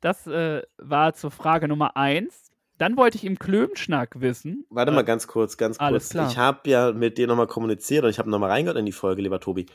Das 0.00 0.26
äh, 0.26 0.62
war 0.78 1.12
zur 1.12 1.30
Frage 1.30 1.68
Nummer 1.68 1.94
eins. 1.98 2.43
Dann 2.78 2.96
wollte 2.96 3.16
ich 3.16 3.24
im 3.24 3.38
Klömschnack 3.38 4.20
wissen. 4.20 4.66
Warte 4.70 4.90
äh, 4.90 4.94
mal 4.94 5.04
ganz 5.04 5.26
kurz, 5.26 5.56
ganz 5.56 5.78
alles 5.78 6.04
kurz. 6.04 6.10
klar. 6.10 6.30
Ich 6.30 6.38
habe 6.38 6.70
ja 6.70 6.92
mit 6.92 7.18
dir 7.18 7.26
nochmal 7.26 7.46
kommuniziert 7.46 8.04
und 8.04 8.10
ich 8.10 8.18
habe 8.18 8.30
nochmal 8.30 8.50
reingehört 8.50 8.78
in 8.78 8.86
die 8.86 8.92
Folge, 8.92 9.22
lieber 9.22 9.40
Tobi. 9.40 9.66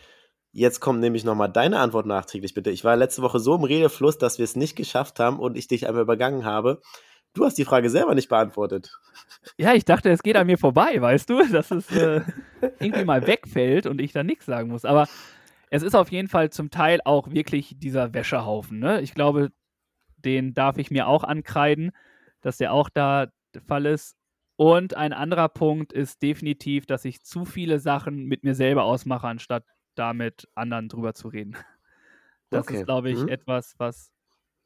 Jetzt 0.52 0.80
kommt 0.80 1.00
nämlich 1.00 1.24
nochmal 1.24 1.50
deine 1.50 1.80
Antwort 1.80 2.08
nachträglich, 2.08 2.54
bitte. 2.54 2.72
Ich 2.72 2.84
war 2.84 2.96
letzte 2.96 3.22
Woche 3.22 3.40
so 3.40 3.56
im 3.56 3.64
Redefluss, 3.64 4.18
dass 4.18 4.40
wir 4.40 4.44
es 4.44 4.56
nicht 4.56 4.76
geschafft 4.76 5.20
haben 5.20 5.40
und 5.40 5.56
ich 5.56 5.68
dich 5.68 5.88
einmal 5.88 6.02
übergangen 6.02 6.44
habe. 6.44 6.82
Du 7.34 7.46
hast 7.46 7.58
die 7.60 7.66
Frage 7.66 7.90
selber 7.92 8.16
nicht 8.16 8.30
beantwortet. 8.30 9.00
Ja, 9.58 9.74
ich 9.74 9.86
dachte, 9.86 10.10
es 10.10 10.24
geht 10.24 10.36
an 10.36 10.48
mir 10.48 10.58
vorbei, 10.58 11.00
weißt 11.00 11.30
du, 11.30 11.44
dass 11.52 11.70
es 11.70 11.92
äh, 11.92 12.22
irgendwie 12.80 13.06
mal 13.06 13.28
wegfällt 13.28 13.86
und 13.86 14.02
ich 14.02 14.12
da 14.12 14.24
nichts 14.24 14.48
sagen 14.48 14.70
muss. 14.70 14.86
Aber 14.86 15.08
es 15.70 15.84
ist 15.84 15.96
auf 15.96 16.12
jeden 16.12 16.28
Fall 16.28 16.50
zum 16.50 16.72
Teil 16.72 17.00
auch 17.06 17.30
wirklich 17.30 17.76
dieser 17.78 18.14
Wäschehaufen. 18.14 18.80
Ne? 18.80 19.02
Ich 19.02 19.14
glaube, 19.14 19.52
den 20.18 20.56
darf 20.56 20.78
ich 20.78 20.90
mir 20.90 21.08
auch 21.08 21.24
ankreiden, 21.24 21.92
dass 22.42 22.58
der 22.58 22.74
auch 22.74 22.90
da 22.90 23.28
der 23.54 23.62
Fall 23.62 23.86
ist. 23.86 24.16
Und 24.58 24.96
ein 24.96 25.14
anderer 25.14 25.50
Punkt 25.50 25.94
ist 25.94 26.22
definitiv, 26.22 26.86
dass 26.86 27.06
ich 27.06 27.22
zu 27.24 27.46
viele 27.46 27.80
Sachen 27.80 28.26
mit 28.26 28.44
mir 28.44 28.56
selber 28.56 28.84
ausmache, 28.84 29.28
anstatt 29.28 29.66
da 29.96 30.14
mit 30.14 30.48
anderen 30.56 30.90
drüber 30.90 31.14
zu 31.14 31.28
reden. 31.30 31.56
Das 32.52 32.68
Okay. 32.68 32.72
ist, 32.72 32.86
glaube 32.86 33.12
ich, 33.12 33.28
Mhm. 33.28 33.30
etwas, 33.30 33.76
was 33.78 34.12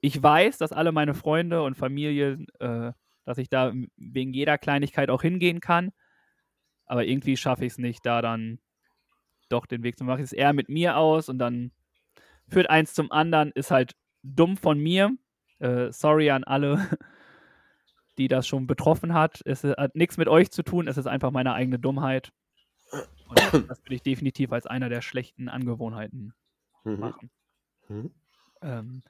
ich 0.01 0.21
weiß, 0.23 0.57
dass 0.59 0.73
alle 0.73 0.91
meine 0.91 1.13
Freunde 1.13 1.63
und 1.63 1.75
Familie, 1.77 2.45
äh, 2.59 2.93
dass 3.25 3.37
ich 3.39 3.49
da 3.49 3.73
wegen 3.97 4.33
jeder 4.33 4.57
Kleinigkeit 4.57 5.09
auch 5.09 5.21
hingehen 5.23 5.61
kann. 5.61 5.91
Aber 6.85 7.05
irgendwie 7.05 7.37
schaffe 7.37 7.65
ich 7.65 7.73
es 7.73 7.77
nicht, 7.77 8.05
da 8.05 8.21
dann 8.21 8.59
doch 9.49 9.65
den 9.65 9.83
Weg 9.83 9.97
zu 9.97 10.03
machen. 10.03 10.19
Ich 10.19 10.25
es 10.25 10.33
eher 10.33 10.53
mit 10.53 10.69
mir 10.69 10.97
aus 10.97 11.29
und 11.29 11.39
dann 11.39 11.71
führt 12.49 12.69
eins 12.69 12.93
zum 12.93 13.11
anderen, 13.11 13.51
ist 13.53 13.71
halt 13.71 13.93
dumm 14.23 14.57
von 14.57 14.79
mir. 14.79 15.15
Äh, 15.59 15.91
sorry 15.91 16.31
an 16.31 16.43
alle, 16.43 16.77
die 18.17 18.27
das 18.27 18.47
schon 18.47 18.67
betroffen 18.67 19.13
hat. 19.13 19.41
Es 19.45 19.63
hat 19.63 19.95
nichts 19.95 20.17
mit 20.17 20.27
euch 20.27 20.51
zu 20.51 20.63
tun, 20.63 20.87
es 20.87 20.97
ist 20.97 21.07
einfach 21.07 21.31
meine 21.31 21.53
eigene 21.53 21.79
Dummheit. 21.79 22.31
Und 23.27 23.35
das 23.69 23.83
würde 23.83 23.95
ich 23.95 24.03
definitiv 24.03 24.51
als 24.51 24.67
einer 24.67 24.89
der 24.89 25.01
schlechten 25.01 25.49
Angewohnheiten 25.49 26.33
Mhm. 26.85 26.99
machen. 26.99 27.31
Mhm. 27.87 28.11
Ähm, 28.61 29.03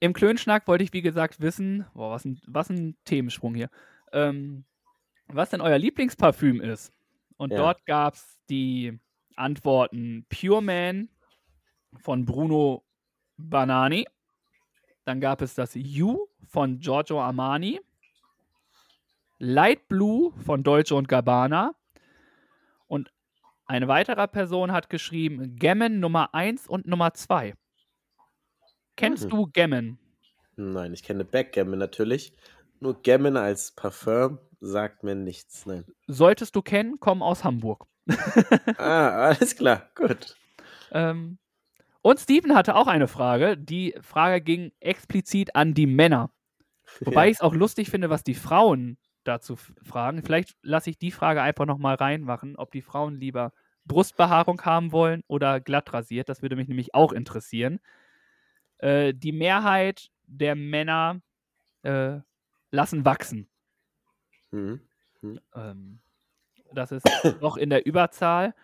Im 0.00 0.12
Klönschnack 0.12 0.66
wollte 0.68 0.84
ich, 0.84 0.92
wie 0.92 1.02
gesagt, 1.02 1.40
wissen, 1.40 1.86
boah, 1.94 2.10
was 2.10 2.24
ein, 2.24 2.40
was 2.46 2.68
ein 2.70 2.96
Themensprung 3.04 3.54
hier, 3.54 3.70
ähm, 4.12 4.64
was 5.28 5.50
denn 5.50 5.60
euer 5.60 5.78
Lieblingsparfüm 5.78 6.60
ist. 6.60 6.92
Und 7.36 7.52
Ja. 7.52 7.58
dort 7.58 7.86
gab 7.86 8.14
es 8.14 8.38
die 8.50 8.98
Antworten 9.36 10.26
Pure 10.28 10.62
Man 10.62 11.08
von 12.00 12.24
Bruno 12.24 12.84
Banani. 13.36 14.06
Dann 15.04 15.20
gab 15.20 15.42
es 15.42 15.54
das 15.54 15.74
You 15.74 16.26
von 16.46 16.78
Giorgio 16.80 17.20
Armani. 17.20 17.80
Light 19.38 19.88
Blue 19.88 20.32
von 20.44 20.62
Dolce 20.62 20.94
und 20.94 21.08
Gabbana. 21.08 21.74
Und 22.86 23.12
eine 23.66 23.88
weitere 23.88 24.26
Person 24.28 24.72
hat 24.72 24.88
geschrieben 24.90 25.56
Gammon 25.58 26.00
Nummer 26.00 26.34
1 26.34 26.66
und 26.68 26.86
Nummer 26.86 27.12
2. 27.14 27.54
Kennst 28.96 29.24
Mhm. 29.26 29.30
du 29.30 29.50
Gammon? 29.52 29.98
Nein, 30.56 30.94
ich 30.94 31.02
kenne 31.02 31.24
Backgammon 31.24 31.78
natürlich. 31.78 32.32
Nur 32.80 33.02
Gammon 33.02 33.36
als 33.36 33.72
Parfum 33.72 34.38
sagt 34.60 35.02
mir 35.02 35.14
nichts. 35.14 35.66
Nein. 35.66 35.84
Solltest 36.06 36.54
du 36.54 36.62
kennen, 36.62 36.98
komm 37.00 37.22
aus 37.22 37.44
Hamburg. 37.44 37.86
Ah, 38.78 39.28
alles 39.28 39.56
klar, 39.56 39.90
gut. 39.94 40.36
Ähm, 40.92 41.38
und 42.04 42.20
Steven 42.20 42.54
hatte 42.54 42.76
auch 42.76 42.86
eine 42.86 43.08
Frage. 43.08 43.56
Die 43.56 43.94
Frage 44.02 44.42
ging 44.42 44.72
explizit 44.80 45.56
an 45.56 45.72
die 45.72 45.86
Männer. 45.86 46.30
Wobei 47.00 47.24
Ja. 47.24 47.30
ich 47.30 47.36
es 47.36 47.40
auch 47.40 47.54
lustig 47.54 47.88
finde, 47.88 48.10
was 48.10 48.22
die 48.22 48.34
Frauen 48.34 48.98
dazu 49.24 49.56
fragen. 49.56 50.22
Vielleicht 50.22 50.54
lasse 50.60 50.90
ich 50.90 50.98
die 50.98 51.10
Frage 51.10 51.40
einfach 51.40 51.64
nochmal 51.64 51.94
reinmachen, 51.94 52.56
ob 52.56 52.72
die 52.72 52.82
Frauen 52.82 53.14
lieber 53.18 53.54
Brustbehaarung 53.86 54.60
haben 54.62 54.92
wollen 54.92 55.22
oder 55.28 55.60
glatt 55.60 55.94
rasiert. 55.94 56.28
Das 56.28 56.42
würde 56.42 56.56
mich 56.56 56.68
nämlich 56.68 56.94
auch 56.94 57.10
interessieren. 57.10 57.80
Äh, 58.78 59.14
die 59.14 59.32
Mehrheit 59.32 60.10
der 60.26 60.56
Männer 60.56 61.22
äh, 61.84 62.18
lassen 62.70 63.06
wachsen. 63.06 63.48
Mhm. 64.50 65.40
Ähm, 65.54 66.00
das 66.74 66.92
ist 66.92 67.06
noch 67.40 67.56
in 67.56 67.70
der 67.70 67.86
Überzahl. 67.86 68.54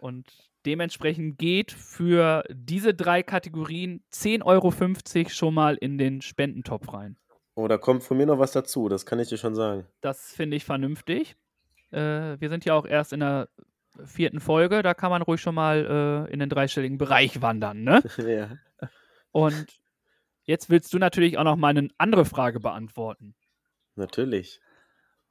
Und 0.00 0.51
dementsprechend 0.66 1.38
geht 1.38 1.72
für 1.72 2.44
diese 2.50 2.94
drei 2.94 3.22
Kategorien 3.22 4.02
10,50 4.12 4.44
Euro 4.44 5.28
schon 5.28 5.54
mal 5.54 5.76
in 5.76 5.98
den 5.98 6.22
Spendentopf 6.22 6.92
rein. 6.92 7.16
Oh, 7.54 7.68
da 7.68 7.76
kommt 7.76 8.02
von 8.02 8.16
mir 8.16 8.26
noch 8.26 8.38
was 8.38 8.52
dazu, 8.52 8.88
das 8.88 9.04
kann 9.04 9.18
ich 9.18 9.28
dir 9.28 9.36
schon 9.36 9.54
sagen. 9.54 9.86
Das 10.00 10.32
finde 10.32 10.56
ich 10.56 10.64
vernünftig. 10.64 11.36
Äh, 11.90 12.40
wir 12.40 12.48
sind 12.48 12.64
ja 12.64 12.74
auch 12.74 12.86
erst 12.86 13.12
in 13.12 13.20
der 13.20 13.48
vierten 14.04 14.40
Folge. 14.40 14.82
Da 14.82 14.94
kann 14.94 15.10
man 15.10 15.22
ruhig 15.22 15.40
schon 15.40 15.54
mal 15.54 16.26
äh, 16.28 16.32
in 16.32 16.40
den 16.40 16.48
dreistelligen 16.48 16.98
Bereich 16.98 17.42
wandern. 17.42 17.82
Ne? 17.82 18.02
ja. 18.18 18.88
Und 19.30 19.66
jetzt 20.44 20.70
willst 20.70 20.92
du 20.94 20.98
natürlich 20.98 21.38
auch 21.38 21.44
noch 21.44 21.56
mal 21.56 21.68
eine 21.68 21.88
andere 21.98 22.24
Frage 22.24 22.60
beantworten. 22.60 23.34
Natürlich. 23.96 24.60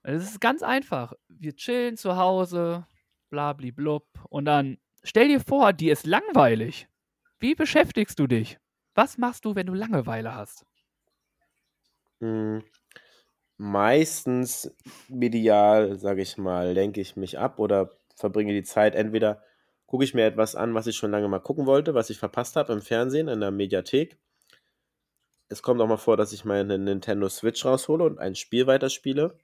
Es 0.04 0.24
ist 0.24 0.42
ganz 0.42 0.64
einfach. 0.64 1.14
Wir 1.28 1.56
chillen 1.56 1.98
zu 1.98 2.18
Hause, 2.18 2.86
blablablub. 3.30 4.06
Und 4.30 4.46
dann 4.46 4.78
stell 5.04 5.28
dir 5.30 5.40
vor, 5.40 5.74
dir 5.74 5.94
ist 5.94 6.06
langweilig. 6.06 6.88
Wie 7.40 7.56
beschäftigst 7.56 8.20
du 8.20 8.28
dich? 8.28 8.58
Was 8.96 9.18
machst 9.18 9.46
du, 9.46 9.56
wenn 9.56 9.68
du 9.68 9.74
Langeweile 9.74 10.36
hast? 10.36 10.66
Hm, 12.22 12.64
Meistens 13.58 14.76
medial, 15.10 15.98
sage 16.00 16.22
ich 16.24 16.38
mal, 16.38 16.74
lenke 16.74 17.02
ich 17.02 17.16
mich 17.16 17.40
ab 17.40 17.60
oder 17.60 17.92
verbringe 18.16 18.54
die 18.54 18.64
Zeit. 18.64 18.96
Entweder 18.96 19.44
gucke 19.88 20.04
ich 20.04 20.14
mir 20.16 20.26
etwas 20.26 20.56
an, 20.56 20.74
was 20.76 20.88
ich 20.88 20.98
schon 20.98 21.12
lange 21.12 21.28
mal 21.30 21.40
gucken 21.40 21.66
wollte, 21.68 21.94
was 21.94 22.10
ich 22.10 22.20
verpasst 22.20 22.56
habe 22.58 22.74
im 22.74 22.82
Fernsehen, 22.82 23.28
in 23.30 23.40
der 23.42 23.52
Mediathek. 23.52 24.18
Es 25.50 25.62
kommt 25.62 25.80
auch 25.82 25.88
mal 25.88 25.98
vor, 25.98 26.18
dass 26.18 26.34
ich 26.34 26.46
meine 26.46 26.80
Nintendo 26.80 27.30
Switch 27.30 27.64
raushole 27.64 28.06
und 28.06 28.18
ein 28.18 28.34
Spiel 28.34 28.66
weiterspiele. 28.66 29.38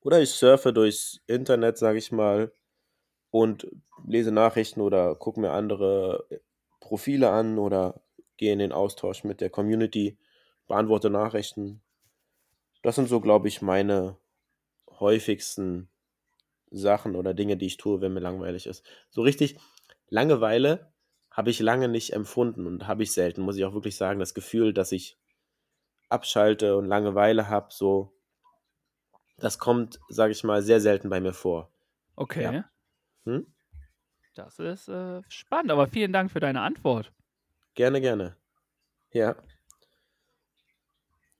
Oder 0.00 0.20
ich 0.20 0.30
surfe 0.30 0.72
durchs 0.72 1.20
Internet, 1.28 1.78
sage 1.78 1.98
ich 1.98 2.10
mal, 2.10 2.52
und 3.30 3.68
lese 4.06 4.32
Nachrichten 4.32 4.80
oder 4.80 5.14
gucke 5.14 5.40
mir 5.40 5.52
andere 5.52 6.26
Profile 6.80 7.30
an 7.30 7.58
oder 7.58 8.00
gehe 8.36 8.52
in 8.52 8.58
den 8.58 8.72
Austausch 8.72 9.24
mit 9.24 9.40
der 9.40 9.50
Community, 9.50 10.18
beantworte 10.66 11.10
Nachrichten. 11.10 11.82
Das 12.82 12.94
sind 12.94 13.08
so, 13.08 13.20
glaube 13.20 13.48
ich, 13.48 13.60
meine 13.60 14.16
häufigsten 15.00 15.88
Sachen 16.70 17.16
oder 17.16 17.34
Dinge, 17.34 17.56
die 17.56 17.66
ich 17.66 17.76
tue, 17.76 18.00
wenn 18.00 18.12
mir 18.12 18.20
langweilig 18.20 18.66
ist. 18.66 18.84
So 19.10 19.22
richtig 19.22 19.58
Langeweile 20.08 20.92
habe 21.30 21.50
ich 21.50 21.60
lange 21.60 21.88
nicht 21.88 22.12
empfunden 22.12 22.66
und 22.66 22.86
habe 22.86 23.02
ich 23.02 23.12
selten, 23.12 23.42
muss 23.42 23.56
ich 23.56 23.64
auch 23.64 23.74
wirklich 23.74 23.96
sagen. 23.96 24.20
Das 24.20 24.34
Gefühl, 24.34 24.72
dass 24.72 24.92
ich 24.92 25.18
abschalte 26.08 26.76
und 26.76 26.86
Langeweile 26.86 27.48
habe, 27.48 27.68
so, 27.70 28.12
das 29.38 29.58
kommt, 29.58 30.00
sage 30.08 30.32
ich 30.32 30.42
mal, 30.44 30.62
sehr 30.62 30.80
selten 30.80 31.10
bei 31.10 31.20
mir 31.20 31.34
vor. 31.34 31.70
Okay. 32.16 32.42
Ja. 32.44 32.64
Hm? 33.28 33.46
Das 34.34 34.58
ist 34.58 34.88
äh, 34.88 35.20
spannend, 35.28 35.70
aber 35.70 35.86
vielen 35.86 36.12
Dank 36.14 36.30
für 36.30 36.40
deine 36.40 36.62
Antwort. 36.62 37.12
Gerne, 37.74 38.00
gerne. 38.00 38.36
Ja, 39.12 39.36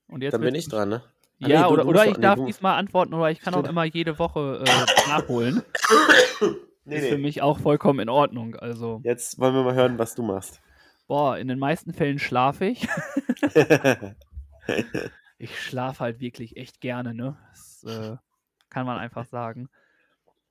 Und 0.07 0.21
jetzt 0.21 0.33
dann 0.33 0.41
bin 0.41 0.53
ich 0.55 0.67
dran, 0.67 0.89
ne? 0.89 1.01
Ah, 1.41 1.47
Ja, 1.47 1.61
nee, 1.61 1.67
du- 1.67 1.73
oder, 1.73 1.83
du 1.83 1.89
oder 1.89 2.05
ich 2.05 2.17
darf 2.17 2.45
diesmal 2.45 2.77
antworten, 2.77 3.13
oder 3.13 3.31
ich 3.31 3.41
kann 3.41 3.53
auch 3.55 3.63
immer 3.63 3.85
jede 3.85 4.19
Woche 4.19 4.63
äh, 4.63 4.65
nachholen. 5.09 5.63
Nee, 6.85 6.97
ist 6.97 7.07
für 7.07 7.15
nee. 7.15 7.21
mich 7.21 7.41
auch 7.41 7.59
vollkommen 7.59 7.99
in 8.01 8.09
Ordnung. 8.09 8.55
Also, 8.55 9.01
Jetzt 9.03 9.39
wollen 9.39 9.53
wir 9.55 9.63
mal 9.63 9.75
hören, 9.75 9.97
was 9.97 10.13
du 10.15 10.23
machst. 10.23 10.61
boah, 11.07 11.37
in 11.37 11.47
den 11.47 11.59
meisten 11.59 11.93
Fällen 11.93 12.19
schlafe 12.19 12.65
ich. 12.65 12.87
Ich 15.41 15.57
schlafe 15.57 16.01
halt 16.01 16.19
wirklich 16.19 16.57
echt 16.57 16.81
gerne, 16.81 17.13
ne? 17.13 17.37
Das 17.51 17.83
äh, 17.85 18.17
kann 18.69 18.85
man 18.85 18.97
einfach 18.97 19.25
sagen. 19.25 19.69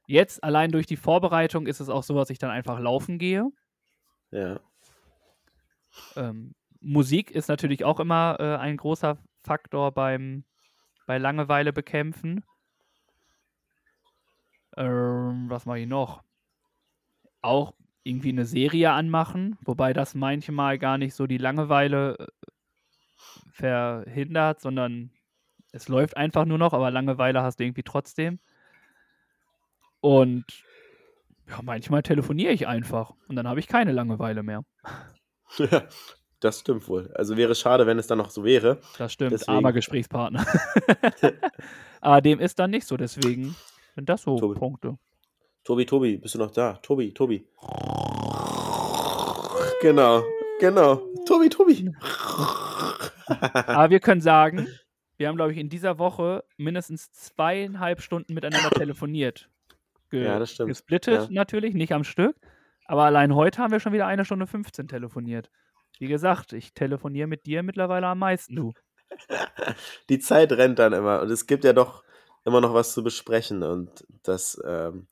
Jetzt, 0.08 0.42
allein 0.42 0.72
durch 0.72 0.86
die 0.86 0.96
Vorbereitung, 0.96 1.66
ist 1.66 1.80
es 1.80 1.90
auch 1.90 2.02
so, 2.02 2.14
dass 2.14 2.30
ich 2.30 2.38
dann 2.38 2.50
einfach 2.50 2.80
laufen 2.80 3.18
gehe. 3.18 3.46
ja. 4.32 4.58
Ähm, 6.16 6.54
Musik 6.80 7.30
ist 7.30 7.48
natürlich 7.48 7.84
auch 7.84 8.00
immer 8.00 8.36
äh, 8.40 8.56
ein 8.56 8.78
großer 8.78 9.18
Faktor 9.42 9.92
beim 9.92 10.44
bei 11.06 11.18
Langeweile 11.18 11.74
bekämpfen. 11.74 12.42
Ähm, 14.78 15.50
was 15.50 15.66
mache 15.66 15.80
ich 15.80 15.86
noch? 15.86 16.22
Auch 17.42 17.74
irgendwie 18.02 18.30
eine 18.30 18.46
Serie 18.46 18.92
anmachen, 18.92 19.58
wobei 19.62 19.92
das 19.92 20.14
manchmal 20.14 20.78
gar 20.78 20.96
nicht 20.96 21.14
so 21.14 21.26
die 21.26 21.36
Langeweile 21.36 22.16
äh, 22.18 22.26
verhindert, 23.50 24.62
sondern 24.62 25.10
es 25.72 25.88
läuft 25.88 26.16
einfach 26.16 26.46
nur 26.46 26.56
noch, 26.56 26.72
aber 26.72 26.90
Langeweile 26.90 27.42
hast 27.42 27.60
du 27.60 27.64
irgendwie 27.64 27.82
trotzdem. 27.82 28.38
Und 30.00 30.44
ja, 31.48 31.60
manchmal 31.62 32.02
telefoniere 32.02 32.52
ich 32.52 32.66
einfach 32.66 33.12
und 33.28 33.36
dann 33.36 33.48
habe 33.48 33.60
ich 33.60 33.66
keine 33.68 33.92
Langeweile 33.92 34.42
mehr. 34.42 34.64
Ja, 35.56 35.82
das 36.40 36.60
stimmt 36.60 36.86
wohl. 36.88 37.10
Also 37.14 37.36
wäre 37.36 37.54
schade, 37.54 37.86
wenn 37.86 37.98
es 37.98 38.06
dann 38.06 38.18
noch 38.18 38.30
so 38.30 38.44
wäre. 38.44 38.80
Das 38.98 39.12
stimmt, 39.12 39.32
Deswegen- 39.32 39.52
armer 39.56 39.72
Gesprächspartner. 39.72 40.46
Aber 42.00 42.20
dem 42.22 42.38
ist 42.38 42.58
dann 42.58 42.70
nicht 42.70 42.86
so, 42.86 42.96
deswegen 42.96 43.56
sind 43.94 44.08
das 44.08 44.22
so 44.22 44.38
Tobi. 44.38 44.58
Punkte. 44.58 44.98
Tobi, 45.64 45.84
Tobi, 45.86 46.16
bist 46.18 46.34
du 46.34 46.38
noch 46.38 46.50
da? 46.50 46.74
Tobi, 46.82 47.12
Tobi. 47.12 47.46
Genau, 49.80 50.22
genau. 50.60 50.96
Tobi, 51.26 51.48
Tobi. 51.48 51.92
Aber 53.26 53.90
wir 53.90 54.00
können 54.00 54.20
sagen, 54.20 54.66
wir 55.16 55.28
haben, 55.28 55.36
glaube 55.36 55.52
ich, 55.52 55.58
in 55.58 55.68
dieser 55.68 55.98
Woche 55.98 56.44
mindestens 56.56 57.12
zweieinhalb 57.12 58.00
Stunden 58.00 58.34
miteinander 58.34 58.70
telefoniert. 58.70 59.48
Ge 60.10 60.24
Ja, 60.24 60.38
das 60.38 60.52
stimmt. 60.52 60.68
Gesplittet 60.68 61.22
Ja. 61.22 61.28
natürlich, 61.30 61.74
nicht 61.74 61.92
am 61.92 62.04
Stück. 62.04 62.36
Aber 62.86 63.04
allein 63.04 63.34
heute 63.34 63.62
haben 63.62 63.70
wir 63.70 63.80
schon 63.80 63.92
wieder 63.92 64.06
eine 64.06 64.24
Stunde 64.24 64.46
15 64.46 64.88
telefoniert. 64.88 65.50
Wie 65.98 66.08
gesagt, 66.08 66.52
ich 66.52 66.72
telefoniere 66.72 67.26
mit 67.26 67.44
dir 67.46 67.62
mittlerweile 67.62 68.06
am 68.06 68.18
meisten, 68.18 68.56
du. 68.56 68.72
Die 70.08 70.18
Zeit 70.18 70.52
rennt 70.52 70.78
dann 70.78 70.92
immer 70.92 71.20
und 71.22 71.30
es 71.30 71.46
gibt 71.46 71.64
ja 71.64 71.72
doch 71.72 72.04
immer 72.44 72.60
noch 72.60 72.72
was 72.72 72.92
zu 72.94 73.02
besprechen 73.02 73.62
und 73.62 74.06
das, 74.22 74.60
ähm, 74.66 75.06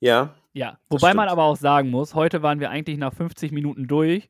ja, 0.00 0.34
Ja, 0.52 0.78
wobei 0.90 1.14
man 1.14 1.28
aber 1.28 1.44
auch 1.44 1.56
sagen 1.56 1.90
muss, 1.90 2.14
heute 2.14 2.42
waren 2.42 2.60
wir 2.60 2.70
eigentlich 2.70 2.98
nach 2.98 3.14
50 3.14 3.52
Minuten 3.52 3.86
durch 3.86 4.28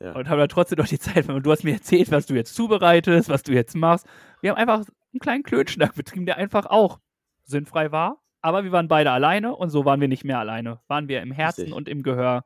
ja. 0.00 0.12
und 0.12 0.28
haben 0.28 0.38
da 0.38 0.46
trotzdem 0.48 0.78
noch 0.78 0.88
die 0.88 0.98
Zeit. 0.98 1.28
Und 1.28 1.46
du 1.46 1.50
hast 1.50 1.64
mir 1.64 1.74
erzählt, 1.74 2.10
was 2.10 2.26
du 2.26 2.34
jetzt 2.34 2.54
zubereitest, 2.54 3.28
was 3.28 3.42
du 3.42 3.52
jetzt 3.52 3.74
machst. 3.74 4.06
Wir 4.40 4.50
haben 4.50 4.58
einfach 4.58 4.84
einen 5.12 5.20
kleinen 5.20 5.42
Klönschnack 5.44 5.94
betrieben, 5.94 6.26
der 6.26 6.36
einfach 6.36 6.66
auch 6.66 6.98
sinnfrei 7.44 7.92
war. 7.92 8.21
Aber 8.42 8.64
wir 8.64 8.72
waren 8.72 8.88
beide 8.88 9.12
alleine 9.12 9.54
und 9.54 9.70
so 9.70 9.84
waren 9.84 10.00
wir 10.00 10.08
nicht 10.08 10.24
mehr 10.24 10.38
alleine. 10.38 10.80
Waren 10.88 11.08
wir 11.08 11.22
im 11.22 11.30
Herzen 11.30 11.62
Richtig. 11.62 11.76
und 11.76 11.88
im 11.88 12.02
Gehör 12.02 12.44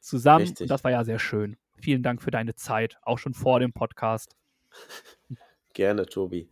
zusammen. 0.00 0.46
Richtig. 0.46 0.62
Und 0.62 0.70
das 0.70 0.84
war 0.84 0.92
ja 0.92 1.04
sehr 1.04 1.18
schön. 1.18 1.56
Vielen 1.76 2.04
Dank 2.04 2.22
für 2.22 2.30
deine 2.30 2.54
Zeit, 2.54 2.96
auch 3.02 3.18
schon 3.18 3.34
vor 3.34 3.58
dem 3.58 3.72
Podcast. 3.72 4.36
Gerne, 5.74 6.06
Tobi. 6.06 6.48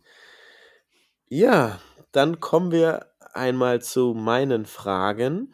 Ja, 1.29 1.79
dann 2.11 2.41
kommen 2.41 2.71
wir 2.71 3.07
einmal 3.33 3.81
zu 3.81 4.13
meinen 4.13 4.65
Fragen. 4.65 5.53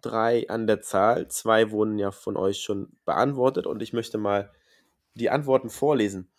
Drei 0.00 0.48
an 0.48 0.66
der 0.66 0.80
Zahl. 0.80 1.28
Zwei 1.28 1.70
wurden 1.70 1.98
ja 1.98 2.10
von 2.10 2.36
euch 2.36 2.60
schon 2.60 2.96
beantwortet 3.04 3.66
und 3.66 3.82
ich 3.82 3.92
möchte 3.92 4.18
mal 4.18 4.50
die 5.14 5.30
Antworten 5.30 5.70
vorlesen. 5.70 6.30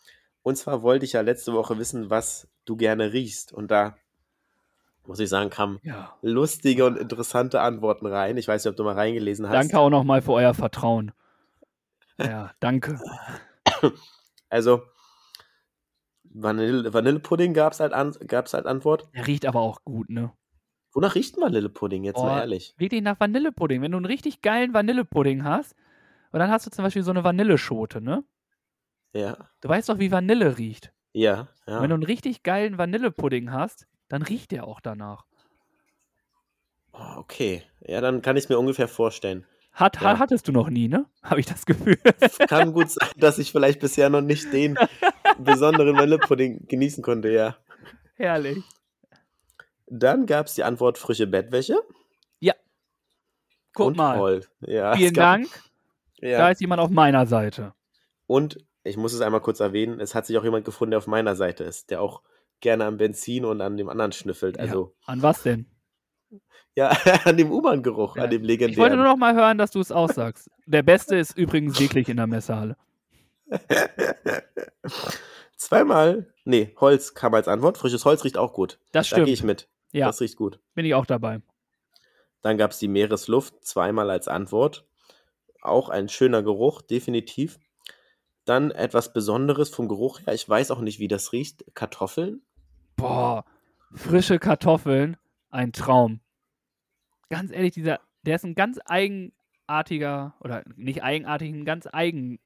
Und 0.43 0.57
zwar 0.57 0.81
wollte 0.81 1.05
ich 1.05 1.13
ja 1.13 1.21
letzte 1.21 1.53
Woche 1.53 1.77
wissen, 1.77 2.09
was 2.09 2.49
du 2.65 2.75
gerne 2.75 3.13
riechst. 3.13 3.53
Und 3.53 3.71
da 3.71 3.95
muss 5.05 5.19
ich 5.19 5.29
sagen, 5.29 5.49
kamen 5.49 5.79
Ja. 5.83 6.15
lustige 6.21 6.85
und 6.85 6.97
interessante 6.97 7.61
Antworten 7.61 8.05
rein. 8.05 8.37
Ich 8.37 8.47
weiß 8.47 8.63
nicht, 8.63 8.69
ob 8.71 8.77
du 8.77 8.83
mal 8.83 8.93
reingelesen 8.95 9.47
hast. 9.47 9.55
Danke 9.55 9.79
auch 9.79 9.89
nochmal 9.89 10.21
für 10.21 10.33
euer 10.33 10.53
Vertrauen. 10.53 11.11
Ja, 12.19 12.51
danke. 12.59 12.99
Also, 14.51 14.81
Vanille, 16.23 16.93
Vanillepudding 16.93 17.53
gab 17.53 17.73
es 17.73 17.79
halt, 17.79 17.93
an, 17.93 18.15
gab's 18.27 18.53
halt 18.53 18.65
Antwort. 18.65 19.07
Der 19.15 19.27
riecht 19.27 19.45
aber 19.45 19.59
auch 19.61 19.83
gut, 19.83 20.09
ne? 20.09 20.31
Wonach 20.91 21.15
riecht 21.15 21.37
ein 21.37 21.41
Vanillepudding, 21.41 22.03
jetzt 22.03 22.17
Oh, 22.19 22.23
mal 22.25 22.39
ehrlich? 22.39 22.73
Wirklich 22.77 23.01
nach 23.01 23.19
Vanillepudding. 23.19 23.81
Wenn 23.81 23.91
du 23.91 23.97
einen 23.97 24.05
richtig 24.05 24.41
geilen 24.41 24.73
Vanillepudding 24.73 25.43
hast, 25.43 25.75
und 26.31 26.39
dann 26.39 26.49
hast 26.51 26.65
du 26.65 26.71
zum 26.71 26.83
Beispiel 26.83 27.03
so 27.03 27.11
eine 27.11 27.23
Vanilleschote, 27.23 28.01
ne? 28.01 28.23
Ja, 29.13 29.37
Du 29.61 29.69
weißt 29.69 29.89
doch, 29.89 29.97
wie 29.99 30.11
Vanille 30.11 30.57
riecht. 30.57 30.91
ja, 31.13 31.47
ja. 31.67 31.75
Und 31.77 31.83
wenn 31.83 31.89
du 31.89 31.95
einen 31.95 32.03
richtig 32.03 32.43
geilen 32.43 32.77
Vanillepudding 32.77 33.51
hast, 33.51 33.87
dann 34.09 34.21
riecht 34.21 34.51
der 34.51 34.67
auch 34.67 34.81
danach. 34.81 35.25
Oh, 36.93 37.17
okay. 37.17 37.63
Ja, 37.81 38.01
dann 38.01 38.21
kann 38.21 38.35
ich 38.37 38.43
es 38.45 38.49
mir 38.49 38.59
ungefähr 38.59 38.87
vorstellen. 38.87 39.45
Hat, 39.71 40.01
Ja. 40.01 40.19
Hattest 40.19 40.47
du 40.47 40.51
noch 40.51 40.69
nie, 40.69 40.87
ne? 40.87 41.05
Habe 41.23 41.39
ich 41.39 41.45
das 41.45 41.65
Gefühl. 41.65 41.97
Kann 42.49 42.73
gut 42.73 42.89
sein, 42.91 43.07
dass 43.17 43.37
ich 43.37 43.51
vielleicht 43.51 43.79
bisher 43.79 44.09
noch 44.09 44.21
nicht 44.21 44.51
den 44.51 44.77
besonderen 45.39 45.95
Vanillepudding 45.95 46.67
genießen 46.67 47.01
konnte, 47.03 47.29
ja. 47.29 47.55
Herrlich. 48.15 48.63
Dann 49.87 50.25
gab 50.25 50.47
es 50.47 50.55
die 50.55 50.63
Antwort 50.63 50.97
frische 50.97 51.27
Bettwäsche. 51.27 51.81
Guck 53.73 53.85
und 53.89 53.97
mal. 53.97 54.17
Toll. 54.17 54.41
Ja, 54.61 54.95
Vielen 54.95 55.13
gab- 55.13 55.37
Dank. 55.37 55.47
Da 56.19 56.27
Ja. 56.27 56.49
ist 56.49 56.59
jemand 56.59 56.81
auf 56.81 56.89
meiner 56.89 57.27
Seite. 57.27 57.75
Und 58.25 58.57
ich 58.83 58.97
muss 58.97 59.13
es 59.13 59.21
einmal 59.21 59.41
kurz 59.41 59.59
erwähnen, 59.59 59.99
es 59.99 60.15
hat 60.15 60.25
sich 60.25 60.37
auch 60.39 60.43
jemand 60.43 60.65
gefunden, 60.65 60.89
der 60.91 60.97
auf 60.97 61.05
meiner 61.07 61.35
Seite 61.35 61.63
ist, 61.63 61.91
der 61.91 62.01
auch 62.01 62.23
gerne 62.61 62.85
am 62.85 62.97
Benzin 62.97 63.45
und 63.45 63.61
an 63.61 63.77
dem 63.77 63.89
anderen 63.89 64.11
schnüffelt. 64.11 64.57
Ja. 64.57 64.63
Also, 64.63 64.95
An 65.05 65.21
was 65.21 65.43
denn? 65.43 65.65
ja, 66.75 66.89
an 67.25 67.37
dem 67.37 67.51
U-Bahn-Geruch, 67.51 68.15
Ja. 68.17 68.23
an 68.23 68.29
dem 68.29 68.43
Ich 68.43 68.49
wollte 68.49 68.63
legendären. 68.65 68.95
nur 68.97 69.05
noch 69.05 69.17
mal 69.17 69.35
hören, 69.35 69.57
dass 69.57 69.71
du 69.71 69.79
es 69.79 69.91
aussagst. 69.91 70.49
Der 70.65 70.83
Beste 70.83 71.15
ist 71.17 71.37
übrigens 71.37 71.79
wirklich 71.79 72.09
in 72.09 72.17
der 72.17 72.27
Messehalle. 72.27 72.77
Zweimal, 75.57 76.33
nee, 76.45 76.73
Holz 76.79 77.13
kam 77.13 77.33
als 77.33 77.47
Antwort. 77.47 77.77
Frisches 77.77 78.05
Holz 78.05 78.23
riecht 78.23 78.37
auch 78.37 78.53
gut. 78.53 78.79
Das 78.91 79.09
Da 79.09 79.17
gehe 79.17 79.25
stimmt. 79.25 79.37
ich 79.37 79.43
mit. 79.43 79.67
Ja. 79.91 80.07
Das 80.07 80.21
riecht 80.21 80.35
gut. 80.37 80.59
Bin 80.73 80.85
ich 80.85 80.93
auch 80.93 81.05
dabei. 81.05 81.41
Dann 82.41 82.57
gab 82.57 82.71
es 82.71 82.79
die 82.79 82.87
Meeresluft, 82.87 83.65
zweimal 83.65 84.09
als 84.09 84.27
Antwort. 84.27 84.85
Auch 85.61 85.89
ein 85.89 86.07
schöner 86.07 86.41
Geruch, 86.43 86.81
definitiv. 86.81 87.59
Dann 88.45 88.71
etwas 88.71 89.11
Besonderes 89.11 89.69
vom 89.69 89.89
Geruch 89.89 90.21
her. 90.21 90.33
Ich 90.33 90.47
weiß 90.47 90.71
auch 90.71 90.79
nicht, 90.79 90.99
wie 90.99 91.09
das 91.09 91.33
riecht. 91.33 91.65
Kartoffeln. 91.73 92.41
Boah, 92.99 93.45
frische 93.95 94.39
Kartoffeln, 94.39 95.15
ein 95.51 95.71
Traum. 95.71 96.19
Ganz 97.29 97.51
ehrlich, 97.51 97.73
dieser, 97.73 98.01
der 98.23 98.35
ist 98.35 98.43
ein 98.43 98.55
ganz 98.55 98.77
eigenartiger, 98.85 100.35
oder 100.41 100.63
nicht 100.75 101.01
eigenartig, 101.01 101.53
ein 101.53 101.63
ganz 101.63 101.87
eigen 101.91 102.39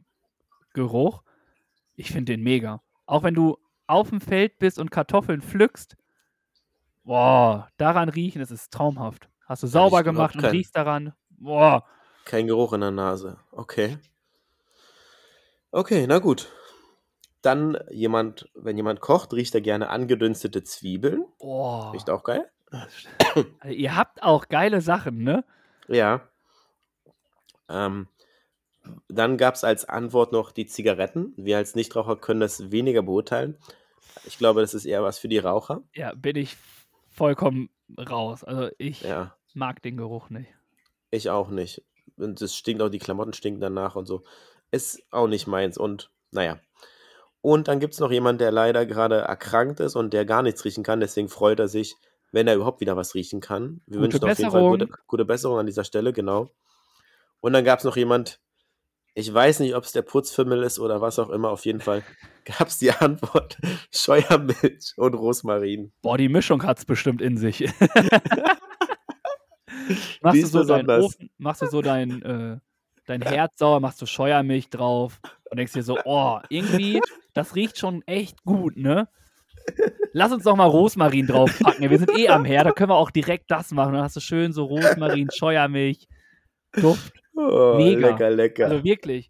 Geruch. 0.73 1.23
Ich 1.95 2.11
finde 2.11 2.33
den 2.33 2.43
mega. 2.43 2.81
Auch 3.07 3.23
wenn 3.23 3.33
du 3.33 3.57
auf 3.87 4.09
dem 4.09 4.21
Feld 4.21 4.59
bist 4.59 4.77
und 4.77 4.91
Kartoffeln 4.91 5.41
pflückst, 5.41 5.97
boah, 7.03 7.67
daran 7.77 8.09
riechen, 8.09 8.39
das 8.39 8.51
ist 8.51 8.71
traumhaft. 8.71 9.29
Hast 9.45 9.63
du 9.63 9.67
sauber 9.67 10.03
gemacht 10.03 10.35
und 10.35 10.45
riechst 10.45 10.75
daran, 10.75 11.13
boah, 11.31 11.83
Kein 12.25 12.45
Geruch 12.47 12.73
in 12.73 12.81
der 12.81 12.91
Nase. 12.91 13.37
Okay. 13.51 13.97
Okay, 15.71 16.05
na 16.07 16.19
gut. 16.19 16.51
Dann 17.43 17.77
jemand, 17.91 18.49
wenn 18.55 18.77
jemand 18.77 18.99
kocht, 19.01 19.33
riecht 19.33 19.53
er 19.53 19.61
gerne 19.61 19.89
angedünstete 19.89 20.63
Zwiebeln. 20.63 21.25
boah. 21.39 21.93
Riecht 21.93 22.09
auch 22.09 22.23
geil. 22.23 22.49
Also, 22.71 23.47
ihr 23.69 23.95
habt 23.95 24.23
auch 24.23 24.47
geile 24.49 24.81
Sachen, 24.81 25.23
ne? 25.23 25.45
Ja. 25.87 26.27
Ähm, 27.69 28.07
dann 29.07 29.37
gab 29.37 29.55
es 29.55 29.63
als 29.63 29.85
Antwort 29.85 30.31
noch 30.31 30.51
die 30.51 30.65
Zigaretten. 30.65 31.33
Wir 31.37 31.57
als 31.57 31.75
Nichtraucher 31.75 32.15
können 32.15 32.39
das 32.39 32.71
weniger 32.71 33.01
beurteilen. 33.03 33.57
Ich 34.25 34.37
glaube, 34.37 34.61
das 34.61 34.73
ist 34.73 34.85
eher 34.85 35.03
was 35.03 35.19
für 35.19 35.27
die 35.27 35.37
Raucher. 35.37 35.83
Ja, 35.93 36.13
bin 36.15 36.35
ich 36.35 36.57
vollkommen 37.11 37.69
raus. 37.97 38.43
Also 38.43 38.69
ich 38.77 39.01
Ja, 39.01 39.35
mag 39.53 39.81
den 39.83 39.97
Geruch 39.97 40.29
nicht. 40.29 40.49
ich 41.11 41.29
auch 41.29 41.49
nicht. 41.49 41.83
Und 42.17 42.41
es 42.41 42.55
stinkt 42.55 42.81
auch, 42.81 42.89
die 42.89 42.99
Klamotten 42.99 43.33
stinken 43.33 43.61
danach 43.61 43.95
und 43.95 44.05
so. 44.05 44.23
Ist 44.71 45.03
auch 45.11 45.27
nicht 45.27 45.47
meins. 45.47 45.77
Und 45.77 46.09
naja. 46.31 46.59
Und 47.43 47.67
dann 47.67 47.81
gibt 47.81 47.93
es 47.93 47.99
noch 47.99 48.09
jemanden, 48.09 48.39
der 48.39 48.51
leider 48.53 48.85
gerade 48.85 49.17
erkrankt 49.17 49.81
ist 49.81 49.97
und 49.97 50.13
der 50.13 50.23
gar 50.23 50.43
nichts 50.43 50.63
riechen 50.63 50.81
kann. 50.81 51.01
Deswegen 51.01 51.27
freut 51.27 51.59
er 51.59 51.67
sich, 51.67 51.97
wenn 52.31 52.47
er 52.47 52.55
überhaupt 52.55 52.79
wieder 52.79 52.95
was 52.95 53.15
riechen 53.15 53.41
kann. 53.41 53.81
Wir 53.85 53.99
Gute 53.99 54.13
wünschen 54.13 54.23
auf 54.31 54.39
jeden 54.39 54.51
Fall 54.51 54.61
gute, 54.61 54.85
Besserung. 54.85 55.05
gute 55.07 55.25
Besserung 55.25 55.59
an 55.59 55.65
dieser 55.65 55.83
Stelle, 55.83 56.13
genau. 56.13 56.51
Und 57.41 57.51
dann 57.51 57.65
gab 57.65 57.79
es 57.79 57.85
noch 57.85 57.97
jemand, 57.97 58.39
ich 59.13 59.31
weiß 59.31 59.59
nicht, 59.59 59.75
ob 59.75 59.83
es 59.83 59.91
der 59.91 60.03
Putzfimmel 60.03 60.63
ist 60.63 60.79
oder 60.79 61.01
was 61.01 61.19
auch 61.19 61.29
immer. 61.29 61.49
Auf 61.49 61.65
jeden 61.65 61.81
Fall 61.81 62.01
gab 62.45 62.69
es 62.69 62.77
die 62.77 62.93
Antwort 62.93 63.57
Scheuermilch 63.93 64.93
und 64.95 65.13
Rosmarin. 65.13 65.91
Boah, 66.01 66.17
die 66.17 66.29
Mischung 66.29 66.63
hat's 66.63 66.85
bestimmt 66.85 67.21
in 67.21 67.35
sich. 67.35 67.59
machst, 70.21 70.41
du 70.41 70.63
so. 70.63 70.75
Ofen, 70.75 71.29
machst 71.37 71.61
du 71.61 71.65
so 71.65 71.81
dein, 71.81 72.21
äh, 72.21 72.57
dein 73.05 73.21
Herz 73.21 73.57
sauer, 73.57 73.81
machst 73.81 74.01
du 74.01 74.05
Scheuermilch 74.05 74.69
drauf 74.69 75.19
und 75.53 75.57
denkst 75.57 75.73
dir 75.73 75.83
so, 75.83 75.99
oh, 76.05 76.39
irgendwie, 76.49 76.99
das 77.35 77.53
riecht 77.53 77.77
schon 77.77 78.01
echt 78.07 78.43
gut, 78.43 78.75
ne? 78.75 79.07
Lass 80.11 80.31
uns 80.31 80.45
doch 80.45 80.55
mal 80.55 80.65
Rosmarin 80.65 81.27
draufpacken. 81.27 81.91
Wir 81.91 81.99
sind 81.99 82.09
eh 82.17 82.27
am 82.29 82.43
Herd, 82.43 82.65
da 82.65 82.71
können 82.71 82.89
wir 82.89 82.95
auch 82.95 83.11
direkt 83.11 83.51
das 83.51 83.69
machen. 83.69 83.93
Dann 83.93 84.01
hast 84.01 84.15
du 84.15 84.19
schön 84.19 84.51
so 84.51 84.63
Rosmarin, 84.63 85.29
Scheuermilch, 85.31 86.07
Duft. 86.71 87.13
Oh, 87.35 87.75
Mega. 87.77 88.09
lecker, 88.09 88.31
lecker. 88.31 88.65
Also 88.65 88.83
wirklich. 88.83 89.29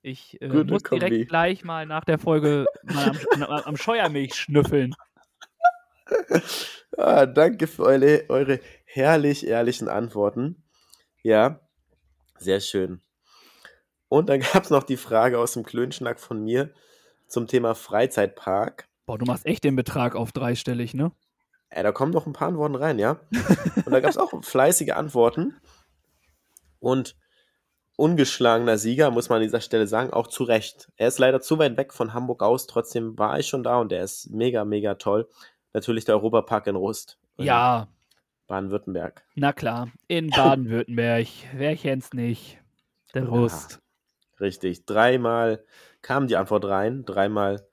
Ich 0.00 0.40
äh, 0.40 0.46
muss 0.46 0.84
direkt 0.84 1.10
Kombi. 1.10 1.24
gleich 1.24 1.64
mal 1.64 1.86
nach 1.86 2.04
der 2.04 2.18
Folge 2.18 2.66
mal 2.84 3.08
am, 3.08 3.18
am, 3.42 3.62
am 3.64 3.76
Scheuermilch 3.76 4.36
schnüffeln. 4.36 4.94
Ah, 6.96 7.26
danke 7.26 7.66
für 7.66 7.82
eure, 7.82 8.24
eure 8.28 8.60
herrlich 8.84 9.44
ehrlichen 9.44 9.88
Antworten. 9.88 10.62
Ja, 11.24 11.58
sehr 12.38 12.60
schön. 12.60 13.00
Und 14.14 14.28
dann 14.28 14.40
gab 14.52 14.62
es 14.62 14.70
noch 14.70 14.84
die 14.84 14.96
Frage 14.96 15.40
aus 15.40 15.54
dem 15.54 15.64
Klönschnack 15.64 16.20
von 16.20 16.40
mir 16.40 16.70
zum 17.26 17.48
Thema 17.48 17.74
Freizeitpark. 17.74 18.86
Boah, 19.06 19.18
du 19.18 19.24
machst 19.24 19.44
echt 19.44 19.64
den 19.64 19.74
Betrag 19.74 20.14
auf 20.14 20.30
dreistellig, 20.30 20.94
ne? 20.94 21.10
Äh, 21.68 21.82
da 21.82 21.90
kommen 21.90 22.12
noch 22.12 22.24
ein 22.24 22.32
paar 22.32 22.46
Antworten 22.46 22.76
rein, 22.76 23.00
ja. 23.00 23.18
Und 23.84 23.90
da 23.90 23.98
gab 23.98 24.10
es 24.10 24.16
auch 24.16 24.32
fleißige 24.44 24.92
Antworten. 24.92 25.56
Und 26.78 27.16
ungeschlagener 27.96 28.78
Sieger, 28.78 29.10
muss 29.10 29.30
man 29.30 29.38
an 29.38 29.42
dieser 29.42 29.60
Stelle 29.60 29.88
sagen, 29.88 30.12
auch 30.12 30.28
zu 30.28 30.44
Recht. 30.44 30.92
Er 30.96 31.08
ist 31.08 31.18
leider 31.18 31.40
zu 31.40 31.58
weit 31.58 31.76
weg 31.76 31.92
von 31.92 32.14
Hamburg 32.14 32.40
aus, 32.44 32.68
trotzdem 32.68 33.18
war 33.18 33.40
ich 33.40 33.48
schon 33.48 33.64
da 33.64 33.80
und 33.80 33.90
der 33.90 34.04
ist 34.04 34.30
mega, 34.30 34.64
mega 34.64 34.94
toll. 34.94 35.28
Natürlich 35.72 36.04
der 36.04 36.14
Europapark 36.14 36.68
in 36.68 36.76
Rust. 36.76 37.18
Ja, 37.36 37.88
Baden-Württemberg. 38.46 39.24
na 39.34 39.52
klar. 39.52 39.90
In 40.06 40.30
Baden-Württemberg. 40.30 41.26
Wer 41.54 41.76
kennt's 41.76 42.12
nicht? 42.12 42.60
Der 43.12 43.24
Rust. 43.26 43.80
Richtig. 44.40 44.84
Dreimal 44.86 45.64
kam 46.02 46.26
die 46.26 46.36
Antwort 46.36 46.64
rein, 46.64 47.04
dreimal 47.04 47.66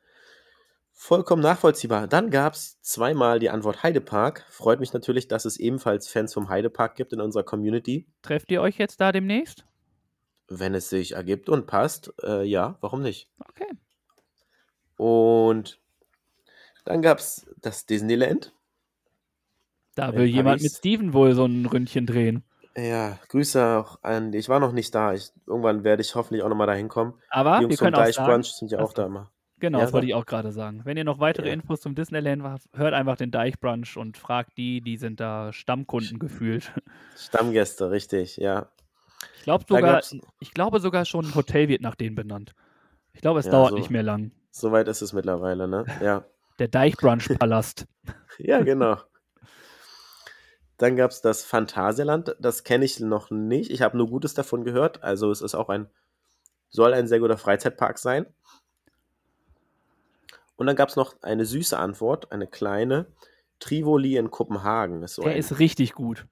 vollkommen 1.01 1.41
nachvollziehbar. 1.41 2.07
Dann 2.07 2.29
gab 2.29 2.53
es 2.53 2.79
zweimal 2.81 3.39
die 3.39 3.49
Antwort 3.49 3.81
Heidepark. 3.81 4.45
Freut 4.49 4.79
mich 4.79 4.93
natürlich, 4.93 5.27
dass 5.27 5.45
es 5.45 5.57
ebenfalls 5.57 6.07
Fans 6.07 6.31
vom 6.31 6.47
Heidepark 6.47 6.95
gibt 6.95 7.11
in 7.11 7.21
unserer 7.21 7.43
Community. 7.43 8.07
Trefft 8.21 8.51
ihr 8.51 8.61
euch 8.61 8.77
jetzt 8.77 9.01
da 9.01 9.11
demnächst? 9.11 9.65
Wenn 10.47 10.75
es 10.75 10.89
sich 10.89 11.13
ergibt 11.13 11.49
und 11.49 11.65
passt, 11.65 12.13
äh, 12.23 12.43
ja, 12.43 12.77
warum 12.81 13.01
nicht? 13.01 13.29
Okay. 13.39 13.71
Und 14.95 15.79
dann 16.85 17.01
gab 17.01 17.17
es 17.17 17.49
das 17.61 17.87
Disneyland. 17.87 18.53
Da 19.95 20.13
will 20.13 20.25
jemand 20.25 20.61
mit 20.61 20.71
Steven 20.71 21.13
wohl 21.13 21.33
so 21.33 21.45
ein 21.45 21.65
Ründchen 21.65 22.05
drehen. 22.05 22.43
Ja, 22.77 23.17
Grüße 23.29 23.63
auch 23.79 23.99
an, 24.01 24.31
ich 24.33 24.47
war 24.49 24.59
noch 24.59 24.71
nicht 24.71 24.95
da. 24.95 25.13
Ich, 25.13 25.31
irgendwann 25.45 25.83
werde 25.83 26.01
ich 26.01 26.15
hoffentlich 26.15 26.43
auch 26.43 26.49
nochmal 26.49 26.67
dahin 26.67 26.87
kommen. 26.87 27.13
Aber 27.29 27.55
die 27.55 27.55
wir 27.57 27.61
Jungs 27.63 27.79
vom 27.79 27.85
können 27.85 27.95
auch 27.95 27.99
Deich 27.99 28.15
sagen, 28.15 28.31
Brunch 28.31 28.47
sind 28.53 28.71
ja 28.71 28.79
auch 28.79 28.93
da 28.93 29.05
immer. 29.07 29.29
genau, 29.59 29.79
Ja, 29.79 29.83
das 29.85 29.93
wollte 29.93 30.07
ich 30.07 30.13
auch 30.13 30.25
gerade 30.25 30.51
sagen. 30.53 30.81
Wenn 30.85 30.95
ihr 30.95 31.03
noch 31.03 31.19
weitere 31.19 31.47
Ja. 31.47 31.53
Infos 31.53 31.81
zum 31.81 31.95
Disneyland 31.95 32.43
habt, 32.43 32.63
hört 32.73 32.93
einfach 32.93 33.17
den 33.17 33.29
Deichbrunch 33.31 33.97
und 33.97 34.17
fragt 34.17 34.57
die, 34.57 34.79
die 34.81 34.95
sind 34.97 35.19
da 35.19 35.51
Stammkunden 35.51 36.17
gefühlt. 36.19 36.71
Stammgäste, 37.17 37.91
richtig, 37.91 38.37
ja. 38.37 38.67
Ich 39.37 39.43
glaube 39.43 39.65
Da 39.67 39.75
sogar, 39.75 40.01
ich 40.39 40.53
glaube 40.53 40.79
sogar 40.79 41.03
schon 41.05 41.25
ein 41.25 41.35
Hotel 41.35 41.67
wird 41.67 41.81
nach 41.81 41.95
denen 41.95 42.15
benannt. 42.15 42.53
Ich 43.13 43.21
glaube, 43.21 43.39
es 43.41 43.47
Ja, 43.47 43.51
dauert 43.51 43.71
so. 43.71 43.75
nicht 43.75 43.89
mehr 43.89 44.03
lang. 44.03 44.31
soweit 44.51 44.87
ist 44.87 45.01
es 45.01 45.11
mittlerweile, 45.13 45.67
ne? 45.67 45.85
Ja. 46.01 46.23
Der 46.59 46.67
Deichbrunch-Palast. 46.69 47.85
Ja, 48.39 48.61
genau. 48.61 48.97
Dann 50.81 50.95
gab 50.95 51.11
es 51.11 51.21
das 51.21 51.43
Phantasialand. 51.43 52.35
Das 52.39 52.63
kenne 52.63 52.85
ich 52.85 52.99
noch 52.99 53.29
nicht. 53.29 53.69
Ich 53.69 53.83
habe 53.83 53.95
nur 53.97 54.07
Gutes 54.07 54.33
davon 54.33 54.63
gehört. 54.63 55.03
Also 55.03 55.29
es 55.29 55.41
ist 55.41 55.53
auch 55.53 55.69
ein, 55.69 55.87
soll 56.69 56.93
ein 56.95 57.07
sehr 57.07 57.19
guter 57.19 57.37
Freizeitpark 57.37 57.99
sein. 57.99 58.25
Und 60.55 60.65
dann 60.65 60.75
gab 60.75 60.89
es 60.89 60.95
noch 60.95 61.21
eine 61.21 61.45
süße 61.45 61.77
Antwort, 61.77 62.31
eine 62.31 62.47
kleine. 62.47 63.05
Trivoli 63.59 64.17
in 64.17 64.31
Kopenhagen. 64.31 65.03
Ist 65.03 65.15
so 65.15 65.21
Der 65.21 65.33
ein, 65.33 65.37
ist 65.37 65.59
richtig 65.59 65.93
gut. 65.93 66.25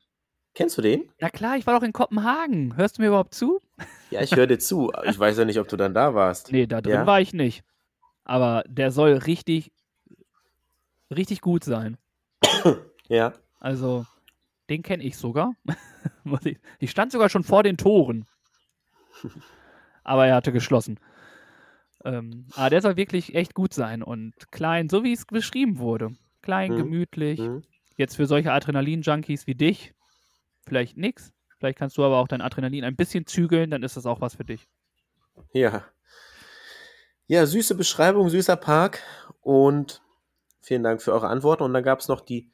kennst 0.56 0.80
du 0.80 0.82
den? 0.82 1.12
Na 1.20 1.30
klar, 1.30 1.58
ich 1.58 1.68
war 1.68 1.80
doch 1.80 1.86
in 1.86 1.94
Kopenhagen. 1.94 2.76
Hörst 2.76 2.98
du 2.98 3.04
mir 3.04 3.10
überhaupt 3.10 3.36
zu? 3.36 3.62
Ja, 4.10 4.22
ich 4.22 4.36
höre 4.36 4.48
dir 4.48 4.58
zu. 4.58 4.92
Ich 5.06 5.20
weiß 5.20 5.38
ja 5.38 5.46
nicht, 5.46 5.60
ob 5.60 5.68
du 5.68 5.78
dann 5.78 5.94
da 5.94 6.16
warst. 6.16 6.52
Nee, 6.52 6.66
da 6.66 6.82
drin 6.82 6.94
Ja? 6.94 7.06
war 7.06 7.22
ich 7.22 7.34
nicht. 7.34 7.64
Aber 8.24 8.64
der 8.68 8.90
soll 8.92 9.14
richtig, 9.14 9.72
richtig 11.16 11.42
gut 11.42 11.64
sein. 11.64 11.98
Ja. 13.08 13.34
Also, 13.60 14.06
den 14.70 14.84
kenne 14.84 15.04
ich 15.04 15.18
sogar. 15.18 15.54
Ich, 16.80 16.92
stand 16.92 17.12
sogar 17.12 17.28
schon 17.28 17.44
vor 17.44 17.64
den 17.64 17.76
Toren. 17.76 18.26
Aber 20.04 20.28
er 20.28 20.36
hatte 20.36 20.52
geschlossen. 20.54 21.00
Ähm, 22.06 22.48
aber 22.56 22.70
der 22.70 22.82
soll 22.82 22.96
wirklich 22.96 23.36
echt 23.36 23.54
gut 23.54 23.74
sein 23.74 24.02
und 24.04 24.34
klein, 24.52 24.88
so 24.90 25.04
wie 25.04 25.12
es 25.12 25.26
beschrieben 25.26 25.80
wurde. 25.80 26.12
Klein, 26.42 26.72
Mhm. 26.72 26.78
gemütlich. 26.78 27.40
Hm. 27.40 27.64
Jetzt 27.98 28.16
für 28.16 28.28
solche 28.28 28.54
Adrenalin-Junkies 28.54 29.46
wie 29.48 29.56
dich 29.56 29.94
vielleicht 30.66 30.96
nix. 30.98 31.34
Vielleicht 31.58 31.78
kannst 31.78 31.98
du 31.98 32.06
aber 32.06 32.18
auch 32.18 32.28
dein 32.30 32.42
Adrenalin 32.42 32.86
ein 32.86 32.96
bisschen 32.96 33.26
zügeln, 33.26 33.72
dann 33.72 33.84
ist 33.84 33.98
das 33.98 34.06
auch 34.06 34.22
was 34.22 34.36
für 34.36 34.46
dich. 34.46 34.68
Ja. 35.52 35.84
Ja, 37.28 37.46
süße 37.46 37.76
Beschreibung, 37.76 38.30
süßer 38.30 38.56
Park. 38.56 39.02
Und 39.42 40.02
Vielen 40.62 40.84
Dank 40.84 41.02
für 41.02 41.14
eure 41.14 41.28
Antworten. 41.28 41.64
Und 41.64 41.74
dann 41.74 41.84
gab 41.84 42.00
es 42.00 42.08
noch 42.08 42.22
die 42.22 42.52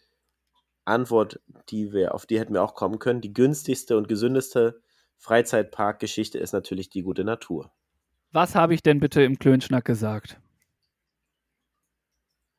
Antwort, 0.85 1.39
die 1.69 1.91
wir, 1.91 2.13
auf 2.13 2.25
die 2.25 2.39
hätten 2.39 2.53
wir 2.53 2.63
auch 2.63 2.75
kommen 2.75 2.99
können. 2.99 3.21
Die 3.21 3.33
günstigste 3.33 3.97
und 3.97 4.07
gesündeste 4.07 4.81
Freizeitparkgeschichte 5.17 6.37
ist 6.37 6.53
natürlich 6.53 6.89
die 6.89 7.01
gute 7.01 7.23
Natur. 7.23 7.71
Was 8.31 8.55
habe 8.55 8.73
ich 8.73 8.83
denn 8.83 8.99
bitte 8.99 9.23
im 9.23 9.39
Klönschnack 9.39 9.85
gesagt? 9.85 10.39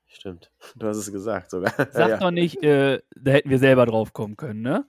Stimmt. 0.07 0.51
Du 0.77 0.87
hast 0.87 0.97
es 0.97 1.13
gesagt 1.13 1.51
sogar. 1.51 1.73
Sag 1.77 1.95
ja. 2.11 2.17
doch 2.17 2.31
nicht, 2.31 2.63
äh, 2.63 3.01
da 3.15 3.33
hätten 3.33 3.51
wir 3.51 3.59
selber 3.59 3.87
drauf 3.87 4.13
kommen 4.13 4.37
können, 4.37 4.63
ne? 4.63 4.85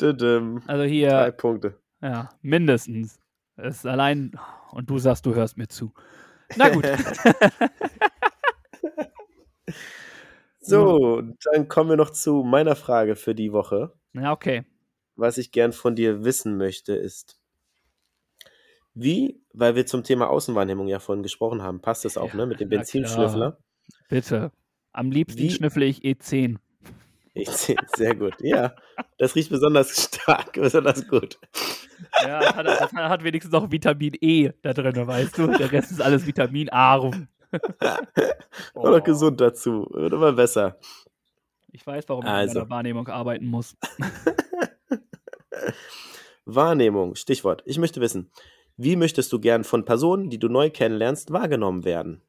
Düdüm. 0.00 0.62
Also 0.66 0.84
hier. 0.84 1.10
Drei 1.10 1.30
Punkte. 1.32 1.78
Ja, 2.00 2.30
mindestens. 2.42 3.18
Das 3.56 3.78
ist 3.78 3.86
allein. 3.86 4.38
Und 4.70 4.88
du 4.88 4.98
sagst, 4.98 5.26
du 5.26 5.34
hörst 5.34 5.58
mir 5.58 5.66
zu. 5.66 5.92
Na 6.56 6.68
gut. 6.68 6.84
so, 10.68 11.22
dann 11.52 11.68
kommen 11.68 11.90
wir 11.90 11.96
noch 11.96 12.10
zu 12.10 12.42
meiner 12.44 12.76
Frage 12.76 13.16
für 13.16 13.34
die 13.34 13.52
Woche. 13.52 13.92
Ja, 14.12 14.32
okay. 14.32 14.64
Was 15.16 15.38
ich 15.38 15.50
gern 15.52 15.72
von 15.72 15.96
dir 15.96 16.24
wissen 16.24 16.56
möchte, 16.56 16.94
ist, 16.94 17.40
wie, 18.94 19.40
weil 19.52 19.74
wir 19.76 19.86
zum 19.86 20.02
Thema 20.04 20.28
Außenwahrnehmung 20.28 20.88
ja 20.88 20.98
vorhin 20.98 21.22
gesprochen 21.22 21.62
haben, 21.62 21.80
passt 21.80 22.04
das 22.04 22.16
auch, 22.16 22.30
Ja, 22.30 22.36
ne, 22.36 22.46
mit 22.46 22.60
dem 22.60 22.68
Benzinschnüffler? 22.68 23.58
Bitte. 24.08 24.52
Am 24.92 25.10
liebsten 25.10 25.38
Wie- 25.40 25.50
schnüffle 25.50 25.84
ich 25.84 26.04
E 26.04 26.12
E10. 26.12 26.56
Ich 27.34 27.48
sehe, 27.50 27.76
sehr 27.94 28.16
gut. 28.16 28.34
Ja, 28.40 28.74
das 29.18 29.36
riecht 29.36 29.50
besonders 29.50 30.04
stark, 30.04 30.52
besonders 30.54 31.06
gut. 31.06 31.38
Ja, 32.22 32.40
das 32.40 32.56
hat, 32.56 32.66
das 32.66 32.92
hat 32.92 33.22
wenigstens 33.22 33.52
noch 33.52 33.70
Vitamin 33.70 34.14
E 34.20 34.50
da 34.62 34.72
drin, 34.72 35.06
weißt 35.06 35.38
du? 35.38 35.46
Der 35.46 35.70
Rest 35.70 35.92
ist 35.92 36.00
alles 36.02 36.26
vitaminarm. 36.26 37.28
War 38.74 38.92
doch 38.92 39.02
gesund 39.02 39.40
dazu. 39.40 39.86
Wird 39.90 40.12
immer 40.12 40.32
besser. 40.32 40.78
Ich 41.72 41.86
weiß, 41.86 42.08
warum 42.08 42.24
ich 42.24 42.30
Also. 42.30 42.52
in 42.60 42.64
meiner 42.64 42.70
Wahrnehmung 42.70 43.08
arbeiten 43.08 43.46
muss. 43.46 43.76
Wahrnehmung, 46.44 47.14
Stichwort. 47.14 47.62
Ich 47.66 47.78
möchte 47.78 48.00
wissen, 48.00 48.30
wie 48.76 48.96
möchtest 48.96 49.32
du 49.32 49.40
gern 49.40 49.64
von 49.64 49.84
Personen, 49.84 50.30
die 50.30 50.38
du 50.38 50.48
neu 50.48 50.70
kennenlernst, 50.70 51.32
wahrgenommen 51.32 51.84
werden? 51.84 52.22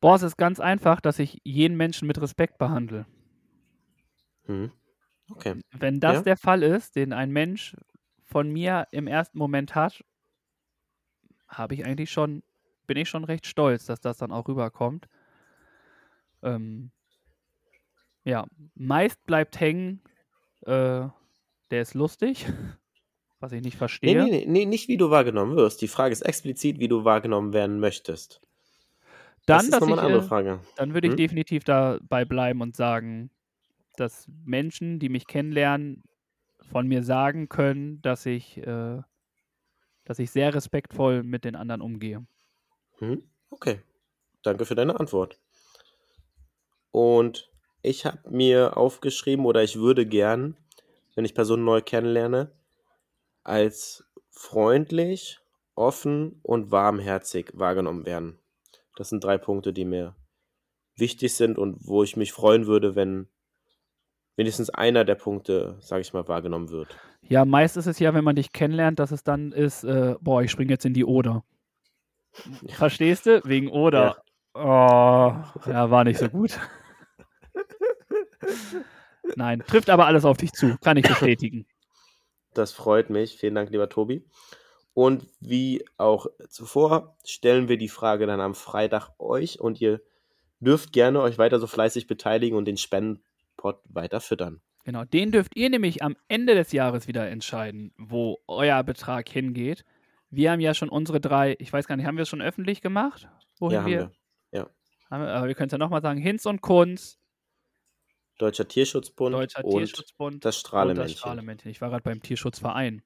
Boah, 0.00 0.16
es 0.16 0.22
ist 0.22 0.36
ganz 0.36 0.60
einfach, 0.60 1.00
dass 1.00 1.18
ich 1.18 1.40
jeden 1.44 1.76
Menschen 1.76 2.06
mit 2.06 2.20
Respekt 2.20 2.58
behandle. 2.58 3.06
Hm. 4.46 4.70
Okay. 5.30 5.60
Wenn 5.72 6.00
das 6.00 6.16
Ja. 6.16 6.22
der 6.22 6.36
Fall 6.36 6.62
ist, 6.62 6.96
den 6.96 7.12
ein 7.12 7.30
Mensch 7.30 7.74
von 8.22 8.50
mir 8.50 8.86
im 8.90 9.06
ersten 9.06 9.38
Moment 9.38 9.74
hat, 9.74 10.04
habe 11.48 11.74
ich 11.74 11.84
eigentlich 11.86 12.10
schon, 12.10 12.42
bin 12.86 12.96
ich 12.96 13.08
schon 13.08 13.24
recht 13.24 13.46
stolz, 13.46 13.86
dass 13.86 14.00
das 14.00 14.18
dann 14.18 14.32
auch 14.32 14.48
rüberkommt. 14.48 15.06
Ähm, 16.42 16.90
ja, 18.24 18.46
meist 18.74 19.24
bleibt 19.26 19.60
hängen, 19.60 20.00
äh, 20.62 21.08
der 21.70 21.82
ist 21.82 21.94
lustig, 21.94 22.46
was 23.40 23.52
ich 23.52 23.62
nicht 23.62 23.76
verstehe. 23.76 24.24
nee, 24.24 24.30
nee, 24.30 24.44
nee, 24.46 24.64
nicht 24.66 24.88
wie 24.88 24.96
du 24.96 25.10
wahrgenommen 25.10 25.56
wirst. 25.56 25.80
Die 25.82 25.88
Frage 25.88 26.12
ist 26.12 26.22
explizit, 26.22 26.78
wie 26.78 26.88
du 26.88 27.04
wahrgenommen 27.04 27.52
werden 27.52 27.80
möchtest. 27.80 28.40
Dann, 29.46 29.66
das 29.66 29.68
ist 29.68 29.80
nochmal 29.80 29.98
eine 29.98 30.06
andere 30.06 30.22
äh, 30.22 30.28
Frage. 30.28 30.60
dann 30.76 30.94
würde 30.94 31.08
ich 31.08 31.12
Hm? 31.12 31.16
definitiv 31.16 31.64
dabei 31.64 32.24
bleiben 32.24 32.60
und 32.62 32.74
sagen, 32.76 33.30
dass 33.96 34.28
Menschen, 34.44 34.98
die 34.98 35.08
mich 35.08 35.26
kennenlernen, 35.26 36.02
von 36.62 36.88
mir 36.88 37.02
sagen 37.04 37.48
können, 37.48 38.00
dass 38.02 38.26
ich, 38.26 38.58
äh, 38.58 39.02
dass 40.04 40.18
ich 40.18 40.30
sehr 40.30 40.54
respektvoll 40.54 41.22
mit 41.22 41.44
den 41.44 41.56
anderen 41.56 41.80
umgehe. 41.82 42.26
Hm? 43.10 43.22
Okay. 43.50 43.80
Danke 44.42 44.64
für 44.66 44.74
deine 44.74 44.98
Antwort. 45.00 45.40
Und 46.90 47.50
ich 47.82 48.06
habe 48.06 48.30
mir 48.30 48.76
aufgeschrieben, 48.76 49.46
oder 49.46 49.62
ich 49.62 49.76
würde 49.76 50.06
gern, 50.06 50.56
wenn 51.14 51.24
ich 51.24 51.34
Personen 51.34 51.64
neu 51.64 51.80
kennenlerne, 51.80 52.52
als 53.42 54.04
freundlich, 54.30 55.40
offen 55.74 56.40
und 56.42 56.70
warmherzig 56.70 57.50
wahrgenommen 57.54 58.06
werden. 58.06 58.38
Das 58.96 59.08
sind 59.08 59.24
drei 59.24 59.38
Punkte, 59.38 59.72
die 59.72 59.84
mir 59.84 60.14
wichtig 60.96 61.34
sind 61.34 61.58
und 61.58 61.86
wo 61.86 62.02
ich 62.02 62.16
mich 62.16 62.32
freuen 62.32 62.66
würde, 62.66 62.94
wenn 62.94 63.28
wenigstens 64.36 64.70
einer 64.70 65.04
der 65.04 65.16
Punkte, 65.16 65.76
sage 65.80 66.02
ich 66.02 66.12
mal, 66.12 66.28
wahrgenommen 66.28 66.70
wird. 66.70 66.96
Ja, 67.22 67.44
meist 67.44 67.76
ist 67.76 67.86
es 67.86 67.98
ja, 67.98 68.14
wenn 68.14 68.24
man 68.24 68.36
dich 68.36 68.52
kennenlernt, 68.52 68.98
dass 68.98 69.10
es 69.10 69.24
dann 69.24 69.52
ist, 69.52 69.84
äh, 69.84 70.14
boah, 70.20 70.42
ich 70.42 70.50
springe 70.50 70.72
jetzt 70.72 70.84
in 70.84 70.94
die 70.94 71.04
Oder. 71.04 71.44
Verstehst 72.68 73.26
du? 73.26 73.42
Wegen 73.44 73.68
Oder. 73.68 74.22
Oh, 74.54 75.34
ja, 75.66 75.90
war 75.90 76.04
nicht 76.04 76.18
so 76.18 76.28
gut. 76.28 76.58
Nein, 79.36 79.62
trifft 79.66 79.90
aber 79.90 80.06
alles 80.06 80.24
auf 80.24 80.36
dich 80.36 80.52
zu, 80.52 80.76
kann 80.80 80.96
ich 80.96 81.06
bestätigen. 81.06 81.66
Das 82.52 82.72
freut 82.72 83.10
mich. 83.10 83.36
Vielen 83.36 83.54
Dank, 83.56 83.70
lieber 83.70 83.88
Tobi. 83.88 84.24
Und 84.92 85.26
wie 85.40 85.84
auch 85.96 86.26
zuvor 86.48 87.16
stellen 87.24 87.68
wir 87.68 87.78
die 87.78 87.88
Frage 87.88 88.26
dann 88.26 88.40
am 88.40 88.54
Freitag 88.54 89.10
euch 89.18 89.58
und 89.60 89.80
ihr 89.80 90.00
dürft 90.60 90.92
gerne 90.92 91.20
euch 91.20 91.36
weiter 91.36 91.58
so 91.58 91.66
fleißig 91.66 92.06
beteiligen 92.06 92.56
und 92.56 92.66
den 92.66 92.76
Spendenpot 92.76 93.80
weiter 93.86 94.20
füttern. 94.20 94.60
Genau, 94.84 95.04
den 95.04 95.32
dürft 95.32 95.56
ihr 95.56 95.68
nämlich 95.68 96.02
am 96.02 96.14
Ende 96.28 96.54
des 96.54 96.70
Jahres 96.70 97.08
wieder 97.08 97.28
entscheiden, 97.28 97.92
wo 97.96 98.38
euer 98.46 98.82
Betrag 98.84 99.28
hingeht. 99.28 99.84
Wir 100.34 100.50
haben 100.52 100.60
ja 100.60 100.74
schon 100.74 100.88
unsere 100.88 101.20
drei, 101.20 101.56
ich 101.58 101.72
weiß 101.72 101.86
gar 101.86 101.96
nicht, 101.96 102.06
haben 102.06 102.16
wir 102.16 102.22
es 102.22 102.28
schon 102.28 102.42
öffentlich 102.42 102.80
gemacht? 102.80 103.28
Wohin 103.58 103.74
ja, 103.74 103.82
haben 103.82 103.90
wir. 103.90 104.12
Haben 105.10 105.24
wir, 105.24 105.34
aber 105.34 105.48
wir 105.48 105.54
können 105.54 105.68
es 105.68 105.72
ja 105.72 105.78
nochmal 105.78 106.02
sagen: 106.02 106.18
Hinz 106.20 106.46
und 106.46 106.60
Kunz, 106.60 107.18
Deutscher 108.38 108.66
Tierschutzbund 108.66 109.34
Deutscher 109.34 109.64
und 109.64 109.78
Tierschutzbund 109.78 110.34
das 110.34 110.36
und 110.36 110.44
das 110.44 110.60
Strahlemännchen. 110.60 111.18
Strahlemännchen. 111.18 111.70
Ich 111.70 111.80
war 111.80 111.90
gerade 111.90 112.02
beim 112.02 112.20
Tierschutzverein. 112.20 113.02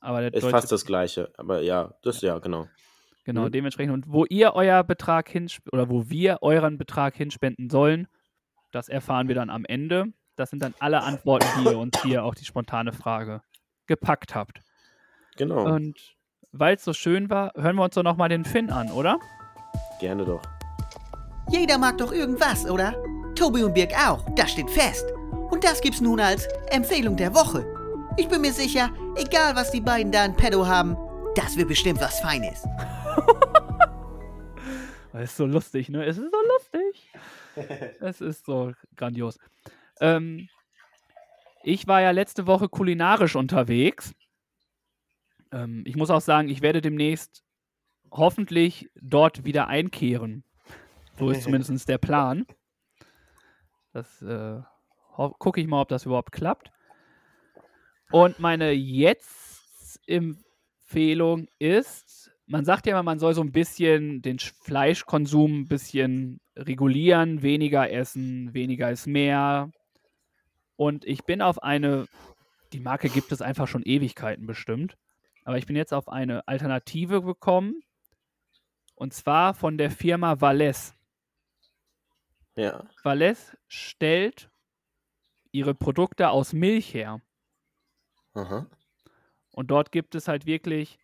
Aber 0.00 0.20
der 0.20 0.34
Ist 0.34 0.42
Deutsche, 0.42 0.50
fast 0.50 0.72
das 0.72 0.84
gleiche, 0.84 1.32
aber 1.36 1.62
ja, 1.62 1.94
das 2.02 2.20
ja, 2.22 2.38
genau. 2.38 2.68
genau, 3.24 3.46
Mhm. 3.46 3.52
dementsprechend. 3.52 3.92
Und 3.92 4.04
wo 4.08 4.24
ihr 4.26 4.54
euer 4.54 4.82
Betrag 4.84 5.28
hin 5.28 5.50
oder 5.72 5.88
wo 5.88 6.08
wir 6.10 6.38
euren 6.42 6.78
Betrag 6.78 7.14
hinspenden 7.16 7.70
sollen, 7.70 8.08
das 8.72 8.88
erfahren 8.88 9.28
wir 9.28 9.34
dann 9.34 9.50
am 9.50 9.64
Ende. 9.64 10.12
Das 10.36 10.50
sind 10.50 10.62
dann 10.62 10.74
alle 10.80 11.02
Antworten, 11.02 11.46
die 11.58 11.70
ihr 11.70 11.78
uns 11.78 12.02
hier 12.02 12.24
auf 12.24 12.34
die 12.34 12.44
spontane 12.44 12.92
Frage 12.92 13.42
gepackt 13.86 14.34
habt. 14.34 14.60
Genau, 15.40 15.64
Und 15.64 15.96
weil 16.52 16.76
es 16.76 16.84
so 16.84 16.92
schön 16.92 17.30
war, 17.30 17.52
hören 17.56 17.76
wir 17.76 17.84
uns 17.84 17.94
doch 17.94 18.02
nochmal 18.02 18.28
den 18.28 18.44
Finn 18.44 18.68
an, 18.68 18.90
oder? 18.92 19.18
gerne 19.98 20.22
doch. 20.26 20.42
Jeder 21.50 21.78
mag 21.78 21.96
doch 21.96 22.12
irgendwas, 22.12 22.68
oder? 22.68 22.94
Tobi 23.34 23.62
und 23.62 23.72
Birg 23.72 23.90
auch, 23.94 24.22
das 24.34 24.50
steht 24.50 24.68
fest. 24.68 25.06
Und 25.50 25.64
das 25.64 25.80
gibt's 25.80 26.02
nun 26.02 26.20
als 26.20 26.46
Empfehlung 26.70 27.16
der 27.16 27.34
Woche. 27.34 27.64
Ich 28.18 28.28
bin 28.28 28.42
mir 28.42 28.52
sicher, 28.52 28.90
egal 29.16 29.56
was 29.56 29.70
die 29.70 29.80
beiden 29.80 30.12
da 30.12 30.26
in 30.26 30.36
Pedo 30.36 30.66
haben, 30.66 30.94
das 31.34 31.56
wird 31.56 31.68
bestimmt 31.68 32.00
was 32.02 32.20
Feines. 32.20 32.62
Das 35.12 35.22
ist 35.24 35.36
so 35.38 35.44
lustig, 35.44 35.88
ne? 35.88 36.04
Es 36.04 36.18
ist 36.18 36.30
so 36.30 36.38
lustig. 36.52 37.10
es 38.00 38.20
ist 38.20 38.46
so 38.46 38.72
grandios. 38.94 39.38
Ähm, 40.00 40.48
ich 41.64 41.88
war 41.88 42.00
ja 42.00 42.12
letzte 42.12 42.46
Woche 42.46 42.68
kulinarisch 42.68 43.34
unterwegs. 43.34 44.14
Ähm, 45.52 45.82
ich 45.86 45.96
muss 45.96 46.10
auch 46.10 46.20
sagen, 46.20 46.48
ich 46.48 46.62
werde 46.62 46.80
demnächst 46.80 47.42
hoffentlich 48.10 48.90
dort 49.00 49.44
wieder 49.44 49.68
einkehren. 49.68 50.44
So 51.18 51.30
ist 51.30 51.42
zumindest 51.44 51.88
der 51.88 51.98
Plan. 51.98 52.46
Das 53.92 54.22
äh, 54.22 54.60
gucke 55.38 55.60
ich 55.60 55.66
mal, 55.66 55.82
ob 55.82 55.88
das 55.88 56.06
überhaupt 56.06 56.32
klappt. 56.32 56.70
Und 58.12 58.38
meine 58.40 58.72
Jetzt-Empfehlung 58.72 61.46
ist, 61.58 62.32
man 62.46 62.64
sagt 62.64 62.86
ja 62.86 62.92
immer, 62.92 63.02
man 63.02 63.18
soll 63.20 63.34
so 63.34 63.42
ein 63.42 63.52
bisschen 63.52 64.22
den 64.22 64.38
Sch- 64.38 64.52
Fleischkonsum 64.62 65.60
ein 65.60 65.68
bisschen 65.68 66.40
regulieren, 66.56 67.42
weniger 67.42 67.90
essen, 67.90 68.52
weniger 68.54 68.90
ist 68.90 69.06
mehr. 69.06 69.70
Und 70.76 71.04
ich 71.04 71.24
bin 71.24 71.42
auf 71.42 71.62
eine, 71.62 72.06
die 72.72 72.80
Marke 72.80 73.08
gibt 73.08 73.30
es 73.32 73.42
einfach 73.42 73.68
schon 73.68 73.82
Ewigkeiten 73.84 74.46
bestimmt, 74.46 74.96
aber 75.44 75.58
ich 75.58 75.66
bin 75.66 75.76
jetzt 75.76 75.92
auf 75.92 76.08
eine 76.08 76.46
Alternative 76.46 77.22
gekommen. 77.22 77.82
Und 78.94 79.14
zwar 79.14 79.54
von 79.54 79.78
der 79.78 79.90
Firma 79.90 80.40
Valles. 80.40 80.94
Ja, 82.56 82.86
Valles 83.02 83.56
stellt 83.68 84.50
ihre 85.52 85.74
Produkte 85.74 86.30
aus 86.30 86.52
Milch 86.52 86.92
her. 86.94 87.20
aha. 88.34 88.66
Und 89.52 89.70
dort 89.70 89.90
gibt 89.90 90.14
es 90.14 90.28
halt 90.28 90.46
wirklich 90.46 90.98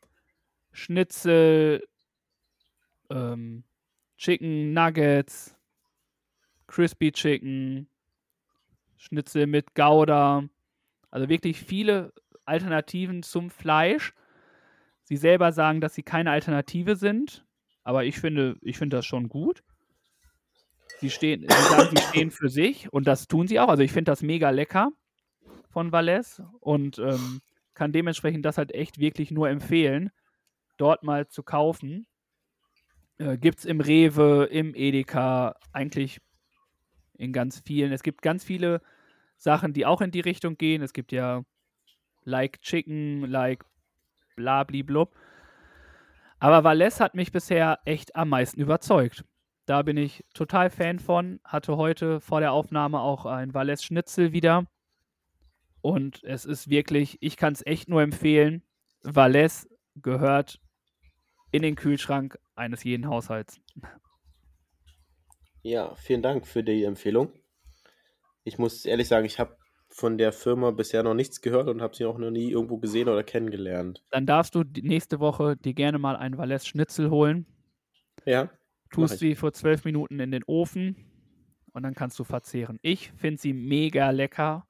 Schnitzel, 0.73 1.87
ähm, 3.11 3.65
Chicken 4.19 4.73
Nuggets, 4.73 5.57
Crispy 6.67 7.13
Chicken, 7.13 7.89
Schnitzel 8.97 9.47
mit 9.47 9.75
Gouda. 9.75 10.49
Also 11.11 11.29
wirklich 11.29 11.59
viele 11.59 12.13
Alternativen 12.45 13.23
zum 13.23 13.51
Fleisch. 13.51 14.15
Sie 15.07 15.17
selber 15.17 15.53
sagen, 15.53 15.81
dass 15.81 15.95
sie 15.95 16.03
keine 16.03 16.33
Alternative 16.33 16.97
sind, 16.97 17.47
aber 17.85 18.05
ich 18.05 18.19
finde, 18.19 18.57
ich 18.61 18.77
finde 18.77 18.97
das 18.97 19.07
schon 19.07 19.29
gut. 19.29 19.63
sie 20.99 21.11
stehen, 21.11 21.43
sie 21.43 21.69
sagen, 21.69 21.97
sie 21.97 22.03
stehen 22.03 22.31
für 22.33 22.49
sich 22.49 22.93
und 22.93 23.07
das 23.07 23.29
tun 23.29 23.47
sie 23.47 23.61
auch. 23.61 23.69
Also 23.69 23.85
ich 23.85 23.93
finde 23.93 24.11
das 24.11 24.23
mega 24.23 24.51
lecker 24.51 24.91
von 25.71 25.93
Valais 25.93 26.43
und 26.59 26.99
ähm, 26.99 27.41
kann 27.75 27.93
dementsprechend 27.93 28.45
das 28.45 28.59
halt 28.59 28.73
echt 28.73 28.99
wirklich 28.99 29.31
nur 29.31 29.49
empfehlen, 29.49 30.11
dort 30.77 31.05
mal 31.05 31.29
zu 31.29 31.45
kaufen. 31.45 32.09
Äh, 33.19 33.39
Gibt 33.39 33.61
es 33.61 33.65
im 33.65 33.81
Rewe, 33.81 34.49
im 34.51 34.75
Edeka, 34.75 35.55
eigentlich 35.73 36.21
in 37.15 37.33
ganz 37.33 37.63
vielen. 37.65 37.93
Es 37.93 38.03
gibt 38.03 38.23
ganz 38.23 38.43
viele 38.43 38.83
Sachen, 39.37 39.73
die 39.73 39.87
auch 39.87 40.01
in 40.01 40.11
die 40.11 40.21
Richtung 40.21 40.57
gehen. 40.57 40.83
Es 40.83 40.93
gibt 40.93 41.13
ja 41.13 41.45
Like 42.25 42.61
Chicken, 42.63 43.21
Like 43.21 43.65
Blabli-Blub. 44.37 45.15
Aber 46.39 46.65
Valais 46.65 47.01
hat 47.01 47.15
mich 47.15 47.33
bisher 47.33 47.81
echt 47.85 48.15
am 48.15 48.29
meisten 48.29 48.61
überzeugt. 48.61 49.25
Da 49.65 49.83
bin 49.83 49.97
ich 49.97 50.25
total 50.33 50.71
Fan 50.71 51.01
von. 51.01 51.41
Hatte 51.43 51.77
heute 51.77 52.21
vor 52.21 52.41
der 52.41 52.53
Aufnahme 52.53 53.01
auch 53.01 53.27
ein 53.27 53.53
Valais 53.53 53.83
Schnitzel 53.83 54.33
wieder. 54.33 54.67
Und 55.81 56.23
es 56.25 56.45
ist 56.45 56.71
wirklich, 56.71 57.19
ich 57.21 57.37
kann 57.37 57.53
es 57.53 57.67
echt 57.67 57.89
nur 57.89 58.03
empfehlen. 58.03 58.63
Valais 59.03 59.69
gehört 59.97 60.61
in 61.51 61.63
den 61.63 61.75
Kühlschrank 61.75 62.39
eines 62.55 62.85
jeden 62.85 63.09
Haushalts. 63.09 63.61
Ja, 65.63 65.95
vielen 65.97 66.23
Dank 66.23 66.47
für 66.47 66.63
die 66.63 66.85
Empfehlung. 66.85 67.33
Ich 68.45 68.59
muss 68.59 68.85
ehrlich 68.85 69.09
sagen, 69.09 69.27
ich 69.27 69.41
habe 69.41 69.57
von 69.97 70.19
der 70.19 70.33
Firma 70.33 70.73
bisher 70.73 71.03
noch 71.03 71.15
nichts 71.15 71.41
gehört 71.41 71.69
und 71.69 71.81
habe 71.81 71.97
sie 71.97 72.05
auch 72.05 72.19
noch 72.19 72.31
nie 72.31 72.51
irgendwo 72.51 72.77
gesehen 72.77 73.09
oder 73.09 73.25
kennengelernt. 73.25 74.05
Dann 74.11 74.27
darfst 74.27 74.55
du 74.55 74.63
nächste 74.83 75.21
Woche 75.21 75.57
dir 75.57 75.73
gerne 75.73 75.99
mal 75.99 76.17
einen 76.17 76.37
Valais 76.37 76.67
Schnitzel 76.67 77.09
holen. 77.11 77.47
Ja, 78.27 78.51
Tust 78.91 79.19
sie 79.19 79.35
vor 79.35 79.53
zwölf 79.55 79.85
Minuten 79.85 80.21
in 80.21 80.31
den 80.31 80.45
Ofen 80.45 80.97
und 81.73 81.83
dann 81.83 81.95
kannst 81.95 82.19
du 82.19 82.25
verzehren. 82.25 82.79
Ich 82.83 83.11
finde 83.13 83.41
sie 83.41 83.55
mega 83.55 84.11
lecker. 84.11 84.67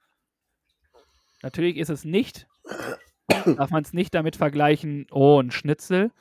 Natürlich 1.43 1.77
ist 1.77 1.91
es 1.91 2.05
nicht, 2.05 2.47
darf 3.59 3.70
man 3.70 3.83
es 3.83 3.93
nicht 3.93 4.14
damit 4.14 4.37
vergleichen, 4.37 5.07
oh, 5.11 5.41
ein 5.41 5.51
Schnitzel. 5.51 6.12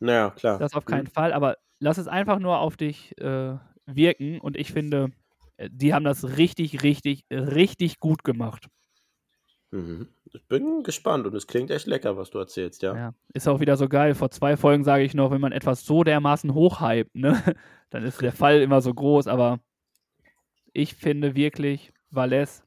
Naja, 0.00 0.30
klar. 0.30 0.58
Das 0.58 0.74
auf 0.74 0.84
keinen 0.84 1.04
Mhm. 1.04 1.10
Fall, 1.12 1.32
aber 1.32 1.58
lass 1.78 1.98
es 1.98 2.08
einfach 2.08 2.40
nur 2.40 2.58
auf 2.58 2.76
dich 2.76 3.16
äh, 3.18 3.56
wirken 3.86 4.40
und 4.40 4.56
ich 4.56 4.72
finde, 4.72 5.12
die 5.58 5.94
haben 5.94 6.04
das 6.04 6.36
richtig, 6.36 6.82
richtig, 6.82 7.24
richtig 7.30 7.98
gut 7.98 8.24
gemacht. 8.24 8.66
Mhm. 9.70 10.08
Ich 10.32 10.46
bin 10.48 10.82
gespannt 10.82 11.26
und 11.26 11.34
es 11.34 11.46
klingt 11.46 11.70
echt 11.70 11.86
lecker, 11.86 12.16
was 12.16 12.30
du 12.30 12.38
erzählst, 12.38 12.82
ja. 12.82 12.94
Ja. 12.94 13.14
Ist 13.32 13.48
auch 13.48 13.60
wieder 13.60 13.76
so 13.76 13.88
geil. 13.88 14.14
Vor 14.14 14.30
zwei 14.30 14.56
Folgen 14.56 14.84
sage 14.84 15.02
ich 15.02 15.14
noch, 15.14 15.30
wenn 15.30 15.40
man 15.40 15.52
etwas 15.52 15.84
so 15.84 16.04
dermaßen 16.04 16.54
hochhypt, 16.54 17.14
ne, 17.14 17.42
dann 17.90 18.04
ist 18.04 18.20
der 18.20 18.32
Fall 18.32 18.60
immer 18.60 18.82
so 18.82 18.92
groß, 18.92 19.26
aber 19.26 19.60
ich 20.72 20.94
finde 20.94 21.34
wirklich, 21.34 21.92
Valais, 22.10 22.62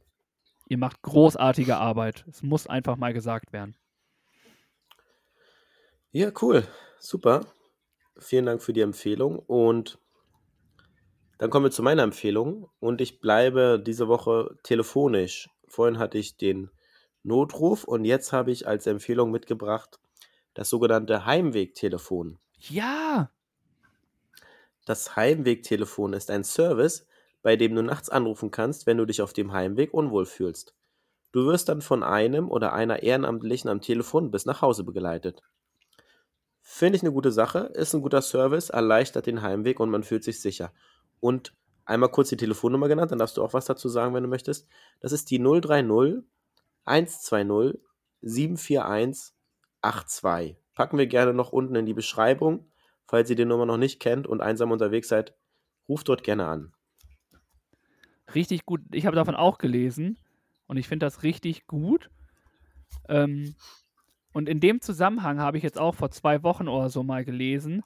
ihr 0.67 0.77
macht 0.77 1.01
großartige 1.03 1.77
Arbeit. 1.77 2.25
Es 2.27 2.41
muss 2.41 2.67
einfach 2.67 2.97
mal 2.97 3.13
gesagt 3.13 3.53
werden. 3.53 3.75
Ja, 6.11 6.31
cool. 6.41 6.67
Super. 6.99 7.45
Vielen 8.17 8.45
Dank 8.45 8.61
für 8.63 8.73
die 8.73 8.81
Empfehlung. 8.81 9.37
Und 9.37 9.99
dann 11.37 11.49
kommen 11.49 11.65
wir 11.65 11.71
zu 11.71 11.83
meiner 11.83 12.03
Empfehlung. 12.03 12.69
Und 12.79 13.01
ich 13.01 13.19
bleibe 13.19 13.81
diese 13.85 14.07
Woche 14.07 14.57
telefonisch. 14.63 15.49
Vorhin 15.67 15.99
hatte 15.99 16.17
ich 16.17 16.37
den 16.37 16.69
Notruf 17.23 17.83
und 17.83 18.05
jetzt 18.05 18.31
habe 18.33 18.51
ich 18.51 18.67
als 18.67 18.87
Empfehlung 18.87 19.31
mitgebracht 19.31 19.99
das 20.53 20.69
sogenannte 20.69 21.25
Heimwegtelefon. 21.25 22.39
Ja, 22.59 23.29
Das 24.85 25.15
Heimwegtelefon 25.15 26.13
ist 26.13 26.31
ein 26.31 26.43
Service, 26.43 27.05
bei 27.41 27.55
dem 27.55 27.75
du 27.75 27.83
nachts 27.83 28.09
anrufen 28.09 28.51
kannst, 28.51 28.85
wenn 28.87 28.97
du 28.97 29.05
dich 29.05 29.21
auf 29.21 29.33
dem 29.33 29.51
Heimweg 29.51 29.93
unwohl 29.93 30.25
fühlst. 30.25 30.73
Du 31.31 31.45
wirst 31.45 31.69
dann 31.69 31.81
von 31.81 32.03
einem 32.03 32.49
oder 32.49 32.73
einer 32.73 33.03
Ehrenamtlichen 33.03 33.69
am 33.69 33.81
Telefon 33.81 34.31
bis 34.31 34.45
nach 34.45 34.61
Hause 34.61 34.83
begleitet. 34.83 35.43
Finde 36.61 36.97
ich 36.97 37.03
eine 37.03 37.13
gute 37.13 37.31
Sache, 37.31 37.59
ist 37.75 37.93
ein 37.93 38.01
guter 38.01 38.21
Service, 38.21 38.69
erleichtert 38.69 39.27
den 39.27 39.41
Heimweg 39.41 39.79
und 39.79 39.89
man 39.89 40.03
fühlt 40.03 40.23
sich 40.23 40.41
sicher. 40.41 40.73
Und 41.25 41.55
einmal 41.85 42.09
kurz 42.09 42.29
die 42.29 42.37
Telefonnummer 42.37 42.87
genannt, 42.87 43.09
dann 43.09 43.17
darfst 43.17 43.37
du 43.37 43.43
auch 43.43 43.53
was 43.53 43.65
dazu 43.65 43.89
sagen, 43.89 44.13
wenn 44.13 44.21
du 44.21 44.29
möchtest. 44.29 44.67
Das 44.99 45.11
ist 45.11 45.31
die 45.31 45.39
030 45.39 46.21
120 46.83 47.79
741 48.21 49.33
82. 49.81 50.55
Packen 50.75 50.99
wir 50.99 51.07
gerne 51.07 51.33
noch 51.33 51.51
unten 51.51 51.73
in 51.73 51.87
die 51.87 51.95
Beschreibung. 51.95 52.69
Falls 53.07 53.27
ihr 53.31 53.35
die 53.35 53.45
Nummer 53.45 53.65
noch 53.65 53.77
nicht 53.77 53.99
kennt 53.99 54.27
und 54.27 54.41
einsam 54.41 54.71
unterwegs 54.71 55.07
seid, 55.07 55.33
ruft 55.89 56.09
dort 56.09 56.23
gerne 56.23 56.45
an. 56.45 56.73
richtig 58.35 58.67
gut. 58.67 58.81
Ich 58.91 59.07
habe 59.07 59.15
davon 59.15 59.33
auch 59.33 59.57
gelesen 59.57 60.19
und 60.67 60.77
ich 60.77 60.87
finde 60.87 61.07
das 61.07 61.23
richtig 61.23 61.65
gut. 61.65 62.11
Ähm, 63.09 63.55
und 64.31 64.47
in 64.47 64.59
dem 64.59 64.79
Zusammenhang 64.79 65.39
habe 65.39 65.57
ich 65.57 65.63
jetzt 65.63 65.79
auch 65.79 65.95
vor 65.95 66.11
zwei 66.11 66.43
Wochen 66.43 66.67
oder 66.67 66.89
so 66.89 67.01
mal 67.01 67.25
gelesen, 67.25 67.81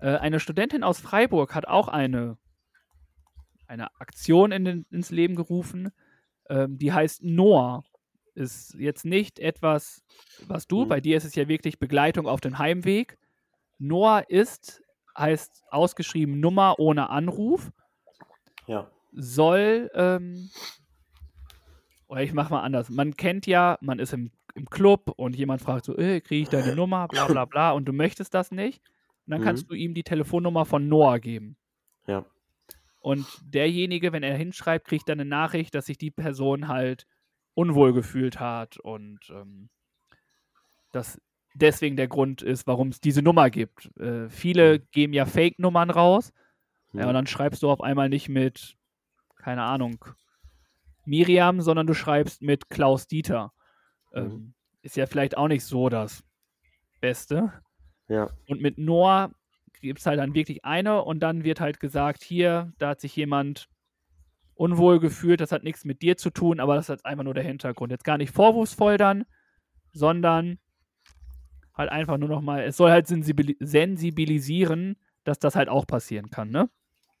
äh, 0.00 0.16
eine 0.16 0.40
Studentin 0.40 0.82
aus 0.82 1.00
Freiburg 1.00 1.54
hat 1.54 1.66
auch 1.66 1.88
eine, 1.88 2.36
eine 3.68 3.88
Aktion 4.00 4.52
in 4.52 4.64
den, 4.64 4.86
ins 4.90 5.10
Leben 5.10 5.36
gerufen, 5.36 5.90
ähm, 6.48 6.78
die 6.78 6.92
heißt 6.92 7.22
Noah. 7.22 7.84
Ist 8.34 8.74
jetzt 8.74 9.04
nicht 9.04 9.38
etwas, 9.40 10.02
was 10.46 10.66
du, 10.68 10.84
Mhm. 10.84 10.88
bei 10.88 11.00
dir 11.00 11.16
ist 11.16 11.24
es 11.24 11.34
ja 11.34 11.48
wirklich 11.48 11.78
Begleitung 11.78 12.26
auf 12.28 12.40
den 12.40 12.58
Heimweg. 12.58 13.18
Noah 13.78 14.22
ist, 14.28 14.82
heißt 15.16 15.64
ausgeschrieben 15.70 16.38
Nummer 16.40 16.78
ohne 16.78 17.10
Anruf 17.10 17.70
Ja. 18.66 18.90
soll, 19.12 19.90
ähm, 19.94 20.50
oder 22.06 22.22
ich 22.22 22.32
mach 22.32 22.50
mal 22.50 22.62
anders. 22.62 22.88
Man 22.90 23.16
kennt 23.16 23.46
ja, 23.46 23.76
man 23.80 23.98
ist 23.98 24.12
im, 24.12 24.30
im 24.54 24.66
Club 24.70 25.12
und 25.16 25.36
jemand 25.36 25.60
fragt 25.60 25.84
so, 25.84 25.96
äh, 25.96 26.20
kriege 26.20 26.42
ich 26.42 26.48
deine 26.48 26.74
Nummer, 26.74 27.08
bla 27.08 27.26
bla 27.26 27.44
bla, 27.44 27.72
und 27.72 27.84
du 27.86 27.92
möchtest 27.92 28.34
das 28.34 28.50
nicht. 28.50 28.80
Und 29.26 29.32
dann 29.32 29.40
Mhm. 29.40 29.44
kannst 29.44 29.70
du 29.70 29.74
ihm 29.74 29.94
die 29.94 30.04
Telefonnummer 30.04 30.64
von 30.64 30.88
Noah 30.88 31.18
geben. 31.18 31.56
Ja. 32.06 32.24
Und 33.00 33.26
derjenige, 33.42 34.12
wenn 34.12 34.22
er 34.22 34.36
hinschreibt, 34.36 34.86
kriegt 34.88 35.08
dann 35.08 35.20
eine 35.20 35.28
Nachricht, 35.28 35.74
dass 35.74 35.86
sich 35.86 35.98
die 35.98 36.10
Person 36.10 36.68
halt 36.68 37.06
unwohl 37.54 37.92
gefühlt 37.92 38.38
hat 38.40 38.76
und 38.78 39.18
ähm, 39.30 39.68
das 40.92 41.20
deswegen 41.54 41.96
der 41.96 42.08
Grund 42.08 42.42
ist, 42.42 42.66
warum 42.66 42.88
es 42.88 43.00
diese 43.00 43.22
Nummer 43.22 43.50
gibt. 43.50 43.90
Äh, 43.98 44.28
viele 44.30 44.78
geben 44.80 45.12
ja 45.12 45.26
Fake-Nummern 45.26 45.90
raus. 45.90 46.32
Ja, 46.92 47.02
Mhm. 47.02 47.08
und 47.08 47.14
dann 47.14 47.26
schreibst 47.26 47.62
du 47.62 47.70
auf 47.70 47.80
einmal 47.82 48.08
nicht 48.08 48.28
mit, 48.28 48.76
keine 49.36 49.62
Ahnung, 49.64 50.04
Miriam, 51.04 51.60
sondern 51.60 51.86
du 51.86 51.94
schreibst 51.94 52.42
mit 52.42 52.68
Klaus 52.70 53.06
Dieter. 53.06 53.52
Ähm, 54.12 54.24
Mhm. 54.28 54.54
Ist 54.82 54.96
ja 54.96 55.06
vielleicht 55.06 55.36
auch 55.36 55.48
nicht 55.48 55.64
so 55.64 55.88
das 55.88 56.24
Beste. 57.00 57.52
Ja. 58.08 58.30
Und 58.46 58.60
mit 58.62 58.78
Noah 58.78 59.32
gibt 59.80 60.00
es 60.00 60.06
halt 60.06 60.18
dann 60.18 60.34
wirklich 60.34 60.64
eine 60.64 61.02
und 61.02 61.20
dann 61.20 61.44
wird 61.44 61.60
halt 61.60 61.80
gesagt, 61.80 62.22
hier, 62.22 62.72
da 62.78 62.90
hat 62.90 63.00
sich 63.00 63.14
jemand 63.16 63.68
unwohl 64.54 64.98
gefühlt, 64.98 65.40
das 65.40 65.52
hat 65.52 65.62
nichts 65.62 65.84
mit 65.84 66.02
dir 66.02 66.16
zu 66.16 66.30
tun, 66.30 66.60
aber 66.60 66.74
das 66.74 66.88
ist 66.88 67.06
einfach 67.06 67.24
nur 67.24 67.34
der 67.34 67.44
Hintergrund. 67.44 67.92
Jetzt 67.92 68.04
gar 68.04 68.18
nicht 68.18 68.34
vorwurfsvoll 68.34 68.96
dann, 68.96 69.24
sondern 69.92 70.58
halt 71.74 71.90
einfach 71.90 72.18
nur 72.18 72.28
nochmal, 72.28 72.64
es 72.64 72.76
soll 72.76 72.90
halt 72.90 73.06
sensibili 73.06 73.56
sensibilisieren, 73.60 74.96
dass 75.24 75.38
das 75.38 75.54
halt 75.54 75.68
auch 75.68 75.86
passieren 75.86 76.30
kann, 76.30 76.50
ne? 76.50 76.68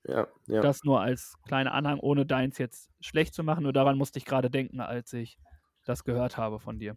Ja. 0.04 0.26
Ja. 0.46 0.60
Das 0.62 0.84
nur 0.84 1.00
als 1.00 1.34
kleiner 1.46 1.72
Anhang, 1.72 2.00
ohne 2.00 2.24
deins 2.24 2.58
jetzt 2.58 2.90
schlecht 3.00 3.34
zu 3.34 3.44
machen. 3.44 3.62
Nur 3.62 3.72
daran 3.72 3.98
musste 3.98 4.18
ich 4.18 4.24
gerade 4.24 4.50
denken, 4.50 4.80
als 4.80 5.12
ich 5.12 5.38
das 5.84 6.04
gehört 6.04 6.36
habe 6.36 6.60
von 6.60 6.78
dir. 6.78 6.96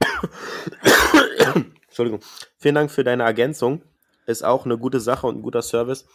Entschuldigung. 1.86 2.20
Vielen 2.58 2.74
Dank 2.74 2.90
für 2.90 3.04
deine 3.04 3.22
Ergänzung. 3.22 3.82
Ist 4.30 4.44
auch 4.44 4.64
eine 4.64 4.78
gute 4.78 5.00
Sache 5.00 5.26
und 5.26 5.38
ein 5.38 5.42
guter 5.42 5.62
Service. 5.62 6.06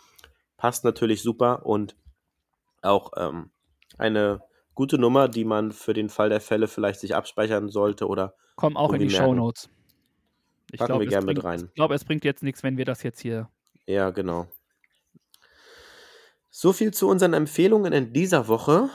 Passt 0.58 0.84
natürlich 0.86 1.22
super 1.22 1.66
und 1.66 1.96
auch 2.82 3.12
ähm, 3.18 3.50
eine 3.98 4.42
gute 4.74 4.98
Nummer, 4.98 5.28
die 5.28 5.46
man 5.46 5.72
für 5.72 5.94
den 5.94 6.10
Fall 6.10 6.30
der 6.30 6.42
Fälle 6.42 6.68
vielleicht 6.68 7.00
sich 7.00 7.16
abspeichern 7.16 7.70
sollte 7.70 8.08
oder 8.08 8.36
Komm 8.56 8.78
auch 8.78 8.94
in 8.94 9.00
die 9.00 9.06
merken. 9.08 9.26
Shownotes. 9.26 9.70
Ich 10.72 10.80
Packen 10.80 10.88
glaube, 10.94 11.10
wir 11.10 11.18
es, 11.18 11.26
bringt- 11.26 11.44
rein. 11.44 11.66
ich 11.68 11.74
glaub, 11.76 11.92
es 11.92 12.06
bringt 12.06 12.24
jetzt 12.26 12.42
nichts, 12.44 12.64
wenn 12.64 12.78
wir 12.78 12.86
das 12.86 13.04
jetzt 13.04 13.20
hier. 13.20 13.50
ja, 13.86 14.10
genau. 14.12 14.48
So 16.50 16.72
viel 16.72 16.94
zu 16.94 17.10
unseren 17.10 17.34
Empfehlungen 17.34 17.92
in 17.92 18.14
dieser 18.14 18.48
Woche 18.48 18.90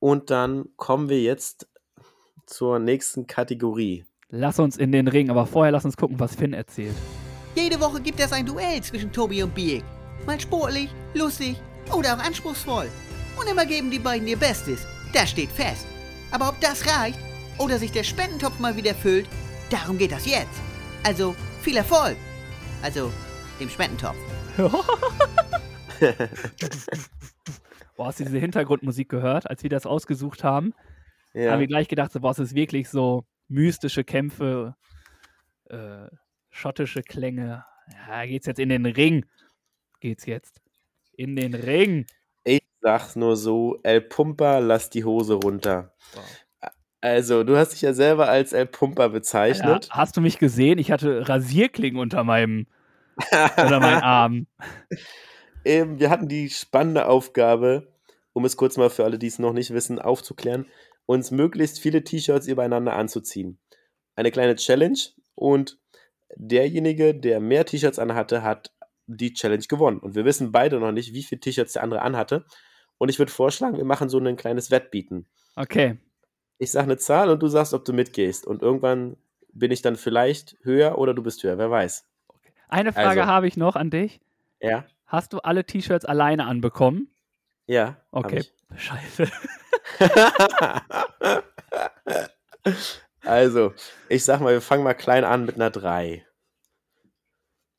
und 0.00 0.30
dann 0.30 0.70
kommen 0.76 1.08
wir 1.08 1.22
jetzt 1.22 1.68
zur 2.44 2.78
nächsten 2.80 3.26
Kategorie. 3.28 4.04
Lass 4.30 4.58
uns 4.58 4.76
in 4.76 4.90
den 4.90 5.06
Ring, 5.06 5.30
aber 5.30 5.46
vorher 5.46 5.70
lass 5.70 5.84
uns 5.84 5.96
gucken, 5.96 6.18
was 6.18 6.34
Finn 6.34 6.52
erzählt. 6.52 6.96
Jede 7.54 7.78
Woche 7.78 8.00
gibt 8.00 8.18
es 8.18 8.32
ein 8.32 8.46
Duell 8.46 8.82
zwischen 8.82 9.12
Tobi 9.12 9.42
und 9.42 9.54
Biek. 9.54 9.84
Mal 10.26 10.40
sportlich, 10.40 10.90
lustig 11.14 11.56
oder 11.92 12.14
auch 12.14 12.18
anspruchsvoll. 12.18 12.88
Und 13.38 13.48
immer 13.48 13.64
geben 13.64 13.92
die 13.92 14.00
beiden 14.00 14.26
ihr 14.26 14.36
Bestes. 14.36 14.84
Das 15.12 15.30
steht 15.30 15.50
fest. 15.50 15.86
Aber 16.32 16.48
ob 16.48 16.60
das 16.60 16.84
reicht 16.84 17.18
oder 17.58 17.78
sich 17.78 17.92
der 17.92 18.02
Spendentopf 18.02 18.58
mal 18.58 18.74
wieder 18.76 18.92
füllt, 18.94 19.28
darum 19.70 19.98
geht 19.98 20.10
das 20.10 20.26
jetzt. 20.26 20.60
Also 21.04 21.36
viel 21.62 21.76
Erfolg. 21.76 22.16
Also 22.82 23.12
dem 23.60 23.68
Spendentopf. 23.68 24.16
Boah, 27.96 28.06
hast 28.06 28.18
du 28.18 28.24
diese 28.24 28.38
Hintergrundmusik 28.38 29.08
gehört, 29.08 29.48
als 29.48 29.62
wir 29.62 29.70
das 29.70 29.86
ausgesucht 29.86 30.42
haben? 30.42 30.74
Ja. 31.34 31.52
Haben 31.52 31.60
wir 31.60 31.68
gleich 31.68 31.86
gedacht, 31.86 32.10
so, 32.10 32.18
boah, 32.18 32.32
es 32.32 32.40
ist 32.40 32.56
wirklich 32.56 32.88
so 32.88 33.24
mystische 33.48 34.02
Kämpfe, 34.02 34.74
äh, 35.70 36.08
schottische 36.54 37.02
Klänge. 37.02 37.64
Ja, 38.08 38.24
geht's 38.24 38.46
jetzt 38.46 38.60
in 38.60 38.68
den 38.68 38.86
Ring. 38.86 39.26
Geht's 40.00 40.24
jetzt. 40.26 40.60
In 41.16 41.36
den 41.36 41.54
Ring. 41.54 42.06
Ich 42.44 42.62
sag's 42.80 43.16
nur 43.16 43.36
so, 43.36 43.78
El 43.82 44.00
Pumper, 44.00 44.60
lass 44.60 44.88
die 44.90 45.04
Hose 45.04 45.34
runter. 45.34 45.94
Wow. 46.14 46.24
Also, 47.00 47.44
du 47.44 47.56
hast 47.56 47.70
dich 47.72 47.82
ja 47.82 47.92
selber 47.92 48.28
als 48.28 48.52
El 48.52 48.66
Pumper 48.66 49.04
Ja, 49.04 49.08
bezeichnet. 49.08 49.88
hast 49.90 50.16
du 50.16 50.20
mich 50.22 50.38
gesehen? 50.38 50.78
Ich 50.78 50.90
hatte 50.90 51.28
Rasierklingen 51.28 52.00
unter 52.00 52.24
meinem, 52.24 52.66
unter 53.56 53.80
meinen 53.80 54.00
Armen. 54.02 54.46
Ähm, 55.64 55.98
wir 55.98 56.08
hatten 56.10 56.28
die 56.28 56.48
spannende 56.50 57.06
Aufgabe, 57.06 57.92
um 58.32 58.44
es 58.44 58.56
kurz 58.56 58.76
mal 58.76 58.90
für 58.90 59.04
alle, 59.04 59.18
die 59.18 59.26
es 59.26 59.38
noch 59.38 59.52
nicht 59.52 59.72
wissen, 59.72 59.98
aufzuklären, 59.98 60.66
uns 61.06 61.30
möglichst 61.30 61.78
viele 61.80 62.04
T-Shirts 62.04 62.46
übereinander 62.48 62.94
anzuziehen. 62.94 63.58
Eine 64.16 64.30
kleine 64.30 64.56
Challenge 64.56 64.98
und 65.34 65.78
derjenige, 66.36 67.14
der 67.14 67.40
mehr 67.40 67.64
T-Shirts 67.64 67.98
anhatte, 67.98 68.42
hat 68.42 68.72
die 69.06 69.34
Challenge 69.34 69.64
gewonnen. 69.68 69.98
Und 69.98 70.14
wir 70.14 70.24
wissen 70.24 70.52
beide 70.52 70.80
noch 70.80 70.92
nicht, 70.92 71.12
wie 71.12 71.22
viele 71.22 71.40
T-Shirts 71.40 71.74
der 71.74 71.82
andere 71.82 72.02
anhatte. 72.02 72.44
Und 72.98 73.08
ich 73.08 73.18
würde 73.18 73.32
vorschlagen, 73.32 73.76
wir 73.76 73.84
machen 73.84 74.08
so 74.08 74.18
ein 74.18 74.36
kleines 74.36 74.70
Wettbieten. 74.70 75.26
Okay. 75.56 75.98
Ich 76.58 76.70
sage 76.70 76.84
eine 76.84 76.96
Zahl 76.96 77.30
und 77.30 77.42
du 77.42 77.48
sagst, 77.48 77.74
ob 77.74 77.84
du 77.84 77.92
mitgehst. 77.92 78.46
Und 78.46 78.62
irgendwann 78.62 79.16
bin 79.52 79.70
ich 79.70 79.82
dann 79.82 79.96
vielleicht 79.96 80.56
höher 80.62 80.98
oder 80.98 81.14
du 81.14 81.22
bist 81.22 81.42
höher, 81.42 81.58
wer 81.58 81.70
weiß. 81.70 82.06
Eine 82.68 82.92
Frage 82.92 83.22
Also. 83.22 83.26
habe 83.26 83.46
ich 83.46 83.56
noch 83.56 83.76
an 83.76 83.90
dich. 83.90 84.20
Ja? 84.60 84.86
Hast 85.06 85.32
du 85.32 85.40
alle 85.40 85.64
T-Shirts 85.64 86.04
alleine 86.04 86.46
anbekommen? 86.46 87.08
Ja. 87.66 87.98
Okay. 88.10 88.44
Scheiße. 88.74 89.30
Also, 93.24 93.72
ich 94.08 94.24
sag 94.24 94.40
mal, 94.40 94.52
wir 94.52 94.60
fangen 94.60 94.84
mal 94.84 94.94
klein 94.94 95.24
an 95.24 95.44
mit 95.46 95.54
einer 95.56 95.70
3. 95.70 96.24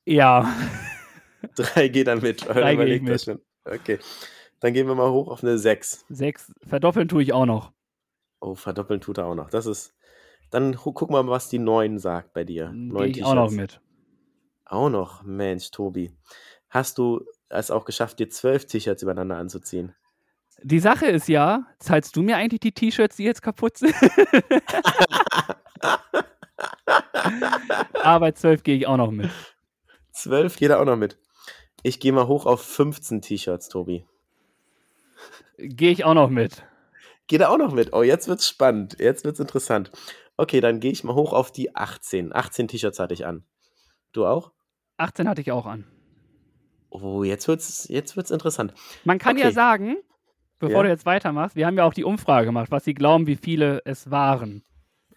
Ja. 0.05 0.53
3 1.55 1.87
geht 1.89 2.07
dann 2.07 2.21
mit. 2.21 2.45
Drei 2.45 2.53
gehe 2.53 2.73
Überlegt 2.73 3.09
das 3.09 3.23
schon. 3.25 3.41
Okay. 3.65 3.99
Dann 4.59 4.73
gehen 4.73 4.87
wir 4.87 4.95
mal 4.95 5.11
hoch 5.11 5.27
auf 5.29 5.43
eine 5.43 5.57
6. 5.57 6.05
Sechs. 6.09 6.51
Verdoppeln 6.65 7.07
tue 7.07 7.21
ich 7.23 7.33
auch 7.33 7.45
noch. 7.45 7.71
Oh, 8.39 8.55
verdoppeln 8.55 9.01
tut 9.01 9.17
er 9.17 9.25
auch 9.27 9.35
noch. 9.35 9.49
Das 9.49 9.65
ist. 9.65 9.93
Dann 10.51 10.73
gu- 10.75 10.93
guck 10.93 11.09
mal, 11.09 11.27
was 11.27 11.49
die 11.49 11.59
9 11.59 11.97
sagt 11.99 12.33
bei 12.33 12.43
dir. 12.43 12.67
Gehe 12.71 12.75
9 12.93 13.09
ich 13.09 13.23
auch 13.23 13.35
noch 13.35 13.51
mit. 13.51 13.81
Auch 14.65 14.89
noch. 14.89 15.23
Mensch, 15.23 15.71
Tobi. 15.71 16.11
Hast 16.69 16.97
du 16.97 17.25
es 17.49 17.71
auch 17.71 17.85
geschafft, 17.85 18.19
dir 18.19 18.29
12 18.29 18.65
T-Shirts 18.65 19.03
übereinander 19.03 19.37
anzuziehen? 19.37 19.93
Die 20.63 20.79
Sache 20.79 21.05
ist 21.07 21.27
ja, 21.27 21.65
zahlst 21.79 22.15
du 22.15 22.21
mir 22.21 22.37
eigentlich 22.37 22.61
die 22.61 22.71
T-Shirts, 22.71 23.17
die 23.17 23.23
jetzt 23.23 23.41
kaputt 23.41 23.77
sind? 23.77 23.93
Aber 28.03 28.19
bei 28.19 28.31
12 28.31 28.63
gehe 28.63 28.75
ich 28.77 28.87
auch 28.87 28.97
noch 28.97 29.11
mit. 29.11 29.29
12 30.11 30.57
geht 30.57 30.69
er 30.69 30.79
auch 30.79 30.85
noch 30.85 30.95
mit. 30.97 31.17
Ich 31.83 31.99
gehe 31.99 32.11
mal 32.13 32.27
hoch 32.27 32.45
auf 32.45 32.61
15 32.61 33.21
T-Shirts, 33.21 33.69
Tobi. 33.69 34.05
Gehe 35.57 35.91
ich 35.91 36.03
auch 36.05 36.13
noch 36.13 36.29
mit. 36.29 36.63
Geht 37.27 37.41
er 37.41 37.49
auch 37.51 37.57
noch 37.57 37.73
mit? 37.73 37.93
Oh, 37.93 38.03
jetzt 38.03 38.27
wird's 38.27 38.47
spannend. 38.47 38.97
Jetzt 38.99 39.23
wird's 39.25 39.39
interessant. 39.39 39.91
Okay, 40.37 40.61
dann 40.61 40.79
gehe 40.79 40.91
ich 40.91 41.03
mal 41.03 41.15
hoch 41.15 41.33
auf 41.33 41.51
die 41.51 41.75
18. 41.75 42.35
18 42.35 42.67
T-Shirts 42.67 42.99
hatte 42.99 43.13
ich 43.13 43.25
an. 43.25 43.43
Du 44.11 44.25
auch? 44.25 44.51
18 44.97 45.27
hatte 45.29 45.41
ich 45.41 45.51
auch 45.51 45.65
an. 45.65 45.85
Oh, 46.89 47.23
jetzt 47.23 47.47
wird's, 47.47 47.87
jetzt 47.89 48.15
wird's 48.15 48.31
interessant. 48.31 48.73
Man 49.03 49.17
kann 49.19 49.37
ja 49.37 49.45
Okay. 49.47 49.53
sagen, 49.53 49.95
bevor 50.59 50.77
Ja. 50.77 50.83
du 50.83 50.89
jetzt 50.89 51.05
weitermachst, 51.05 51.55
wir 51.55 51.65
haben 51.65 51.77
ja 51.77 51.83
auch 51.83 51.93
die 51.93 52.03
Umfrage 52.05 52.45
gemacht, 52.45 52.71
was 52.71 52.85
sie 52.85 52.93
glauben, 52.93 53.27
wie 53.27 53.35
viele 53.35 53.81
es 53.85 54.11
waren. 54.11 54.63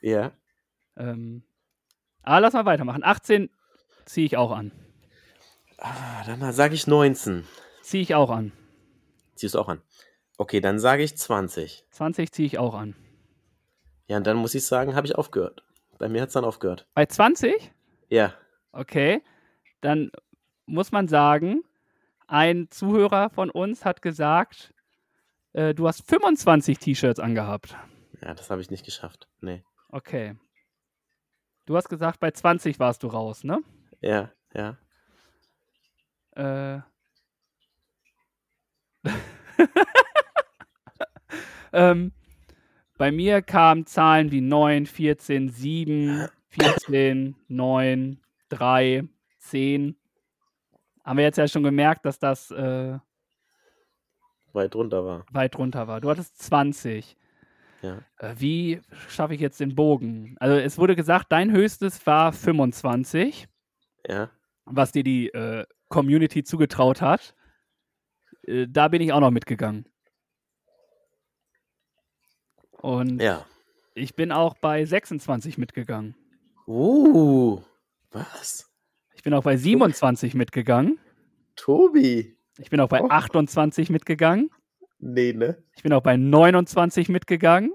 Ja. 0.00 0.32
Ähm, 0.96 1.42
aber 2.22 2.40
lass 2.40 2.54
mal 2.54 2.64
weitermachen. 2.66 3.02
18 3.04 3.50
ziehe 4.04 4.26
ich 4.26 4.36
auch 4.36 4.50
an. 4.50 4.72
Ah, 5.78 6.24
dann 6.26 6.52
sage 6.52 6.74
ich 6.74 6.86
19. 6.86 7.44
Ziehe 7.82 8.02
ich 8.02 8.14
auch 8.14 8.30
an. 8.30 8.52
Ziehst 9.34 9.54
du 9.54 9.60
auch 9.60 9.68
an? 9.68 9.80
Okay, 10.36 10.60
dann 10.60 10.78
sage 10.78 11.02
ich 11.02 11.16
20. 11.16 11.84
20 11.90 12.32
ziehe 12.32 12.46
ich 12.46 12.58
auch 12.58 12.74
an. 12.74 12.96
Ja, 14.08 14.16
und 14.16 14.26
dann 14.26 14.36
muss 14.36 14.54
ich 14.54 14.64
sagen, 14.64 14.94
habe 14.94 15.06
ich 15.06 15.16
aufgehört. 15.16 15.62
Bei 15.98 16.08
mir 16.08 16.22
hat's 16.22 16.32
dann 16.32 16.44
aufgehört. 16.44 16.86
Bei 16.94 17.06
20? 17.06 17.72
Ja. 18.08 18.34
Okay. 18.72 19.22
Dann 19.80 20.10
muss 20.66 20.92
man 20.92 21.08
sagen, 21.08 21.62
ein 22.26 22.68
Zuhörer 22.70 23.30
von 23.30 23.50
uns 23.50 23.84
hat 23.84 24.02
gesagt, 24.02 24.74
äh, 25.52 25.74
du 25.74 25.86
hast 25.88 26.06
25 26.08 26.78
T-Shirts 26.78 27.20
angehabt. 27.20 27.76
Ja, 28.22 28.34
das 28.34 28.50
habe 28.50 28.60
ich 28.60 28.70
nicht 28.70 28.84
geschafft. 28.84 29.28
Nee. 29.40 29.62
Okay. 29.90 30.36
Du 31.66 31.76
hast 31.76 31.88
gesagt, 31.88 32.20
bei 32.20 32.30
20 32.30 32.78
warst 32.78 33.02
du 33.02 33.08
raus, 33.08 33.44
ne? 33.44 33.62
Ja, 34.00 34.30
ja. 34.54 34.76
Äh. 36.34 36.80
ähm, 41.72 42.12
bei 42.96 43.12
mir 43.12 43.42
kamen 43.42 43.86
Zahlen 43.86 44.30
wie 44.30 44.40
9, 44.40 44.86
14, 44.86 45.48
7, 45.48 46.28
14, 46.48 47.36
9, 47.48 48.20
3, 48.48 49.04
10. 49.38 49.96
Haben 51.04 51.16
wir 51.16 51.24
jetzt 51.24 51.38
ja 51.38 51.48
schon 51.48 51.62
gemerkt, 51.62 52.04
dass 52.04 52.18
das 52.18 52.50
äh, 52.50 52.98
Weit 54.52 54.74
drunter 54.74 55.04
war. 55.04 55.26
weit 55.32 55.54
drunter 55.54 55.86
war. 55.86 56.00
Du 56.00 56.10
hattest 56.10 56.38
20. 56.42 57.16
Ja. 57.82 58.02
Äh, 58.18 58.34
wie 58.38 58.80
schaffe 59.08 59.34
ich 59.34 59.40
jetzt 59.40 59.60
den 59.60 59.74
Bogen? 59.74 60.36
Also 60.40 60.56
es 60.56 60.78
wurde 60.78 60.96
gesagt, 60.96 61.26
dein 61.30 61.52
höchstes 61.52 62.04
war 62.06 62.32
25 62.32 63.48
Ja. 64.08 64.30
was 64.64 64.92
dir 64.92 65.04
die 65.04 65.28
äh, 65.28 65.64
Community 65.88 66.42
zugetraut 66.44 67.00
hat. 67.00 67.34
Äh, 68.42 68.66
da 68.68 68.88
bin 68.88 69.00
ich 69.02 69.12
auch 69.12 69.20
noch 69.20 69.30
mitgegangen. 69.30 69.86
Und 72.72 73.20
Ja. 73.20 73.44
ich 73.94 74.14
bin 74.14 74.32
auch 74.32 74.54
bei 74.54 74.84
26 74.84 75.58
mitgegangen. 75.58 76.14
Uh. 76.66 77.62
Was? 78.10 78.70
Ich 79.14 79.22
bin 79.22 79.34
auch 79.34 79.42
bei 79.42 79.56
27 79.56 80.34
mitgegangen. 80.34 80.98
Tobi. 81.56 82.36
Ich 82.58 82.70
bin 82.70 82.80
auch 82.80 82.88
bei 82.88 83.02
Oh. 83.02 83.08
28 83.08 83.90
mitgegangen. 83.90 84.50
Nee, 84.98 85.32
ne? 85.32 85.62
Ich 85.76 85.82
bin 85.82 85.92
auch 85.92 86.02
bei 86.02 86.16
29 86.16 87.08
mitgegangen. 87.08 87.72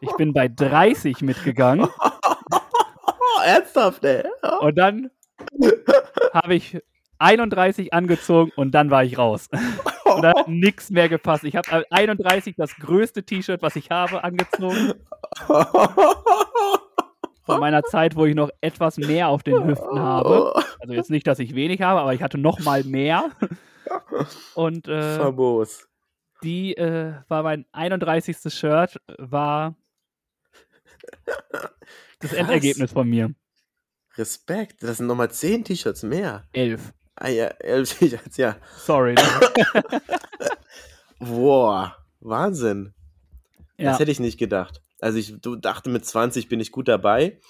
Ich 0.00 0.12
bin 0.16 0.32
bei 0.32 0.48
30 0.48 1.22
mitgegangen. 1.22 1.88
Ernsthaft, 3.44 4.04
ey. 4.04 4.24
Und 4.60 4.76
dann 4.76 5.10
habe 6.34 6.54
ich 6.54 6.78
31 7.18 7.92
angezogen 7.92 8.50
und 8.56 8.72
dann 8.72 8.90
war 8.90 9.04
ich 9.04 9.16
raus. 9.18 9.48
Und 10.04 10.22
da 10.22 10.30
hat 10.30 10.48
nichts 10.48 10.90
mehr 10.90 11.08
gepasst. 11.08 11.44
Ich 11.44 11.56
habe 11.56 11.84
31 11.90 12.56
das 12.56 12.74
größte 12.76 13.22
T-Shirt, 13.22 13.62
was 13.62 13.76
ich 13.76 13.90
habe, 13.90 14.24
angezogen. 14.24 14.94
Von 17.44 17.60
meiner 17.60 17.82
Zeit, 17.84 18.16
wo 18.16 18.26
ich 18.26 18.34
noch 18.34 18.50
etwas 18.60 18.98
mehr 18.98 19.28
auf 19.28 19.42
den 19.42 19.64
Hüften 19.64 19.98
habe. 19.98 20.54
Also 20.80 20.94
jetzt 20.94 21.10
nicht, 21.10 21.26
dass 21.26 21.38
ich 21.38 21.54
wenig 21.54 21.80
habe, 21.82 22.00
aber 22.00 22.14
ich 22.14 22.22
hatte 22.22 22.38
noch 22.38 22.60
mal 22.60 22.84
mehr. 22.84 23.30
Und 24.54 24.88
äh, 24.88 25.16
Famos. 25.18 25.88
die 26.42 26.76
äh, 26.76 27.14
war 27.28 27.42
mein 27.42 27.66
31. 27.72 28.36
Shirt, 28.52 29.00
war 29.18 29.74
das 32.20 32.30
Krass. 32.30 32.32
Endergebnis 32.32 32.92
von 32.92 33.08
mir. 33.08 33.34
Respekt. 34.16 34.82
Das 34.82 34.98
sind 34.98 35.06
nochmal 35.06 35.30
10 35.30 35.64
T-Shirts 35.64 36.02
mehr. 36.02 36.44
Elf. 36.52 36.92
Ah 37.14 37.28
ja, 37.28 37.46
11 37.46 37.98
T-Shirts, 37.98 38.36
ja. 38.36 38.56
Sorry. 38.78 39.14
Boah. 41.18 41.96
Wahnsinn. 42.20 42.94
Ja. 43.78 43.90
Das 43.90 43.98
hätte 43.98 44.10
ich 44.10 44.20
nicht 44.20 44.38
gedacht. 44.38 44.82
Also 45.00 45.18
ich 45.18 45.34
dachte, 45.40 45.90
mit 45.90 46.04
20 46.06 46.48
bin 46.48 46.60
ich 46.60 46.70
gut 46.70 46.88
dabei. 46.88 47.40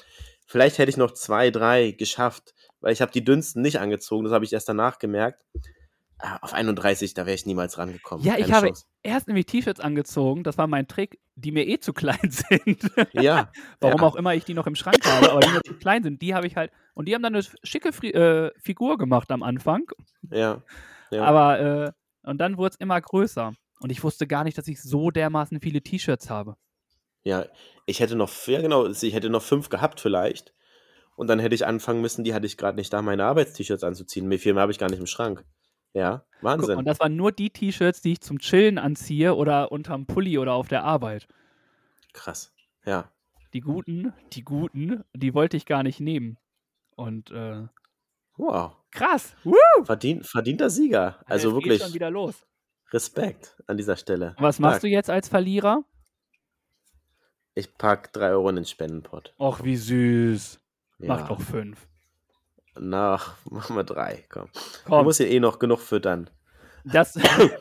Vielleicht 0.46 0.78
hätte 0.78 0.90
ich 0.90 0.96
noch 0.96 1.12
zwei, 1.12 1.50
drei 1.50 1.90
geschafft, 1.92 2.54
weil 2.80 2.92
ich 2.92 3.02
habe 3.02 3.12
die 3.12 3.24
dünnsten 3.24 3.62
nicht 3.62 3.78
angezogen. 3.80 4.24
Das 4.24 4.32
habe 4.32 4.44
ich 4.44 4.52
erst 4.52 4.68
danach 4.68 4.98
gemerkt. 4.98 5.44
Ah, 6.24 6.38
Auf 6.40 6.54
31, 6.54 7.14
da 7.14 7.26
wäre 7.26 7.34
ich 7.34 7.46
niemals 7.46 7.78
rangekommen. 7.78 8.24
Ja, 8.24 8.34
ich 8.34 8.42
Keine 8.42 8.54
habe 8.54 8.66
Chance. 8.68 8.84
erst 9.02 9.26
nämlich 9.26 9.46
T-Shirts 9.46 9.80
angezogen. 9.80 10.44
Das 10.44 10.56
war 10.56 10.68
mein 10.68 10.86
Trick, 10.86 11.18
die 11.34 11.50
mir 11.50 11.66
eh 11.66 11.80
zu 11.80 11.92
klein 11.92 12.20
sind. 12.30 12.80
Ja. 13.12 13.50
Warum 13.80 14.00
ja. 14.00 14.06
auch 14.06 14.14
immer 14.14 14.32
ich 14.32 14.44
die 14.44 14.54
noch 14.54 14.68
im 14.68 14.76
Schrank 14.76 15.04
habe, 15.04 15.32
aber 15.32 15.40
die 15.40 15.48
mir 15.48 15.62
zu 15.62 15.74
klein 15.74 16.04
sind, 16.04 16.22
die 16.22 16.32
habe 16.32 16.46
ich 16.46 16.54
halt. 16.54 16.70
Und 16.94 17.08
die 17.08 17.14
haben 17.16 17.22
dann 17.22 17.34
eine 17.34 17.44
schicke 17.64 17.88
äh, 17.88 18.52
Figur 18.60 18.98
gemacht 18.98 19.32
am 19.32 19.42
Anfang. 19.42 19.90
Ja. 20.30 20.62
ja. 21.10 21.24
Aber, 21.24 21.58
äh, 21.58 21.92
und 22.22 22.38
dann 22.38 22.56
wurde 22.56 22.74
es 22.74 22.76
immer 22.80 23.00
größer. 23.00 23.52
Und 23.80 23.90
ich 23.90 24.04
wusste 24.04 24.28
gar 24.28 24.44
nicht, 24.44 24.56
dass 24.56 24.68
ich 24.68 24.80
so 24.80 25.10
dermaßen 25.10 25.60
viele 25.60 25.82
T-Shirts 25.82 26.30
habe. 26.30 26.54
Ja, 27.24 27.46
ich 27.84 27.98
hätte 27.98 28.14
noch, 28.14 28.30
ja 28.46 28.60
genau, 28.60 28.86
ich 28.86 29.12
hätte 29.12 29.28
noch 29.28 29.42
fünf 29.42 29.70
gehabt 29.70 29.98
vielleicht. 30.00 30.54
Und 31.16 31.26
dann 31.26 31.40
hätte 31.40 31.56
ich 31.56 31.66
anfangen 31.66 32.00
müssen, 32.00 32.22
die 32.22 32.32
hatte 32.32 32.46
ich 32.46 32.56
gerade 32.56 32.76
nicht 32.76 32.92
da, 32.92 33.02
meine 33.02 33.24
Arbeitst-T-Shirts 33.24 33.82
anzuziehen. 33.82 34.28
Mehr 34.28 34.38
viel 34.38 34.54
mehr 34.54 34.62
habe 34.62 34.72
ich 34.72 34.78
gar 34.78 34.88
nicht 34.88 35.00
im 35.00 35.06
Schrank. 35.06 35.44
Ja, 35.94 36.24
Guck, 36.34 36.42
Wahnsinn. 36.42 36.78
und 36.78 36.84
das 36.86 37.00
waren 37.00 37.16
nur 37.16 37.32
die 37.32 37.50
T-Shirts, 37.50 38.00
die 38.00 38.12
ich 38.12 38.20
zum 38.20 38.38
Chillen 38.38 38.78
anziehe 38.78 39.34
oder 39.34 39.70
unterm 39.72 40.06
Pulli 40.06 40.38
oder 40.38 40.54
auf 40.54 40.68
der 40.68 40.84
Arbeit. 40.84 41.28
Krass. 42.12 42.52
Ja. 42.84 43.10
Die 43.52 43.60
guten, 43.60 44.12
die 44.32 44.42
guten, 44.42 45.04
die 45.14 45.34
wollte 45.34 45.56
ich 45.58 45.66
gar 45.66 45.82
nicht 45.82 46.00
nehmen. 46.00 46.38
Und 46.96 47.30
äh, 47.30 47.66
Wow. 48.38 48.76
krass. 48.90 49.36
Woo! 49.44 49.54
Verdient, 49.84 50.26
verdienter 50.26 50.70
Sieger. 50.70 51.20
Also 51.26 51.48
Jetzt 51.48 51.54
geht's 51.56 51.64
wirklich 51.66 51.82
schon 51.82 51.94
wieder 51.94 52.10
los. 52.10 52.46
Respekt 52.90 53.56
an 53.66 53.76
dieser 53.76 53.96
Stelle. 53.96 54.34
Was 54.38 54.58
machst 54.58 54.76
Stark. 54.76 54.82
du 54.82 54.88
jetzt 54.88 55.10
als 55.10 55.28
Verlierer? 55.28 55.84
Ich 57.54 57.74
pack 57.76 58.12
3 58.14 58.30
Euro 58.30 58.48
in 58.48 58.56
den 58.56 58.64
Spendenpot. 58.64 59.34
Och, 59.38 59.62
wie 59.62 59.76
süß. 59.76 60.58
Ja. 60.98 61.08
Mach 61.08 61.28
doch 61.28 61.40
fünf. 61.40 61.86
Nach, 62.78 63.36
machen 63.50 63.76
wir 63.76 63.84
drei. 63.84 64.24
Komm. 64.28 64.48
Du 64.52 64.60
Komm, 64.90 65.04
musst 65.04 65.20
ja 65.20 65.26
eh 65.26 65.40
noch 65.40 65.58
genug 65.58 65.80
füttern. 65.80 66.30
das 66.84 67.18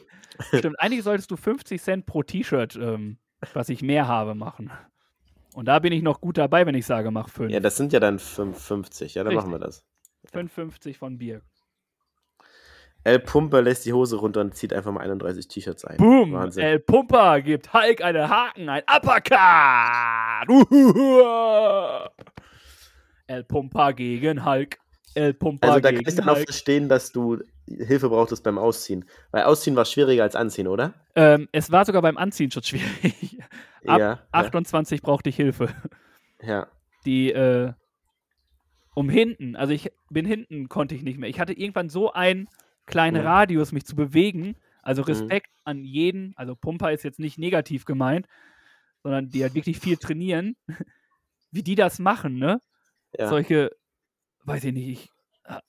stimmt. 0.54 0.80
Eigentlich 0.80 1.04
solltest 1.04 1.32
du 1.32 1.36
50 1.38 1.82
Cent 1.82 2.06
pro 2.06 2.24
T-Shirt, 2.24 2.76
ähm, 2.76 3.18
was 3.54 3.70
ich 3.70 3.82
mehr 3.82 4.08
habe, 4.08 4.36
machen. 4.36 4.72
Und 5.54 5.66
da 5.66 5.80
bin 5.80 5.92
ich 5.92 6.02
noch 6.02 6.22
gut 6.22 6.38
dabei, 6.38 6.66
wenn 6.66 6.76
ich 6.76 6.86
sage, 6.86 7.12
mach 7.12 7.28
fünf. 7.30 7.52
Ja, 7.52 7.60
das 7.60 7.76
sind 7.76 7.92
ja 7.92 8.00
dann 8.00 8.20
5,50. 8.20 9.16
Ja, 9.16 9.24
dann 9.24 9.34
Richtig. 9.34 9.36
machen 9.36 9.52
wir 9.52 9.60
das. 9.60 9.84
5,50 10.34 10.98
von 10.98 11.18
Bier. 11.18 11.42
El 13.04 13.20
Pumper 13.20 13.64
lässt 13.64 13.86
die 13.88 13.94
Hose 13.94 14.16
runter 14.16 14.42
und 14.42 14.56
zieht 14.56 14.72
einfach 14.74 14.92
mal 14.92 15.02
31 15.02 15.48
T-Shirts 15.48 15.86
ein. 15.86 15.98
Boom! 15.98 16.34
Wahnsinn. 16.34 16.64
El 16.64 16.80
Pumper 16.80 17.42
gibt 17.42 17.74
Hulk 17.74 18.02
einen 18.04 18.30
Haken, 18.30 18.70
ein 18.70 18.84
Uppercut! 18.84 20.48
Uhuhu. 20.48 21.24
El 23.28 23.44
Pumper 23.44 23.94
gegen 23.94 24.46
Hulk. 24.46 24.78
El 25.14 25.34
Pumper 25.34 25.68
also 25.68 25.80
da 25.80 25.92
kann 25.92 26.04
ich 26.08 26.16
dann 26.16 26.30
auch 26.30 26.38
verstehen, 26.38 26.88
dass 26.90 27.12
du 27.12 27.40
Hilfe 27.68 28.10
brauchtest 28.10 28.44
beim 28.44 28.58
Ausziehen. 28.58 29.06
Weil 29.32 29.44
Ausziehen 29.44 29.76
war 29.76 29.86
schwieriger 29.86 30.24
als 30.24 30.36
Anziehen, 30.36 30.68
oder? 30.68 30.94
Ähm, 31.16 31.48
es 31.52 31.72
war 31.72 31.86
sogar 31.86 32.02
beim 32.02 32.18
Anziehen 32.18 32.52
schon 32.52 32.64
schwierig. 32.64 33.40
Ab 33.88 34.00
ja. 34.00 34.20
28 34.32 35.02
brauchte 35.02 35.30
ich 35.30 35.36
Hilfe. 35.36 35.70
Ja. 36.42 36.68
Die, 37.06 37.32
äh, 37.32 37.74
um 38.94 39.10
hinten, 39.10 39.56
also 39.56 39.74
ich 39.74 39.92
bin 40.10 40.26
hinten, 40.26 40.70
konnte 40.70 40.96
ich 40.96 41.04
nicht 41.04 41.18
mehr. 41.20 41.30
Ich 41.30 41.40
hatte 41.40 41.54
irgendwann 41.54 41.90
so 41.90 42.14
einen 42.14 42.48
kleinen 42.86 43.22
Mhm. 43.22 43.28
Radius, 43.28 43.72
mich 43.72 43.86
zu 43.86 43.96
bewegen. 43.96 44.56
Also 44.84 45.04
Respekt 45.04 45.50
an 45.64 45.84
jeden, 45.84 46.34
also 46.36 46.56
Pumper 46.56 46.92
ist 46.92 47.04
jetzt 47.04 47.20
nicht 47.20 47.38
negativ 47.38 47.86
gemeint, 47.86 48.28
sondern 49.04 49.30
die 49.30 49.44
halt 49.44 49.54
wirklich 49.54 49.80
viel 49.80 49.98
trainieren, 49.98 50.56
wie 51.52 51.64
die 51.64 51.76
das 51.76 52.00
machen, 52.00 52.38
ne? 52.38 52.60
ja. 53.18 53.28
Solche, 53.28 53.72
weiß 54.46 54.64
ich 54.66 54.74
nicht, 54.74 54.88
ich, 54.90 55.10
äh, 55.46 55.60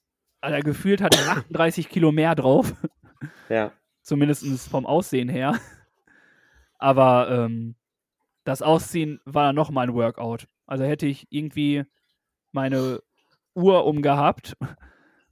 Alter, 0.41 0.61
gefühlt 0.61 1.01
hatte 1.01 1.17
ich 1.19 1.27
38 1.27 1.89
Kilo 1.89 2.11
mehr 2.11 2.35
drauf, 2.35 2.73
ja. 3.49 3.71
zumindest 4.01 4.45
vom 4.69 4.85
Aussehen 4.85 5.29
her. 5.29 5.59
Aber 6.77 7.29
ähm, 7.29 7.75
das 8.43 8.61
Ausziehen 8.61 9.21
war 9.25 9.53
noch 9.53 9.69
mal 9.69 9.87
ein 9.87 9.93
Workout. 9.93 10.47
Also 10.65 10.83
hätte 10.83 11.05
ich 11.05 11.27
irgendwie 11.29 11.83
meine 12.51 13.01
Uhr 13.55 13.85
umgehabt 13.85 14.55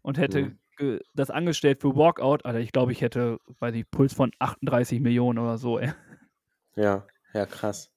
und 0.02 0.18
hätte 0.18 0.54
Mhm. 0.80 1.00
das 1.14 1.30
angestellt 1.30 1.80
für 1.82 1.96
Walkout, 1.96 2.46
Alter, 2.46 2.60
ich 2.60 2.72
glaube, 2.72 2.92
ich 2.92 3.02
hätte, 3.02 3.38
weiß 3.60 3.76
ich, 3.76 3.90
Puls 3.92 4.14
von 4.14 4.32
38 4.40 5.00
Millionen 5.00 5.38
oder 5.40 5.58
so, 5.58 5.78
ey. 5.78 5.92
Ja. 6.76 7.06
Ja, 7.34 7.46
krass. 7.46 7.92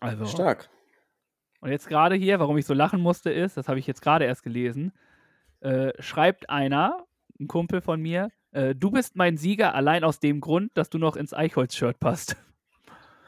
Also. 0.00 0.26
Stark. 0.26 0.68
Und 1.60 1.70
jetzt 1.70 1.88
gerade 1.88 2.14
hier, 2.14 2.40
warum 2.40 2.56
ich 2.58 2.66
so 2.66 2.74
lachen 2.74 3.00
musste, 3.00 3.30
ist, 3.30 3.56
das 3.56 3.68
habe 3.68 3.78
ich 3.78 3.86
jetzt 3.86 4.02
gerade 4.02 4.24
erst 4.24 4.42
gelesen, 4.42 4.92
äh, 5.60 5.92
schreibt 6.00 6.48
einer, 6.48 7.04
ein 7.38 7.48
Kumpel 7.48 7.80
von 7.80 8.00
mir, 8.00 8.30
äh, 8.52 8.74
du 8.74 8.90
bist 8.90 9.16
mein 9.16 9.36
Sieger 9.36 9.74
allein 9.74 10.04
aus 10.04 10.20
dem 10.20 10.40
Grund, 10.40 10.70
dass 10.74 10.90
du 10.90 10.98
noch 10.98 11.16
ins 11.16 11.34
Eichholz-Shirt 11.34 11.98
passt. 12.00 12.36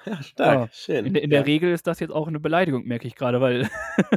Ja, 0.04 0.22
stark. 0.22 0.58
Ja. 0.58 0.68
Schön. 0.72 1.06
In, 1.06 1.14
der- 1.14 1.22
in 1.22 1.30
ja. 1.30 1.38
der 1.38 1.46
Regel 1.46 1.72
ist 1.72 1.86
das 1.86 2.00
jetzt 2.00 2.10
auch 2.10 2.26
eine 2.26 2.40
Beleidigung, 2.40 2.84
merke 2.86 3.06
ich 3.06 3.14
gerade, 3.14 3.40
weil. 3.40 3.68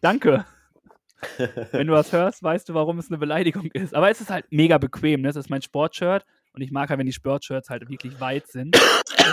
Danke. 0.00 0.44
Wenn 1.72 1.88
du 1.88 1.92
was 1.92 2.12
hörst, 2.12 2.42
weißt 2.42 2.68
du, 2.68 2.74
warum 2.74 2.98
es 2.98 3.08
eine 3.10 3.18
Beleidigung 3.18 3.66
ist. 3.72 3.94
Aber 3.94 4.08
es 4.08 4.20
ist 4.20 4.30
halt 4.30 4.46
mega 4.50 4.78
bequem. 4.78 5.22
Ne? 5.22 5.28
Es 5.28 5.36
ist 5.36 5.50
mein 5.50 5.62
Sportshirt 5.62 6.24
und 6.52 6.62
ich 6.62 6.70
mag 6.70 6.88
halt, 6.90 6.98
wenn 6.98 7.06
die 7.06 7.12
Sportshirts 7.12 7.70
halt 7.70 7.88
wirklich 7.90 8.20
weit 8.20 8.46
sind 8.46 8.80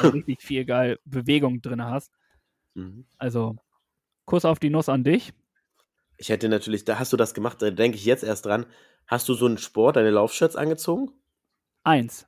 und 0.04 0.14
richtig 0.14 0.42
viel 0.42 0.66
geil 0.66 0.98
Bewegung 1.06 1.62
drin 1.62 1.84
hast. 1.86 2.12
Mhm. 2.76 3.06
Also, 3.18 3.56
Kuss 4.26 4.46
auf 4.46 4.60
die 4.60 4.70
Nuss 4.70 4.90
an 4.90 5.04
dich. 5.04 5.34
Ich 6.18 6.30
hätte 6.30 6.48
natürlich, 6.50 6.86
da 6.86 6.98
hast 7.00 7.12
du 7.14 7.18
das 7.18 7.34
gemacht, 7.34 7.62
da 7.62 7.72
denke 7.72 7.98
ich 7.98 8.06
jetzt 8.06 8.24
erst 8.24 8.46
dran. 8.46 8.66
Hast 9.08 9.28
du 9.28 9.34
so 9.34 9.46
einen 9.46 9.58
Sport, 9.58 9.98
deine 9.98 10.12
Laufshirts 10.12 10.56
angezogen? 10.56 11.12
Eins. 11.84 12.28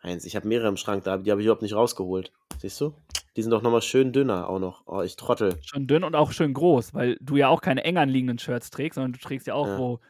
Eins, 0.00 0.24
ich 0.24 0.34
habe 0.36 0.48
mehrere 0.48 0.68
im 0.68 0.76
Schrank, 0.76 1.04
da, 1.04 1.18
die 1.18 1.30
habe 1.30 1.40
ich 1.40 1.46
überhaupt 1.46 1.62
nicht 1.62 1.74
rausgeholt. 1.74 2.32
Siehst 2.58 2.80
du? 2.80 2.94
Die 3.36 3.42
sind 3.42 3.50
doch 3.50 3.60
nochmal 3.62 3.82
schön 3.82 4.12
dünner 4.12 4.48
auch 4.48 4.58
noch. 4.58 4.86
Oh, 4.86 5.02
ich 5.02 5.16
trottel. 5.16 5.58
Schon 5.62 5.86
dünn 5.86 6.04
und 6.04 6.14
auch 6.14 6.32
schön 6.32 6.54
groß, 6.54 6.94
weil 6.94 7.18
du 7.20 7.36
ja 7.36 7.48
auch 7.48 7.60
keine 7.60 7.84
eng 7.84 7.98
anliegenden 7.98 8.38
Shirts 8.38 8.70
trägst, 8.70 8.94
sondern 8.94 9.12
du 9.12 9.18
trägst 9.18 9.46
ja 9.46 9.54
auch, 9.54 9.66
Ja. 9.66 9.78
wo 9.78 10.00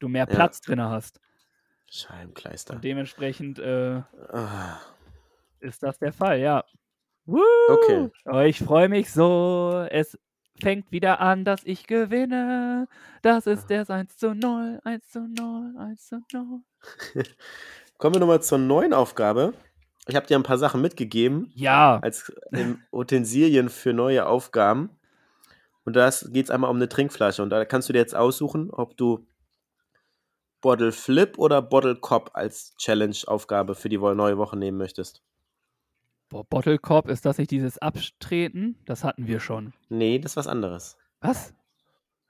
du 0.00 0.08
mehr 0.08 0.26
Ja. 0.28 0.34
Platz 0.34 0.60
drin 0.60 0.80
hast. 0.82 1.20
Scheibenkleister. 1.88 2.74
Und 2.74 2.84
dementsprechend 2.84 3.58
äh, 3.58 4.02
Ah, 4.32 4.80
ist 5.60 5.82
das 5.82 5.98
der 5.98 6.12
Fall, 6.12 6.40
ja. 6.40 6.64
Woo! 7.26 7.40
Okay. 7.68 8.10
Oh, 8.26 8.40
ich 8.40 8.58
freue 8.58 8.88
mich 8.88 9.12
so. 9.12 9.86
Es 9.90 10.18
fängt 10.60 10.90
wieder 10.90 11.20
an, 11.20 11.44
dass 11.44 11.62
ich 11.64 11.86
gewinne. 11.86 12.88
Das 13.22 13.46
ist 13.46 13.70
das 13.70 13.90
1 13.90 14.16
zu 14.16 14.34
0, 14.34 14.80
1 14.84 15.08
zu 15.08 15.20
0, 15.20 15.74
1 15.78 16.06
zu 16.06 16.20
0. 16.32 16.60
Kommen 17.98 18.14
wir 18.16 18.20
nochmal 18.20 18.42
zur 18.42 18.58
neuen 18.58 18.92
Aufgabe. 18.92 19.54
Ich 20.08 20.16
habe 20.16 20.26
dir 20.26 20.36
ein 20.36 20.42
paar 20.42 20.58
Sachen 20.58 20.80
mitgegeben 20.80 21.52
Ja, 21.54 22.00
als 22.02 22.32
ähm, 22.52 22.82
Utensilien 22.90 23.68
für 23.68 23.92
neue 23.92 24.26
Aufgaben. 24.26 24.90
Und 25.84 25.94
da 25.94 26.10
geht 26.10 26.46
es 26.46 26.50
einmal 26.50 26.70
um 26.70 26.76
eine 26.76 26.88
Trinkflasche. 26.88 27.42
Und 27.42 27.50
da 27.50 27.64
kannst 27.64 27.88
du 27.88 27.92
dir 27.92 28.00
jetzt 28.00 28.14
aussuchen, 28.14 28.70
ob 28.70 28.96
du 28.96 29.26
Bottle 30.60 30.92
Flip 30.92 31.38
oder 31.38 31.62
Bottle 31.62 31.96
Cop 31.96 32.30
als 32.34 32.74
Challenge-Aufgabe 32.76 33.74
für 33.74 33.88
die 33.88 33.98
neue 33.98 34.38
Woche 34.38 34.56
nehmen 34.56 34.78
möchtest. 34.78 35.22
Boah, 36.32 36.44
Bottle 36.44 36.78
Cop, 36.78 37.10
ist 37.10 37.26
das 37.26 37.36
nicht 37.36 37.50
dieses 37.50 37.76
Abtreten? 37.76 38.78
Das 38.86 39.04
hatten 39.04 39.26
wir 39.26 39.38
schon. 39.38 39.74
Nee, 39.90 40.18
das 40.18 40.32
ist 40.32 40.36
was 40.38 40.46
anderes. 40.46 40.96
Was? 41.20 41.52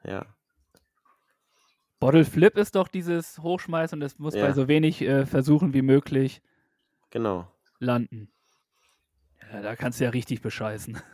Ja. 0.02 0.26
Bottle 2.00 2.24
Flip 2.24 2.58
ist 2.58 2.74
doch 2.74 2.88
dieses 2.88 3.38
Hochschmeißen 3.38 3.96
und 3.96 4.02
es 4.04 4.18
muss 4.18 4.34
Ja. 4.34 4.44
bei 4.44 4.54
so 4.54 4.66
wenig 4.66 5.02
äh, 5.02 5.24
Versuchen 5.24 5.72
wie 5.72 5.82
möglich 5.82 6.42
Genau. 7.10 7.46
landen. 7.78 8.28
Ja, 9.52 9.62
da 9.62 9.76
kannst 9.76 10.00
du 10.00 10.04
ja 10.04 10.10
richtig 10.10 10.42
bescheißen. 10.42 11.00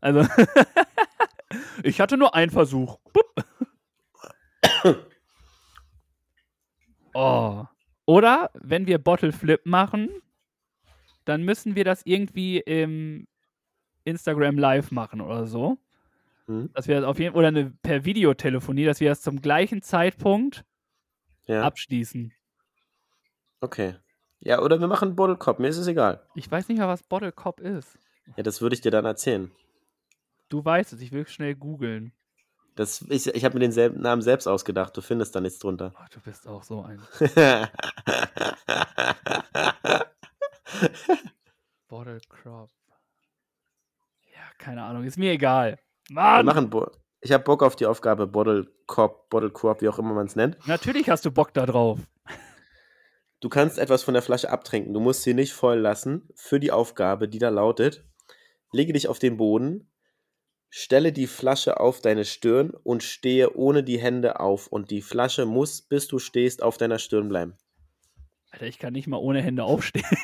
Also, 0.00 0.20
ich 1.82 1.98
hatte 1.98 2.18
nur 2.18 2.34
einen 2.34 2.50
Versuch. 2.50 2.98
Oh. 7.14 7.64
Oder 8.06 8.50
wenn 8.54 8.86
wir 8.86 8.98
Bottle 8.98 9.32
Flip 9.32 9.60
machen, 9.64 10.10
dann 11.24 11.42
müssen 11.42 11.74
wir 11.76 11.84
das 11.84 12.02
irgendwie 12.04 12.58
im 12.58 13.26
Instagram 14.04 14.58
Live 14.58 14.90
machen 14.90 15.20
oder 15.20 15.46
so. 15.46 15.78
Hm? 16.46 16.70
Dass 16.74 16.88
wir 16.88 16.96
das 16.96 17.04
auf 17.04 17.18
jeden 17.18 17.34
oder 17.34 17.48
eine, 17.48 17.70
per 17.82 18.04
Videotelefonie, 18.04 18.84
dass 18.84 19.00
wir 19.00 19.08
das 19.08 19.22
zum 19.22 19.40
gleichen 19.40 19.80
Zeitpunkt 19.82 20.64
Ja. 21.46 21.62
abschließen. 21.62 22.32
Okay. 23.60 23.94
Ja, 24.40 24.60
oder 24.60 24.78
wir 24.80 24.88
machen 24.88 25.16
Bottle 25.16 25.36
Cop. 25.36 25.58
Mir 25.58 25.68
ist 25.68 25.78
es 25.78 25.86
egal. 25.86 26.22
Ich 26.34 26.50
weiß 26.50 26.68
nicht 26.68 26.78
mal, 26.78 26.88
was 26.88 27.02
Bottle 27.02 27.32
Cop 27.32 27.60
ist. 27.60 27.98
Ja, 28.36 28.42
das 28.42 28.60
würde 28.60 28.74
ich 28.74 28.82
dir 28.82 28.90
dann 28.90 29.06
erzählen. 29.06 29.50
Du 30.50 30.62
weißt 30.62 30.92
es, 30.92 31.00
ich 31.00 31.12
will 31.12 31.26
schnell 31.26 31.54
googeln. 31.54 32.12
Das, 32.76 33.02
ich 33.08 33.26
ich 33.28 33.44
habe 33.44 33.58
mir 33.58 33.66
den 33.68 34.00
Namen 34.02 34.20
selbst 34.20 34.46
ausgedacht. 34.46 34.94
Du 34.96 35.00
findest 35.00 35.34
da 35.34 35.40
nichts 35.40 35.60
drunter. 35.60 35.94
Oh, 35.96 36.04
du 36.12 36.20
bist 36.20 36.46
auch 36.46 36.62
so 36.64 36.82
ein 36.82 37.00
Bottle 41.88 42.20
Crop. 42.28 42.70
Ja, 44.32 44.42
keine 44.58 44.82
Ahnung, 44.82 45.04
ist 45.04 45.18
mir 45.18 45.32
egal. 45.32 45.78
Wir 46.08 46.14
Mann! 46.14 46.46
machen 46.46 46.70
Bo 46.70 46.90
ich 47.24 47.32
habe 47.32 47.42
Bock 47.42 47.62
auf 47.62 47.74
die 47.74 47.86
Aufgabe 47.86 48.26
Bottle 48.26 48.66
Cop, 48.86 49.30
Bottle 49.30 49.50
Coop, 49.50 49.80
wie 49.80 49.88
auch 49.88 49.98
immer 49.98 50.12
man 50.12 50.26
es 50.26 50.36
nennt. 50.36 50.58
Natürlich 50.66 51.08
hast 51.08 51.24
du 51.24 51.30
Bock 51.30 51.52
da 51.52 51.66
drauf. 51.66 51.98
Du 53.40 53.50
kannst 53.50 53.78
etwas 53.78 54.02
von 54.02 54.14
der 54.14 54.22
Flasche 54.22 54.48
abtrinken. 54.48 54.94
Du 54.94 55.00
musst 55.00 55.22
sie 55.22 55.34
nicht 55.34 55.52
voll 55.52 55.78
lassen 55.78 56.30
für 56.34 56.58
die 56.58 56.72
Aufgabe, 56.72 57.28
die 57.28 57.38
da 57.38 57.50
lautet: 57.50 58.02
Lege 58.72 58.94
dich 58.94 59.06
auf 59.06 59.18
den 59.18 59.36
Boden, 59.36 59.92
stelle 60.70 61.12
die 61.12 61.26
Flasche 61.26 61.78
auf 61.78 62.00
deine 62.00 62.24
Stirn 62.24 62.70
und 62.70 63.02
stehe 63.02 63.54
ohne 63.54 63.84
die 63.84 63.98
Hände 63.98 64.40
auf. 64.40 64.68
Und 64.68 64.90
die 64.90 65.02
Flasche 65.02 65.44
muss, 65.44 65.82
bis 65.82 66.08
du 66.08 66.18
stehst, 66.18 66.62
auf 66.62 66.78
deiner 66.78 66.98
Stirn 66.98 67.28
bleiben. 67.28 67.58
Alter, 68.54 68.66
ich 68.66 68.78
kann 68.78 68.92
nicht 68.92 69.06
mal 69.08 69.16
ohne 69.18 69.42
Hände 69.42 69.64
aufstehen. 69.64 70.04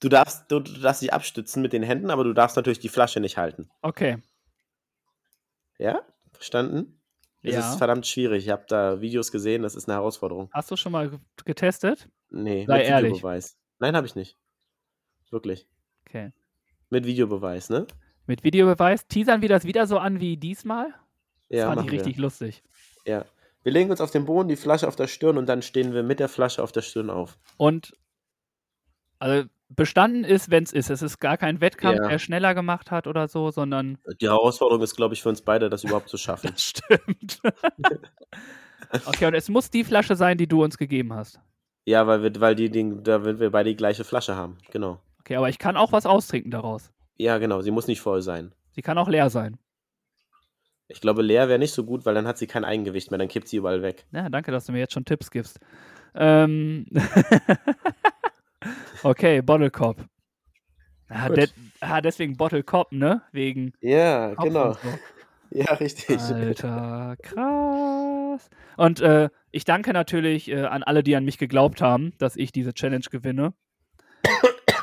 Du 0.00 0.10
darfst, 0.10 0.44
du, 0.52 0.60
du 0.60 0.78
darfst 0.80 1.00
dich 1.00 1.12
abstützen 1.14 1.62
mit 1.62 1.72
den 1.72 1.82
Händen, 1.82 2.10
aber 2.10 2.22
du 2.22 2.34
darfst 2.34 2.54
natürlich 2.54 2.78
die 2.78 2.90
Flasche 2.90 3.18
nicht 3.18 3.38
halten. 3.38 3.70
Okay. 3.80 4.18
Ja? 5.78 6.02
Verstanden? 6.32 7.00
Es 7.42 7.54
Ja. 7.54 7.60
ist 7.60 7.76
verdammt 7.78 8.06
schwierig. 8.06 8.44
Ich 8.44 8.50
habe 8.52 8.66
da 8.68 9.00
Videos 9.00 9.32
gesehen, 9.32 9.62
das 9.62 9.74
ist 9.74 9.88
eine 9.88 9.94
Herausforderung. 9.96 10.50
Hast 10.52 10.70
du 10.70 10.76
schon 10.76 10.92
mal 10.92 11.08
ge- 11.08 11.18
getestet? 11.46 12.10
Nee, 12.28 12.66
Sei 12.66 12.78
mit 12.78 12.86
ehrlich. 12.86 13.10
Videobeweis. 13.14 13.56
Nein, 13.78 13.96
habe 13.96 14.06
ich 14.06 14.14
nicht. 14.14 14.36
Wirklich. 15.30 15.66
Okay. 16.06 16.30
Mit 16.90 17.06
Videobeweis, 17.06 17.70
ne? 17.70 17.86
Mit 18.26 18.44
Videobeweis 18.44 19.06
teasern 19.08 19.40
wir 19.40 19.48
das 19.48 19.64
wieder 19.64 19.86
so 19.86 19.98
an 19.98 20.20
wie 20.20 20.36
diesmal? 20.36 20.90
Das 21.48 21.58
Ja, 21.60 21.72
fand 21.74 21.86
ich 21.86 21.92
richtig 21.92 22.16
wir. 22.18 22.22
lustig. 22.22 22.62
Ja. 23.06 23.24
Wir 23.66 23.72
legen 23.72 23.90
uns 23.90 24.00
auf 24.00 24.12
den 24.12 24.26
Boden, 24.26 24.48
die 24.48 24.54
Flasche 24.54 24.86
auf 24.86 24.94
der 24.94 25.08
Stirn 25.08 25.36
und 25.36 25.46
dann 25.48 25.60
stehen 25.60 25.92
wir 25.92 26.04
mit 26.04 26.20
der 26.20 26.28
Flasche 26.28 26.62
auf 26.62 26.70
der 26.70 26.82
Stirn 26.82 27.10
auf. 27.10 27.36
Und 27.56 27.96
also 29.18 29.48
bestanden 29.68 30.22
ist, 30.22 30.52
wenn 30.52 30.62
es 30.62 30.72
ist. 30.72 30.88
Es 30.88 31.02
ist 31.02 31.18
gar 31.18 31.36
kein 31.36 31.60
Wettkampf, 31.60 31.98
Ja. 31.98 32.06
der 32.06 32.20
schneller 32.20 32.54
gemacht 32.54 32.92
hat 32.92 33.08
oder 33.08 33.26
so, 33.26 33.50
sondern 33.50 33.98
Die 34.20 34.28
Herausforderung 34.28 34.84
ist, 34.84 34.94
glaube 34.94 35.14
ich, 35.14 35.22
für 35.24 35.30
uns 35.30 35.42
beide, 35.42 35.68
das 35.68 35.82
überhaupt 35.82 36.08
zu 36.08 36.16
schaffen. 36.16 36.52
das 36.52 36.62
stimmt. 36.62 37.40
okay, 39.06 39.26
und 39.26 39.34
es 39.34 39.48
muss 39.48 39.68
die 39.68 39.82
Flasche 39.82 40.14
sein, 40.14 40.38
die 40.38 40.46
du 40.46 40.62
uns 40.62 40.78
gegeben 40.78 41.12
hast. 41.12 41.40
Ja, 41.86 42.06
weil 42.06 42.22
wir, 42.22 42.40
weil 42.40 42.54
die, 42.54 42.70
die, 42.70 43.02
da 43.02 43.24
wir 43.24 43.50
beide 43.50 43.70
die 43.70 43.76
gleiche 43.76 44.04
Flasche 44.04 44.36
haben. 44.36 44.58
Genau. 44.70 45.00
Okay, 45.18 45.34
aber 45.34 45.48
ich 45.48 45.58
kann 45.58 45.76
auch 45.76 45.90
was 45.90 46.06
austrinken 46.06 46.52
daraus. 46.52 46.92
Ja, 47.16 47.38
genau. 47.38 47.62
Sie 47.62 47.72
muss 47.72 47.88
nicht 47.88 48.00
voll 48.00 48.22
sein. 48.22 48.54
Sie 48.70 48.82
kann 48.82 48.96
auch 48.96 49.08
leer 49.08 49.28
sein. 49.28 49.58
Ich 50.88 51.00
glaube, 51.00 51.22
leer 51.22 51.48
wäre 51.48 51.58
nicht 51.58 51.72
so 51.72 51.84
gut, 51.84 52.06
weil 52.06 52.14
dann 52.14 52.26
hat 52.26 52.38
sie 52.38 52.46
kein 52.46 52.64
Eigengewicht 52.64 53.10
mehr, 53.10 53.18
dann 53.18 53.28
kippt 53.28 53.48
sie 53.48 53.56
überall 53.56 53.82
weg. 53.82 54.04
Ja, 54.12 54.28
danke, 54.28 54.52
dass 54.52 54.66
du 54.66 54.72
mir 54.72 54.78
jetzt 54.78 54.92
schon 54.92 55.04
Tipps 55.04 55.30
gibst. 55.30 55.58
Ähm 56.14 56.86
okay, 59.02 59.42
Bottle 59.42 59.70
Cop. 59.70 60.04
Ah, 61.08 61.28
de 61.28 61.48
ah, 61.80 62.00
deswegen 62.00 62.36
Bottle 62.36 62.62
Cop, 62.62 62.92
ne? 62.92 63.22
Wegen 63.32 63.72
Ja, 63.80 64.34
Kopf 64.34 64.44
genau. 64.44 64.72
so. 64.72 64.78
Ja, 65.50 65.74
richtig. 65.74 66.18
Alter, 66.18 67.16
krass. 67.22 68.50
Und 68.76 69.00
äh, 69.00 69.30
ich 69.52 69.64
danke 69.64 69.92
natürlich 69.92 70.50
äh, 70.50 70.64
an 70.64 70.82
alle, 70.82 71.04
die 71.04 71.14
an 71.14 71.24
mich 71.24 71.38
geglaubt 71.38 71.80
haben, 71.80 72.12
dass 72.18 72.36
ich 72.36 72.50
diese 72.50 72.74
Challenge 72.74 73.04
gewinne. 73.08 73.54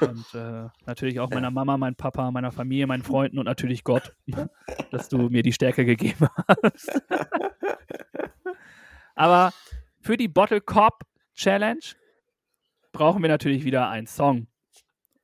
Und 0.09 0.33
äh, 0.33 0.69
natürlich 0.85 1.19
auch 1.19 1.29
meiner 1.29 1.51
Mama, 1.51 1.77
meinem 1.77 1.95
Papa, 1.95 2.31
meiner 2.31 2.51
Familie, 2.51 2.87
meinen 2.87 3.03
Freunden 3.03 3.39
und 3.39 3.45
natürlich 3.45 3.83
Gott, 3.83 4.15
dass 4.91 5.09
du 5.09 5.29
mir 5.29 5.43
die 5.43 5.53
Stärke 5.53 5.85
gegeben 5.85 6.27
hast. 6.47 7.01
Aber 9.15 9.53
für 10.01 10.17
die 10.17 10.27
Bottle 10.27 10.61
Cop 10.61 11.03
Challenge 11.35 11.83
brauchen 12.91 13.21
wir 13.21 13.29
natürlich 13.29 13.63
wieder 13.63 13.89
einen 13.89 14.07
Song. 14.07 14.47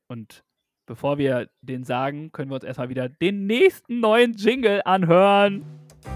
Und 0.07 0.43
bevor 0.85 1.17
wir 1.17 1.49
den 1.61 1.83
sagen, 1.83 2.31
können 2.31 2.49
wir 2.49 2.55
uns 2.55 2.63
erstmal 2.63 2.89
wieder 2.89 3.09
den 3.09 3.45
nächsten 3.45 3.99
neuen 3.99 4.33
Jingle 4.33 4.81
anhören. 4.85 5.65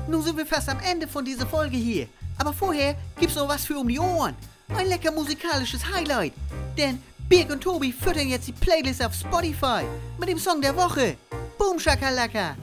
Nun 0.09 0.21
sind 0.21 0.37
wir 0.37 0.45
fast 0.45 0.69
am 0.69 0.79
Ende 0.79 1.07
von 1.07 1.25
dieser 1.25 1.45
Folge 1.45 1.77
hier. 1.77 2.07
Aber 2.39 2.53
vorher 2.53 2.95
gibt's 3.19 3.35
noch 3.35 3.47
was 3.47 3.65
für 3.65 3.77
um 3.77 3.87
die 3.87 3.99
Ohren. 3.99 4.35
Ein 4.75 4.87
lecker 4.87 5.11
musikalisches 5.11 5.85
Highlight. 5.93 6.33
Denn 6.77 7.01
Birg 7.33 7.49
und 7.49 7.63
Tobi 7.63 7.91
füttern 7.91 8.27
jetzt 8.27 8.47
die 8.47 8.51
Playlist 8.51 9.03
auf 9.03 9.11
Spotify 9.15 9.81
mit 10.19 10.29
dem 10.29 10.37
Song 10.37 10.61
der 10.61 10.75
Woche. 10.75 11.17
Boom 11.57 11.79
Shakalaka. 11.79 12.55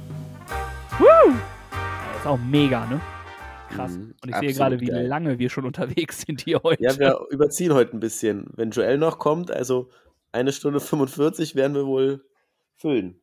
Das 0.90 2.20
ist 2.20 2.26
auch 2.26 2.38
mega, 2.38 2.86
ne? 2.86 3.00
Krass. 3.70 3.90
Mhm, 3.90 4.14
Und 4.22 4.28
ich 4.28 4.36
sehe 4.36 4.54
gerade, 4.54 4.78
wie 4.78 4.86
geil. 4.86 5.08
lange 5.08 5.40
wir 5.40 5.50
schon 5.50 5.64
unterwegs 5.66 6.20
sind 6.20 6.42
hier 6.42 6.60
heute. 6.62 6.84
Ja, 6.84 6.96
wir 6.96 7.20
überziehen 7.30 7.74
heute 7.74 7.96
ein 7.96 7.98
bisschen. 7.98 8.46
Wenn 8.54 8.70
Joel 8.70 8.96
noch 8.98 9.18
kommt, 9.18 9.50
also 9.50 9.90
eine 10.30 10.52
Stunde 10.52 10.78
45 10.78 11.56
werden 11.56 11.74
wir 11.74 11.86
wohl 11.86 12.24
füllen. 12.76 13.20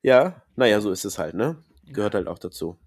Ja, 0.00 0.42
naja, 0.56 0.80
so 0.80 0.90
ist 0.90 1.04
es 1.04 1.18
halt, 1.18 1.34
ne? 1.34 1.62
Gehört 1.92 2.14
halt 2.14 2.26
auch 2.26 2.38
dazu. 2.38 2.78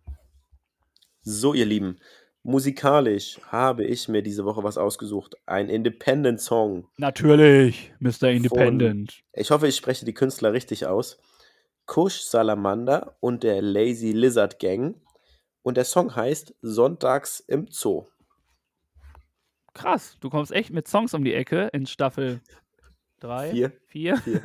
So, 1.22 1.54
ihr 1.54 1.68
Lieben, 1.68 2.00
musikalisch 2.48 3.40
habe 3.52 3.84
ich 3.84 4.08
mir 4.08 4.24
diese 4.24 4.46
Woche 4.46 4.64
was 4.64 4.78
ausgesucht. 4.78 5.36
Ein 5.46 5.70
Independent-Song. 5.70 6.88
Natürlich, 6.98 7.94
Mr. 8.00 8.30
Independent. 8.30 9.22
Ich 9.34 9.52
hoffe, 9.52 9.68
ich 9.68 9.76
spreche 9.76 10.06
die 10.06 10.14
Künstler 10.14 10.54
richtig 10.54 10.88
aus. 10.88 11.20
Kush 11.86 12.22
Salamander 12.22 13.18
und 13.20 13.44
der 13.44 13.62
Lazy 13.62 14.12
Lizard 14.12 14.60
Gang. 14.60 14.96
Und 15.62 15.76
der 15.76 15.84
Song 15.84 16.16
heißt 16.16 16.56
Sonntags 16.62 17.42
im 17.42 17.68
Zoo. 17.70 18.06
Krass, 19.74 20.18
du 20.22 20.30
kommst 20.30 20.52
echt 20.52 20.72
mit 20.72 20.88
Songs 20.88 21.14
um 21.14 21.24
die 21.24 21.34
Ecke 21.34 21.70
in 21.74 21.86
Staffel 21.86 22.42
3, 23.20 23.52
Vier. 23.52 23.72
4, 23.88 24.18
Vier. 24.18 24.42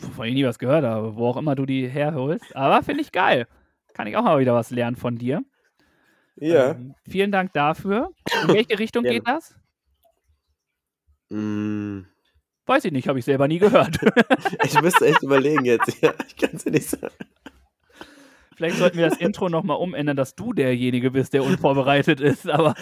wovon 0.00 0.26
ich 0.28 0.34
nie 0.34 0.44
was 0.44 0.58
gehört 0.58 0.84
habe, 0.84 1.16
wo 1.16 1.28
auch 1.28 1.36
immer 1.38 1.54
du 1.54 1.64
die 1.64 1.88
herholst. 1.88 2.54
Aber 2.54 2.82
finde 2.82 3.00
ich 3.00 3.10
geil. 3.10 3.46
Kann 3.94 4.06
ich 4.06 4.16
auch 4.16 4.22
mal 4.22 4.38
wieder 4.38 4.54
was 4.54 4.70
lernen 4.70 4.96
von 4.96 5.16
dir. 5.16 5.42
Ja. 6.40 6.72
Ähm, 6.72 6.94
vielen 7.08 7.30
Dank 7.30 7.52
dafür. 7.52 8.10
In 8.42 8.48
welche 8.54 8.78
Richtung 8.78 9.04
geht 9.04 9.26
das? 9.26 9.54
Mm, 11.28 12.00
Weiß 12.70 12.84
ich 12.84 12.92
nicht, 12.92 13.08
habe 13.08 13.18
ich 13.18 13.24
selber 13.24 13.48
nie 13.48 13.58
gehört. 13.58 13.98
ich 14.64 14.80
müsste 14.80 15.06
echt 15.06 15.24
überlegen 15.24 15.64
jetzt. 15.64 16.00
Ja, 16.00 16.14
ich 16.28 16.36
kann 16.36 16.50
es 16.52 16.62
dir 16.62 16.70
nicht 16.70 16.88
sagen. 16.88 17.12
Vielleicht 18.54 18.76
sollten 18.76 18.96
wir 18.96 19.08
das 19.08 19.18
Intro 19.18 19.48
nochmal 19.48 19.78
umändern, 19.78 20.16
dass 20.16 20.36
du 20.36 20.52
derjenige 20.52 21.10
bist, 21.10 21.32
der 21.32 21.42
unvorbereitet 21.42 22.20
ist, 22.20 22.48
aber. 22.48 22.76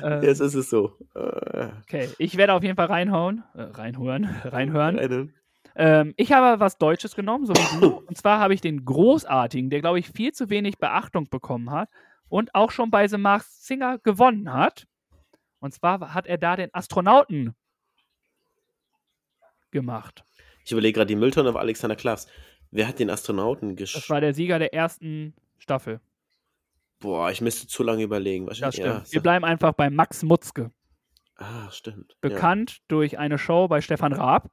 äh, 0.02 0.24
Jetzt 0.24 0.40
ist 0.40 0.54
es 0.54 0.70
so. 0.70 0.96
Äh, 1.14 1.68
okay, 1.82 2.08
ich 2.16 2.38
werde 2.38 2.54
auf 2.54 2.62
jeden 2.62 2.76
Fall 2.76 2.86
reinhauen. 2.86 3.44
Äh, 3.52 3.60
reinhören. 3.62 4.24
Reinhören. 4.44 4.98
einen. 4.98 5.34
Ähm, 5.76 6.14
ich 6.16 6.32
habe 6.32 6.60
was 6.60 6.78
Deutsches 6.78 7.14
genommen, 7.14 7.46
so 7.46 7.54
wie 7.54 7.80
du. 7.80 7.96
Und 8.06 8.16
zwar 8.16 8.38
habe 8.38 8.54
ich 8.54 8.60
den 8.60 8.84
großartigen, 8.84 9.70
der, 9.70 9.80
glaube 9.80 9.98
ich, 9.98 10.08
viel 10.08 10.32
zu 10.32 10.50
wenig 10.50 10.78
Beachtung 10.78 11.28
bekommen 11.28 11.70
hat 11.70 11.88
und 12.28 12.54
auch 12.54 12.70
schon 12.70 12.90
bei 12.90 13.06
The 13.08 13.18
Masked 13.18 13.52
Singer 13.52 13.98
gewonnen 13.98 14.52
hat. 14.52 14.86
Und 15.60 15.74
zwar 15.74 16.14
hat 16.14 16.26
er 16.26 16.38
da 16.38 16.56
den 16.56 16.72
Astronauten 16.72 17.54
gemacht. 19.70 20.24
Ich 20.64 20.72
überlege 20.72 20.96
gerade 20.96 21.08
die 21.08 21.16
Mülltonne 21.16 21.50
auf 21.50 21.56
Alexander 21.56 21.96
Klavs. 21.96 22.26
Wer 22.70 22.88
hat 22.88 22.98
den 22.98 23.10
Astronauten 23.10 23.76
Das 23.76 23.92
gesch... 23.92 24.10
war 24.10 24.20
der 24.20 24.34
Sieger 24.34 24.58
der 24.58 24.72
ersten 24.72 25.34
Staffel. 25.58 26.00
Boah, 27.00 27.30
ich 27.30 27.40
müsste 27.40 27.66
zu 27.66 27.82
lange 27.82 28.02
überlegen. 28.02 28.46
Das 28.46 28.60
Wahrscheinlich, 28.60 28.92
stimmt. 28.92 29.06
ja, 29.08 29.12
Wir 29.12 29.20
bleiben 29.20 29.44
einfach 29.44 29.72
bei 29.72 29.90
Max 29.90 30.22
Mutzke. 30.22 30.70
Ah, 31.36 31.70
stimmt. 31.70 32.16
Bekannt 32.20 32.78
durch 32.88 33.18
eine 33.18 33.38
Show 33.38 33.68
bei 33.68 33.80
Stefan 33.80 34.12
Raab. 34.12 34.50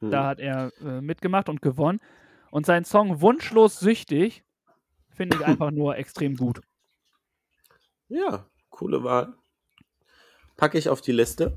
Da 0.00 0.26
hat 0.26 0.40
er 0.40 0.72
äh, 0.80 1.00
mitgemacht 1.00 1.48
und 1.48 1.62
gewonnen. 1.62 2.00
Und 2.50 2.66
sein 2.66 2.84
Song 2.84 3.20
Wunschlos 3.20 3.80
süchtig 3.80 4.44
finde 5.10 5.36
ich 5.36 5.44
einfach 5.46 5.70
nur 5.70 5.96
extrem 5.96 6.36
gut. 6.36 6.60
ja, 8.08 8.46
coole 8.70 9.02
Wahl. 9.04 9.34
Packe 10.56 10.78
ich 10.78 10.88
auf 10.88 11.00
die 11.00 11.12
Liste. 11.12 11.56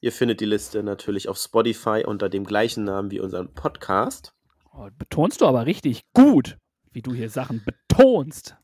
Ihr 0.00 0.12
findet 0.12 0.40
die 0.40 0.46
Liste 0.46 0.82
natürlich 0.82 1.28
auf 1.28 1.38
Spotify 1.38 2.04
unter 2.06 2.28
dem 2.28 2.44
gleichen 2.44 2.84
Namen 2.84 3.10
wie 3.10 3.20
unseren 3.20 3.54
Podcast. 3.54 4.34
Oh, 4.72 4.88
betonst 4.98 5.40
du 5.40 5.46
aber 5.46 5.64
richtig 5.64 6.02
gut, 6.12 6.58
wie 6.92 7.00
du 7.00 7.14
hier 7.14 7.30
Sachen 7.30 7.62
betonst. 7.64 8.56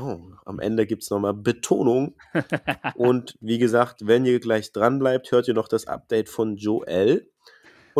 Oh, 0.00 0.20
am 0.44 0.60
Ende 0.60 0.86
gibt 0.86 1.02
es 1.02 1.10
nochmal 1.10 1.34
Betonung. 1.34 2.14
Und 2.94 3.36
wie 3.40 3.58
gesagt, 3.58 4.06
wenn 4.06 4.24
ihr 4.24 4.38
gleich 4.40 4.72
dran 4.72 4.98
bleibt, 4.98 5.32
hört 5.32 5.48
ihr 5.48 5.54
noch 5.54 5.68
das 5.68 5.86
Update 5.86 6.28
von 6.28 6.56
Joel. 6.56 7.28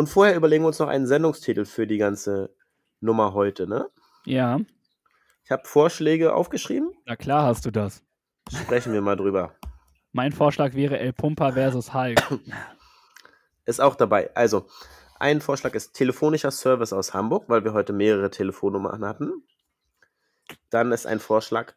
Und 0.01 0.07
vorher 0.07 0.35
überlegen 0.35 0.63
wir 0.63 0.69
uns 0.69 0.79
noch 0.79 0.87
einen 0.87 1.05
Sendungstitel 1.05 1.63
für 1.63 1.85
die 1.85 1.99
ganze 1.99 2.49
Nummer 3.01 3.35
heute. 3.35 3.67
Ne? 3.67 3.87
Ja, 4.25 4.59
Ich 5.43 5.51
habe 5.51 5.61
Vorschläge 5.67 6.33
aufgeschrieben. 6.33 6.91
na 7.05 7.15
klar 7.15 7.43
hast 7.45 7.67
du 7.67 7.71
das. 7.71 8.03
Sprechen 8.51 8.93
wir 8.93 9.01
mal 9.01 9.15
drüber. 9.15 9.53
Mein 10.11 10.31
Vorschlag 10.31 10.73
wäre 10.73 10.97
El 10.97 11.13
Pumper 11.13 11.53
versus 11.53 11.93
Hulk. 11.93 12.19
Ist 13.65 13.79
auch 13.79 13.93
dabei. 13.93 14.35
Also, 14.35 14.65
ein 15.19 15.39
Vorschlag 15.39 15.75
ist 15.75 15.93
telefonischer 15.93 16.49
Service 16.49 16.93
aus 16.93 17.13
Hamburg, 17.13 17.43
weil 17.47 17.63
wir 17.63 17.73
heute 17.73 17.93
mehrere 17.93 18.31
Telefonnummern 18.31 19.05
hatten. 19.05 19.43
Dann 20.71 20.91
ist 20.91 21.05
ein 21.05 21.19
Vorschlag, 21.19 21.75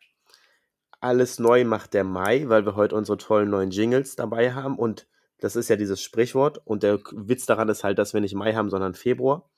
alles 0.99 1.39
neu 1.39 1.67
macht 1.67 1.93
der 1.93 2.05
Mai, 2.05 2.49
weil 2.49 2.65
wir 2.65 2.75
heute 2.75 2.97
unsere 2.97 3.19
tollen 3.19 3.51
neuen 3.51 3.71
Jingles 3.71 4.17
dabei 4.17 4.55
haben. 4.55 4.79
Und 4.79 5.07
das 5.45 5.57
ist 5.57 5.69
ja 5.69 5.77
dieses 5.77 6.01
Sprichwort. 6.01 6.59
Und 6.65 6.83
der 6.83 7.01
Witz 7.13 7.45
daran 7.45 7.69
ist 7.69 7.85
halt, 7.85 7.99
dass 7.99 8.15
wir 8.15 8.23
nicht 8.23 8.35
Mai 8.35 8.55
haben, 8.55 8.71
sondern 8.71 8.95
Februar. 8.95 9.51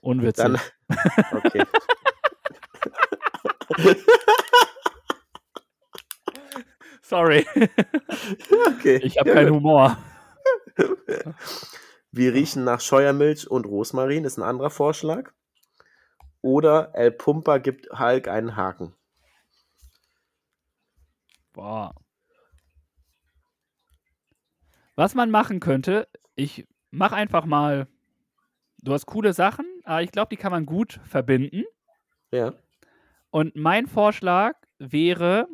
Unwitzig. 0.00 0.44
Dann, 0.44 0.58
okay. 1.30 1.62
Sorry, 7.02 7.46
okay. 8.66 8.96
ich 9.04 9.16
habe 9.18 9.28
Ja, 9.28 9.34
keinen 9.36 9.50
gut. 9.50 9.58
Humor. 9.58 9.96
Wir 12.10 12.34
riechen 12.34 12.64
nach 12.64 12.80
Scheuermilch 12.80 13.48
und 13.48 13.66
Rosmarin, 13.66 14.24
ist 14.24 14.36
ein 14.38 14.42
anderer 14.42 14.70
Vorschlag. 14.70 15.30
Oder 16.42 16.90
El 16.94 17.12
Pumper 17.12 17.60
gibt 17.60 17.88
Hulk 17.96 18.26
einen 18.26 18.56
Haken. 18.56 18.96
Boah. 21.52 21.94
Was 24.96 25.14
man 25.14 25.30
machen 25.30 25.60
könnte, 25.60 26.08
ich 26.36 26.66
mach 26.90 27.12
einfach 27.12 27.44
mal. 27.46 27.88
Du 28.78 28.92
hast 28.92 29.06
coole 29.06 29.32
Sachen, 29.32 29.64
aber 29.84 30.02
ich 30.02 30.12
glaube, 30.12 30.28
die 30.30 30.36
kann 30.36 30.52
man 30.52 30.66
gut 30.66 31.00
verbinden. 31.04 31.64
Ja. 32.30 32.52
Und 33.30 33.56
mein 33.56 33.86
Vorschlag 33.86 34.56
wäre, 34.78 35.48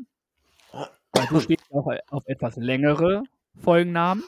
weil 0.73 1.27
du 1.29 1.41
stehst 1.41 1.65
auch 1.71 1.87
auf 2.11 2.27
etwas 2.27 2.57
längere 2.57 3.23
Folgennamen. 3.57 4.25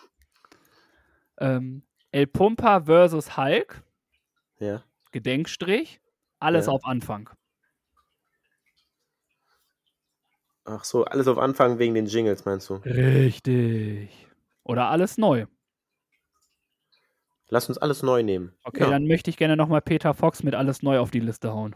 Ähm, 1.39 1.82
El 2.12 2.26
Pumpa 2.26 2.82
versus 2.82 3.36
Hulk, 3.36 3.82
Ja. 4.59 4.84
Gedenkstrich, 5.10 6.01
alles 6.39 6.66
Ja. 6.66 6.72
auf 6.72 6.84
Anfang. 6.84 7.28
Ach 10.64 10.84
so, 10.84 11.05
alles 11.05 11.26
auf 11.26 11.39
Anfang 11.39 11.78
wegen 11.80 11.94
den 11.94 12.06
Jingles, 12.06 12.44
meinst 12.44 12.70
du? 12.70 12.74
Richtig. 12.76 14.28
Oder 14.64 14.89
alles 14.90 15.18
neu. 15.18 15.47
Lass 17.48 17.68
uns 17.68 17.78
alles 17.78 18.02
neu 18.02 18.22
nehmen. 18.22 18.55
Okay, 18.64 18.84
ja. 18.84 18.90
dann 18.90 19.06
möchte 19.06 19.28
ich 19.28 19.36
gerne 19.36 19.56
nochmal 19.56 19.82
Peter 19.82 20.14
Fox 20.14 20.43
mit 20.43 20.55
alles 20.55 20.82
neu 20.82 20.98
auf 20.98 21.10
die 21.10 21.20
Liste 21.20 21.52
hauen. 21.52 21.74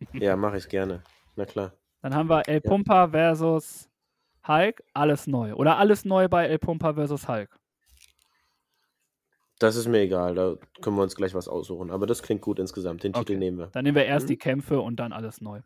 Ja, 0.12 0.36
mache 0.36 0.58
ich 0.58 0.68
gerne. 0.68 1.02
Na 1.34 1.44
klar. 1.44 1.72
Dann 2.02 2.14
haben 2.14 2.28
wir 2.28 2.46
El 2.48 2.60
Ja. 2.62 2.70
Pumpa 2.70 3.08
versus 3.08 3.88
Hulk, 4.46 4.80
alles 4.94 5.26
neu. 5.26 5.54
Oder 5.54 5.76
alles 5.78 6.04
neu 6.04 6.28
bei 6.28 6.46
El 6.46 6.58
Pumpa 6.60 6.94
versus 6.94 7.26
Hulk. 7.26 7.50
Das 9.58 9.74
ist 9.74 9.88
mir 9.88 9.98
egal, 10.02 10.36
da 10.36 10.54
können 10.82 10.94
wir 10.96 11.02
uns 11.02 11.16
gleich 11.16 11.34
was 11.34 11.48
aussuchen. 11.48 11.90
Aber 11.90 12.06
das 12.06 12.22
klingt 12.22 12.42
gut 12.42 12.60
insgesamt. 12.60 13.02
Den 13.02 13.12
Okay. 13.12 13.24
Titel 13.24 13.38
nehmen 13.38 13.58
wir. 13.58 13.66
Dann 13.68 13.82
nehmen 13.84 13.96
wir 13.96 14.04
erst 14.04 14.26
Mhm. 14.26 14.28
die 14.28 14.36
Kämpfe 14.38 14.80
und 14.80 14.96
dann 15.00 15.12
alles 15.12 15.40
neu. 15.40 15.62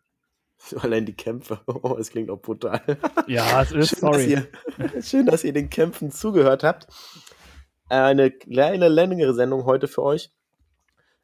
Allein 0.80 1.06
die 1.06 1.16
Kämpfe. 1.16 1.60
Oh, 1.66 1.96
es 1.98 2.10
klingt 2.10 2.30
auch 2.30 2.40
brutal. 2.40 2.80
Ja, 3.26 3.62
es 3.62 3.72
ist, 3.72 3.90
Schön, 3.90 3.98
sorry. 3.98 4.34
Dass 4.78 4.94
ihr, 4.94 5.02
schön, 5.02 5.26
dass 5.26 5.44
ihr 5.44 5.52
den 5.52 5.70
Kämpfen 5.70 6.10
zugehört 6.10 6.62
habt. 6.62 6.86
Eine 7.88 8.30
kleine 8.30 8.88
längere 8.88 9.34
Sendung 9.34 9.64
heute 9.64 9.88
für 9.88 10.02
euch. 10.02 10.30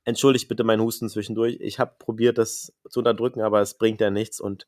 Entschuldigt 0.05 0.49
bitte 0.49 0.65
meinen 0.65 0.83
Husten 0.83 1.09
zwischendurch. 1.09 1.59
Ich 1.61 1.79
habe 1.79 1.95
probiert, 1.99 2.39
das 2.39 2.73
zu 2.89 3.01
unterdrücken, 3.01 3.41
aber 3.41 3.61
es 3.61 3.75
bringt 3.75 4.01
ja 4.01 4.11
nichts 4.11 4.41
und 4.41 4.67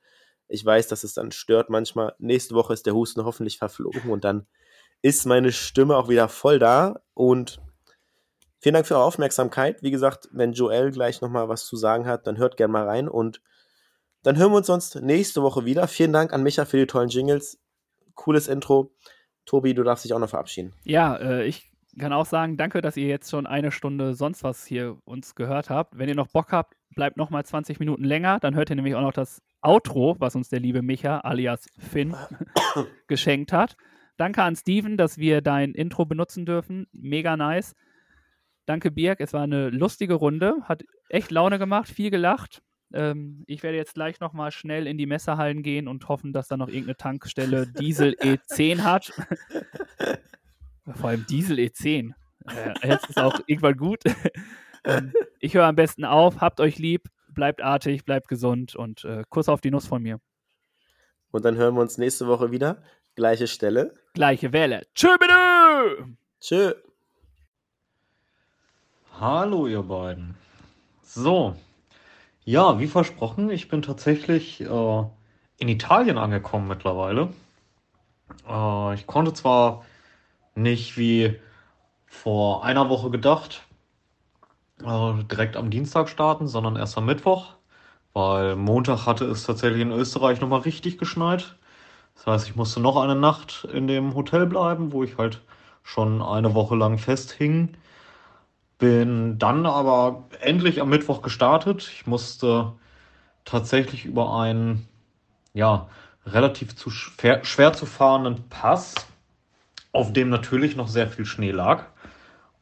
ich 0.48 0.64
weiß, 0.64 0.88
dass 0.88 1.04
es 1.04 1.14
dann 1.14 1.30
stört 1.30 1.70
manchmal. 1.70 2.14
Nächste 2.18 2.54
Woche 2.54 2.72
ist 2.72 2.86
der 2.86 2.94
Husten 2.94 3.24
hoffentlich 3.24 3.58
verflogen 3.58 4.10
und 4.10 4.24
dann 4.24 4.46
ist 5.02 5.24
meine 5.26 5.52
Stimme 5.52 5.96
auch 5.96 6.08
wieder 6.08 6.28
voll 6.28 6.58
da. 6.58 7.00
Und 7.14 7.60
vielen 8.58 8.74
Dank 8.74 8.86
für 8.86 8.96
eure 8.96 9.04
Aufmerksamkeit. 9.04 9.82
Wie 9.82 9.90
gesagt, 9.90 10.28
wenn 10.32 10.52
Joel 10.52 10.90
gleich 10.90 11.20
nochmal 11.20 11.48
was 11.48 11.66
zu 11.66 11.76
sagen 11.76 12.06
hat, 12.06 12.26
dann 12.26 12.36
hört 12.36 12.56
gerne 12.56 12.72
mal 12.72 12.86
rein 12.86 13.08
und 13.08 13.40
dann 14.22 14.36
hören 14.36 14.52
wir 14.52 14.58
uns 14.58 14.66
sonst 14.66 14.96
nächste 14.96 15.42
Woche 15.42 15.64
wieder. 15.64 15.88
Vielen 15.88 16.12
Dank 16.12 16.32
an 16.32 16.42
Micha 16.42 16.64
für 16.64 16.76
die 16.76 16.86
tollen 16.86 17.08
Jingles. 17.08 17.58
Cooles 18.14 18.48
Intro. 18.48 18.92
Tobi, 19.46 19.74
du 19.74 19.82
darfst 19.82 20.04
dich 20.04 20.12
auch 20.12 20.18
noch 20.18 20.28
verabschieden. 20.28 20.74
Ja, 20.84 21.16
äh, 21.16 21.46
ich 21.46 21.70
kann 21.98 22.12
auch 22.12 22.26
sagen, 22.26 22.56
danke, 22.56 22.80
dass 22.80 22.96
ihr 22.96 23.08
jetzt 23.08 23.30
schon 23.30 23.46
eine 23.46 23.72
Stunde 23.72 24.14
sonst 24.14 24.44
was 24.44 24.64
hier 24.64 24.98
uns 25.04 25.34
gehört 25.34 25.70
habt. 25.70 25.98
Wenn 25.98 26.08
ihr 26.08 26.14
noch 26.14 26.28
Bock 26.28 26.52
habt, 26.52 26.74
bleibt 26.94 27.16
noch 27.16 27.30
mal 27.30 27.44
20 27.44 27.80
Minuten 27.80 28.04
länger. 28.04 28.38
Dann 28.40 28.54
hört 28.54 28.70
ihr 28.70 28.76
nämlich 28.76 28.94
auch 28.94 29.00
noch 29.00 29.12
das 29.12 29.42
Outro, 29.62 30.16
was 30.18 30.36
uns 30.36 30.48
der 30.48 30.60
liebe 30.60 30.82
Micha 30.82 31.20
alias 31.20 31.66
Finn 31.78 32.14
geschenkt 33.08 33.52
hat. 33.52 33.76
Danke 34.16 34.42
an 34.42 34.54
Steven, 34.54 34.96
dass 34.96 35.18
wir 35.18 35.40
dein 35.40 35.72
Intro 35.72 36.04
benutzen 36.04 36.44
dürfen. 36.44 36.86
Mega 36.92 37.36
nice. 37.36 37.74
Danke, 38.66 38.90
Birg. 38.90 39.20
Es 39.20 39.32
war 39.32 39.42
eine 39.42 39.70
lustige 39.70 40.14
Runde. 40.14 40.56
Hat 40.64 40.84
echt 41.08 41.30
Laune 41.30 41.58
gemacht, 41.58 41.88
viel 41.88 42.10
gelacht. 42.10 42.62
Ähm, 42.92 43.44
ich 43.46 43.62
werde 43.62 43.76
jetzt 43.76 43.94
gleich 43.94 44.20
noch 44.20 44.32
mal 44.32 44.50
schnell 44.50 44.86
in 44.86 44.98
die 44.98 45.06
Messerhallen 45.06 45.62
gehen 45.62 45.88
und 45.88 46.08
hoffen, 46.08 46.32
dass 46.32 46.48
da 46.48 46.56
noch 46.56 46.68
irgendeine 46.68 46.96
Tankstelle 46.96 47.66
Diesel 47.66 48.14
E10 48.20 48.82
hat. 48.82 49.12
Vor 50.94 51.10
allem 51.10 51.26
Diesel 51.26 51.58
E10. 51.58 52.12
Äh, 52.48 52.88
jetzt 52.88 53.08
ist 53.08 53.18
auch 53.18 53.40
irgendwann 53.46 53.76
gut. 53.76 54.02
ähm, 54.84 55.12
ich 55.38 55.54
höre 55.54 55.66
am 55.66 55.76
besten 55.76 56.04
auf. 56.04 56.40
Habt 56.40 56.60
euch 56.60 56.78
lieb. 56.78 57.08
Bleibt 57.28 57.62
artig, 57.62 58.04
bleibt 58.04 58.28
gesund 58.28 58.74
und 58.74 59.04
äh, 59.04 59.22
Kuss 59.28 59.48
auf 59.48 59.60
die 59.60 59.70
Nuss 59.70 59.86
von 59.86 60.02
mir. 60.02 60.20
Und 61.30 61.44
dann 61.44 61.56
hören 61.56 61.74
wir 61.74 61.80
uns 61.80 61.96
nächste 61.96 62.26
Woche 62.26 62.50
wieder. 62.50 62.82
Gleiche 63.14 63.46
Stelle. 63.46 63.94
Gleiche 64.14 64.52
Welle. 64.52 64.82
Tschö 64.94 65.16
bitte! 65.18 66.16
Tschö. 66.40 66.74
Hallo, 69.20 69.66
ihr 69.66 69.82
beiden. 69.82 70.34
So, 71.02 71.54
ja, 72.50 72.80
wie 72.80 72.88
versprochen, 72.88 73.48
ich 73.50 73.68
bin 73.68 73.80
tatsächlich 73.80 74.60
äh, 74.60 75.04
in 75.58 75.68
Italien 75.68 76.18
angekommen 76.18 76.66
mittlerweile. 76.66 77.28
Äh, 78.48 78.94
ich 78.94 79.06
konnte 79.06 79.32
zwar 79.32 79.84
nicht 80.56 80.96
wie 80.98 81.38
vor 82.06 82.64
einer 82.64 82.88
Woche 82.88 83.10
gedacht 83.10 83.62
äh, 84.84 85.24
direkt 85.30 85.56
am 85.56 85.70
Dienstag 85.70 86.08
starten, 86.08 86.48
sondern 86.48 86.74
erst 86.74 86.98
am 86.98 87.06
Mittwoch, 87.06 87.54
weil 88.14 88.56
Montag 88.56 89.06
hatte 89.06 89.26
es 89.26 89.44
tatsächlich 89.44 89.82
in 89.82 89.92
Österreich 89.92 90.40
nochmal 90.40 90.60
richtig 90.60 90.98
geschneit. 90.98 91.54
Das 92.16 92.26
heißt, 92.26 92.48
ich 92.48 92.56
musste 92.56 92.80
noch 92.80 92.96
eine 92.96 93.14
Nacht 93.14 93.68
in 93.72 93.86
dem 93.86 94.16
Hotel 94.16 94.46
bleiben, 94.46 94.90
wo 94.90 95.04
ich 95.04 95.18
halt 95.18 95.40
schon 95.84 96.20
eine 96.20 96.52
Woche 96.54 96.74
lang 96.74 96.98
festhing. 96.98 97.76
Bin 98.80 99.38
dann 99.38 99.66
aber 99.66 100.24
endlich 100.40 100.80
am 100.80 100.88
Mittwoch 100.88 101.20
gestartet. 101.20 101.88
Ich 101.94 102.06
musste 102.06 102.72
tatsächlich 103.44 104.06
über 104.06 104.34
einen, 104.34 104.88
ja, 105.52 105.86
relativ 106.26 106.74
zu 106.74 106.90
schwer, 106.90 107.44
schwer 107.44 107.74
zu 107.74 107.84
fahrenden 107.84 108.48
Pass, 108.48 108.94
auf 109.92 110.14
dem 110.14 110.30
natürlich 110.30 110.76
noch 110.76 110.88
sehr 110.88 111.08
viel 111.08 111.26
Schnee 111.26 111.50
lag. 111.50 111.84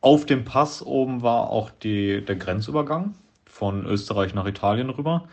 Auf 0.00 0.26
dem 0.26 0.44
Pass 0.44 0.82
oben 0.82 1.22
war 1.22 1.50
auch 1.50 1.70
die, 1.70 2.24
der 2.24 2.34
Grenzübergang 2.34 3.14
von 3.46 3.86
Österreich 3.86 4.34
nach 4.34 4.46
Italien 4.46 4.90
rüber. 4.90 5.28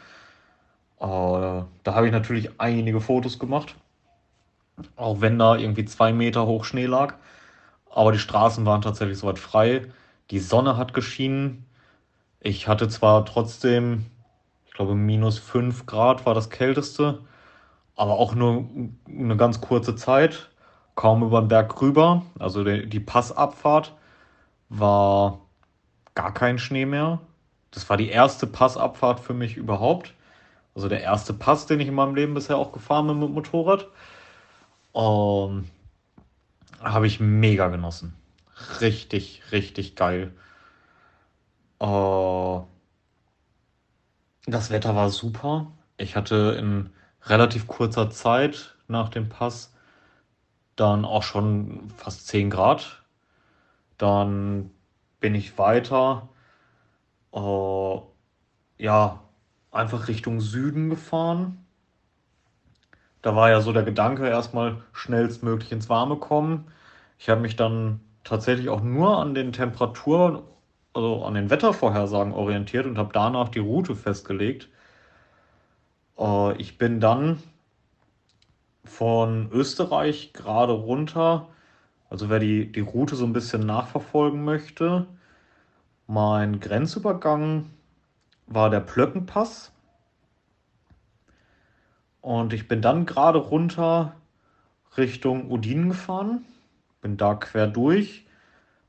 Äh, 0.99 1.03
da 1.03 1.67
habe 1.95 2.05
ich 2.05 2.11
natürlich 2.11 2.59
einige 2.59 3.01
Fotos 3.01 3.39
gemacht. 3.39 3.75
Auch 4.95 5.19
wenn 5.21 5.39
da 5.39 5.55
irgendwie 5.55 5.85
zwei 5.85 6.13
Meter 6.13 6.45
hoch 6.45 6.63
Schnee 6.63 6.85
lag. 6.85 7.15
Aber 7.89 8.11
die 8.11 8.19
Straßen 8.19 8.65
waren 8.67 8.81
tatsächlich 8.81 9.17
soweit 9.17 9.39
frei. 9.39 9.87
Die 10.31 10.39
Sonne 10.39 10.77
hat 10.77 10.93
geschienen. 10.93 11.65
Ich 12.39 12.67
hatte 12.67 12.87
zwar 12.87 13.25
trotzdem, 13.25 14.05
ich 14.65 14.73
glaube, 14.73 14.95
minus 14.95 15.37
5 15.37 15.85
Grad 15.85 16.25
war 16.25 16.33
das 16.33 16.49
kälteste, 16.49 17.19
aber 17.95 18.13
auch 18.13 18.35
nur 18.35 18.67
eine 19.07 19.37
ganz 19.37 19.61
kurze 19.61 19.95
Zeit. 19.95 20.49
Kaum 20.95 21.23
über 21.23 21.41
den 21.41 21.49
Berg 21.49 21.81
rüber. 21.81 22.23
Also 22.39 22.63
die, 22.63 22.99
Passabfahrt 22.99 23.93
war 24.69 25.41
gar 26.15 26.33
kein 26.33 26.57
Schnee 26.57 26.85
mehr. 26.85 27.19
Das 27.71 27.89
war 27.89 27.97
die 27.97 28.09
erste 28.09 28.47
Passabfahrt 28.47 29.19
für 29.19 29.33
mich 29.33 29.57
überhaupt. 29.57 30.13
Also 30.73 30.89
der 30.89 31.01
erste 31.01 31.33
Pass, 31.33 31.65
den 31.67 31.79
ich 31.79 31.87
in 31.87 31.95
meinem 31.95 32.15
Leben 32.15 32.33
bisher 32.33 32.57
auch 32.57 32.71
gefahren 32.71 33.07
bin 33.07 33.19
mit 33.19 33.31
Motorrad. 33.31 33.87
Ähm, 34.93 35.69
habe 36.81 37.07
ich 37.07 37.19
mega 37.19 37.67
genossen. 37.67 38.15
Richtig, 38.81 39.43
richtig 39.51 39.95
geil. 39.95 40.33
Äh, 41.79 42.59
das 44.47 44.71
Wetter 44.71 44.95
war 44.95 45.09
super. 45.11 45.71
Ich 45.97 46.15
hatte 46.15 46.55
in 46.59 46.89
relativ 47.23 47.67
kurzer 47.67 48.09
Zeit 48.09 48.75
nach 48.87 49.09
dem 49.09 49.29
Pass 49.29 49.71
dann 50.75 51.05
auch 51.05 51.23
schon 51.23 51.89
fast 51.97 52.27
10 52.27 52.49
Grad. 52.49 53.03
Dann 53.97 54.71
bin 55.19 55.35
ich 55.35 55.57
weiter, 55.57 56.29
äh, 57.33 57.99
ja, 58.79 59.23
einfach 59.71 60.07
Richtung 60.07 60.41
Süden 60.41 60.89
gefahren. 60.89 61.65
Da 63.21 63.35
war 63.35 63.49
ja 63.49 63.61
so 63.61 63.73
der 63.73 63.83
Gedanke, 63.83 64.27
erstmal 64.27 64.81
schnellstmöglich 64.93 65.71
ins 65.71 65.89
Warme 65.89 66.17
kommen. 66.17 66.65
Ich 67.17 67.29
habe 67.29 67.41
mich 67.41 67.55
dann 67.55 67.99
tatsächlich 68.25 68.67
auch 68.67 68.81
nur 68.81 69.19
an 69.19 69.33
den 69.33 69.53
Temperaturen, 69.53 70.41
also 70.93 71.23
an 71.23 71.35
den 71.35 71.49
Wettervorhersagen 71.49 72.33
orientiert 72.33 72.85
und 72.85 72.97
habe 72.97 73.11
danach 73.13 73.47
die 73.47 73.59
Route 73.59 73.95
festgelegt. 73.95 74.67
Äh, 76.17 76.57
ich 76.57 76.77
bin 76.77 76.99
dann 76.99 77.41
von 78.83 79.49
Österreich 79.51 80.33
gerade 80.33 80.73
runter, 80.73 81.47
also 82.09 82.29
wer 82.29 82.39
die, 82.39 82.71
die 82.71 82.81
Route 82.81 83.15
so 83.15 83.25
ein 83.25 83.33
bisschen 83.33 83.65
nachverfolgen 83.65 84.43
möchte, 84.43 85.07
mein 86.07 86.59
Grenzübergang 86.59 87.69
war 88.47 88.69
der 88.69 88.79
Plöckenpass. 88.79 89.71
Und 92.21 92.53
ich 92.53 92.67
bin 92.67 92.81
dann 92.81 93.05
gerade 93.05 93.39
runter 93.39 94.15
Richtung 94.97 95.51
Udine 95.51 95.89
gefahren. 95.89 96.45
Bin 97.05 97.17
da 97.17 97.35
quer 97.35 97.67
durch. 97.67 98.25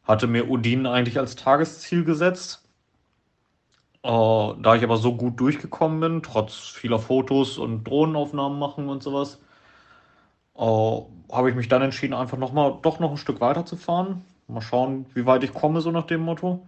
Hatte 0.03 0.27
mir 0.27 0.49
Udine 0.49 0.91
eigentlich 0.91 1.19
als 1.19 1.37
Tagesziel 1.37 2.03
gesetzt. 2.03 2.67
Äh, 4.03 4.09
da 4.09 4.75
ich 4.75 4.83
aber 4.83 4.97
so 4.97 5.15
gut 5.15 5.39
durchgekommen 5.39 6.01
bin, 6.01 6.23
trotz 6.23 6.55
vieler 6.55 6.99
Fotos 6.99 7.59
und 7.59 7.85
Drohnenaufnahmen 7.85 8.59
machen 8.59 8.89
und 8.89 9.03
sowas, 9.03 9.39
äh, 10.57 10.63
habe 11.31 11.51
ich 11.51 11.57
mich 11.57 11.69
dann 11.69 11.83
entschieden, 11.83 12.15
einfach 12.15 12.39
noch 12.39 12.55
mal, 12.55 12.79
doch 12.81 13.01
noch 13.01 13.11
ein 13.11 13.19
Stück 13.19 13.43
weiter 13.43 13.67
zu 13.67 13.77
fahren. 13.77 14.25
Mal 14.49 14.63
schauen, 14.63 15.05
wie 15.13 15.27
weit 15.27 15.45
ich 15.45 15.53
komme, 15.53 15.83
so 15.83 15.91
nach 15.91 16.07
dem 16.07 16.23
Motto. 16.23 16.67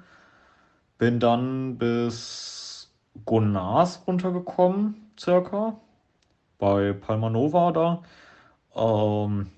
Bin 0.98 1.18
dann 1.18 1.78
bis 1.78 2.92
Gonars 3.24 4.02
runtergekommen, 4.06 4.96
circa. 5.18 5.80
bei 6.58 6.92
Palmanova 6.92 7.72
da. 7.72 8.02
Ähm, 8.76 9.50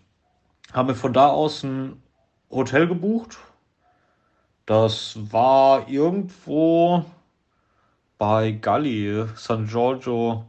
haben 0.72 0.88
wir 0.88 0.94
von 0.94 1.12
da 1.12 1.28
aus 1.28 1.62
ein 1.62 2.02
Hotel 2.50 2.86
gebucht. 2.86 3.38
Das 4.66 5.18
war 5.32 5.88
irgendwo 5.88 7.04
bei 8.18 8.52
Galli, 8.52 9.24
San 9.34 9.66
Giorgio, 9.66 10.44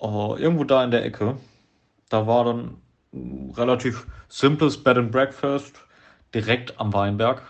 äh, 0.00 0.06
irgendwo 0.06 0.64
da 0.64 0.82
in 0.82 0.90
der 0.90 1.04
Ecke. 1.04 1.36
Da 2.08 2.26
war 2.26 2.44
dann 2.44 2.80
ein 3.12 3.52
relativ 3.56 4.06
simples 4.28 4.82
Bed 4.82 4.96
and 4.98 5.12
Breakfast 5.12 5.84
direkt 6.34 6.78
am 6.80 6.92
Weinberg. 6.92 7.42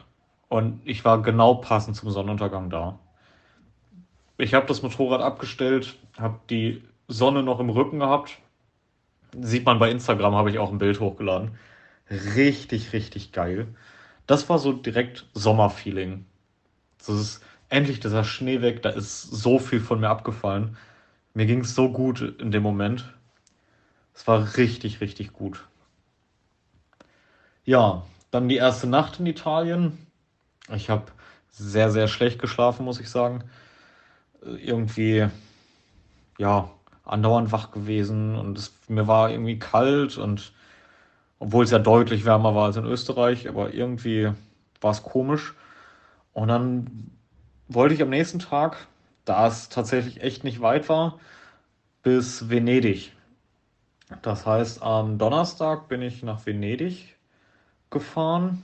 Und 0.49 0.81
ich 0.85 1.05
war 1.05 1.23
genau 1.23 1.55
passend 1.55 1.97
zum 1.97 2.11
Sonnenuntergang 2.11 2.71
da. 2.71 2.99
Ich 4.39 4.55
habe 4.55 4.67
das 4.67 4.83
Motorrad 4.83 5.23
abgestellt, 5.23 5.97
habe 6.19 6.39
die 6.51 6.83
Sonne 7.09 7.43
noch 7.43 7.61
im 7.61 7.71
Rücken 7.71 8.01
gehabt. 8.01 8.39
Sieht 9.41 9.67
man 9.67 9.79
bei 9.79 9.91
Instagram, 9.91 10.35
habe 10.35 10.51
ich 10.51 10.59
auch 10.59 10.71
ein 10.71 10.79
Bild 10.79 11.01
hochgeladen. 11.01 11.59
Richtig, 12.11 12.93
richtig 12.93 13.33
geil. 13.33 13.69
Das 14.27 14.49
war 14.49 14.59
so 14.59 14.73
direkt 14.73 15.27
Sommerfeeling. 15.35 16.25
Das 16.99 17.09
ist 17.09 17.43
endlich 17.69 18.01
dieser 18.01 18.25
Schnee 18.25 18.63
weg, 18.63 18.83
da 18.83 18.91
ist 18.91 19.23
so 19.23 19.59
viel 19.59 19.81
von 19.81 20.01
mir 20.01 20.09
abgefallen. 20.09 20.77
Mir 21.35 21.47
ging 21.47 21.61
es 21.61 21.75
so 21.75 21.91
gut 21.91 22.21
in 22.21 22.51
dem 22.51 22.63
Moment. 22.63 23.13
Es 24.15 24.27
war 24.27 24.57
richtig, 24.57 25.01
richtig 25.01 25.33
gut. 25.33 25.67
Ja, 27.65 28.05
dann 28.31 28.49
die 28.49 28.57
erste 28.57 28.87
Nacht 28.87 29.21
in 29.21 29.27
Italien. 29.27 30.07
Ich 30.75 30.89
habe 30.89 31.05
sehr, 31.51 31.91
sehr 31.91 32.09
schlecht 32.09 32.41
geschlafen, 32.41 32.85
muss 32.85 33.01
ich 33.01 33.11
sagen. 33.11 33.45
Irgendwie, 34.43 35.29
ja, 36.39 36.71
andauernd 37.07 37.53
wach 37.53 37.71
gewesen 37.71 38.35
und 38.35 38.59
es, 38.59 38.73
mir 38.89 39.07
war 39.07 39.31
irgendwie 39.31 39.59
kalt 39.59 40.19
und 40.19 40.53
obwohl 41.39 41.65
es 41.65 41.71
ja 41.71 41.79
deutlich 41.79 42.25
wärmer 42.25 42.55
war 42.55 42.67
als 42.67 42.77
in 42.77 42.85
Österreich, 42.85 43.49
aber 43.49 43.75
irgendwie 43.75 44.33
war 44.81 44.91
es 44.91 45.03
komisch. 45.03 45.55
Und 46.33 46.49
dann 46.49 47.11
wollte 47.69 47.95
ich 47.95 48.03
am 48.03 48.11
nächsten 48.11 48.39
Tag, 48.39 48.87
da 49.25 49.47
es 49.47 49.69
tatsächlich 49.69 50.23
echt 50.23 50.45
nicht 50.45 50.61
weit 50.61 50.89
war, 50.89 51.19
bis 52.03 52.49
Venedig. 52.49 53.13
Das 54.23 54.47
heißt, 54.47 54.83
am 54.83 55.19
Donnerstag 55.19 55.89
bin 55.89 56.01
ich 56.01 56.23
nach 56.23 56.47
Venedig 56.47 57.17
gefahren. 57.91 58.63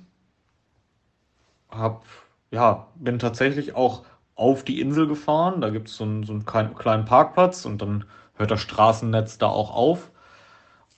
Hab, 1.69 2.05
ja, 2.51 2.89
bin 2.95 3.19
tatsächlich 3.19 3.75
auch 3.75 4.05
auf 4.35 4.63
die 4.65 4.81
Insel 4.81 5.09
gefahren. 5.09 5.61
Da 5.61 5.71
gibt 5.71 5.89
es 5.89 5.97
so 5.97 6.05
einen, 6.05 6.25
so 6.25 6.33
einen 6.33 6.45
kleinen 6.45 7.05
Parkplatz 7.05 7.65
und 7.65 7.83
dann 7.83 8.05
hört 8.43 8.51
das 8.51 8.61
Straßennetz 8.61 9.39
da 9.39 9.47
auch 9.47 9.75
auf. 9.75 10.11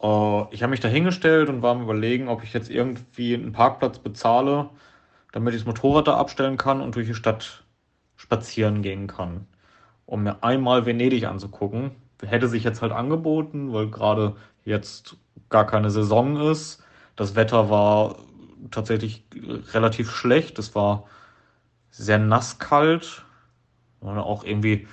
Äh, 0.02 0.54
ich 0.54 0.62
habe 0.62 0.70
mich 0.70 0.80
da 0.80 0.88
hingestellt 0.88 1.48
und 1.48 1.62
war 1.62 1.72
am 1.72 1.82
überlegen, 1.82 2.28
ob 2.28 2.42
ich 2.42 2.52
jetzt 2.52 2.70
irgendwie 2.70 3.34
einen 3.34 3.52
Parkplatz 3.52 3.98
bezahle, 3.98 4.70
damit 5.32 5.54
ich 5.54 5.60
das 5.60 5.66
Motorrad 5.66 6.08
da 6.08 6.16
abstellen 6.16 6.56
kann 6.56 6.80
und 6.80 6.94
durch 6.96 7.06
die 7.06 7.14
Stadt 7.14 7.64
spazieren 8.16 8.82
gehen 8.82 9.06
kann, 9.06 9.46
um 10.06 10.22
mir 10.22 10.42
einmal 10.42 10.86
Venedig 10.86 11.26
anzugucken. 11.26 11.92
Hätte 12.24 12.48
sich 12.48 12.64
jetzt 12.64 12.80
halt 12.80 12.92
angeboten, 12.92 13.72
weil 13.72 13.88
gerade 13.88 14.36
jetzt 14.64 15.16
gar 15.50 15.66
keine 15.66 15.90
Saison 15.90 16.40
ist. 16.50 16.82
Das 17.16 17.34
Wetter 17.34 17.68
war 17.68 18.16
tatsächlich 18.70 19.24
relativ 19.72 20.10
schlecht. 20.10 20.58
Es 20.58 20.74
war 20.74 21.04
sehr 21.90 22.18
nasskalt, 22.18 23.24
auch 24.00 24.44
irgendwie 24.44 24.88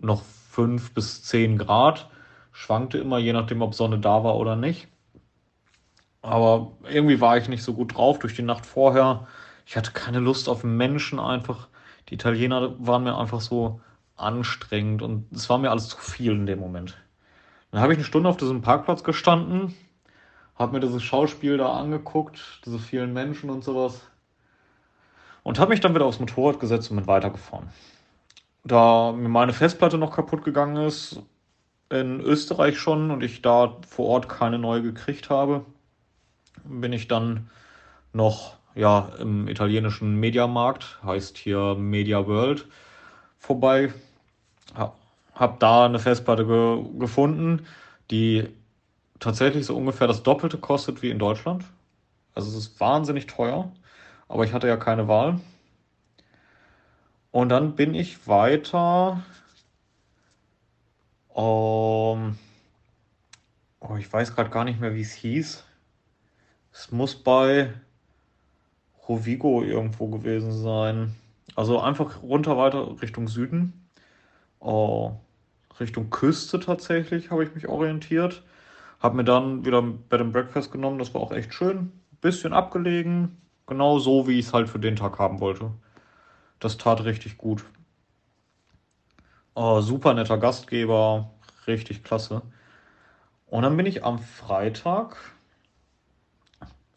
noch 0.00 0.22
5 0.60 0.92
bis 0.92 1.22
10 1.22 1.56
Grad. 1.56 2.10
Schwankte 2.52 2.98
immer, 2.98 3.18
je 3.18 3.32
nachdem, 3.32 3.62
ob 3.62 3.74
Sonne 3.74 3.98
da 3.98 4.24
war 4.24 4.36
oder 4.36 4.56
nicht. 4.56 4.88
Aber 6.20 6.72
irgendwie 6.84 7.20
war 7.20 7.38
ich 7.38 7.48
nicht 7.48 7.62
so 7.62 7.72
gut 7.72 7.96
drauf 7.96 8.18
durch 8.18 8.34
die 8.34 8.42
Nacht 8.42 8.66
vorher. 8.66 9.26
Ich 9.64 9.76
hatte 9.76 9.92
keine 9.92 10.18
Lust 10.18 10.50
auf 10.50 10.62
Menschen 10.62 11.18
einfach. 11.18 11.68
Die 12.08 12.14
Italiener 12.14 12.74
waren 12.78 13.04
mir 13.04 13.16
einfach 13.16 13.40
so 13.40 13.80
anstrengend 14.16 15.00
und 15.00 15.32
es 15.32 15.48
war 15.48 15.56
mir 15.56 15.70
alles 15.70 15.88
zu 15.88 15.96
viel 15.96 16.32
in 16.32 16.44
dem 16.44 16.58
Moment. 16.58 16.98
Dann 17.70 17.80
habe 17.80 17.94
ich 17.94 17.98
eine 17.98 18.04
Stunde 18.04 18.28
auf 18.28 18.36
diesem 18.36 18.60
Parkplatz 18.60 19.02
gestanden, 19.02 19.74
habe 20.56 20.74
mir 20.74 20.80
dieses 20.80 21.02
Schauspiel 21.02 21.56
da 21.56 21.72
angeguckt, 21.72 22.60
diese 22.66 22.78
vielen 22.78 23.14
Menschen 23.14 23.48
und 23.48 23.64
sowas 23.64 24.02
und 25.42 25.58
habe 25.58 25.70
mich 25.70 25.80
dann 25.80 25.94
wieder 25.94 26.04
aufs 26.04 26.20
Motorrad 26.20 26.60
gesetzt 26.60 26.90
und 26.90 26.98
bin 26.98 27.06
weitergefahren. 27.06 27.70
Da 28.64 29.12
mir 29.12 29.28
meine 29.28 29.52
Festplatte 29.52 29.98
noch 29.98 30.14
kaputt 30.14 30.44
gegangen 30.44 30.76
ist, 30.76 31.22
in 31.88 32.20
Österreich 32.20 32.78
schon 32.78 33.10
und 33.10 33.22
ich 33.22 33.42
da 33.42 33.76
vor 33.88 34.06
Ort 34.06 34.28
keine 34.28 34.58
neue 34.58 34.82
gekriegt 34.82 35.30
habe, 35.30 35.64
bin 36.64 36.92
ich 36.92 37.08
dann 37.08 37.50
noch 38.12 38.56
ja, 38.74 39.10
im 39.18 39.48
italienischen 39.48 40.16
Mediamarkt, 40.16 41.00
heißt 41.04 41.36
hier 41.36 41.74
Media 41.74 42.26
World, 42.26 42.66
vorbei. 43.38 43.92
Hab 44.74 45.58
da 45.60 45.86
eine 45.86 45.98
Festplatte 45.98 46.46
ge 46.46 46.84
gefunden, 46.98 47.66
die 48.10 48.48
tatsächlich 49.18 49.66
so 49.66 49.76
ungefähr 49.76 50.06
das 50.06 50.22
Doppelte 50.22 50.58
kostet 50.58 51.02
wie 51.02 51.10
in 51.10 51.18
Deutschland. 51.18 51.64
Also 52.34 52.50
es 52.50 52.56
ist 52.56 52.80
wahnsinnig 52.80 53.26
teuer, 53.26 53.72
aber 54.28 54.44
ich 54.44 54.52
hatte 54.52 54.68
ja 54.68 54.76
keine 54.76 55.08
Wahl. 55.08 55.40
Und 57.32 57.48
dann 57.50 57.76
bin 57.76 57.94
ich 57.94 58.26
weiter. 58.26 59.22
Um, 61.28 62.38
oh, 63.78 63.96
ich 63.96 64.12
weiß 64.12 64.34
gerade 64.34 64.50
gar 64.50 64.64
nicht 64.64 64.80
mehr, 64.80 64.94
wie 64.94 65.02
es 65.02 65.12
hieß. 65.12 65.64
Es 66.72 66.90
muss 66.90 67.14
bei 67.14 67.72
Rovigo 69.08 69.62
irgendwo 69.62 70.08
gewesen 70.08 70.52
sein. 70.52 71.14
Also 71.54 71.80
einfach 71.80 72.22
runter 72.22 72.56
weiter 72.56 73.00
Richtung 73.00 73.28
Süden. 73.28 73.88
Oh, 74.60 75.12
Richtung 75.78 76.10
Küste 76.10 76.60
tatsächlich 76.60 77.30
habe 77.30 77.44
ich 77.44 77.54
mich 77.54 77.68
orientiert. 77.68 78.42
Habe 79.00 79.16
mir 79.16 79.24
dann 79.24 79.64
wieder 79.64 79.82
Bed 79.82 80.20
and 80.20 80.32
Breakfast 80.32 80.70
genommen. 80.72 80.98
Das 80.98 81.14
war 81.14 81.22
auch 81.22 81.32
echt 81.32 81.54
schön. 81.54 81.92
Bisschen 82.20 82.52
abgelegen. 82.52 83.38
Genau 83.66 83.98
so, 83.98 84.28
wie 84.28 84.38
ich 84.38 84.46
es 84.46 84.52
halt 84.52 84.68
für 84.68 84.78
den 84.78 84.96
Tag 84.96 85.18
haben 85.18 85.40
wollte. 85.40 85.70
Das 86.60 86.76
tat 86.78 87.04
richtig 87.04 87.38
gut. 87.38 87.64
Oh, 89.54 89.80
super 89.80 90.14
netter 90.14 90.38
Gastgeber. 90.38 91.30
Richtig 91.66 92.04
klasse. 92.04 92.42
Und 93.46 93.62
dann 93.62 93.76
bin 93.76 93.86
ich 93.86 94.04
am 94.04 94.18
Freitag 94.18 95.16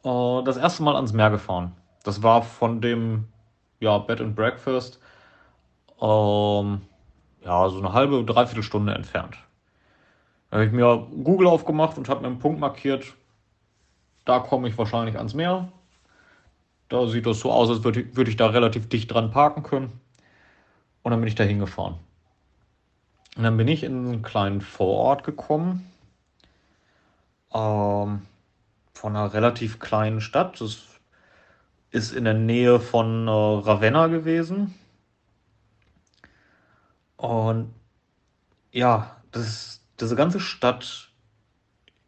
äh, 0.03 0.43
das 0.43 0.57
erste 0.57 0.83
Mal 0.83 0.95
ans 0.95 1.13
Meer 1.13 1.31
gefahren. 1.31 1.75
Das 2.03 2.21
war 2.21 2.43
von 2.43 2.81
dem 2.81 3.27
ja, 3.79 3.97
Bed 3.97 4.21
and 4.21 4.35
Breakfast 4.35 4.99
ähm, 6.01 6.81
ja, 7.43 7.69
so 7.69 7.79
eine 7.79 7.93
halbe, 7.93 8.23
dreiviertel 8.23 8.63
Stunde 8.63 8.93
entfernt. 8.93 9.37
Da 10.49 10.57
habe 10.57 10.65
ich 10.65 10.71
mir 10.71 11.07
Google 11.23 11.47
aufgemacht 11.47 11.97
und 11.97 12.09
habe 12.09 12.21
mir 12.21 12.27
einen 12.27 12.39
Punkt 12.39 12.59
markiert, 12.59 13.13
da 14.25 14.39
komme 14.39 14.67
ich 14.67 14.77
wahrscheinlich 14.77 15.17
ans 15.17 15.33
Meer. 15.33 15.71
Da 16.93 17.07
sieht 17.07 17.25
das 17.25 17.39
so 17.39 17.51
aus, 17.51 17.71
als 17.71 17.83
würde 17.83 18.01
ich, 18.01 18.15
würd 18.15 18.27
ich 18.27 18.35
da 18.35 18.45
relativ 18.45 18.87
dicht 18.87 19.11
dran 19.11 19.31
parken 19.31 19.63
können. 19.63 19.99
Und 21.01 21.09
dann 21.09 21.19
bin 21.19 21.27
ich 21.27 21.33
da 21.33 21.43
hingefahren. 21.43 21.95
Und 23.35 23.41
dann 23.41 23.57
bin 23.57 23.67
ich 23.67 23.83
in 23.83 24.05
einen 24.05 24.21
kleinen 24.21 24.61
Vorort 24.61 25.23
gekommen. 25.23 25.91
Ähm, 27.51 28.21
von 28.93 29.15
einer 29.15 29.33
relativ 29.33 29.79
kleinen 29.79 30.21
Stadt. 30.21 30.61
Das 30.61 30.83
ist 31.89 32.13
in 32.13 32.25
der 32.25 32.35
Nähe 32.35 32.79
von 32.79 33.27
äh, 33.27 33.31
Ravenna 33.31 34.05
gewesen. 34.05 34.75
Und 37.17 37.73
ja, 38.71 39.17
das, 39.31 39.81
diese 39.99 40.15
ganze 40.15 40.39
Stadt, 40.39 41.09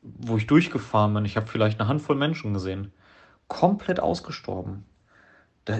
wo 0.03 0.37
ich 0.37 0.45
durchgefahren 0.45 1.11
bin, 1.15 1.25
ich 1.25 1.37
habe 1.37 1.47
vielleicht 1.47 1.79
eine 1.79 1.89
Handvoll 1.89 2.17
Menschen 2.17 2.53
gesehen, 2.53 2.93
komplett 3.47 3.99
ausgestorben. 3.99 4.85
Da 5.65 5.79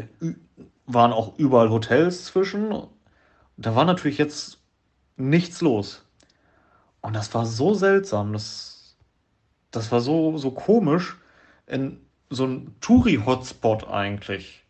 waren 0.86 1.14
auch 1.14 1.38
überall 1.38 1.70
Hotels 1.70 2.26
zwischen. 2.26 2.88
Da 3.58 3.76
war 3.76 3.86
natürlich 3.86 4.18
jetzt 4.18 4.60
nichts 5.18 5.62
los. 5.62 6.04
Und 7.02 7.16
das 7.16 7.34
war 7.34 7.46
so 7.46 7.74
seltsam, 7.74 8.34
das, 8.34 8.96
das 9.72 9.92
war 9.92 10.02
so, 10.02 10.38
so 10.38 10.52
komisch. 10.52 11.18
In, 11.68 12.02
so 12.30 12.46
ein 12.46 12.76
Touri-Hotspot 12.82 13.88
eigentlich. 13.88 14.64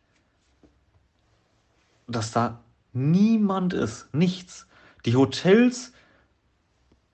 Dass 2.07 2.31
da 2.31 2.59
niemand 2.93 3.73
ist, 3.73 4.13
nichts. 4.13 4.67
Die 5.05 5.15
Hotels, 5.15 5.93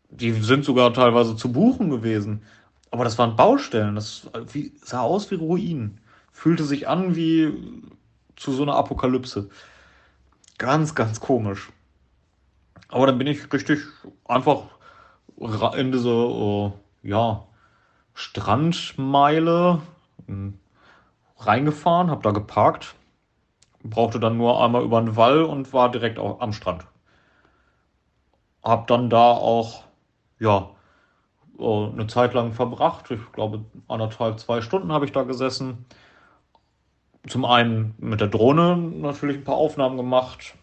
die 0.09 0.31
sind 0.31 0.65
sogar 0.65 0.93
teilweise 0.93 1.35
zu 1.35 1.51
buchen 1.51 1.89
gewesen. 1.89 2.43
Aber 2.91 3.05
das 3.05 3.17
waren 3.17 3.35
Baustellen, 3.37 3.95
das 3.95 4.29
sah 4.83 5.01
aus 5.01 5.31
wie 5.31 5.35
Ruinen. 5.35 6.01
Fühlte 6.31 6.65
sich 6.65 6.87
an 6.87 7.15
wie 7.15 7.53
zu 8.35 8.51
so 8.51 8.63
einer 8.63 8.75
Apokalypse. 8.75 9.49
Ganz, 10.57 10.93
ganz 10.93 11.19
komisch. 11.19 11.71
Aber 12.89 13.07
dann 13.07 13.17
bin 13.17 13.27
ich 13.27 13.51
richtig 13.51 13.79
einfach 14.25 14.63
in 15.75 15.91
diese, 15.91 16.09
uh, 16.09 16.73
ja, 17.01 17.45
Strandmeile 18.13 19.81
hm, 20.27 20.59
reingefahren, 21.37 22.11
habe 22.11 22.21
da 22.21 22.31
geparkt, 22.31 22.95
brauchte 23.83 24.19
dann 24.19 24.37
nur 24.37 24.63
einmal 24.63 24.83
über 24.83 25.01
den 25.01 25.15
Wall 25.15 25.43
und 25.43 25.73
war 25.73 25.89
direkt 25.89 26.19
am 26.19 26.53
Strand. 26.53 26.85
Hab 28.61 28.87
dann 28.87 29.09
da 29.09 29.31
auch, 29.31 29.83
ja, 30.39 30.69
eine 31.61 32.07
Zeit 32.07 32.33
lang 32.33 32.53
verbracht. 32.53 33.11
Ich 33.11 33.31
glaube, 33.33 33.65
anderthalb, 33.87 34.39
zwei 34.39 34.61
Stunden 34.61 34.91
habe 34.91 35.05
ich 35.05 35.11
da 35.11 35.23
gesessen. 35.23 35.85
Zum 37.27 37.45
einen 37.45 37.93
mit 37.99 38.19
der 38.19 38.27
Drohne 38.27 38.77
natürlich 38.77 39.37
ein 39.37 39.43
paar 39.43 39.55
Aufnahmen 39.55 39.97
gemacht. 39.97 40.55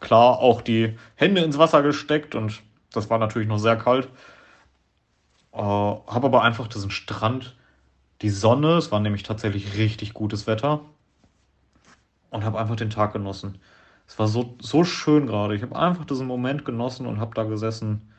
Klar, 0.00 0.38
auch 0.40 0.60
die 0.60 0.96
Hände 1.14 1.42
ins 1.42 1.58
Wasser 1.58 1.82
gesteckt 1.82 2.34
und 2.34 2.62
das 2.92 3.08
war 3.10 3.18
natürlich 3.18 3.48
noch 3.48 3.58
sehr 3.58 3.76
kalt. 3.76 4.08
Äh, 5.52 5.58
habe 5.58 6.26
aber 6.26 6.42
einfach 6.42 6.68
diesen 6.68 6.90
Strand, 6.90 7.56
die 8.22 8.30
Sonne, 8.30 8.76
es 8.76 8.92
war 8.92 9.00
nämlich 9.00 9.22
tatsächlich 9.22 9.76
richtig 9.76 10.14
gutes 10.14 10.46
Wetter 10.46 10.80
und 12.30 12.44
habe 12.44 12.58
einfach 12.58 12.76
den 12.76 12.90
Tag 12.90 13.12
genossen. 13.12 13.58
Es 14.06 14.18
war 14.18 14.28
so, 14.28 14.56
so 14.60 14.84
schön 14.84 15.26
gerade. 15.26 15.54
Ich 15.54 15.62
habe 15.62 15.76
einfach 15.76 16.04
diesen 16.04 16.26
Moment 16.26 16.64
genossen 16.64 17.06
und 17.06 17.20
habe 17.20 17.34
da 17.34 17.44
gesessen 17.44 18.10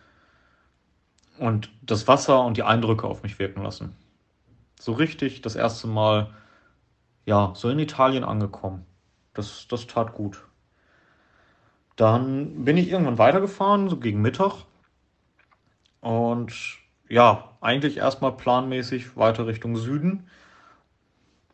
und 1.37 1.69
das 1.81 2.07
Wasser 2.07 2.43
und 2.43 2.57
die 2.57 2.63
Eindrücke 2.63 3.07
auf 3.07 3.23
mich 3.23 3.39
wirken 3.39 3.63
lassen. 3.63 3.95
So 4.79 4.93
richtig 4.93 5.41
das 5.41 5.55
erste 5.55 5.87
Mal, 5.87 6.33
ja, 7.25 7.53
so 7.55 7.69
in 7.69 7.79
Italien 7.79 8.23
angekommen. 8.23 8.85
Das, 9.33 9.67
das 9.67 9.87
tat 9.87 10.13
gut. 10.13 10.43
Dann 11.95 12.65
bin 12.65 12.77
ich 12.77 12.89
irgendwann 12.89 13.17
weitergefahren, 13.17 13.89
so 13.89 13.97
gegen 13.97 14.21
Mittag. 14.21 14.63
Und 16.01 16.53
ja, 17.09 17.55
eigentlich 17.61 17.97
erstmal 17.97 18.33
planmäßig 18.33 19.15
weiter 19.17 19.47
Richtung 19.47 19.77
Süden. 19.77 20.29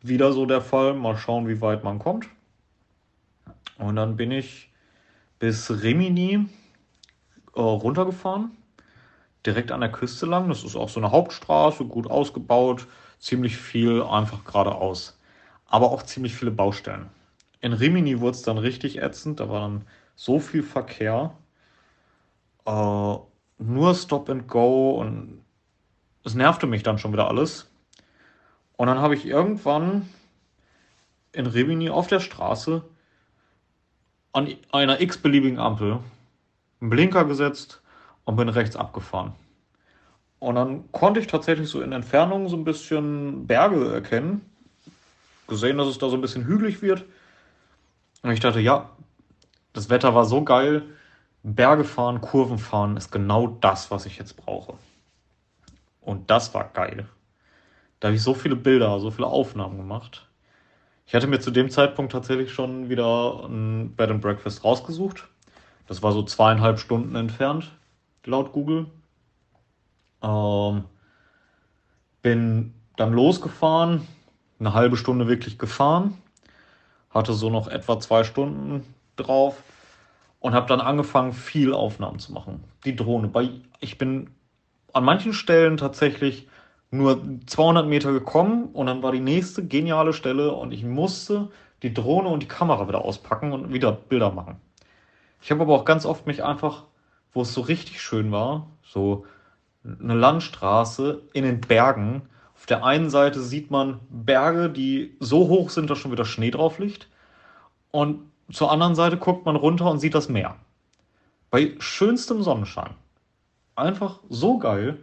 Wieder 0.00 0.32
so 0.32 0.46
der 0.46 0.60
Fall. 0.60 0.94
Mal 0.94 1.16
schauen, 1.16 1.48
wie 1.48 1.60
weit 1.60 1.84
man 1.84 1.98
kommt. 1.98 2.26
Und 3.78 3.96
dann 3.96 4.16
bin 4.16 4.30
ich 4.30 4.72
bis 5.38 5.82
Rimini 5.82 6.46
äh, 7.54 7.60
runtergefahren 7.60 8.56
direkt 9.46 9.72
an 9.72 9.80
der 9.80 9.92
Küste 9.92 10.26
lang. 10.26 10.48
Das 10.48 10.64
ist 10.64 10.76
auch 10.76 10.88
so 10.88 11.00
eine 11.00 11.10
Hauptstraße, 11.10 11.84
gut 11.84 12.10
ausgebaut, 12.10 12.86
ziemlich 13.18 13.56
viel 13.56 14.02
einfach 14.02 14.44
geradeaus. 14.44 15.18
Aber 15.66 15.90
auch 15.90 16.02
ziemlich 16.02 16.34
viele 16.34 16.50
Baustellen. 16.50 17.10
In 17.60 17.72
Rimini 17.72 18.20
wurde 18.20 18.36
es 18.36 18.42
dann 18.42 18.58
richtig 18.58 19.00
ätzend, 19.00 19.40
da 19.40 19.48
war 19.48 19.60
dann 19.60 19.86
so 20.16 20.40
viel 20.40 20.62
Verkehr. 20.62 21.36
Äh, 22.66 23.16
nur 23.58 23.94
Stop 23.94 24.28
and 24.28 24.48
Go 24.48 24.92
und 25.00 25.44
es 26.24 26.34
nervte 26.34 26.66
mich 26.66 26.82
dann 26.82 26.98
schon 26.98 27.12
wieder 27.12 27.28
alles. 27.28 27.70
Und 28.76 28.88
dann 28.88 28.98
habe 28.98 29.14
ich 29.14 29.26
irgendwann 29.26 30.08
in 31.32 31.46
Rimini 31.46 31.90
auf 31.90 32.06
der 32.06 32.20
Straße 32.20 32.82
an 34.32 34.54
einer 34.72 35.00
x-beliebigen 35.00 35.58
Ampel 35.58 36.00
einen 36.80 36.90
Blinker 36.90 37.24
gesetzt 37.24 37.81
und 38.24 38.36
bin 38.36 38.48
rechts 38.48 38.76
abgefahren. 38.76 39.32
Und 40.38 40.56
dann 40.56 40.90
konnte 40.90 41.20
ich 41.20 41.28
tatsächlich 41.28 41.68
so 41.68 41.80
in 41.82 41.92
Entfernung 41.92 42.48
so 42.48 42.56
ein 42.56 42.64
bisschen 42.64 43.46
Berge 43.46 43.92
erkennen. 43.92 44.44
Gesehen, 45.46 45.78
dass 45.78 45.86
es 45.86 45.98
da 45.98 46.08
so 46.08 46.16
ein 46.16 46.20
bisschen 46.20 46.46
hügelig 46.46 46.82
wird. 46.82 47.04
Und 48.22 48.32
ich 48.32 48.40
dachte, 48.40 48.60
ja, 48.60 48.90
das 49.72 49.88
Wetter 49.88 50.14
war 50.14 50.24
so 50.24 50.42
geil. 50.42 50.82
Berge 51.44 51.84
fahren, 51.84 52.20
Kurven 52.20 52.58
fahren 52.58 52.96
ist 52.96 53.12
genau 53.12 53.46
das, 53.60 53.90
was 53.90 54.06
ich 54.06 54.18
jetzt 54.18 54.36
brauche. 54.36 54.74
Und 56.00 56.30
das 56.30 56.54
war 56.54 56.70
geil. 56.72 57.06
Da 58.00 58.08
habe 58.08 58.16
ich 58.16 58.22
so 58.22 58.34
viele 58.34 58.56
Bilder, 58.56 58.98
so 58.98 59.12
viele 59.12 59.28
Aufnahmen 59.28 59.76
gemacht. 59.76 60.26
Ich 61.06 61.14
hatte 61.14 61.28
mir 61.28 61.38
zu 61.38 61.52
dem 61.52 61.70
Zeitpunkt 61.70 62.10
tatsächlich 62.10 62.52
schon 62.52 62.88
wieder 62.88 63.44
ein 63.48 63.94
Bed 63.94 64.10
and 64.10 64.20
Breakfast 64.20 64.64
rausgesucht. 64.64 65.28
Das 65.86 66.02
war 66.02 66.10
so 66.10 66.24
zweieinhalb 66.24 66.80
Stunden 66.80 67.14
entfernt 67.14 67.70
laut 68.24 68.52
Google. 68.52 68.86
Ähm, 70.22 70.84
bin 72.22 72.74
dann 72.96 73.12
losgefahren, 73.12 74.06
eine 74.60 74.74
halbe 74.74 74.96
Stunde 74.96 75.26
wirklich 75.26 75.58
gefahren, 75.58 76.16
hatte 77.10 77.32
so 77.32 77.50
noch 77.50 77.68
etwa 77.68 77.98
zwei 77.98 78.22
Stunden 78.22 78.84
drauf 79.16 79.62
und 80.40 80.54
habe 80.54 80.66
dann 80.66 80.80
angefangen, 80.80 81.32
viel 81.32 81.72
Aufnahmen 81.72 82.18
zu 82.18 82.32
machen. 82.32 82.62
Die 82.84 82.94
Drohne. 82.94 83.30
Ich 83.80 83.98
bin 83.98 84.30
an 84.92 85.04
manchen 85.04 85.32
Stellen 85.32 85.76
tatsächlich 85.76 86.48
nur 86.90 87.20
200 87.46 87.86
Meter 87.86 88.12
gekommen 88.12 88.66
und 88.66 88.86
dann 88.86 89.02
war 89.02 89.12
die 89.12 89.20
nächste 89.20 89.66
geniale 89.66 90.12
Stelle 90.12 90.52
und 90.52 90.72
ich 90.72 90.84
musste 90.84 91.48
die 91.82 91.94
Drohne 91.94 92.28
und 92.28 92.42
die 92.42 92.48
Kamera 92.48 92.86
wieder 92.86 93.04
auspacken 93.04 93.52
und 93.52 93.72
wieder 93.72 93.92
Bilder 93.92 94.30
machen. 94.30 94.60
Ich 95.40 95.50
habe 95.50 95.62
aber 95.62 95.74
auch 95.74 95.84
ganz 95.84 96.04
oft 96.04 96.26
mich 96.26 96.44
einfach 96.44 96.84
wo 97.32 97.42
es 97.42 97.54
so 97.54 97.60
richtig 97.62 98.00
schön 98.00 98.32
war. 98.32 98.68
So 98.82 99.26
eine 99.84 100.14
Landstraße 100.14 101.22
in 101.32 101.44
den 101.44 101.60
Bergen. 101.60 102.22
Auf 102.54 102.66
der 102.66 102.84
einen 102.84 103.10
Seite 103.10 103.40
sieht 103.40 103.70
man 103.70 104.00
Berge, 104.08 104.70
die 104.70 105.16
so 105.18 105.48
hoch 105.48 105.70
sind, 105.70 105.90
dass 105.90 105.98
schon 105.98 106.12
wieder 106.12 106.24
Schnee 106.24 106.50
drauf 106.50 106.78
liegt. 106.78 107.08
Und 107.90 108.20
zur 108.50 108.70
anderen 108.70 108.94
Seite 108.94 109.16
guckt 109.16 109.44
man 109.46 109.56
runter 109.56 109.90
und 109.90 109.98
sieht 109.98 110.14
das 110.14 110.28
Meer. 110.28 110.56
Bei 111.50 111.74
schönstem 111.78 112.42
Sonnenschein. 112.42 112.94
Einfach 113.74 114.20
so 114.28 114.58
geil. 114.58 114.98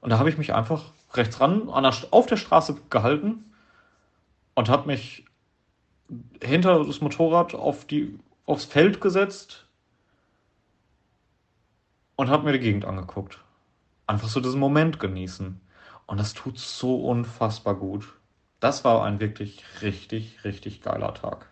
Und 0.00 0.10
da 0.10 0.18
habe 0.18 0.30
ich 0.30 0.38
mich 0.38 0.54
einfach 0.54 0.84
rechts 1.14 1.40
ran 1.40 1.62
der, 1.82 1.92
auf 2.10 2.26
der 2.26 2.36
Straße 2.36 2.76
gehalten 2.88 3.52
und 4.54 4.68
habe 4.68 4.86
mich 4.86 5.24
hinter 6.42 6.84
das 6.84 7.00
Motorrad 7.00 7.54
auf 7.54 7.84
die, 7.84 8.18
aufs 8.46 8.64
Feld 8.64 9.00
gesetzt, 9.00 9.66
und 12.20 12.28
habe 12.28 12.44
mir 12.44 12.52
die 12.52 12.58
Gegend 12.58 12.84
angeguckt. 12.84 13.38
Einfach 14.06 14.28
so 14.28 14.40
diesen 14.40 14.60
Moment 14.60 15.00
genießen. 15.00 15.58
Und 16.04 16.20
das 16.20 16.34
tut 16.34 16.58
so 16.58 16.96
unfassbar 16.96 17.74
gut. 17.74 18.12
Das 18.60 18.84
war 18.84 19.04
ein 19.04 19.20
wirklich 19.20 19.64
richtig, 19.80 20.44
richtig 20.44 20.82
geiler 20.82 21.14
Tag. 21.14 21.48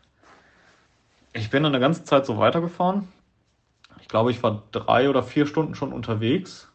Ich 1.32 1.48
bin 1.48 1.62
dann 1.62 1.74
eine 1.74 1.80
ganze 1.80 2.04
Zeit 2.04 2.26
so 2.26 2.36
weitergefahren. 2.36 3.08
Ich 4.02 4.08
glaube, 4.08 4.30
ich 4.30 4.42
war 4.42 4.64
drei 4.70 5.08
oder 5.08 5.22
vier 5.22 5.46
Stunden 5.46 5.74
schon 5.74 5.90
unterwegs. 5.90 6.70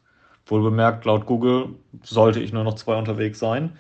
Wohl 0.48 0.64
bemerkt, 0.64 1.06
laut 1.06 1.28
Google 1.28 1.76
sollte 2.02 2.40
ich 2.40 2.52
nur 2.52 2.64
noch 2.64 2.74
zwei 2.74 2.98
unterwegs 2.98 3.38
sein. 3.38 3.78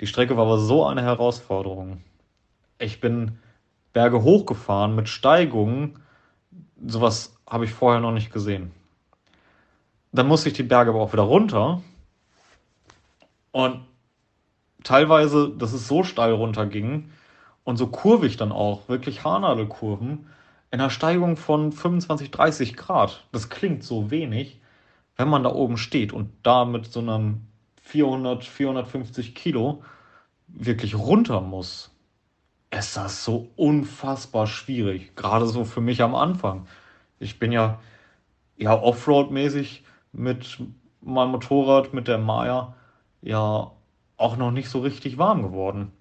Die 0.00 0.08
Strecke 0.08 0.36
war 0.36 0.46
aber 0.46 0.58
so 0.58 0.84
eine 0.84 1.02
Herausforderung. 1.02 2.02
Ich 2.80 3.00
bin 3.00 3.38
Berge 3.92 4.24
hochgefahren 4.24 4.96
mit 4.96 5.08
Steigungen. 5.08 6.00
Sowas 6.84 7.36
habe 7.48 7.64
ich 7.64 7.70
vorher 7.72 8.00
noch 8.00 8.10
nicht 8.10 8.32
gesehen. 8.32 8.72
Dann 10.12 10.28
musste 10.28 10.50
ich 10.50 10.54
die 10.54 10.62
Berge 10.62 10.90
aber 10.90 11.00
auch 11.00 11.12
wieder 11.12 11.22
runter. 11.22 11.82
Und 13.50 13.84
teilweise, 14.84 15.50
dass 15.50 15.72
es 15.72 15.88
so 15.88 16.04
steil 16.04 16.32
runterging 16.32 17.10
und 17.64 17.76
so 17.76 17.86
kurvig 17.86 18.36
dann 18.36 18.52
auch, 18.52 18.88
wirklich 18.88 19.24
Haarnadelkurven, 19.24 20.26
in 20.70 20.80
einer 20.80 20.90
Steigung 20.90 21.36
von 21.36 21.72
25, 21.72 22.30
30 22.30 22.76
Grad. 22.76 23.24
Das 23.32 23.50
klingt 23.50 23.84
so 23.84 24.10
wenig, 24.10 24.60
wenn 25.16 25.28
man 25.28 25.42
da 25.42 25.52
oben 25.52 25.76
steht 25.76 26.12
und 26.12 26.30
da 26.42 26.64
mit 26.64 26.86
so 26.86 27.00
einem 27.00 27.42
400, 27.82 28.44
450 28.44 29.34
Kilo 29.34 29.82
wirklich 30.48 30.94
runter 30.94 31.40
muss. 31.40 31.90
Ist 32.70 32.96
das 32.96 33.24
so 33.24 33.50
unfassbar 33.56 34.46
schwierig, 34.46 35.14
gerade 35.14 35.46
so 35.46 35.64
für 35.64 35.82
mich 35.82 36.02
am 36.02 36.14
Anfang. 36.14 36.66
Ich 37.18 37.38
bin 37.38 37.52
ja, 37.52 37.80
ja 38.56 38.74
Offroad-mäßig 38.74 39.82
mit 40.12 40.58
meinem 41.00 41.30
Motorrad, 41.32 41.92
mit 41.92 42.08
der 42.08 42.18
Maya, 42.18 42.74
ja 43.22 43.72
auch 44.16 44.36
noch 44.36 44.50
nicht 44.50 44.68
so 44.68 44.80
richtig 44.80 45.18
warm 45.18 45.42
geworden. 45.42 45.92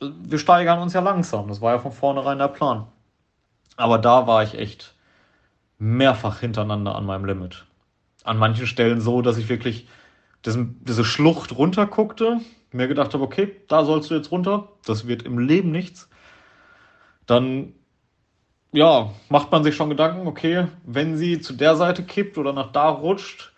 Wir 0.00 0.38
steigern 0.38 0.80
uns 0.80 0.92
ja 0.92 1.00
langsam, 1.00 1.48
das 1.48 1.60
war 1.60 1.72
ja 1.72 1.78
von 1.78 1.92
vornherein 1.92 2.38
der 2.38 2.48
Plan. 2.48 2.86
Aber 3.76 3.98
da 3.98 4.26
war 4.26 4.42
ich 4.42 4.58
echt 4.58 4.94
mehrfach 5.78 6.40
hintereinander 6.40 6.94
an 6.94 7.06
meinem 7.06 7.24
Limit. 7.24 7.64
An 8.24 8.38
manchen 8.38 8.66
Stellen 8.66 9.00
so, 9.00 9.22
dass 9.22 9.38
ich 9.38 9.48
wirklich 9.48 9.88
diese 10.44 11.04
Schlucht 11.04 11.56
runterguckte, 11.56 12.40
mir 12.72 12.88
gedacht 12.88 13.14
habe, 13.14 13.24
okay, 13.24 13.56
da 13.68 13.84
sollst 13.84 14.10
du 14.10 14.14
jetzt 14.14 14.30
runter, 14.30 14.68
das 14.84 15.06
wird 15.06 15.22
im 15.22 15.38
Leben 15.38 15.70
nichts. 15.70 16.08
Dann 17.26 17.74
ja, 18.72 19.12
macht 19.28 19.52
man 19.52 19.64
sich 19.64 19.76
schon 19.76 19.90
Gedanken, 19.90 20.26
okay, 20.26 20.66
wenn 20.84 21.16
sie 21.16 21.40
zu 21.40 21.52
der 21.52 21.76
Seite 21.76 22.02
kippt 22.02 22.38
oder 22.38 22.52
nach 22.52 22.72
da 22.72 22.88
rutscht, 22.88 23.52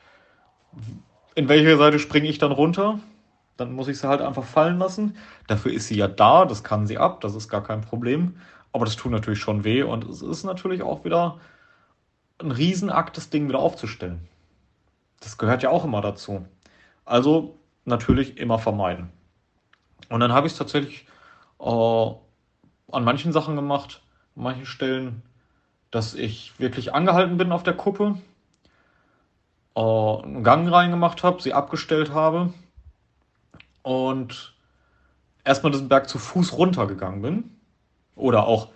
in 1.37 1.49
welche 1.49 1.77
Seite 1.77 1.99
springe 1.99 2.29
ich 2.29 2.39
dann 2.39 2.53
runter? 2.53 2.99
Dann 3.57 3.73
muss 3.73 3.87
ich 3.87 3.99
sie 3.99 4.09
halt 4.09 4.21
einfach 4.21 4.45
fallen 4.45 4.79
lassen. 4.79 5.17
Dafür 5.47 5.73
ist 5.73 5.87
sie 5.87 5.97
ja 5.97 6.09
da, 6.09 6.45
das 6.45 6.65
kann 6.65 6.89
sie 6.89 6.99
ab, 6.99 7.21
das 7.21 7.37
ist 7.37 7.49
gar 7.49 7.63
kein 7.63 7.81
Problem. 7.81 8.37
Aber 8.73 8.85
das 8.85 8.97
tut 8.97 9.13
natürlich 9.13 9.39
schon 9.39 9.63
weh 9.63 9.85
und 9.85 10.05
es 10.05 10.21
ist 10.21 10.43
natürlich 10.43 10.83
auch 10.83 11.05
wieder 11.05 11.39
ein 12.39 12.51
Riesenakt, 12.51 13.17
das 13.17 13.31
Ding 13.31 13.49
wieder 13.49 13.61
aufzustellen. 13.61 14.29
das 15.21 15.39
gehört 15.39 15.63
ja 15.63 15.71
auch 15.71 15.85
immer 15.85 16.01
dazu. 16.01 16.45
Also 17.05 17.57
natürlich 17.85 18.37
immer 18.37 18.59
vermeiden. 18.59 19.11
Und 20.09 20.21
dann 20.21 20.33
habe 20.33 20.47
ich 20.47 20.53
es 20.55 20.59
tatsächlich 20.59 21.07
äh, 21.61 21.65
an 21.65 23.05
manchen 23.05 23.33
Sachen 23.33 23.57
gemacht, 23.57 24.04
an 24.37 24.43
manchen 24.43 24.67
Stellen, 24.67 25.23
dass 25.91 26.15
ich 26.15 26.59
wirklich 26.59 26.93
angehalten 26.95 27.37
bin 27.37 27.53
auf 27.53 27.63
der 27.63 27.75
Kuppe, 27.75 28.19
äh, 29.77 29.81
einen 29.81 30.45
Gang 30.45 30.71
reingemacht 30.71 31.23
habe, 31.23 31.43
sie 31.43 31.53
abgestellt 31.53 32.13
habe 32.13 32.53
und 33.83 34.55
erstmal 35.45 35.73
diesen 35.73 35.89
Berg 35.89 36.09
zu 36.09 36.19
Fuß 36.19 36.55
runtergegangen 36.55 37.23
bin. 37.23 37.51
Oder 38.17 38.47
auch 38.47 38.69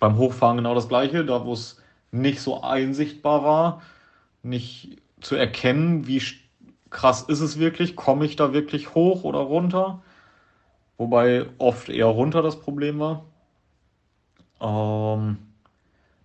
beim 0.00 0.16
Hochfahren 0.16 0.56
genau 0.56 0.74
das 0.74 0.88
gleiche, 0.88 1.24
da 1.24 1.44
wo 1.44 1.52
es 1.52 1.80
nicht 2.10 2.40
so 2.40 2.62
einsichtbar 2.62 3.44
war, 3.44 3.82
nicht 4.42 4.98
zu 5.20 5.36
erkennen, 5.36 6.06
wie 6.06 6.22
krass 6.90 7.22
ist 7.22 7.40
es 7.40 7.58
wirklich, 7.58 7.96
komme 7.96 8.24
ich 8.24 8.36
da 8.36 8.52
wirklich 8.52 8.94
hoch 8.94 9.24
oder 9.24 9.40
runter. 9.40 10.02
Wobei 10.96 11.46
oft 11.58 11.88
eher 11.88 12.06
runter 12.06 12.42
das 12.42 12.60
Problem 12.60 12.98
war. 13.00 13.24
Ähm, 14.64 15.36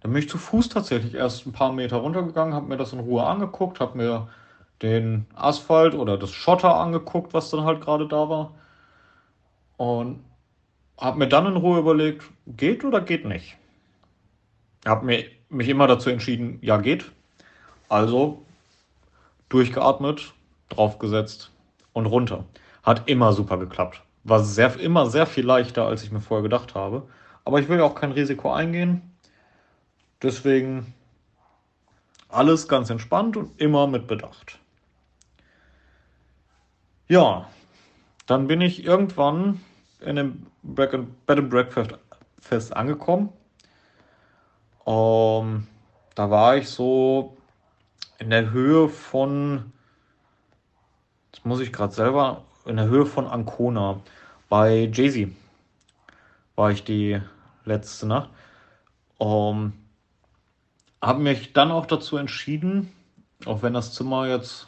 dann 0.01 0.13
bin 0.13 0.15
ich 0.15 0.29
zu 0.29 0.37
Fuß 0.37 0.69
tatsächlich 0.69 1.13
erst 1.13 1.45
ein 1.45 1.51
paar 1.51 1.73
Meter 1.73 1.97
runtergegangen, 1.97 2.53
habe 2.53 2.67
mir 2.67 2.77
das 2.77 2.93
in 2.93 2.99
Ruhe 2.99 3.25
angeguckt, 3.25 3.81
habe 3.81 3.97
mir 3.97 4.29
den 4.81 5.25
Asphalt 5.35 5.93
oder 5.93 6.17
das 6.17 6.31
Schotter 6.31 6.75
angeguckt, 6.75 7.33
was 7.33 7.49
dann 7.49 7.65
halt 7.65 7.81
gerade 7.81 8.07
da 8.07 8.29
war. 8.29 8.53
Und 9.75 10.23
habe 10.97 11.19
mir 11.19 11.27
dann 11.27 11.47
in 11.47 11.57
Ruhe 11.57 11.79
überlegt, 11.79 12.23
geht 12.47 12.85
oder 12.85 13.01
geht 13.01 13.25
nicht. 13.25 13.57
Habe 14.85 15.05
mir, 15.05 15.25
mich 15.49 15.67
immer 15.67 15.87
dazu 15.87 16.09
entschieden, 16.09 16.59
ja 16.61 16.77
geht. 16.77 17.11
Also 17.89 18.45
durchgeatmet, 19.49 20.33
draufgesetzt 20.69 21.51
und 21.91 22.05
runter. 22.05 22.45
Hat 22.83 23.09
immer 23.09 23.33
super 23.33 23.57
geklappt. 23.57 24.01
War 24.23 24.43
sehr, 24.43 24.79
immer 24.79 25.07
sehr 25.07 25.25
viel 25.25 25.45
leichter, 25.45 25.85
als 25.85 26.03
ich 26.03 26.11
mir 26.11 26.21
vorher 26.21 26.43
gedacht 26.43 26.75
habe. 26.75 27.03
Aber 27.45 27.59
ich 27.59 27.69
will 27.69 27.79
ja 27.79 27.83
auch 27.83 27.95
kein 27.95 28.11
Risiko 28.11 28.51
eingehen. 28.51 29.01
Deswegen 30.21 30.93
alles 32.27 32.67
ganz 32.67 32.89
entspannt 32.89 33.37
und 33.37 33.59
immer 33.59 33.87
mit 33.87 34.07
Bedacht. 34.07 34.59
Ja, 37.07 37.49
dann 38.27 38.47
bin 38.47 38.61
ich 38.61 38.85
irgendwann 38.85 39.61
in 39.99 40.15
dem 40.15 40.45
Bed 40.61 40.93
and 40.93 41.49
Breakfast 41.49 42.75
angekommen. 42.75 43.33
Um, 44.85 45.45
ähm, 45.45 45.67
da 46.15 46.29
war 46.29 46.57
ich 46.57 46.69
so 46.69 47.37
in 48.17 48.29
der 48.29 48.51
Höhe 48.51 48.89
von, 48.89 49.71
jetzt 51.31 51.45
muss 51.45 51.61
ich 51.61 51.71
gerade 51.71 51.93
selber, 51.93 52.43
in 52.65 52.75
der 52.75 52.87
Höhe 52.87 53.05
von 53.05 53.25
Ancona 53.27 54.01
bei 54.49 54.89
Jay-Z 54.91 55.29
war 56.59 56.71
ich 56.71 56.83
die 56.83 57.21
letzte 57.63 58.05
Nacht. 58.05 58.29
Ähm, 59.21 59.71
habe 61.01 61.19
mich 61.21 61.53
dann 61.53 61.71
auch 61.71 61.85
dazu 61.85 62.17
entschieden, 62.17 62.91
auch 63.45 63.61
wenn 63.61 63.73
das 63.73 63.93
Zimmer 63.93 64.27
jetzt 64.27 64.67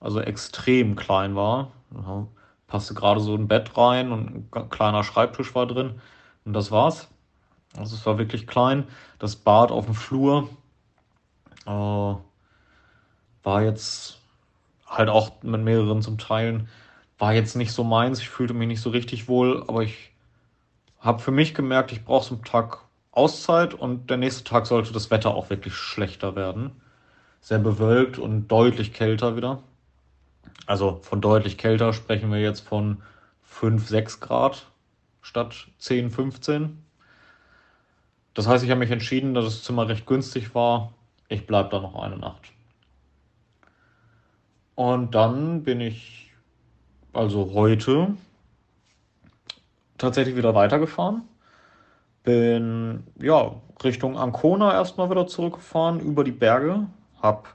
also 0.00 0.18
extrem 0.18 0.96
klein 0.96 1.36
war, 1.36 1.72
ja, 1.94 2.26
passte 2.66 2.94
gerade 2.94 3.20
so 3.20 3.34
ein 3.34 3.48
Bett 3.48 3.76
rein 3.76 4.12
und 4.12 4.50
ein 4.54 4.70
kleiner 4.70 5.04
Schreibtisch 5.04 5.54
war 5.54 5.66
drin 5.66 6.00
und 6.46 6.54
das 6.54 6.70
war's. 6.70 7.08
Also 7.76 7.96
es 7.96 8.06
war 8.06 8.16
wirklich 8.16 8.46
klein. 8.46 8.84
Das 9.18 9.36
Bad 9.36 9.70
auf 9.70 9.84
dem 9.84 9.94
Flur 9.94 10.48
äh, 11.66 11.70
war 13.42 13.62
jetzt 13.62 14.20
halt 14.86 15.10
auch 15.10 15.42
mit 15.42 15.60
mehreren 15.60 16.00
zum 16.00 16.16
Teilen, 16.16 16.70
war 17.18 17.34
jetzt 17.34 17.56
nicht 17.56 17.72
so 17.72 17.84
meins. 17.84 18.20
Ich 18.20 18.30
fühlte 18.30 18.54
mich 18.54 18.68
nicht 18.68 18.80
so 18.80 18.88
richtig 18.88 19.28
wohl, 19.28 19.62
aber 19.68 19.82
ich 19.82 20.15
habe 21.06 21.20
für 21.20 21.30
mich 21.30 21.54
gemerkt, 21.54 21.92
ich 21.92 22.04
brauche 22.04 22.26
so 22.26 22.34
einen 22.34 22.44
Tag 22.44 22.80
Auszeit 23.12 23.72
und 23.72 24.10
der 24.10 24.18
nächste 24.18 24.44
Tag 24.44 24.66
sollte 24.66 24.92
das 24.92 25.10
Wetter 25.10 25.34
auch 25.34 25.48
wirklich 25.48 25.74
schlechter 25.74 26.36
werden. 26.36 26.72
Sehr 27.40 27.58
bewölkt 27.58 28.18
und 28.18 28.48
deutlich 28.48 28.92
kälter 28.92 29.36
wieder. 29.36 29.62
Also 30.66 31.00
von 31.02 31.20
deutlich 31.20 31.56
kälter 31.56 31.92
sprechen 31.92 32.30
wir 32.30 32.40
jetzt 32.40 32.60
von 32.60 33.02
5, 33.44 33.88
6 33.88 34.20
Grad 34.20 34.66
statt 35.22 35.68
10, 35.78 36.10
15. 36.10 36.82
Das 38.34 38.46
heißt, 38.46 38.64
ich 38.64 38.70
habe 38.70 38.80
mich 38.80 38.90
entschieden, 38.90 39.32
dass 39.32 39.46
das 39.46 39.62
Zimmer 39.62 39.88
recht 39.88 40.06
günstig 40.06 40.54
war. 40.54 40.92
Ich 41.28 41.46
bleibe 41.46 41.70
da 41.70 41.80
noch 41.80 41.94
eine 41.94 42.18
Nacht. 42.18 42.52
Und 44.74 45.14
dann 45.14 45.62
bin 45.62 45.80
ich 45.80 46.32
also 47.14 47.52
heute 47.54 48.14
tatsächlich 49.98 50.36
wieder 50.36 50.54
weitergefahren 50.54 51.22
bin 52.26 53.04
ja 53.22 53.54
Richtung 53.82 54.18
Ancona 54.18 54.72
erstmal 54.72 55.08
wieder 55.08 55.28
zurückgefahren 55.28 56.00
über 56.00 56.24
die 56.24 56.32
Berge. 56.32 56.88
Hab, 57.22 57.54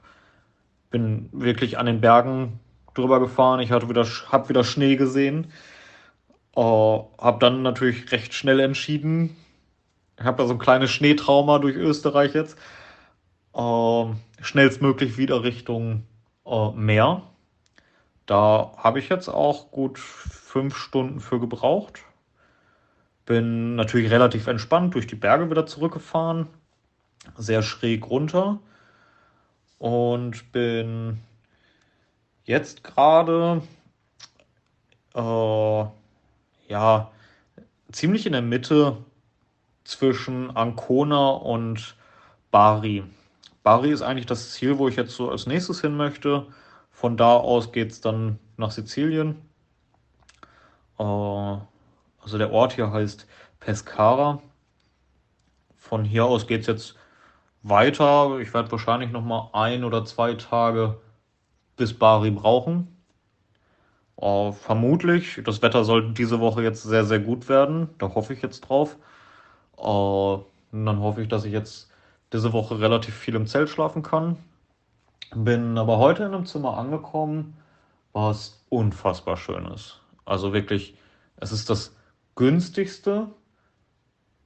bin 0.90 1.28
wirklich 1.30 1.78
an 1.78 1.86
den 1.86 2.00
Bergen 2.00 2.58
drüber 2.94 3.20
gefahren. 3.20 3.60
Ich 3.60 3.70
hatte 3.70 3.88
wieder, 3.88 4.04
hab 4.04 4.48
wieder 4.48 4.64
Schnee 4.64 4.96
gesehen. 4.96 5.52
Uh, 6.56 7.04
hab 7.18 7.40
dann 7.40 7.62
natürlich 7.62 8.12
recht 8.12 8.34
schnell 8.34 8.60
entschieden. 8.60 9.36
Ich 10.18 10.24
habe 10.24 10.38
da 10.38 10.46
so 10.46 10.54
ein 10.54 10.58
kleines 10.58 10.90
Schneetrauma 10.90 11.58
durch 11.58 11.76
Österreich 11.76 12.34
jetzt. 12.34 12.58
Uh, 13.54 14.14
schnellstmöglich 14.40 15.18
wieder 15.18 15.42
Richtung 15.42 16.04
uh, 16.46 16.70
Meer. 16.72 17.22
Da 18.24 18.72
habe 18.78 19.00
ich 19.00 19.10
jetzt 19.10 19.28
auch 19.28 19.70
gut 19.70 19.98
fünf 19.98 20.76
Stunden 20.76 21.20
für 21.20 21.40
gebraucht. 21.40 22.04
Bin 23.26 23.76
natürlich 23.76 24.10
relativ 24.10 24.46
entspannt 24.46 24.94
durch 24.94 25.06
die 25.06 25.14
Berge 25.14 25.48
wieder 25.50 25.66
zurückgefahren, 25.66 26.48
sehr 27.36 27.62
schräg 27.62 28.08
runter 28.10 28.58
und 29.78 30.50
bin 30.52 31.20
jetzt 32.44 32.82
gerade 32.82 33.62
äh, 35.14 35.84
ja 36.68 37.10
ziemlich 37.92 38.26
in 38.26 38.32
der 38.32 38.42
Mitte 38.42 38.96
zwischen 39.84 40.50
Ancona 40.56 41.30
und 41.30 41.96
Bari. 42.50 43.04
Bari 43.62 43.90
ist 43.90 44.02
eigentlich 44.02 44.26
das 44.26 44.52
Ziel, 44.52 44.78
wo 44.78 44.88
ich 44.88 44.96
jetzt 44.96 45.14
so 45.14 45.30
als 45.30 45.46
nächstes 45.46 45.80
hin 45.80 45.96
möchte. 45.96 46.46
Von 46.90 47.16
da 47.16 47.36
aus 47.36 47.72
geht 47.72 47.92
es 47.92 48.00
dann 48.00 48.38
nach 48.56 48.70
Sizilien. 48.70 49.36
Äh, 50.98 51.56
also 52.22 52.38
der 52.38 52.52
Ort 52.52 52.72
hier 52.74 52.90
heißt 52.92 53.26
Pescara. 53.60 54.40
Von 55.76 56.04
hier 56.04 56.24
aus 56.24 56.46
geht 56.46 56.62
es 56.62 56.66
jetzt 56.68 56.96
weiter. 57.62 58.38
Ich 58.38 58.54
werde 58.54 58.70
wahrscheinlich 58.72 59.10
noch 59.10 59.24
mal 59.24 59.50
ein 59.52 59.84
oder 59.84 60.04
zwei 60.04 60.34
Tage 60.34 60.98
bis 61.76 61.92
Bari 61.98 62.30
brauchen. 62.30 62.88
Uh, 64.16 64.52
vermutlich. 64.52 65.40
Das 65.44 65.62
Wetter 65.62 65.84
sollte 65.84 66.12
diese 66.12 66.38
Woche 66.38 66.62
jetzt 66.62 66.82
sehr, 66.84 67.04
sehr 67.04 67.18
gut 67.18 67.48
werden. 67.48 67.88
Da 67.98 68.14
hoffe 68.14 68.32
ich 68.32 68.42
jetzt 68.42 68.60
drauf. 68.60 68.96
Uh, 69.76 70.44
dann 70.70 71.00
hoffe 71.00 71.22
ich, 71.22 71.28
dass 71.28 71.44
ich 71.44 71.52
jetzt 71.52 71.90
diese 72.32 72.52
Woche 72.52 72.80
relativ 72.80 73.14
viel 73.14 73.34
im 73.34 73.46
Zelt 73.46 73.68
schlafen 73.68 74.02
kann. 74.02 74.36
Bin 75.34 75.76
aber 75.76 75.98
heute 75.98 76.24
in 76.24 76.34
einem 76.34 76.46
Zimmer 76.46 76.76
angekommen, 76.76 77.56
was 78.12 78.64
unfassbar 78.68 79.36
schön 79.36 79.66
ist. 79.66 80.00
Also 80.24 80.52
wirklich, 80.52 80.96
es 81.36 81.52
ist 81.52 81.68
das 81.68 81.96
günstigste 82.34 83.28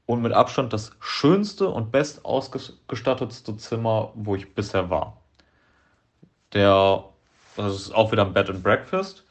und 0.07 0.23
mit 0.23 0.33
Abstand 0.33 0.73
das 0.73 0.93
schönste 1.01 1.69
und 1.69 1.91
best 1.91 2.25
ausgestattetste 2.25 3.57
Zimmer, 3.57 4.13
wo 4.15 4.35
ich 4.37 4.55
bisher 4.55 4.89
war. 4.91 5.23
Der, 6.53 7.05
das 7.57 7.75
ist 7.75 7.95
auch 7.95 8.13
wieder 8.13 8.25
ein 8.25 8.33
Bed 8.33 8.51
and 8.51 8.63
Breakfast. 8.63 9.25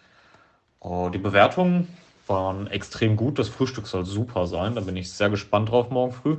Oh, 0.79 1.09
die 1.09 1.17
Bewertungen 1.17 1.87
waren 2.27 2.67
extrem 2.67 3.15
gut. 3.15 3.39
Das 3.39 3.49
Frühstück 3.49 3.87
soll 3.87 4.05
super 4.05 4.47
sein. 4.47 4.75
Da 4.75 4.81
bin 4.81 4.97
ich 4.97 5.11
sehr 5.11 5.29
gespannt 5.29 5.69
drauf 5.69 5.89
morgen 5.89 6.13
früh. 6.13 6.37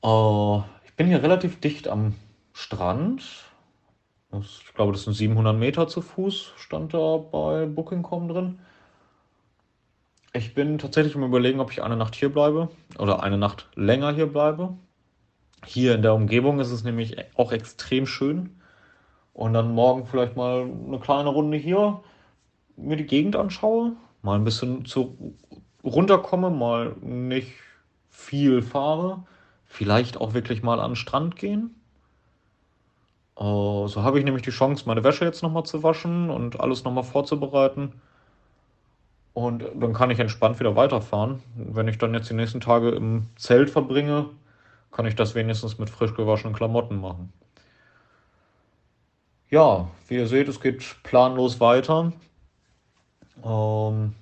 Oh, 0.00 0.62
ich 0.84 0.94
bin 0.94 1.06
hier 1.06 1.22
relativ 1.22 1.60
dicht 1.60 1.88
am 1.88 2.14
Strand. 2.52 3.22
Ich 4.32 4.74
glaube, 4.74 4.92
das 4.92 5.04
sind 5.04 5.14
700 5.14 5.56
Meter 5.56 5.88
zu 5.88 6.00
Fuß, 6.00 6.52
stand 6.56 6.94
da 6.94 7.16
bei 7.16 7.66
Booking.com 7.66 8.28
drin. 8.28 8.58
Ich 10.36 10.52
bin 10.52 10.76
tatsächlich 10.76 11.14
im 11.14 11.22
Überlegen, 11.22 11.60
ob 11.60 11.72
ich 11.72 11.82
eine 11.82 11.96
Nacht 11.96 12.14
hier 12.14 12.28
bleibe 12.28 12.68
oder 12.98 13.22
eine 13.22 13.38
Nacht 13.38 13.68
länger 13.74 14.12
hier 14.12 14.26
bleibe. 14.26 14.76
Hier 15.64 15.94
in 15.94 16.02
der 16.02 16.12
Umgebung 16.12 16.60
ist 16.60 16.70
es 16.70 16.84
nämlich 16.84 17.16
auch 17.36 17.52
extrem 17.52 18.06
schön. 18.06 18.60
Und 19.32 19.54
dann 19.54 19.72
morgen 19.72 20.04
vielleicht 20.04 20.36
mal 20.36 20.62
eine 20.62 20.98
kleine 20.98 21.30
Runde 21.30 21.56
hier 21.56 22.02
mir 22.76 22.98
die 22.98 23.06
Gegend 23.06 23.34
anschaue, 23.34 23.92
mal 24.20 24.34
ein 24.34 24.44
bisschen 24.44 24.84
zu 24.84 25.16
runterkomme, 25.82 26.50
mal 26.50 26.94
nicht 27.00 27.52
viel 28.10 28.60
fahre, 28.60 29.24
vielleicht 29.64 30.20
auch 30.20 30.34
wirklich 30.34 30.62
mal 30.62 30.80
an 30.80 30.90
den 30.90 30.96
Strand 30.96 31.36
gehen. 31.36 31.74
Äh, 33.38 33.42
so 33.42 34.02
habe 34.02 34.18
ich 34.18 34.24
nämlich 34.26 34.42
die 34.42 34.50
Chance, 34.50 34.84
meine 34.86 35.02
Wäsche 35.02 35.24
jetzt 35.24 35.42
nochmal 35.42 35.64
zu 35.64 35.82
waschen 35.82 36.28
und 36.28 36.60
alles 36.60 36.84
nochmal 36.84 37.04
vorzubereiten. 37.04 37.94
Und 39.36 39.66
dann 39.74 39.92
kann 39.92 40.10
ich 40.10 40.18
entspannt 40.18 40.58
wieder 40.60 40.76
weiterfahren. 40.76 41.42
Wenn 41.56 41.88
ich 41.88 41.98
dann 41.98 42.14
jetzt 42.14 42.30
die 42.30 42.34
nächsten 42.34 42.62
Tage 42.62 42.88
im 42.92 43.26
Zelt 43.36 43.68
verbringe, 43.68 44.30
kann 44.92 45.04
ich 45.04 45.14
das 45.14 45.34
wenigstens 45.34 45.78
mit 45.78 45.90
frisch 45.90 46.14
gewaschenen 46.14 46.56
Klamotten 46.56 46.98
machen. 46.98 47.34
Ja, 49.50 49.90
wie 50.08 50.14
ihr 50.14 50.26
seht, 50.26 50.48
es 50.48 50.58
geht 50.58 50.82
planlos 51.02 51.60
weiter. 51.60 52.14
Ähm, 53.44 54.14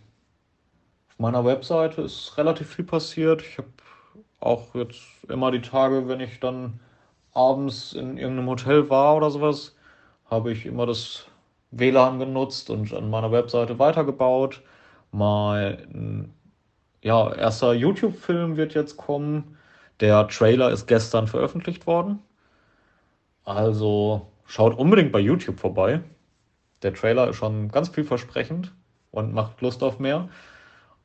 auf 1.11 1.19
meiner 1.19 1.45
Webseite 1.45 2.03
ist 2.03 2.37
relativ 2.37 2.75
viel 2.75 2.85
passiert. 2.85 3.41
Ich 3.43 3.59
habe 3.59 3.69
auch 4.41 4.75
jetzt 4.75 5.01
immer 5.29 5.53
die 5.53 5.63
Tage, 5.63 6.09
wenn 6.09 6.19
ich 6.19 6.41
dann 6.41 6.81
abends 7.35 7.93
in 7.93 8.19
irgendeinem 8.19 8.49
Hotel 8.49 8.91
war 8.91 9.15
oder 9.15 9.31
sowas, 9.31 9.77
habe 10.29 10.51
ich 10.51 10.67
immer 10.67 10.87
das 10.87 11.29
WLAN 11.71 12.19
genutzt 12.19 12.69
und 12.69 12.93
an 12.93 13.11
meiner 13.11 13.31
Webseite 13.31 13.79
weitergebaut. 13.79 14.61
Mein 15.15 16.35
ja, 17.01 17.33
erster 17.33 17.73
YouTube-Film 17.73 18.57
wird 18.57 18.75
jetzt 18.75 18.97
kommen. 18.97 19.57
Der 20.01 20.27
Trailer 20.27 20.71
ist 20.71 20.89
gestern 20.89 21.29
veröffentlicht 21.29 21.87
worden. 21.87 22.19
Also 23.45 24.27
schaut 24.45 24.77
unbedingt 24.77 25.13
bei 25.13 25.21
YouTube 25.21 25.61
vorbei. 25.61 26.01
Der 26.83 26.95
Trailer 26.95 27.29
ist 27.29 27.37
schon 27.37 27.69
ganz 27.69 27.91
vielversprechend 27.91 28.73
und 29.13 29.33
macht 29.33 29.61
Lust 29.61 29.85
auf 29.85 30.01
mehr. 30.01 30.29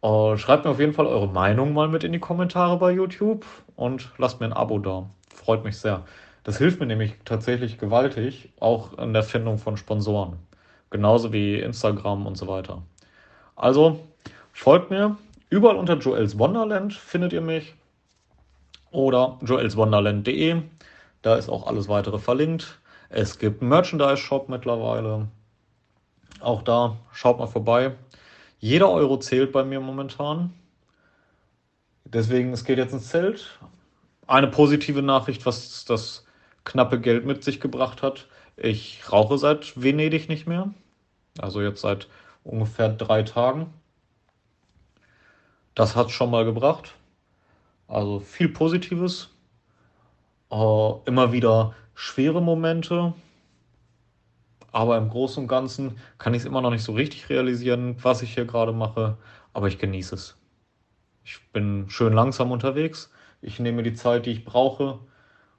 Uh, 0.02 0.38
schreibt 0.38 0.66
mir 0.66 0.72
auf 0.72 0.80
jeden 0.80 0.94
Fall 0.94 1.06
eure 1.06 1.28
Meinung 1.28 1.74
mal 1.74 1.88
mit 1.88 2.04
in 2.04 2.14
die 2.14 2.20
Kommentare 2.20 2.78
bei 2.80 2.92
YouTube 2.92 3.46
und 3.76 4.12
lasst 4.18 4.40
mir 4.40 4.48
ein 4.48 4.54
Abo 4.54 4.80
da. 4.80 5.08
Freut 5.32 5.64
mich 5.64 5.78
sehr. 5.78 6.04
Das 6.44 6.58
hilft 6.58 6.80
mir 6.80 6.88
nämlich 6.88 7.14
tatsächlich 7.26 7.78
gewaltig, 7.78 8.54
auch 8.60 8.98
in 8.98 9.14
der 9.14 9.24
Findung 9.24 9.60
von 9.60 9.78
Sponsoren. 9.78 10.40
Genauso 10.90 11.32
wie 11.32 11.60
Instagram 11.60 12.26
und 12.26 12.38
so 12.38 12.48
weiter. 12.48 12.82
Also 13.60 14.00
folgt 14.54 14.90
mir. 14.90 15.18
Überall 15.50 15.76
unter 15.76 15.98
Joels 15.98 16.40
Wonderland 16.40 16.94
findet 16.94 17.34
ihr 17.34 17.42
mich. 17.42 17.76
Oder 18.90 19.38
joelswonderland.de. 19.44 20.62
Da 21.22 21.36
ist 21.36 21.50
auch 21.50 21.68
alles 21.68 21.90
weitere 21.90 22.20
verlinkt. 22.20 22.80
Es 23.10 23.38
gibt 23.38 23.62
Merchandise-Shop 23.62 24.48
mittlerweile. 24.48 25.28
Auch 26.40 26.62
da 26.62 26.96
schaut 27.12 27.38
mal 27.38 27.48
vorbei. 27.48 27.96
Jeder 28.60 28.90
Euro 28.90 29.18
zählt 29.20 29.52
bei 29.52 29.66
mir 29.66 29.82
momentan. 29.82 30.54
Deswegen, 32.06 32.54
es 32.54 32.64
geht 32.64 32.78
jetzt 32.78 32.94
ins 32.94 33.10
Zelt. 33.10 33.60
Eine 34.26 34.48
positive 34.48 35.02
Nachricht, 35.02 35.46
was 35.46 35.84
das 35.84 36.26
knappe 36.64 37.02
Geld 37.02 37.26
mit 37.26 37.44
sich 37.44 37.60
gebracht 37.60 38.04
hat. 38.04 38.28
Ich 38.56 39.12
rauche 39.12 39.38
seit 39.38 39.82
Venedig 39.82 40.30
nicht 40.30 40.48
mehr. 40.48 40.74
Also 41.40 41.62
jetzt 41.62 41.82
seit 41.82 42.08
ungefähr 42.50 42.90
drei 42.90 43.24
Tagen. 43.24 43.74
Das 45.76 45.96
hat 45.96 46.12
schon 46.12 46.32
mal 46.32 46.46
gebracht. 46.46 46.96
Also 47.88 48.20
viel 48.20 48.50
Positives. 48.50 49.30
Äh, 50.52 50.92
immer 51.06 51.32
wieder 51.32 51.76
schwere 51.94 52.42
Momente, 52.42 53.14
aber 54.72 54.98
im 54.98 55.10
Großen 55.10 55.44
und 55.44 55.48
Ganzen 55.48 55.98
kann 56.18 56.34
ich 56.34 56.42
es 56.42 56.46
immer 56.46 56.62
noch 56.62 56.72
nicht 56.72 56.84
so 56.84 56.94
richtig 56.94 57.30
realisieren, 57.30 57.98
was 58.02 58.22
ich 58.22 58.34
hier 58.34 58.46
gerade 58.46 58.72
mache, 58.72 59.18
aber 59.54 59.68
ich 59.68 59.78
genieße 59.78 60.16
es. 60.16 60.38
Ich 61.24 61.40
bin 61.52 61.90
schön 61.90 62.14
langsam 62.14 62.52
unterwegs, 62.52 63.12
ich 63.42 63.60
nehme 63.60 63.84
die 63.84 63.94
Zeit, 63.94 64.26
die 64.26 64.32
ich 64.32 64.46
brauche 64.46 65.00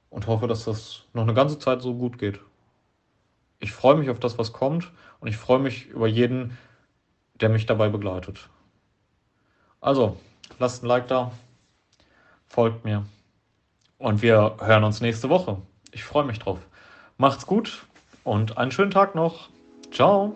und 0.09 0.27
hoffe, 0.27 0.47
dass 0.47 0.65
das 0.65 1.03
noch 1.13 1.23
eine 1.23 1.33
ganze 1.33 1.59
Zeit 1.59 1.81
so 1.81 1.93
gut 1.95 2.17
geht. 2.17 2.39
Ich 3.59 3.71
freue 3.71 3.95
mich 3.95 4.09
auf 4.09 4.19
das, 4.19 4.37
was 4.37 4.51
kommt 4.51 4.91
und 5.19 5.27
ich 5.27 5.37
freue 5.37 5.59
mich 5.59 5.87
über 5.87 6.07
jeden, 6.07 6.57
der 7.35 7.49
mich 7.49 7.65
dabei 7.65 7.89
begleitet. 7.89 8.49
Also, 9.79 10.17
lasst 10.59 10.83
ein 10.83 10.87
Like 10.87 11.07
da, 11.07 11.31
folgt 12.47 12.85
mir 12.85 13.05
und 13.97 14.21
wir 14.21 14.57
hören 14.59 14.83
uns 14.83 15.01
nächste 15.01 15.29
Woche. 15.29 15.57
Ich 15.91 16.03
freue 16.03 16.25
mich 16.25 16.39
drauf. 16.39 16.59
Macht's 17.17 17.45
gut 17.45 17.85
und 18.23 18.57
einen 18.57 18.71
schönen 18.71 18.91
Tag 18.91 19.15
noch. 19.15 19.49
Ciao. 19.91 20.35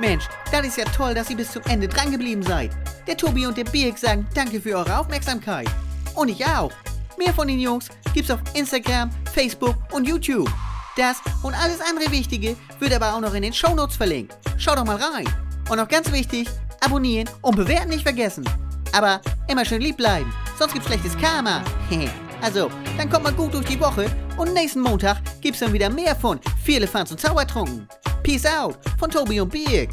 Mensch, 0.00 0.24
das 0.50 0.66
ist 0.66 0.78
ja 0.78 0.84
toll, 0.84 1.14
dass 1.14 1.30
ihr 1.30 1.36
bis 1.36 1.52
zum 1.52 1.62
Ende 1.64 1.86
drangeblieben 1.86 2.42
seid. 2.42 2.70
Der 3.06 3.16
Tobi 3.16 3.46
und 3.46 3.56
der 3.56 3.64
Birk 3.64 3.98
sagen 3.98 4.26
danke 4.34 4.60
für 4.60 4.76
eure 4.76 4.98
Aufmerksamkeit. 4.98 5.68
Und 6.14 6.28
ich 6.28 6.44
auch. 6.46 6.72
Mehr 7.18 7.34
von 7.34 7.48
den 7.48 7.60
Jungs 7.60 7.88
gibt's 8.14 8.30
auf 8.30 8.40
Instagram, 8.54 9.10
Facebook 9.32 9.76
und 9.92 10.08
YouTube. 10.08 10.50
Das 10.96 11.18
und 11.42 11.54
alles 11.54 11.80
andere 11.80 12.10
Wichtige 12.10 12.56
wird 12.78 12.92
aber 12.92 13.14
auch 13.14 13.20
noch 13.20 13.34
in 13.34 13.42
den 13.42 13.52
Shownotes 13.52 13.96
verlinkt. 13.96 14.36
Schaut 14.58 14.78
doch 14.78 14.84
mal 14.84 14.96
rein. 14.96 15.28
Und 15.68 15.76
noch 15.76 15.88
ganz 15.88 16.10
wichtig, 16.10 16.48
abonnieren 16.80 17.28
und 17.42 17.56
bewerten 17.56 17.90
nicht 17.90 18.02
vergessen. 18.02 18.44
Aber 18.92 19.20
immer 19.48 19.64
schön 19.64 19.80
lieb 19.80 19.96
bleiben, 19.98 20.32
sonst 20.58 20.72
gibt's 20.72 20.88
schlechtes 20.88 21.16
Karma. 21.16 21.62
also, 22.42 22.70
dann 22.96 23.08
kommt 23.08 23.24
mal 23.24 23.32
gut 23.32 23.54
durch 23.54 23.66
die 23.66 23.78
Woche 23.78 24.10
und 24.36 24.52
nächsten 24.52 24.80
Montag 24.80 25.18
gibt's 25.40 25.60
dann 25.60 25.72
wieder 25.72 25.88
mehr 25.88 26.16
von 26.16 26.40
Viele 26.64 26.88
Fans 26.88 27.12
und 27.12 27.20
Zaubertrunken. 27.20 27.86
Peace 28.22 28.46
out 28.46 28.78
von 28.98 29.10
Tobi 29.10 29.40
und 29.40 29.50
Birk. 29.50 29.90